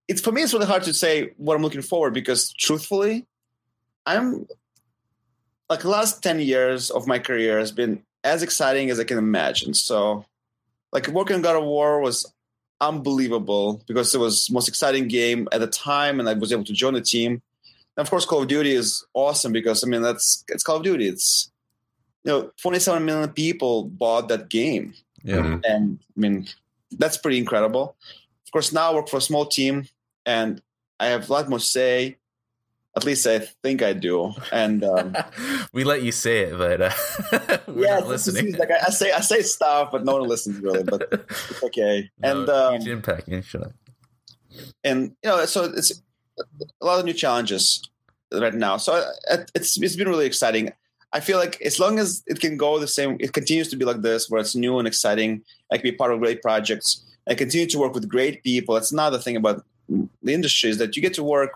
it's 0.06 0.20
for 0.20 0.30
me. 0.30 0.42
It's 0.42 0.54
really 0.54 0.66
hard 0.66 0.84
to 0.84 0.94
say 0.94 1.32
what 1.36 1.56
I'm 1.56 1.62
looking 1.62 1.82
forward 1.82 2.14
because 2.14 2.52
truthfully, 2.52 3.26
I'm 4.06 4.46
like 5.70 5.80
the 5.80 5.88
last 5.88 6.22
10 6.22 6.40
years 6.40 6.90
of 6.90 7.06
my 7.06 7.18
career 7.18 7.58
has 7.58 7.72
been 7.72 8.02
as 8.22 8.42
exciting 8.42 8.90
as 8.90 9.00
I 9.00 9.04
can 9.04 9.18
imagine. 9.18 9.74
So 9.74 10.24
like 10.92 11.08
working 11.08 11.36
on 11.36 11.42
God 11.42 11.56
of 11.56 11.64
War 11.64 12.00
was 12.00 12.30
unbelievable 12.80 13.82
because 13.86 14.14
it 14.14 14.18
was 14.18 14.50
most 14.50 14.68
exciting 14.68 15.08
game 15.08 15.48
at 15.52 15.60
the 15.60 15.66
time 15.66 16.20
and 16.20 16.28
I 16.28 16.34
was 16.34 16.52
able 16.52 16.64
to 16.64 16.72
join 16.72 16.94
the 16.94 17.00
team. 17.00 17.40
And 17.96 18.04
of 18.04 18.10
course 18.10 18.24
Call 18.26 18.42
of 18.42 18.48
Duty 18.48 18.72
is 18.74 19.04
awesome 19.14 19.52
because 19.52 19.82
I 19.84 19.86
mean 19.86 20.02
that's 20.02 20.44
it's 20.48 20.62
Call 20.62 20.76
of 20.76 20.82
Duty. 20.82 21.08
It's 21.08 21.50
you 22.24 22.32
know 22.32 22.50
27 22.60 23.04
million 23.04 23.30
people 23.30 23.84
bought 23.84 24.28
that 24.28 24.48
game 24.48 24.94
Yeah. 25.22 25.36
Mhm. 25.36 25.60
and 25.64 25.98
I 26.16 26.20
mean 26.20 26.48
that's 26.98 27.16
pretty 27.16 27.38
incredible. 27.38 27.96
Of 28.46 28.52
course, 28.52 28.72
now 28.72 28.92
I 28.92 28.94
work 28.94 29.08
for 29.08 29.16
a 29.16 29.20
small 29.20 29.46
team, 29.46 29.88
and 30.24 30.62
I 31.00 31.06
have 31.06 31.28
a 31.28 31.32
lot 31.32 31.48
more 31.48 31.58
say. 31.58 32.16
At 32.96 33.04
least 33.04 33.26
I 33.26 33.40
think 33.40 33.82
I 33.82 33.92
do. 33.92 34.32
And 34.52 34.84
um, 34.84 35.16
we 35.72 35.82
let 35.82 36.02
you 36.02 36.12
say 36.12 36.42
it, 36.42 36.56
but 36.56 36.80
uh, 36.80 37.58
we're 37.66 37.86
yeah, 37.86 37.98
not 37.98 38.08
listening. 38.08 38.52
Like 38.56 38.70
I, 38.70 38.86
I 38.86 38.90
say, 38.90 39.10
I 39.10 39.20
say 39.20 39.42
stuff, 39.42 39.90
but 39.90 40.04
no 40.04 40.18
one 40.18 40.28
listens 40.28 40.60
really. 40.60 40.84
But 40.84 41.08
it's 41.12 41.62
okay. 41.64 42.08
No, 42.20 42.40
and 42.40 42.48
um, 42.48 42.74
huge 42.74 42.88
impact. 42.88 43.28
Yeah, 43.28 43.40
and 44.84 45.16
you 45.22 45.30
know, 45.30 45.44
so 45.46 45.64
it's 45.64 46.02
a 46.38 46.84
lot 46.84 47.00
of 47.00 47.04
new 47.04 47.12
challenges 47.12 47.82
right 48.32 48.54
now. 48.54 48.76
So 48.76 48.92
uh, 49.28 49.38
it's 49.54 49.76
it's 49.80 49.96
been 49.96 50.08
really 50.08 50.26
exciting. 50.26 50.72
I 51.12 51.20
feel 51.20 51.38
like 51.38 51.60
as 51.62 51.78
long 51.78 51.98
as 51.98 52.22
it 52.26 52.40
can 52.40 52.56
go 52.56 52.78
the 52.78 52.88
same, 52.88 53.16
it 53.20 53.32
continues 53.32 53.68
to 53.68 53.76
be 53.76 53.84
like 53.84 54.02
this, 54.02 54.30
where 54.30 54.40
it's 54.40 54.54
new 54.54 54.78
and 54.78 54.86
exciting. 54.86 55.42
I 55.72 55.78
can 55.78 55.84
be 55.84 55.92
part 55.92 56.12
of 56.12 56.20
great 56.20 56.42
projects. 56.42 57.04
I 57.28 57.34
continue 57.34 57.66
to 57.68 57.78
work 57.78 57.94
with 57.94 58.08
great 58.08 58.42
people. 58.42 58.74
That's 58.74 58.92
another 58.92 59.18
thing 59.18 59.36
about 59.36 59.64
the 59.88 60.32
industry 60.32 60.70
is 60.70 60.78
that 60.78 60.96
you 60.96 61.02
get 61.02 61.14
to 61.14 61.24
work. 61.24 61.52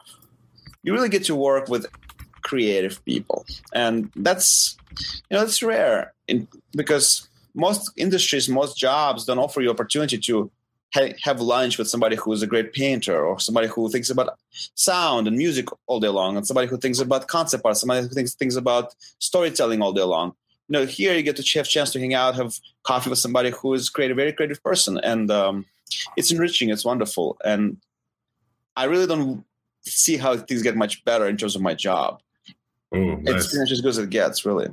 You 0.83 0.93
really 0.93 1.09
get 1.09 1.25
to 1.25 1.35
work 1.35 1.69
with 1.69 1.87
creative 2.43 3.05
people, 3.05 3.45
and 3.73 4.11
that's 4.17 4.77
you 5.29 5.37
know 5.37 5.43
it's 5.43 5.63
rare 5.63 6.15
in, 6.29 6.49
because 6.73 7.29
most 7.55 7.91
industries, 7.97 8.49
most 8.49 8.77
jobs 8.77 9.25
don't 9.25 9.39
offer 9.39 9.61
you 9.61 9.71
opportunity 9.71 10.19
to 10.19 10.51
ha- 10.95 11.15
have 11.23 11.41
lunch 11.41 11.79
with 11.79 11.89
somebody 11.89 12.17
who 12.17 12.33
is 12.33 12.43
a 12.43 12.47
great 12.47 12.73
painter 12.73 13.25
or 13.25 13.39
somebody 13.41 13.67
who 13.69 13.91
thinks 13.91 14.11
about 14.11 14.39
sound 14.75 15.27
and 15.27 15.37
music 15.37 15.67
all 15.87 16.01
day 16.01 16.09
long 16.09 16.37
and 16.37 16.47
somebody 16.47 16.69
who 16.69 16.79
thinks 16.79 17.01
about 17.01 17.29
concept 17.29 17.65
art 17.65 17.77
somebody 17.77 18.03
who 18.03 18.09
thinks 18.09 18.35
things 18.35 18.57
about 18.57 18.95
storytelling 19.19 19.83
all 19.83 19.93
day 19.93 20.03
long. 20.03 20.33
You 20.69 20.75
know 20.75 20.87
here 20.87 21.15
you 21.15 21.23
get 21.23 21.37
to 21.37 21.59
have 21.59 21.67
a 21.67 21.69
chance 21.69 21.93
to 21.93 22.01
hang 22.01 22.15
out 22.15 22.35
have 22.37 22.59
coffee 22.83 23.11
with 23.11 23.19
somebody 23.19 23.51
who 23.51 23.75
is 23.75 23.91
creative 23.91 24.17
very 24.17 24.33
creative 24.33 24.63
person. 24.63 24.99
And 24.99 25.31
um, 25.31 25.67
it's 26.17 26.31
enriching 26.31 26.71
it's 26.71 26.85
wonderful. 26.85 27.39
And 27.45 27.79
i 28.77 28.85
really 28.85 29.09
don't 29.09 29.45
see 29.91 30.17
how 30.17 30.37
things 30.37 30.63
get 30.63 30.77
much 30.77 31.05
better 31.05 31.27
in 31.27 31.37
terms 31.37 31.57
of 31.57 31.63
my 31.63 31.75
job 31.75 32.21
Ooh, 32.95 33.13
it's 33.13 33.31
nice. 33.31 33.49
pretty 33.55 33.73
as 33.73 33.81
good 33.81 33.89
as 33.89 33.99
it 33.99 34.11
gets 34.11 34.45
really 34.45 34.69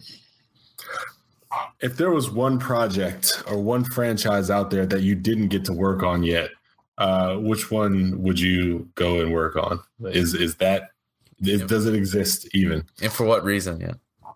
if 1.80 1.98
there 1.98 2.12
was 2.12 2.30
one 2.30 2.60
project 2.60 3.44
or 3.48 3.62
one 3.62 3.84
franchise 3.84 4.50
out 4.50 4.72
there 4.72 4.86
that 4.86 5.02
you 5.02 5.16
didn't 5.16 5.50
get 5.50 5.66
to 5.66 5.74
work 5.74 6.04
on 6.04 6.24
yet, 6.24 6.50
uh, 6.98 7.36
which 7.36 7.72
one 7.72 8.22
would 8.22 8.40
you 8.40 8.90
go 8.96 9.20
and 9.20 9.34
work 9.34 9.56
on? 9.56 9.80
Is 10.04 10.34
is 10.34 10.56
that 10.56 10.92
is, 11.40 11.62
does 11.64 11.86
it 11.86 11.96
exist 11.96 12.48
even? 12.54 12.84
And 13.02 13.12
for 13.12 13.26
what 13.26 13.44
reason? 13.44 13.80
Yeah. 13.80 13.94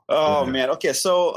Oh 0.10 0.45
Yeah. 0.45 0.51
man 0.51 0.70
okay 0.72 0.93
so 0.93 1.36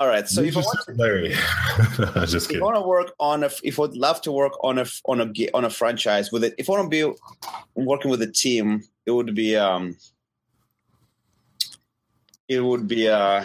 all 0.00 0.08
right 0.08 0.28
so 0.28 0.40
You 0.40 0.48
if 0.48 0.56
I 0.56 0.60
want 0.60 0.98
Larry, 0.98 1.28
just 2.26 2.50
if 2.50 2.60
I 2.60 2.64
want 2.64 2.76
to 2.76 2.82
work 2.82 3.12
on 3.20 3.44
a, 3.44 3.50
if 3.62 3.78
I'd 3.78 3.94
love 3.94 4.20
to 4.22 4.32
work 4.32 4.52
on 4.64 4.78
a 4.78 4.86
on 5.06 5.20
a 5.20 5.32
on 5.54 5.64
a 5.64 5.70
franchise 5.70 6.32
with 6.32 6.44
it, 6.44 6.54
if 6.58 6.68
I 6.68 6.72
want 6.72 6.90
to 6.90 7.12
be 7.14 7.14
working 7.74 8.10
with 8.10 8.22
a 8.22 8.30
team, 8.30 8.82
it 9.06 9.10
would 9.10 9.34
be 9.34 9.56
um, 9.56 9.96
it 12.48 12.60
would 12.60 12.86
be 12.88 13.08
uh, 13.08 13.44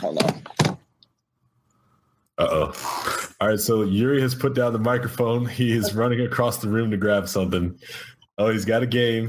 hold 0.00 0.22
on. 0.22 0.42
Uh 2.36 2.48
oh. 2.50 3.30
All 3.40 3.48
right, 3.48 3.60
so 3.60 3.82
Yuri 3.82 4.20
has 4.20 4.34
put 4.34 4.54
down 4.54 4.72
the 4.72 4.78
microphone. 4.78 5.46
He 5.46 5.72
is 5.72 5.94
running 6.00 6.20
across 6.20 6.58
the 6.58 6.68
room 6.68 6.90
to 6.90 6.96
grab 6.96 7.28
something. 7.28 7.78
Oh, 8.38 8.50
he's 8.50 8.64
got 8.64 8.82
a 8.82 8.86
game. 8.86 9.28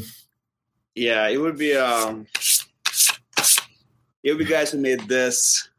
Yeah, 0.95 1.27
it 1.27 1.37
would 1.37 1.57
be 1.57 1.75
um, 1.75 2.25
it 4.25 4.31
would 4.31 4.39
be 4.39 4.45
guys 4.45 4.71
who 4.71 4.79
made 4.79 4.99
this. 5.07 5.69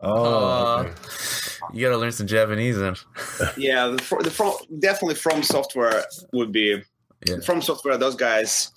Oh, 0.00 0.24
Uh, 0.24 0.80
okay. 0.82 0.92
You 1.72 1.80
got 1.86 1.90
to 1.92 1.96
learn 1.98 2.12
some 2.12 2.26
Japanese 2.26 2.76
then. 2.78 2.94
Yeah, 3.56 3.88
the, 3.88 4.02
fr- 4.02 4.22
the 4.22 4.30
from, 4.30 4.52
definitely 4.78 5.14
FromSoftware 5.14 6.04
would 6.32 6.52
be 6.52 6.82
Yeah. 7.26 7.36
FromSoftware. 7.36 7.98
Those 7.98 8.14
guys. 8.14 8.70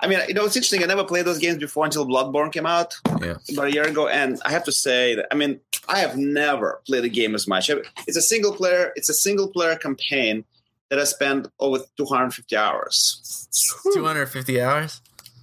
I 0.00 0.06
mean, 0.06 0.20
you 0.28 0.34
know, 0.34 0.44
it's 0.46 0.56
interesting. 0.56 0.82
I 0.82 0.86
never 0.86 1.04
played 1.04 1.24
those 1.26 1.38
games 1.38 1.58
before 1.58 1.84
until 1.84 2.06
Bloodborne 2.06 2.52
came 2.52 2.64
out. 2.64 2.94
Yeah. 3.20 3.34
about 3.52 3.66
a 3.66 3.72
year 3.72 3.86
ago, 3.88 4.06
and 4.08 4.40
I 4.46 4.50
have 4.52 4.64
to 4.64 4.72
say 4.72 5.14
that 5.16 5.26
I 5.32 5.34
mean 5.34 5.60
I 5.88 5.98
have 5.98 6.16
never 6.16 6.80
played 6.86 7.04
a 7.04 7.08
game 7.08 7.34
as 7.34 7.46
much. 7.48 7.68
It's 8.06 8.16
a 8.16 8.22
single 8.22 8.52
player. 8.54 8.92
It's 8.96 9.08
a 9.10 9.14
single 9.14 9.48
player 9.48 9.74
campaign 9.76 10.44
that 10.90 10.98
I 11.00 11.04
spent 11.04 11.48
over 11.58 11.78
250 11.96 12.56
hours. 12.56 13.48
250 13.92 14.60
hours. 14.62 15.02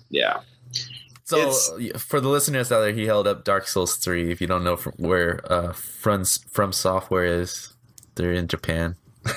Yeah, 0.09 0.39
So 1.25 1.37
It's- 1.37 2.01
for 2.03 2.21
the 2.21 2.29
listeners 2.29 2.71
out 2.71 2.81
there, 2.81 2.91
he 2.93 3.05
held 3.05 3.27
up 3.27 3.43
Dark 3.43 3.67
Souls 3.67 3.95
3. 3.97 4.31
If 4.31 4.39
you 4.41 4.47
don't 4.47 4.63
know 4.63 4.75
from 4.75 4.93
where 4.97 5.41
uh, 5.51 5.73
from 5.73 6.21
FromSoftware 6.21 7.27
is, 7.41 7.73
they're 8.13 8.31
in 8.33 8.47
Japan. 8.47 8.95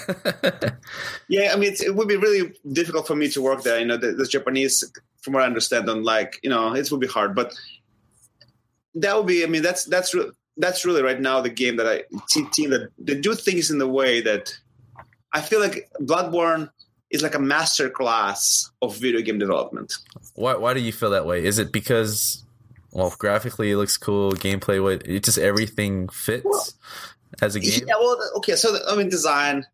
yeah. 1.28 1.50
I 1.52 1.56
mean, 1.56 1.72
it's, 1.72 1.82
it 1.82 1.94
would 1.94 2.08
be 2.08 2.16
really 2.16 2.52
difficult 2.72 3.06
for 3.06 3.16
me 3.16 3.28
to 3.30 3.40
work 3.40 3.62
there. 3.62 3.80
You 3.80 3.86
know, 3.86 3.96
the, 3.96 4.12
the 4.12 4.26
Japanese, 4.26 4.84
from 5.22 5.32
what 5.32 5.42
I 5.42 5.46
understand, 5.46 5.86
don't 5.86 6.04
like. 6.04 6.38
You 6.42 6.50
know, 6.50 6.74
it 6.74 6.90
would 6.90 7.00
be 7.00 7.06
hard, 7.06 7.34
but 7.34 7.54
that 8.94 9.16
would 9.16 9.26
be. 9.26 9.42
I 9.42 9.46
mean, 9.46 9.62
that's 9.62 9.84
that's 9.84 10.14
re- 10.14 10.30
that's 10.58 10.84
really 10.84 11.02
right 11.02 11.20
now 11.20 11.40
the 11.40 11.48
game 11.48 11.76
that 11.76 11.86
I 11.86 12.02
team 12.52 12.68
that 12.70 12.90
they 12.98 13.14
do 13.18 13.34
things 13.34 13.70
in 13.70 13.78
the 13.78 13.88
way 13.88 14.20
that 14.20 14.52
I 15.32 15.40
feel 15.40 15.60
like 15.60 15.88
Bloodborne 16.02 16.70
is 17.10 17.22
like 17.22 17.34
a 17.34 17.38
master 17.38 17.88
class 17.88 18.70
of 18.82 18.96
video 18.96 19.20
game 19.22 19.38
development. 19.38 19.94
Why 20.34 20.54
why 20.56 20.74
do 20.74 20.80
you 20.80 20.92
feel 20.92 21.10
that 21.10 21.26
way? 21.26 21.44
Is 21.44 21.58
it 21.58 21.72
because 21.72 22.44
well, 22.92 23.14
graphically 23.18 23.70
it 23.70 23.76
looks 23.76 23.96
cool, 23.96 24.32
gameplay 24.32 24.82
what 24.82 25.06
it 25.06 25.24
just 25.24 25.38
everything 25.38 26.08
fits 26.08 26.44
Well, 26.44 26.66
as 27.42 27.54
a 27.54 27.60
game? 27.60 27.82
Yeah, 27.86 27.94
well, 28.00 28.18
okay. 28.36 28.56
So 28.56 28.72
the, 28.72 28.82
I 28.90 28.96
mean, 28.96 29.08
design 29.10 29.66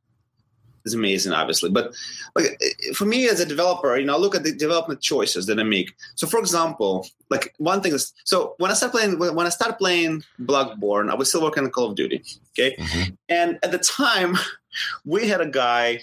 is 0.84 0.94
amazing, 0.94 1.32
obviously, 1.32 1.70
but 1.70 1.94
like 2.34 2.60
for 2.94 3.04
me 3.06 3.26
as 3.28 3.40
a 3.40 3.46
developer, 3.46 3.96
you 3.96 4.04
know, 4.04 4.14
I 4.14 4.18
look 4.18 4.34
at 4.34 4.42
the 4.42 4.52
development 4.52 5.00
choices 5.00 5.46
that 5.46 5.58
I 5.58 5.62
make. 5.62 5.94
So, 6.16 6.26
for 6.26 6.38
example, 6.38 7.06
like 7.30 7.54
one 7.58 7.80
thing 7.80 7.94
is, 7.94 8.12
so 8.24 8.54
when 8.58 8.70
I 8.70 8.74
started 8.74 8.92
playing, 8.92 9.18
when 9.18 9.46
I 9.46 9.50
started 9.50 9.78
playing 9.78 10.24
Bloodborne, 10.42 11.10
I 11.10 11.14
was 11.14 11.28
still 11.28 11.42
working 11.42 11.64
on 11.64 11.70
Call 11.70 11.88
of 11.90 11.96
Duty. 11.96 12.22
Okay, 12.50 12.76
Mhm. 12.78 13.16
and 13.28 13.58
at 13.62 13.70
the 13.72 13.78
time, 13.78 14.36
we 15.04 15.26
had 15.28 15.40
a 15.40 15.46
guy 15.48 16.00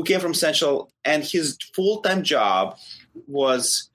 who 0.00 0.04
came 0.04 0.20
from 0.20 0.32
Central, 0.32 0.90
and 1.04 1.22
his 1.22 1.58
full 1.74 2.00
time 2.00 2.22
job 2.22 2.78
was 3.26 3.90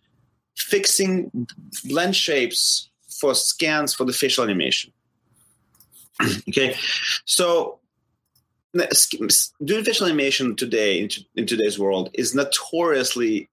fixing 0.56 1.48
blend 1.86 2.16
shapes 2.16 2.92
for 3.20 3.34
scans 3.34 3.96
for 3.96 4.06
the 4.06 4.14
facial 4.14 4.44
animation. 4.44 4.94
okay, 6.50 6.76
so 7.26 7.80
doing 9.64 9.84
facial 9.84 10.06
animation 10.06 10.56
today 10.56 11.00
in, 11.00 11.10
in 11.36 11.48
today's 11.48 11.80
world 11.80 12.12
is 12.14 12.36
notoriously 12.36 13.50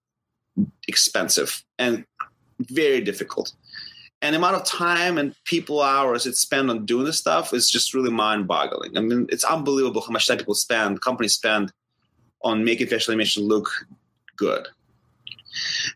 expensive 0.87 1.65
and 1.79 2.05
very 2.61 3.01
difficult. 3.01 3.55
And 4.21 4.35
the 4.35 4.39
amount 4.39 4.57
of 4.57 4.67
time 4.67 5.17
and 5.17 5.35
people 5.47 5.81
hours 5.81 6.27
it's 6.27 6.41
spent 6.41 6.69
on 6.69 6.85
doing 6.85 7.07
this 7.07 7.19
stuff 7.19 7.55
is 7.55 7.71
just 7.71 7.95
really 7.95 8.11
mind 8.11 8.47
boggling. 8.47 8.99
I 8.99 9.01
mean, 9.01 9.27
it's 9.31 9.43
unbelievable 9.43 10.03
how 10.03 10.13
much 10.13 10.29
time 10.29 10.37
people 10.37 10.55
spend, 10.55 11.01
companies 11.01 11.33
spend 11.33 11.73
on 12.45 12.65
making 12.65 12.87
facial 12.89 13.13
animation 13.13 13.45
look 13.45 13.69
good. 14.37 14.69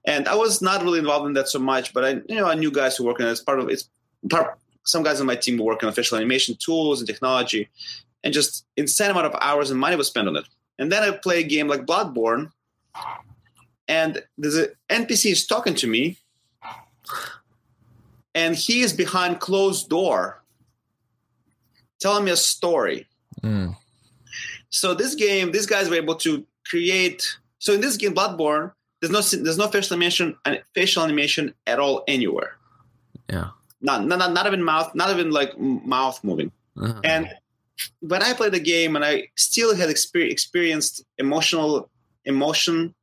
And 0.04 0.28
I 0.28 0.34
was 0.34 0.62
not 0.62 0.82
really 0.82 0.98
involved 0.98 1.26
in 1.26 1.32
that 1.34 1.48
so 1.48 1.58
much, 1.58 1.92
but 1.92 2.04
I, 2.04 2.10
you 2.28 2.36
know, 2.36 2.46
I 2.46 2.54
knew 2.54 2.70
guys 2.70 2.96
who 2.96 3.04
work 3.04 3.20
on 3.20 3.26
it. 3.26 3.32
It's 3.32 3.40
part 3.40 3.58
of 3.58 3.68
it's 3.68 3.88
part. 4.28 4.58
Some 4.84 5.02
guys 5.02 5.20
on 5.20 5.26
my 5.26 5.34
team 5.34 5.58
were 5.58 5.64
working 5.64 5.88
on 5.88 5.94
facial 5.94 6.16
animation 6.16 6.56
tools 6.56 7.00
and 7.00 7.08
technology, 7.08 7.68
and 8.22 8.32
just 8.32 8.66
insane 8.76 9.10
amount 9.10 9.26
of 9.26 9.34
hours 9.40 9.70
and 9.70 9.80
money 9.80 9.96
was 9.96 10.08
spent 10.08 10.28
on 10.28 10.36
it. 10.36 10.44
And 10.78 10.92
then 10.92 11.02
I 11.02 11.10
play 11.10 11.40
a 11.40 11.42
game 11.42 11.68
like 11.68 11.86
Bloodborne, 11.86 12.52
and 13.88 14.22
there's 14.38 14.56
an 14.56 14.68
NPC 14.90 15.32
is 15.32 15.46
talking 15.46 15.74
to 15.74 15.86
me, 15.86 16.18
and 18.34 18.54
he 18.54 18.82
is 18.82 18.92
behind 18.92 19.40
closed 19.40 19.88
door, 19.88 20.42
telling 21.98 22.24
me 22.24 22.30
a 22.30 22.36
story. 22.36 23.06
Mm. 23.42 23.76
So 24.76 24.92
this 24.92 25.14
game, 25.14 25.52
these 25.52 25.64
guys 25.64 25.88
were 25.88 25.96
able 25.96 26.16
to 26.16 26.44
create. 26.66 27.26
So 27.58 27.72
in 27.72 27.80
this 27.80 27.96
game, 27.96 28.14
Bloodborne, 28.14 28.72
there's 29.00 29.10
no 29.10 29.22
there's 29.42 29.56
no 29.56 29.68
facial 29.68 29.94
animation 29.96 30.36
facial 30.74 31.02
animation 31.02 31.54
at 31.66 31.78
all 31.78 32.04
anywhere. 32.06 32.58
Yeah. 33.30 33.48
Not 33.80 34.04
not 34.04 34.32
not 34.32 34.46
even 34.46 34.62
mouth, 34.62 34.94
not 34.94 35.08
even 35.10 35.30
like 35.30 35.58
mouth 35.58 36.22
moving. 36.22 36.52
Uh-huh. 36.76 37.00
And 37.04 37.26
when 38.00 38.22
I 38.22 38.34
played 38.34 38.52
the 38.52 38.60
game, 38.60 38.96
and 38.96 39.04
I 39.04 39.28
still 39.36 39.74
had 39.74 39.88
exper- 39.88 40.30
experienced 40.30 41.04
emotional 41.16 41.88
emotion 42.26 42.94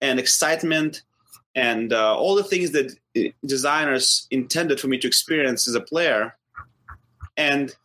and 0.00 0.18
excitement 0.18 1.02
and 1.54 1.92
uh, 1.92 2.16
all 2.16 2.34
the 2.34 2.44
things 2.44 2.72
that 2.72 2.86
uh, 3.16 3.30
designers 3.46 4.26
intended 4.32 4.80
for 4.80 4.88
me 4.88 4.98
to 4.98 5.06
experience 5.06 5.68
as 5.68 5.76
a 5.76 5.80
player, 5.80 6.36
and 7.36 7.76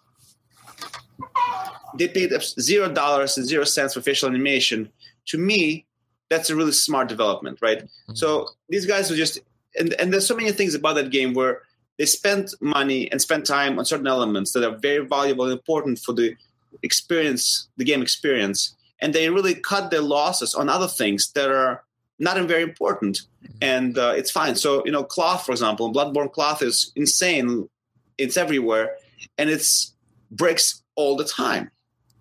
they 1.98 2.08
paid 2.08 2.32
zero 2.60 2.92
dollars 2.92 3.38
and 3.38 3.48
zero 3.48 3.64
cents 3.64 3.94
for 3.94 4.02
facial 4.02 4.30
animation. 4.30 4.90
To 5.28 5.38
me, 5.38 5.86
that's 6.30 6.50
a 6.50 6.56
really 6.56 6.72
smart 6.72 7.08
development, 7.10 7.60
right? 7.62 7.84
Mm-hmm. 7.84 8.16
So 8.16 8.50
these 8.70 8.86
guys 8.86 9.12
are 9.12 9.16
just 9.16 9.40
and, 9.78 9.94
and 9.94 10.12
there's 10.12 10.28
so 10.28 10.36
many 10.36 10.52
things 10.52 10.76
about 10.76 10.96
that 10.96 11.12
game 11.12 11.34
where 11.34 11.62
they 11.98 12.06
spent 12.06 12.54
money 12.62 13.12
and 13.12 13.22
spent 13.22 13.46
time 13.46 13.78
on 13.80 13.86
certain 13.86 14.08
elements 14.08 14.52
that 14.54 14.64
are 14.64 14.78
very 14.78 15.06
valuable 15.06 15.46
and 15.46 15.54
important 15.54 16.00
for 16.00 16.14
the 16.14 16.36
experience, 16.84 17.68
the 17.78 17.86
game 17.86 18.02
experience, 18.02 18.76
and 19.00 19.14
they 19.14 19.30
really 19.30 19.56
cut 19.56 19.92
their 19.92 20.02
losses 20.02 20.56
on 20.56 20.70
other 20.70 20.88
things 20.88 21.32
that 21.32 21.50
are 21.50 21.84
not 22.20 22.38
very 22.48 22.64
important, 22.64 23.22
mm-hmm. 23.44 23.58
and 23.62 23.98
uh, 23.98 24.14
it's 24.16 24.32
fine. 24.32 24.56
So 24.56 24.86
you 24.86 24.92
know, 24.92 25.04
cloth, 25.04 25.46
for 25.46 25.52
example, 25.52 25.94
Bloodborne 25.94 26.32
cloth 26.32 26.62
is 26.62 26.92
insane; 26.96 27.70
it's 28.18 28.38
everywhere, 28.38 28.96
and 29.38 29.50
it's 29.50 29.94
breaks 30.32 30.82
all 30.96 31.16
the 31.16 31.26
time. 31.26 31.72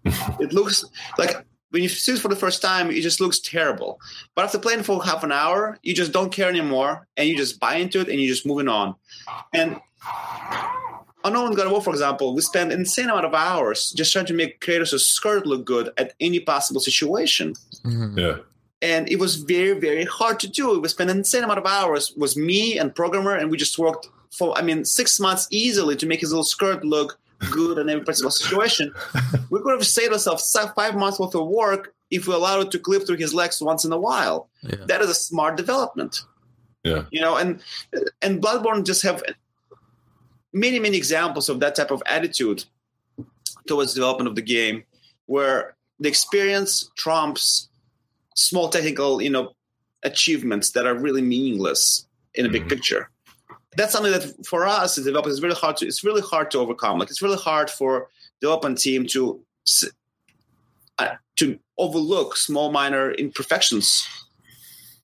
it 0.40 0.52
looks 0.52 0.84
like 1.18 1.44
when 1.74 1.82
you 1.82 1.88
see 1.88 2.12
it 2.12 2.20
for 2.20 2.28
the 2.28 2.36
first 2.36 2.62
time, 2.62 2.90
it 2.90 3.00
just 3.00 3.20
looks 3.20 3.40
terrible. 3.40 4.00
But 4.36 4.44
after 4.44 4.60
playing 4.60 4.84
for 4.84 5.02
half 5.02 5.24
an 5.24 5.32
hour, 5.32 5.76
you 5.82 5.92
just 5.92 6.12
don't 6.12 6.30
care 6.30 6.48
anymore, 6.48 7.08
and 7.16 7.28
you 7.28 7.36
just 7.36 7.58
buy 7.58 7.74
into 7.74 8.00
it, 8.00 8.08
and 8.08 8.20
you're 8.20 8.32
just 8.32 8.46
moving 8.46 8.68
on. 8.68 8.94
And 9.52 9.80
on 11.24 11.32
No 11.32 11.42
One 11.42 11.54
Got 11.54 11.68
War, 11.70 11.82
for 11.82 11.90
example, 11.90 12.32
we 12.32 12.42
spend 12.42 12.70
an 12.70 12.78
insane 12.78 13.06
amount 13.06 13.24
of 13.24 13.34
hours 13.34 13.90
just 13.90 14.12
trying 14.12 14.26
to 14.26 14.34
make 14.34 14.60
Kratos' 14.60 15.00
skirt 15.00 15.46
look 15.46 15.64
good 15.64 15.90
at 15.98 16.12
any 16.20 16.38
possible 16.38 16.80
situation. 16.80 17.54
Mm-hmm. 17.84 18.18
Yeah. 18.18 18.36
And 18.80 19.08
it 19.08 19.18
was 19.18 19.36
very, 19.36 19.80
very 19.80 20.04
hard 20.04 20.38
to 20.40 20.48
do. 20.48 20.78
We 20.78 20.88
spent 20.88 21.10
an 21.10 21.18
insane 21.18 21.42
amount 21.42 21.58
of 21.58 21.66
hours. 21.66 22.10
It 22.10 22.18
was 22.18 22.36
me 22.36 22.78
and 22.78 22.94
programmer, 22.94 23.34
and 23.34 23.50
we 23.50 23.56
just 23.56 23.78
worked 23.78 24.08
for, 24.30 24.56
I 24.56 24.62
mean, 24.62 24.84
six 24.84 25.18
months 25.18 25.48
easily 25.50 25.96
to 25.96 26.06
make 26.06 26.20
his 26.20 26.30
little 26.30 26.44
skirt 26.44 26.84
look 26.84 27.18
good 27.50 27.78
in 27.78 27.88
every 27.88 28.04
possible 28.04 28.30
situation. 28.30 28.92
we 29.50 29.60
could 29.60 29.72
have 29.72 29.86
saved 29.86 30.12
ourselves 30.12 30.56
five 30.76 30.94
months 30.96 31.18
worth 31.18 31.34
of 31.34 31.46
work 31.46 31.94
if 32.10 32.28
we 32.28 32.34
allowed 32.34 32.66
it 32.66 32.70
to 32.70 32.78
clip 32.78 33.06
through 33.06 33.16
his 33.16 33.34
legs 33.34 33.60
once 33.60 33.84
in 33.84 33.92
a 33.92 33.98
while. 33.98 34.48
Yeah. 34.62 34.84
That 34.86 35.00
is 35.00 35.10
a 35.10 35.14
smart 35.14 35.56
development. 35.56 36.22
Yeah. 36.82 37.04
You 37.10 37.20
know, 37.20 37.36
and 37.36 37.62
and 38.20 38.42
Bloodborne 38.42 38.84
just 38.84 39.02
have 39.02 39.22
many, 40.52 40.78
many 40.78 40.96
examples 40.96 41.48
of 41.48 41.60
that 41.60 41.74
type 41.74 41.90
of 41.90 42.02
attitude 42.06 42.64
towards 43.66 43.94
development 43.94 44.28
of 44.28 44.34
the 44.34 44.42
game 44.42 44.84
where 45.26 45.74
the 45.98 46.08
experience 46.08 46.90
trumps 46.96 47.68
small 48.34 48.68
technical, 48.68 49.22
you 49.22 49.30
know, 49.30 49.54
achievements 50.02 50.72
that 50.72 50.86
are 50.86 50.94
really 50.94 51.22
meaningless 51.22 52.06
in 52.34 52.44
a 52.44 52.48
big 52.48 52.62
mm-hmm. 52.62 52.70
picture 52.70 53.10
that's 53.76 53.92
something 53.92 54.12
that 54.12 54.46
for 54.46 54.66
us 54.66 54.98
as 54.98 55.04
developers 55.04 55.34
is 55.34 55.42
really 55.42 55.54
hard 55.54 55.76
to 55.78 55.86
it's 55.86 56.04
really 56.04 56.22
hard 56.22 56.50
to 56.52 56.58
overcome. 56.58 56.98
Like 56.98 57.10
it's 57.10 57.22
really 57.22 57.38
hard 57.38 57.70
for 57.70 58.08
development 58.40 58.78
team 58.78 59.06
to 59.08 59.40
uh, 60.98 61.14
to 61.36 61.58
overlook 61.78 62.36
small 62.36 62.70
minor 62.70 63.12
imperfections 63.12 64.06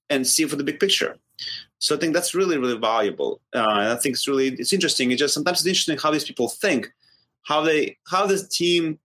and 0.08 0.26
see 0.26 0.44
for 0.44 0.56
the 0.56 0.64
big 0.64 0.80
picture. 0.80 1.16
So 1.78 1.96
I 1.96 1.98
think 1.98 2.14
that's 2.14 2.34
really 2.34 2.58
really 2.58 2.78
valuable. 2.78 3.40
Uh, 3.54 3.94
I 3.94 3.96
think 3.96 4.14
it's 4.14 4.28
really 4.28 4.48
it's 4.48 4.72
interesting. 4.72 5.10
It's 5.10 5.20
just 5.20 5.34
sometimes 5.34 5.60
it's 5.60 5.66
interesting 5.66 5.98
how 5.98 6.10
these 6.10 6.24
people 6.24 6.48
think, 6.48 6.92
how 7.42 7.62
they 7.62 7.96
how 8.06 8.26
this 8.26 8.46
team 8.48 8.98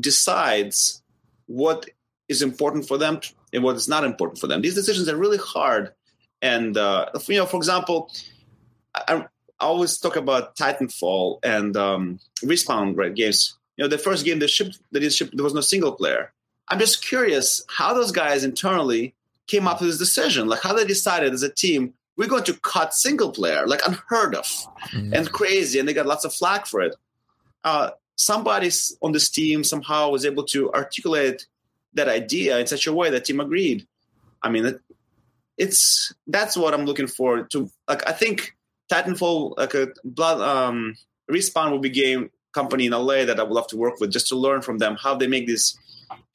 decides 0.00 1.02
what 1.46 1.88
is 2.28 2.42
important 2.42 2.86
for 2.86 2.98
them 2.98 3.20
and 3.52 3.62
what 3.62 3.76
is 3.76 3.88
not 3.88 4.04
important 4.04 4.38
for 4.38 4.46
them. 4.46 4.60
These 4.62 4.74
decisions 4.74 5.08
are 5.08 5.16
really 5.16 5.38
hard. 5.38 5.92
And 6.40 6.76
uh, 6.76 7.06
you 7.26 7.36
know, 7.36 7.46
for 7.46 7.56
example, 7.56 8.10
I, 9.06 9.26
I 9.60 9.64
always 9.64 9.98
talk 9.98 10.16
about 10.16 10.56
Titanfall 10.56 11.40
and 11.42 11.76
um, 11.76 12.20
Respawn 12.42 12.96
right, 12.96 13.14
games. 13.14 13.56
You 13.76 13.84
know, 13.84 13.88
the 13.88 13.98
first 13.98 14.24
game 14.24 14.38
that 14.40 14.50
shipped 14.50 14.78
that 14.92 15.02
is 15.02 15.14
shipped, 15.14 15.36
there 15.36 15.44
was 15.44 15.54
no 15.54 15.60
single 15.60 15.92
player. 15.92 16.32
I'm 16.68 16.78
just 16.78 17.04
curious 17.04 17.64
how 17.68 17.94
those 17.94 18.12
guys 18.12 18.44
internally 18.44 19.14
came 19.46 19.66
up 19.66 19.80
with 19.80 19.90
this 19.90 19.98
decision. 19.98 20.48
Like 20.48 20.62
how 20.62 20.74
they 20.74 20.84
decided 20.84 21.32
as 21.32 21.42
a 21.42 21.48
team, 21.48 21.94
we're 22.16 22.28
going 22.28 22.44
to 22.44 22.54
cut 22.60 22.94
single 22.94 23.30
player, 23.30 23.66
like 23.66 23.80
unheard 23.86 24.34
of 24.34 24.44
mm-hmm. 24.44 25.14
and 25.14 25.32
crazy, 25.32 25.78
and 25.78 25.88
they 25.88 25.94
got 25.94 26.06
lots 26.06 26.24
of 26.24 26.34
flack 26.34 26.66
for 26.66 26.82
it. 26.82 26.96
Uh, 27.64 27.90
somebody 28.16 28.70
on 29.00 29.12
this 29.12 29.30
team 29.30 29.64
somehow 29.64 30.10
was 30.10 30.26
able 30.26 30.44
to 30.44 30.72
articulate 30.72 31.46
that 31.94 32.08
idea 32.08 32.58
in 32.58 32.66
such 32.66 32.86
a 32.86 32.92
way 32.92 33.10
that 33.10 33.24
team 33.24 33.40
agreed. 33.40 33.86
I 34.42 34.50
mean, 34.50 34.78
it's 35.56 36.12
that's 36.26 36.56
what 36.56 36.74
I'm 36.74 36.84
looking 36.84 37.06
for 37.06 37.44
to. 37.44 37.70
Like, 37.88 38.06
I 38.08 38.12
think 38.12 38.56
Titanfall, 38.90 39.56
like 39.58 39.74
a 39.74 39.88
blood 40.04 40.40
um, 40.40 40.96
respawn 41.30 41.70
will 41.70 41.78
be 41.78 41.90
game 41.90 42.30
company 42.52 42.86
in 42.86 42.92
LA 42.92 43.24
that 43.24 43.38
I 43.38 43.42
would 43.42 43.52
love 43.52 43.68
to 43.68 43.76
work 43.76 44.00
with 44.00 44.10
just 44.10 44.28
to 44.28 44.36
learn 44.36 44.62
from 44.62 44.78
them 44.78 44.96
how 44.96 45.14
they 45.14 45.26
make 45.26 45.46
these. 45.46 45.78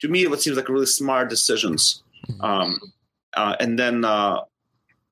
To 0.00 0.08
me, 0.08 0.26
what 0.26 0.40
seems 0.40 0.56
like 0.56 0.68
really 0.68 0.86
smart 0.86 1.30
decisions. 1.30 2.02
Mm-hmm. 2.28 2.44
Um, 2.44 2.80
uh, 3.36 3.56
and 3.58 3.78
then 3.78 4.04
uh, 4.04 4.40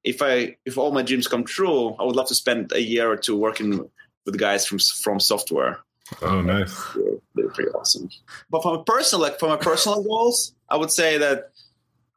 if 0.05 0.22
I 0.22 0.57
if 0.64 0.78
all 0.78 0.93
my 0.93 1.03
dreams 1.03 1.26
come 1.26 1.45
true, 1.45 1.95
I 1.99 2.05
would 2.05 2.16
love 2.16 2.28
to 2.28 2.34
spend 2.34 2.72
a 2.72 2.80
year 2.80 3.11
or 3.11 3.16
two 3.16 3.36
working 3.36 3.90
with 4.24 4.38
guys 4.38 4.66
from 4.66 4.78
FromSoftware. 4.78 5.78
Oh, 6.20 6.40
nice! 6.40 6.74
They're, 6.95 7.18
they're 7.34 7.49
pretty 7.49 7.70
awesome. 7.70 8.09
But 8.51 8.62
from 8.62 8.78
a 8.78 8.84
personal, 8.84 9.22
like 9.22 9.38
from 9.38 9.51
my 9.51 9.57
personal 9.57 10.03
goals, 10.11 10.55
I 10.68 10.76
would 10.76 10.90
say 10.90 11.18
that 11.18 11.51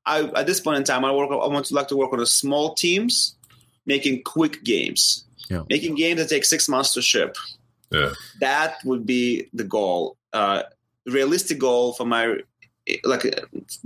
I 0.06 0.24
at 0.36 0.46
this 0.46 0.60
point 0.60 0.78
in 0.78 0.84
time, 0.84 1.06
I 1.06 1.12
work. 1.12 1.32
I 1.32 1.48
want 1.48 1.66
to 1.68 1.74
like 1.74 1.88
to 1.90 1.96
work 1.96 2.12
with 2.12 2.28
small 2.28 2.76
teams 2.76 3.36
making 3.86 4.24
quick 4.24 4.64
games, 4.64 5.26
yeah. 5.50 5.64
making 5.70 5.96
games 5.96 6.20
that 6.20 6.30
take 6.30 6.46
six 6.46 6.68
months 6.68 6.94
to 6.94 7.02
ship. 7.02 7.38
Yeah. 7.92 8.14
That 8.40 8.78
would 8.84 9.06
be 9.06 9.48
the 9.54 9.64
goal. 9.64 10.18
Uh, 10.34 10.64
realistic 11.06 11.60
goal 11.60 11.94
for 11.94 12.06
my 12.06 12.38
like 13.04 13.24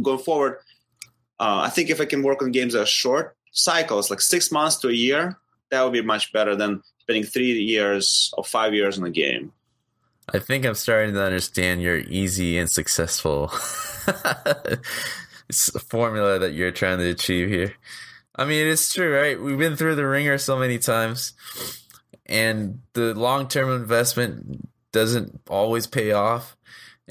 going 0.01 0.19
forward. 0.19 0.57
Uh, 1.39 1.61
I 1.63 1.69
think 1.69 1.89
if 1.89 2.01
I 2.01 2.05
can 2.05 2.21
work 2.23 2.41
on 2.41 2.51
games 2.51 2.73
that 2.73 2.81
are 2.81 2.85
short 2.85 3.35
cycles, 3.51 4.09
like 4.09 4.21
six 4.21 4.51
months 4.51 4.77
to 4.77 4.89
a 4.89 4.93
year, 4.93 5.37
that 5.71 5.83
would 5.83 5.93
be 5.93 6.01
much 6.01 6.33
better 6.33 6.55
than 6.55 6.81
spending 6.99 7.23
three 7.23 7.53
years 7.53 8.33
or 8.37 8.43
five 8.43 8.73
years 8.73 8.97
on 8.97 9.05
a 9.05 9.09
game. 9.09 9.51
I 10.33 10.39
think 10.39 10.65
I'm 10.65 10.75
starting 10.75 11.13
to 11.15 11.23
understand 11.23 11.81
your 11.81 11.97
easy 11.97 12.57
and 12.57 12.69
successful 12.69 13.47
formula 15.87 16.39
that 16.39 16.53
you're 16.53 16.71
trying 16.71 16.99
to 16.99 17.09
achieve 17.09 17.49
here. 17.49 17.73
I 18.39 18.45
mean, 18.45 18.67
it's 18.67 18.93
true, 18.93 19.13
right? 19.13 19.37
We've 19.37 19.57
been 19.57 19.75
through 19.75 19.95
the 19.95 20.07
wringer 20.07 20.37
so 20.37 20.57
many 20.57 20.79
times, 20.79 21.33
and 22.25 22.79
the 22.93 23.13
long 23.13 23.49
term 23.49 23.69
investment 23.69 24.69
doesn't 24.93 25.41
always 25.49 25.87
pay 25.87 26.13
off. 26.13 26.55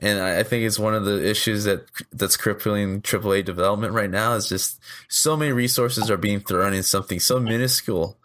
And 0.01 0.21
I 0.21 0.43
think 0.43 0.65
it's 0.65 0.79
one 0.79 0.95
of 0.95 1.05
the 1.05 1.29
issues 1.29 1.65
that 1.65 1.85
that's 2.13 2.39
crippling 2.39 3.03
AAA 3.03 3.45
development 3.45 3.93
right 3.93 4.09
now. 4.09 4.37
Is 4.37 4.49
just 4.49 4.81
so 5.09 5.37
many 5.37 5.53
resources 5.53 6.11
are 6.11 6.17
being 6.17 6.41
thrown 6.41 6.73
in 6.73 6.83
something 6.83 7.21
so 7.21 7.39
minuscule 7.39 8.17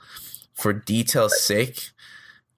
for 0.54 0.72
detail's 0.72 1.42
sake, 1.42 1.90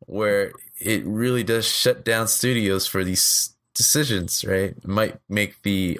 where 0.01 0.51
it 0.79 1.03
really 1.07 1.43
does 1.43 1.67
shut 1.67 2.05
down 2.05 2.27
studios 2.27 2.85
for 2.85 3.03
these 3.03 3.55
decisions, 3.73 4.45
right? 4.45 4.77
It 4.77 4.87
might 4.87 5.17
make 5.27 5.63
the 5.63 5.99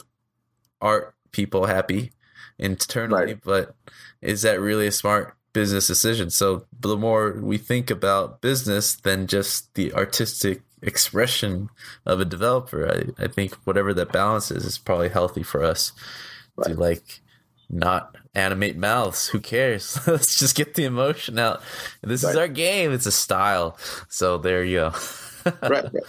art 0.79 1.15
people 1.31 1.65
happy 1.65 2.11
internally, 2.57 3.25
Right. 3.33 3.39
but 3.43 3.75
is 4.21 4.41
that 4.43 4.59
really 4.59 4.87
a 4.87 4.91
smart 4.91 5.35
business 5.53 5.87
decision? 5.87 6.29
So 6.29 6.65
the 6.79 6.97
more 6.97 7.33
we 7.41 7.57
think 7.57 7.89
about 7.91 8.41
business 8.41 8.95
than 8.95 9.27
just 9.27 9.73
the 9.75 9.93
artistic 9.93 10.61
expression 10.81 11.69
of 12.05 12.19
a 12.19 12.25
developer, 12.25 12.87
I, 13.19 13.23
I 13.23 13.27
think 13.27 13.53
whatever 13.65 13.93
that 13.93 14.11
balance 14.11 14.51
is 14.51 14.65
is 14.65 14.77
probably 14.77 15.09
healthy 15.09 15.43
for 15.43 15.63
us 15.63 15.91
to 16.63 16.73
like 16.73 17.21
not 17.69 18.15
animate 18.35 18.77
mouths. 18.77 19.27
Who 19.29 19.39
cares? 19.39 19.97
Let's 20.07 20.37
just 20.37 20.55
get 20.55 20.75
the 20.75 20.83
emotion 20.85 21.39
out. 21.39 21.61
This 22.01 22.23
is 22.23 22.35
our 22.35 22.47
game. 22.47 22.91
It's 22.91 23.05
a 23.05 23.11
style. 23.11 23.77
So 24.09 24.37
there 24.37 24.63
you 24.63 24.77
go. 24.77 24.93
right, 25.61 25.71
right. 25.93 26.03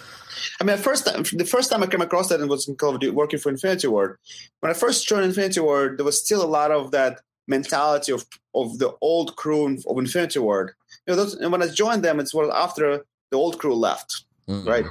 I 0.60 0.64
mean, 0.64 0.76
first, 0.78 1.04
the 1.04 1.44
first 1.44 1.70
time 1.70 1.82
I 1.82 1.86
came 1.86 2.00
across 2.00 2.28
that 2.28 2.40
and 2.40 2.50
was 2.50 2.68
in 2.68 2.76
Call 2.76 2.94
of 2.94 3.00
Duty 3.00 3.14
working 3.14 3.38
for 3.38 3.50
Infinity 3.50 3.88
Ward. 3.88 4.18
When 4.60 4.70
I 4.70 4.74
first 4.74 5.06
joined 5.08 5.24
Infinity 5.24 5.60
Ward, 5.60 5.98
there 5.98 6.04
was 6.04 6.22
still 6.24 6.42
a 6.42 6.46
lot 6.58 6.70
of 6.70 6.90
that 6.92 7.20
mentality 7.48 8.12
of 8.12 8.24
of 8.54 8.78
the 8.78 8.94
old 9.00 9.36
crew 9.36 9.64
of 9.86 9.98
Infinity 9.98 10.38
Ward. 10.40 10.72
You 11.06 11.14
know, 11.14 11.16
those, 11.22 11.34
and 11.34 11.52
when 11.52 11.62
I 11.62 11.68
joined 11.68 12.02
them, 12.02 12.18
it's 12.20 12.34
well 12.34 12.52
after 12.52 13.04
the 13.30 13.36
old 13.36 13.58
crew 13.58 13.74
left, 13.74 14.24
Mm. 14.48 14.66
right? 14.66 14.86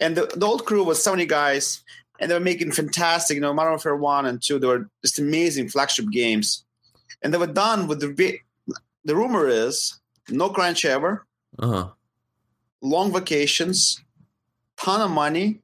And 0.00 0.16
the, 0.16 0.26
the 0.36 0.46
old 0.46 0.64
crew 0.66 0.82
was 0.84 1.02
70 1.02 1.26
guys, 1.26 1.82
and 2.20 2.30
they 2.30 2.34
were 2.34 2.40
making 2.40 2.72
fantastic, 2.72 3.36
you 3.36 3.40
know, 3.40 3.54
Modern 3.54 3.72
Warfare 3.72 3.96
1 3.96 4.26
and 4.26 4.42
2. 4.42 4.58
They 4.58 4.66
were 4.66 4.88
just 5.02 5.18
amazing 5.18 5.68
flagship 5.68 6.10
games. 6.10 6.64
And 7.22 7.32
they 7.32 7.38
were 7.38 7.46
done 7.46 7.86
with 7.88 8.00
the 8.00 8.38
the 9.04 9.16
rumor 9.16 9.48
is 9.48 10.00
no 10.28 10.48
crunch 10.50 10.84
ever, 10.84 11.26
Uh-huh. 11.58 11.88
long 12.82 13.12
vacations, 13.12 14.01
ton 14.82 15.00
of 15.00 15.10
money, 15.10 15.60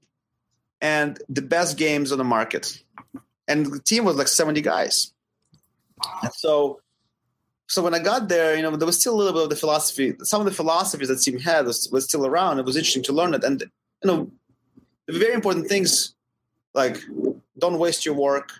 and 0.81 1.19
the 1.29 1.43
best 1.43 1.77
games 1.77 2.13
on 2.13 2.19
the 2.19 2.25
market. 2.25 2.83
And 3.47 3.67
the 3.67 3.81
team 3.81 4.05
was 4.05 4.17
like 4.17 4.29
70 4.29 4.61
guys. 4.61 5.13
And 6.23 6.33
so 6.33 6.81
so 7.69 7.83
when 7.83 7.95
I 7.95 7.99
got 7.99 8.29
there, 8.29 8.57
you 8.57 8.63
know, 8.63 8.75
there 8.77 8.87
was 8.87 8.99
still 8.99 9.15
a 9.15 9.19
little 9.19 9.35
bit 9.35 9.43
of 9.43 9.51
the 9.51 9.57
philosophy. 9.57 10.15
Some 10.23 10.41
of 10.41 10.47
the 10.47 10.53
philosophies 10.53 11.09
that 11.09 11.21
team 11.21 11.39
had 11.39 11.67
was, 11.67 11.89
was 11.93 12.05
still 12.05 12.27
around. 12.27 12.59
It 12.59 12.65
was 12.65 12.77
interesting 12.77 13.03
to 13.05 13.13
learn 13.13 13.35
it. 13.35 13.45
And 13.45 13.61
you 13.61 14.11
know, 14.11 14.31
the 15.07 15.19
very 15.19 15.35
important 15.35 15.69
things 15.69 16.15
like 16.75 16.99
don't 17.59 17.79
waste 17.79 18.07
your 18.07 18.15
work, 18.15 18.53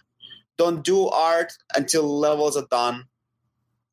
don't 0.59 0.85
do 0.85 1.09
art 1.09 1.53
until 1.75 2.19
levels 2.19 2.57
are 2.57 2.67
done. 2.71 3.07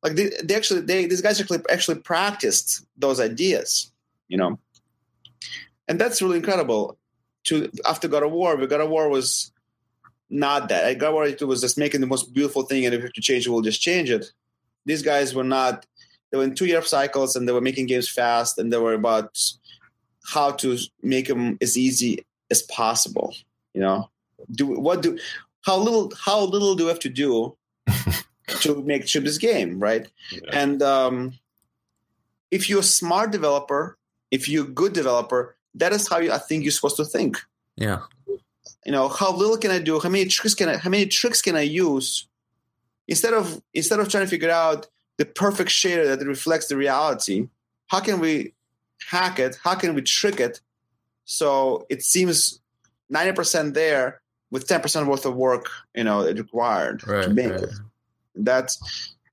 Like 0.02 0.16
they, 0.16 0.30
they 0.44 0.54
actually 0.54 0.82
they 0.82 1.06
these 1.06 1.22
guys 1.22 1.40
actually 1.40 1.60
actually 1.70 2.00
practiced 2.00 2.84
those 2.96 3.18
ideas, 3.18 3.90
you 4.28 4.36
know. 4.36 4.58
And 5.88 6.00
that's 6.00 6.22
really 6.22 6.38
incredible. 6.38 6.98
To 7.44 7.70
after 7.86 8.08
God 8.08 8.24
of 8.24 8.32
War, 8.32 8.56
but 8.56 8.68
God 8.68 8.80
of 8.80 8.90
War 8.90 9.08
was 9.08 9.52
not 10.28 10.68
that. 10.68 10.98
God 10.98 11.08
of 11.08 11.14
War 11.14 11.26
it 11.26 11.40
was 11.42 11.60
just 11.60 11.78
making 11.78 12.00
the 12.00 12.06
most 12.06 12.34
beautiful 12.34 12.62
thing, 12.62 12.84
and 12.84 12.94
if 12.94 12.98
you 12.98 13.06
have 13.06 13.12
to 13.12 13.20
change 13.20 13.46
it, 13.46 13.50
we'll 13.50 13.62
just 13.62 13.80
change 13.80 14.10
it. 14.10 14.32
These 14.84 15.02
guys 15.02 15.34
were 15.34 15.44
not. 15.44 15.86
They 16.30 16.38
were 16.38 16.44
in 16.44 16.56
two-year 16.56 16.82
cycles, 16.82 17.36
and 17.36 17.48
they 17.48 17.52
were 17.52 17.60
making 17.60 17.86
games 17.86 18.10
fast, 18.10 18.58
and 18.58 18.72
they 18.72 18.78
were 18.78 18.94
about 18.94 19.38
how 20.26 20.50
to 20.52 20.76
make 21.02 21.28
them 21.28 21.56
as 21.60 21.76
easy 21.76 22.26
as 22.50 22.62
possible. 22.62 23.34
You 23.74 23.82
know, 23.82 24.10
do 24.50 24.66
what 24.66 25.02
do 25.02 25.18
how 25.62 25.76
little 25.76 26.12
how 26.24 26.44
little 26.44 26.74
do 26.74 26.84
we 26.84 26.88
have 26.88 27.00
to 27.00 27.08
do 27.08 27.56
to 28.60 28.82
make 28.82 29.06
ship 29.06 29.24
this 29.24 29.38
game, 29.38 29.78
right? 29.78 30.08
And 30.52 30.82
um, 30.82 31.34
if 32.50 32.70
you're 32.70 32.80
a 32.80 32.84
smart 32.84 33.30
developer, 33.32 33.98
if 34.30 34.48
you're 34.48 34.64
a 34.64 34.68
good 34.68 34.92
developer, 34.92 35.55
that 35.76 35.92
is 35.92 36.08
how 36.08 36.18
you, 36.18 36.32
I 36.32 36.38
think 36.38 36.64
you're 36.64 36.72
supposed 36.72 36.96
to 36.96 37.04
think. 37.04 37.38
Yeah. 37.76 38.00
You 38.84 38.92
know, 38.92 39.08
how 39.08 39.34
little 39.34 39.56
can 39.56 39.70
I 39.70 39.78
do? 39.78 39.98
How 40.00 40.08
many 40.08 40.26
tricks 40.26 40.54
can 40.54 40.68
I? 40.68 40.76
How 40.76 40.90
many 40.90 41.06
tricks 41.06 41.42
can 41.42 41.56
I 41.56 41.62
use? 41.62 42.28
Instead 43.08 43.34
of 43.34 43.62
instead 43.74 44.00
of 44.00 44.08
trying 44.08 44.24
to 44.24 44.30
figure 44.30 44.50
out 44.50 44.88
the 45.16 45.24
perfect 45.24 45.70
shader 45.70 46.06
that 46.16 46.24
reflects 46.26 46.68
the 46.68 46.76
reality, 46.76 47.48
how 47.88 48.00
can 48.00 48.20
we 48.20 48.54
hack 49.08 49.38
it? 49.38 49.58
How 49.62 49.74
can 49.74 49.94
we 49.94 50.02
trick 50.02 50.40
it 50.40 50.60
so 51.24 51.86
it 51.88 52.02
seems 52.02 52.60
ninety 53.08 53.32
percent 53.32 53.74
there 53.74 54.20
with 54.50 54.66
ten 54.66 54.80
percent 54.80 55.08
worth 55.08 55.26
of 55.26 55.34
work? 55.34 55.68
You 55.94 56.04
know, 56.04 56.20
it 56.20 56.38
required 56.38 57.00
to 57.00 57.28
make 57.28 57.50
right. 57.50 57.62
it 57.62 57.70
that's 58.36 58.78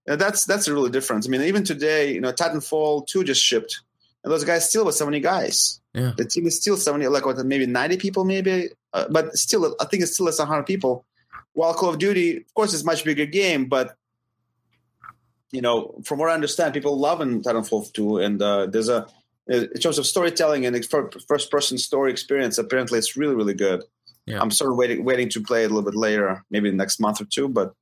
that's 0.06 0.46
that's 0.46 0.68
a 0.68 0.74
really 0.74 0.90
difference. 0.90 1.28
I 1.28 1.30
mean, 1.30 1.42
even 1.42 1.64
today, 1.64 2.14
you 2.14 2.22
know, 2.22 2.32
Titanfall 2.32 3.08
two 3.08 3.24
just 3.24 3.42
shipped, 3.42 3.82
and 4.24 4.32
those 4.32 4.44
guys 4.44 4.68
still 4.68 4.86
were 4.86 4.92
seventy 4.92 5.20
guys. 5.20 5.80
Yeah. 5.94 6.14
The 6.18 6.26
team 6.26 6.48
is 6.48 6.58
still 6.58 6.78
seventy, 6.78 7.08
like 7.08 7.26
what, 7.26 7.38
maybe 7.46 7.66
ninety 7.68 7.98
people, 7.98 8.26
maybe, 8.26 8.70
uh, 8.94 9.06
but 9.10 9.38
still, 9.38 9.76
I 9.80 9.86
think 9.86 10.02
it's 10.02 10.14
still 10.14 10.26
less 10.26 10.38
than 10.38 10.48
hundred 10.48 10.66
people. 10.66 11.06
While 11.54 11.74
Call 11.76 11.90
of 11.90 12.00
Duty, 12.00 12.38
of 12.38 12.54
course, 12.56 12.74
is 12.74 12.82
a 12.82 12.86
much 12.86 13.04
bigger 13.04 13.28
game, 13.28 13.66
but 13.66 13.96
you 15.52 15.62
know, 15.62 15.94
from 16.04 16.18
what 16.18 16.32
I 16.32 16.34
understand, 16.34 16.74
people 16.74 16.98
love 16.98 17.22
in 17.22 17.44
Titanfall 17.44 17.94
two, 17.94 18.18
and 18.18 18.42
uh, 18.42 18.66
there's 18.66 18.90
a 18.90 19.06
in 19.48 19.70
terms 19.74 20.00
of 20.00 20.08
storytelling 20.08 20.66
and 20.66 20.86
first 21.28 21.52
person 21.52 21.78
story 21.78 22.10
experience. 22.12 22.58
Apparently, 22.58 22.98
it's 22.98 23.16
really 23.16 23.36
really 23.36 23.54
good. 23.54 23.84
Yeah. 24.26 24.42
I'm 24.42 24.50
sort 24.50 24.72
of 24.72 24.78
waiting 24.78 25.04
waiting 25.04 25.30
to 25.30 25.44
play 25.44 25.64
it 25.64 25.72
a 25.72 25.74
little 25.74 25.84
bit 25.84 25.96
later, 25.96 26.44
maybe 26.50 26.72
next 26.72 27.00
month 27.00 27.22
or 27.22 27.26
two, 27.26 27.50
but 27.50 27.74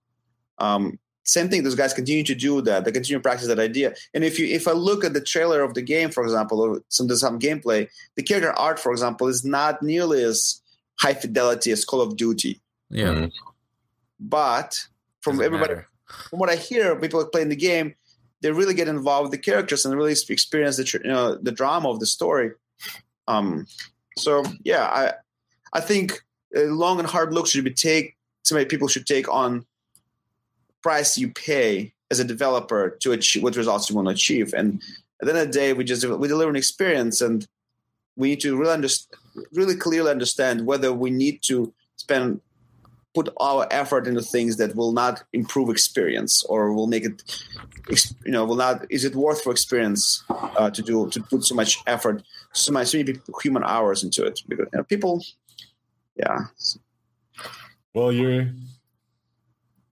um, 0.58 1.00
same 1.36 1.48
thing 1.50 1.64
those 1.64 1.76
guys 1.82 1.94
continue 1.94 2.24
to 2.32 2.36
do 2.48 2.54
that 2.68 2.80
they 2.84 2.92
continue 2.92 3.18
to 3.20 3.24
practice 3.30 3.48
that 3.48 3.60
idea 3.70 3.88
and 4.14 4.24
if 4.30 4.34
you 4.40 4.46
if 4.60 4.64
i 4.68 4.74
look 4.88 5.02
at 5.08 5.14
the 5.18 5.26
trailer 5.34 5.62
of 5.68 5.72
the 5.78 5.82
game 5.94 6.10
for 6.16 6.24
example 6.28 6.58
or 6.64 6.70
some 6.96 7.08
there's 7.08 7.22
some 7.28 7.40
gameplay 7.48 7.82
the 8.18 8.24
character 8.30 8.52
art 8.68 8.78
for 8.80 8.92
example 8.92 9.28
is 9.34 9.42
not 9.58 9.74
nearly 9.82 10.22
as 10.32 10.38
high 11.04 11.14
fidelity 11.24 11.70
as 11.72 11.86
call 11.90 12.02
of 12.02 12.12
duty 12.24 12.54
Yeah. 12.90 13.14
Mhm. 13.14 13.32
but 14.20 14.70
from 15.22 15.34
Doesn't 15.38 15.46
everybody 15.46 15.74
matter. 15.76 15.88
from 16.30 16.40
what 16.40 16.50
i 16.50 16.56
hear 16.70 16.96
people 17.04 17.24
playing 17.26 17.50
the 17.50 17.56
game 17.72 17.88
they 18.42 18.52
really 18.52 18.74
get 18.74 18.88
involved 18.88 19.26
with 19.30 19.36
the 19.38 19.44
characters 19.52 19.86
and 19.86 19.96
really 19.96 20.16
experience 20.38 20.76
the 20.78 20.86
you 21.04 21.10
know 21.16 21.36
the 21.48 21.52
drama 21.60 21.88
of 21.90 22.00
the 22.00 22.06
story 22.18 22.52
um 23.28 23.66
so 24.18 24.44
yeah 24.72 24.86
i 25.02 25.04
i 25.74 25.82
think 25.90 26.08
a 26.56 26.64
long 26.84 27.00
and 27.00 27.08
hard 27.08 27.34
look 27.34 27.48
should 27.48 27.64
be 27.64 27.74
take 27.90 28.06
somebody 28.44 28.66
people 28.74 28.88
should 28.94 29.06
take 29.06 29.28
on 29.42 29.66
price 30.82 31.18
you 31.18 31.30
pay 31.30 31.94
as 32.10 32.20
a 32.20 32.24
developer 32.24 32.98
to 33.02 33.12
achieve 33.12 33.44
what 33.44 33.56
results 33.56 33.90
you 33.90 33.96
want 33.96 34.08
to 34.08 34.14
achieve. 34.14 34.54
And 34.54 34.82
at 35.22 35.26
the 35.26 35.30
end 35.30 35.40
of 35.40 35.48
the 35.48 35.54
day, 35.54 35.74
we 35.74 35.84
just 35.84 36.06
we 36.06 36.28
deliver 36.28 36.50
an 36.50 36.56
experience, 36.56 37.22
and 37.22 37.48
we 38.16 38.30
need 38.30 38.42
to 38.42 38.58
really 38.58 38.74
understand, 38.74 39.20
really 39.54 39.76
clearly 39.76 40.12
understand 40.12 40.66
whether 40.66 40.92
we 40.94 41.10
need 41.10 41.42
to 41.44 41.74
spend 41.96 42.42
put 43.14 43.28
our 43.42 43.68
effort 43.72 44.08
into 44.08 44.22
things 44.22 44.56
that 44.56 44.74
will 44.74 44.94
not 44.94 45.22
improve 45.34 45.70
experience 45.70 46.46
or 46.46 46.72
will 46.72 46.88
make 46.88 47.04
it 47.04 47.46
you 48.24 48.32
know 48.32 48.46
will 48.46 48.56
not 48.56 48.86
is 48.90 49.04
it 49.04 49.14
worth 49.16 49.42
for 49.42 49.52
experience 49.52 50.24
uh, 50.30 50.70
to 50.70 50.82
do 50.82 51.10
to 51.10 51.22
put 51.24 51.44
so 51.44 51.54
much 51.54 51.78
effort 51.88 52.24
so 52.54 52.72
much 52.72 52.88
so 52.88 52.98
many 52.98 53.20
human 53.44 53.66
hours 53.66 54.02
into 54.02 54.24
it 54.26 54.42
because 54.48 54.66
you 54.72 54.78
know, 54.78 54.84
people 54.86 55.22
yeah 56.16 56.40
Well, 57.94 58.12
you're, 58.12 58.50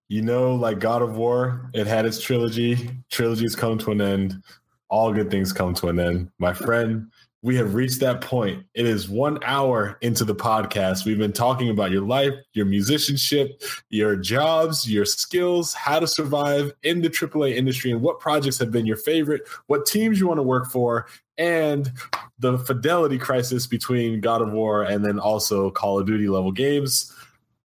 you 0.09 0.23
know, 0.23 0.55
like 0.55 0.79
God 0.79 1.01
of 1.03 1.15
War, 1.15 1.69
it 1.73 1.87
had 1.87 2.05
its 2.05 2.19
trilogy. 2.19 2.89
Trilogies 3.09 3.55
come 3.55 3.77
to 3.77 3.91
an 3.91 4.01
end. 4.01 4.43
All 4.89 5.13
good 5.13 5.29
things 5.29 5.53
come 5.53 5.75
to 5.75 5.87
an 5.87 5.99
end. 5.99 6.31
My 6.39 6.51
friend, 6.51 7.11
we 7.41 7.55
have 7.55 7.75
reached 7.75 7.99
that 8.01 8.19
point. 8.19 8.65
It 8.73 8.87
is 8.87 9.07
one 9.07 9.37
hour 9.45 9.97
into 10.01 10.25
the 10.25 10.35
podcast. 10.35 11.05
We've 11.05 11.17
been 11.17 11.31
talking 11.31 11.69
about 11.69 11.91
your 11.91 12.01
life, 12.01 12.33
your 12.53 12.65
musicianship, 12.65 13.61
your 13.89 14.15
jobs, 14.15 14.91
your 14.91 15.05
skills, 15.05 15.73
how 15.73 15.99
to 15.99 16.07
survive 16.07 16.73
in 16.81 17.01
the 17.01 17.09
AAA 17.09 17.55
industry, 17.55 17.91
and 17.91 18.01
what 18.01 18.19
projects 18.19 18.57
have 18.57 18.71
been 18.71 18.87
your 18.87 18.97
favorite, 18.97 19.47
what 19.67 19.85
teams 19.85 20.19
you 20.19 20.27
want 20.27 20.39
to 20.39 20.43
work 20.43 20.67
for, 20.67 21.05
and 21.37 21.93
the 22.39 22.57
fidelity 22.57 23.17
crisis 23.17 23.67
between 23.67 24.21
God 24.21 24.41
of 24.41 24.51
War 24.51 24.83
and 24.83 25.05
then 25.05 25.19
also 25.19 25.69
Call 25.69 25.99
of 25.99 26.07
Duty 26.07 26.27
level 26.27 26.51
games. 26.51 27.13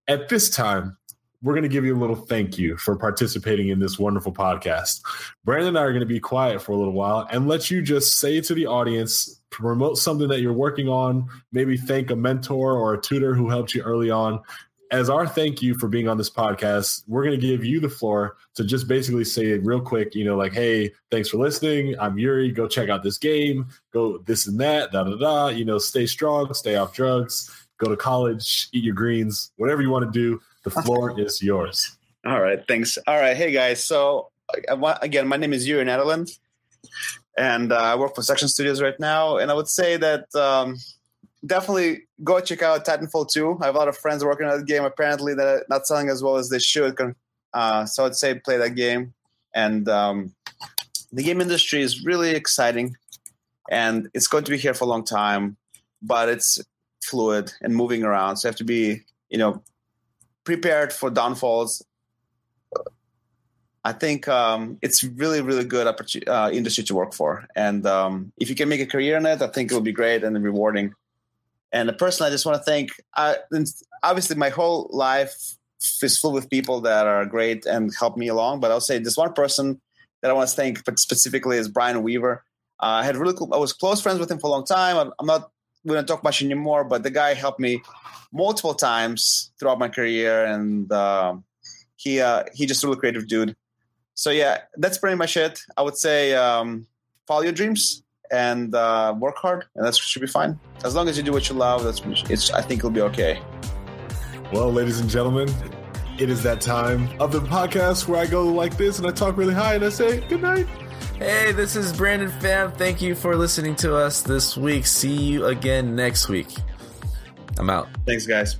At 0.08 0.28
this 0.28 0.50
time, 0.50 0.98
we're 1.42 1.54
going 1.54 1.64
to 1.64 1.68
give 1.68 1.84
you 1.84 1.96
a 1.96 1.98
little 1.98 2.16
thank 2.16 2.56
you 2.56 2.76
for 2.76 2.96
participating 2.96 3.68
in 3.68 3.80
this 3.80 3.98
wonderful 3.98 4.32
podcast. 4.32 5.00
Brandon 5.44 5.68
and 5.68 5.78
I 5.78 5.82
are 5.82 5.90
going 5.90 6.00
to 6.00 6.06
be 6.06 6.20
quiet 6.20 6.62
for 6.62 6.72
a 6.72 6.76
little 6.76 6.92
while 6.92 7.26
and 7.30 7.48
let 7.48 7.70
you 7.70 7.82
just 7.82 8.18
say 8.18 8.40
to 8.40 8.54
the 8.54 8.66
audience, 8.66 9.40
promote 9.50 9.98
something 9.98 10.28
that 10.28 10.40
you're 10.40 10.52
working 10.52 10.88
on, 10.88 11.28
maybe 11.50 11.76
thank 11.76 12.10
a 12.10 12.16
mentor 12.16 12.74
or 12.74 12.94
a 12.94 13.00
tutor 13.00 13.34
who 13.34 13.48
helped 13.48 13.74
you 13.74 13.82
early 13.82 14.10
on. 14.10 14.40
As 14.92 15.08
our 15.08 15.26
thank 15.26 15.62
you 15.62 15.74
for 15.74 15.88
being 15.88 16.06
on 16.06 16.18
this 16.18 16.30
podcast, 16.30 17.02
we're 17.08 17.24
going 17.24 17.40
to 17.40 17.46
give 17.46 17.64
you 17.64 17.80
the 17.80 17.88
floor 17.88 18.36
to 18.54 18.62
just 18.62 18.86
basically 18.86 19.24
say 19.24 19.46
it 19.46 19.64
real 19.64 19.80
quick, 19.80 20.14
you 20.14 20.24
know, 20.24 20.36
like, 20.36 20.52
hey, 20.52 20.92
thanks 21.10 21.30
for 21.30 21.38
listening. 21.38 21.98
I'm 21.98 22.18
Yuri. 22.18 22.52
Go 22.52 22.68
check 22.68 22.90
out 22.90 23.02
this 23.02 23.16
game. 23.16 23.66
Go 23.92 24.18
this 24.18 24.46
and 24.46 24.60
that, 24.60 24.92
da 24.92 25.02
da 25.02 25.16
da. 25.16 25.48
You 25.48 25.64
know, 25.64 25.78
stay 25.78 26.04
strong, 26.04 26.52
stay 26.52 26.76
off 26.76 26.94
drugs, 26.94 27.50
go 27.78 27.88
to 27.88 27.96
college, 27.96 28.68
eat 28.74 28.84
your 28.84 28.94
greens, 28.94 29.50
whatever 29.56 29.80
you 29.80 29.90
want 29.90 30.04
to 30.04 30.18
do. 30.18 30.40
The 30.64 30.70
floor 30.70 31.18
is 31.18 31.42
yours. 31.42 31.96
All 32.24 32.40
right, 32.40 32.62
thanks. 32.68 32.98
All 33.06 33.16
right, 33.16 33.36
hey 33.36 33.50
guys. 33.50 33.84
So 33.84 34.30
again, 35.02 35.26
my 35.26 35.36
name 35.36 35.52
is 35.52 35.66
Yuri 35.66 35.84
Netherland, 35.84 36.30
and 37.36 37.72
uh, 37.72 37.76
I 37.76 37.96
work 37.96 38.14
for 38.14 38.22
Section 38.22 38.48
Studios 38.48 38.80
right 38.80 38.98
now. 39.00 39.38
And 39.38 39.50
I 39.50 39.54
would 39.54 39.68
say 39.68 39.96
that 39.96 40.32
um, 40.34 40.76
definitely 41.44 42.02
go 42.22 42.40
check 42.40 42.62
out 42.62 42.84
Titanfall 42.84 43.30
2. 43.30 43.58
I 43.60 43.66
have 43.66 43.74
a 43.74 43.78
lot 43.78 43.88
of 43.88 43.96
friends 43.96 44.24
working 44.24 44.46
on 44.46 44.58
that 44.58 44.66
game. 44.66 44.84
Apparently, 44.84 45.34
they're 45.34 45.64
not 45.68 45.86
selling 45.86 46.08
as 46.08 46.22
well 46.22 46.36
as 46.36 46.48
they 46.48 46.58
should. 46.58 46.96
Uh, 47.52 47.84
so 47.84 48.06
I'd 48.06 48.14
say 48.14 48.34
play 48.34 48.56
that 48.56 48.76
game. 48.76 49.12
And 49.54 49.88
um, 49.88 50.34
the 51.12 51.22
game 51.22 51.40
industry 51.40 51.82
is 51.82 52.04
really 52.04 52.30
exciting, 52.30 52.96
and 53.70 54.08
it's 54.14 54.26
going 54.26 54.44
to 54.44 54.50
be 54.50 54.58
here 54.58 54.74
for 54.74 54.84
a 54.84 54.88
long 54.88 55.04
time. 55.04 55.56
But 56.00 56.28
it's 56.28 56.60
fluid 57.02 57.52
and 57.60 57.74
moving 57.74 58.02
around, 58.04 58.36
so 58.36 58.46
you 58.46 58.50
have 58.50 58.56
to 58.56 58.64
be, 58.64 59.02
you 59.28 59.38
know, 59.38 59.62
prepared 60.44 60.92
for 60.92 61.10
downfalls. 61.10 61.84
I 63.84 63.92
think 63.92 64.28
um, 64.28 64.78
it's 64.80 65.02
really, 65.02 65.40
really 65.40 65.64
good 65.64 65.88
uh, 66.28 66.50
industry 66.52 66.84
to 66.84 66.94
work 66.94 67.12
for, 67.14 67.46
and 67.56 67.84
um, 67.86 68.32
if 68.38 68.48
you 68.48 68.54
can 68.54 68.68
make 68.68 68.80
a 68.80 68.86
career 68.86 69.16
in 69.16 69.26
it, 69.26 69.42
I 69.42 69.48
think 69.48 69.70
it 69.70 69.74
will 69.74 69.80
be 69.80 69.92
great 69.92 70.22
and 70.22 70.42
rewarding. 70.42 70.94
And 71.72 71.88
the 71.88 71.92
person 71.92 72.26
I 72.26 72.30
just 72.30 72.46
want 72.46 72.58
to 72.58 72.62
thank, 72.62 72.90
I, 73.16 73.38
obviously, 74.02 74.36
my 74.36 74.50
whole 74.50 74.88
life 74.92 75.34
is 76.02 76.18
full 76.18 76.32
with 76.32 76.50
people 76.50 76.80
that 76.82 77.06
are 77.06 77.24
great 77.26 77.66
and 77.66 77.92
help 77.98 78.16
me 78.16 78.28
along. 78.28 78.60
But 78.60 78.70
I'll 78.70 78.80
say 78.80 78.98
this 78.98 79.16
one 79.16 79.32
person 79.32 79.80
that 80.20 80.30
I 80.30 80.34
want 80.34 80.48
to 80.48 80.54
thank 80.54 80.82
specifically 80.98 81.56
is 81.56 81.68
Brian 81.68 82.02
Weaver. 82.02 82.44
Uh, 82.80 83.00
I 83.00 83.04
had 83.04 83.16
really 83.16 83.34
cool, 83.34 83.52
I 83.52 83.56
was 83.56 83.72
close 83.72 84.00
friends 84.00 84.20
with 84.20 84.30
him 84.30 84.38
for 84.38 84.46
a 84.48 84.50
long 84.50 84.64
time. 84.64 84.96
I'm, 84.96 85.12
I'm 85.18 85.26
not 85.26 85.50
going 85.86 86.00
to 86.00 86.06
talk 86.06 86.22
much 86.22 86.42
anymore, 86.42 86.84
but 86.84 87.02
the 87.02 87.10
guy 87.10 87.34
helped 87.34 87.60
me 87.60 87.82
multiple 88.32 88.74
times 88.74 89.52
throughout 89.58 89.78
my 89.78 89.88
career, 89.88 90.44
and 90.44 90.90
uh, 90.90 91.36
he 91.96 92.20
uh, 92.20 92.44
he 92.54 92.66
just 92.66 92.82
a 92.84 92.86
really 92.86 92.98
creative 92.98 93.28
dude. 93.28 93.56
So 94.14 94.30
yeah, 94.30 94.58
that's 94.76 94.98
pretty 94.98 95.16
much 95.16 95.36
it. 95.36 95.60
I 95.76 95.82
would 95.82 95.96
say 95.96 96.34
um, 96.34 96.86
follow 97.26 97.42
your 97.42 97.52
dreams 97.52 98.02
and 98.30 98.74
uh, 98.74 99.14
work 99.18 99.36
hard, 99.36 99.64
and 99.74 99.86
that 99.86 99.96
should 99.96 100.22
be 100.22 100.28
fine. 100.28 100.58
As 100.84 100.94
long 100.94 101.08
as 101.08 101.16
you 101.16 101.22
do 101.22 101.32
what 101.32 101.48
you 101.48 101.54
love, 101.54 101.84
that's 101.84 102.02
it's. 102.30 102.50
I 102.50 102.62
think 102.62 102.80
it'll 102.80 102.90
be 102.90 103.02
okay. 103.02 103.40
Well, 104.52 104.70
ladies 104.72 105.00
and 105.00 105.08
gentlemen, 105.08 105.48
it 106.18 106.28
is 106.28 106.42
that 106.42 106.60
time 106.60 107.08
of 107.20 107.32
the 107.32 107.40
podcast 107.40 108.06
where 108.06 108.20
I 108.20 108.26
go 108.26 108.44
like 108.44 108.76
this 108.76 108.98
and 108.98 109.06
I 109.06 109.10
talk 109.10 109.36
really 109.36 109.54
high 109.54 109.74
and 109.74 109.84
I 109.84 109.88
say 109.88 110.20
good 110.28 110.42
night. 110.42 110.66
Hey, 111.22 111.52
this 111.52 111.76
is 111.76 111.92
Brandon 111.92 112.28
Pham. 112.28 112.76
Thank 112.76 113.00
you 113.00 113.14
for 113.14 113.36
listening 113.36 113.76
to 113.76 113.94
us 113.94 114.22
this 114.22 114.56
week. 114.56 114.84
See 114.86 115.14
you 115.14 115.46
again 115.46 115.94
next 115.94 116.28
week. 116.28 116.48
I'm 117.56 117.70
out. 117.70 117.86
Thanks, 118.04 118.26
guys. 118.26 118.58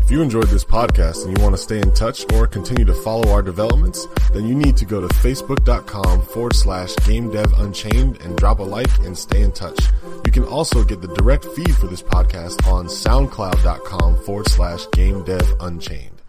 If 0.00 0.10
you 0.10 0.22
enjoyed 0.22 0.46
this 0.46 0.64
podcast 0.64 1.26
and 1.26 1.36
you 1.36 1.44
want 1.44 1.54
to 1.54 1.60
stay 1.60 1.80
in 1.80 1.92
touch 1.92 2.24
or 2.32 2.46
continue 2.46 2.86
to 2.86 2.94
follow 2.94 3.30
our 3.30 3.42
developments, 3.42 4.06
then 4.32 4.48
you 4.48 4.54
need 4.54 4.74
to 4.78 4.86
go 4.86 5.02
to 5.02 5.08
facebook.com 5.16 6.22
forward 6.22 6.56
slash 6.56 6.96
game 7.06 7.30
dev 7.30 7.52
unchained 7.58 8.22
and 8.22 8.34
drop 8.38 8.58
a 8.60 8.62
like 8.62 8.98
and 9.00 9.16
stay 9.18 9.42
in 9.42 9.52
touch. 9.52 9.78
You 10.24 10.32
can 10.32 10.44
also 10.44 10.82
get 10.82 11.02
the 11.02 11.08
direct 11.08 11.44
feed 11.44 11.76
for 11.76 11.88
this 11.88 12.02
podcast 12.02 12.66
on 12.66 12.86
soundcloud.com 12.86 14.16
forward 14.22 14.48
slash 14.48 14.86
game 14.92 15.24
dev 15.24 15.46
unchained. 15.60 16.21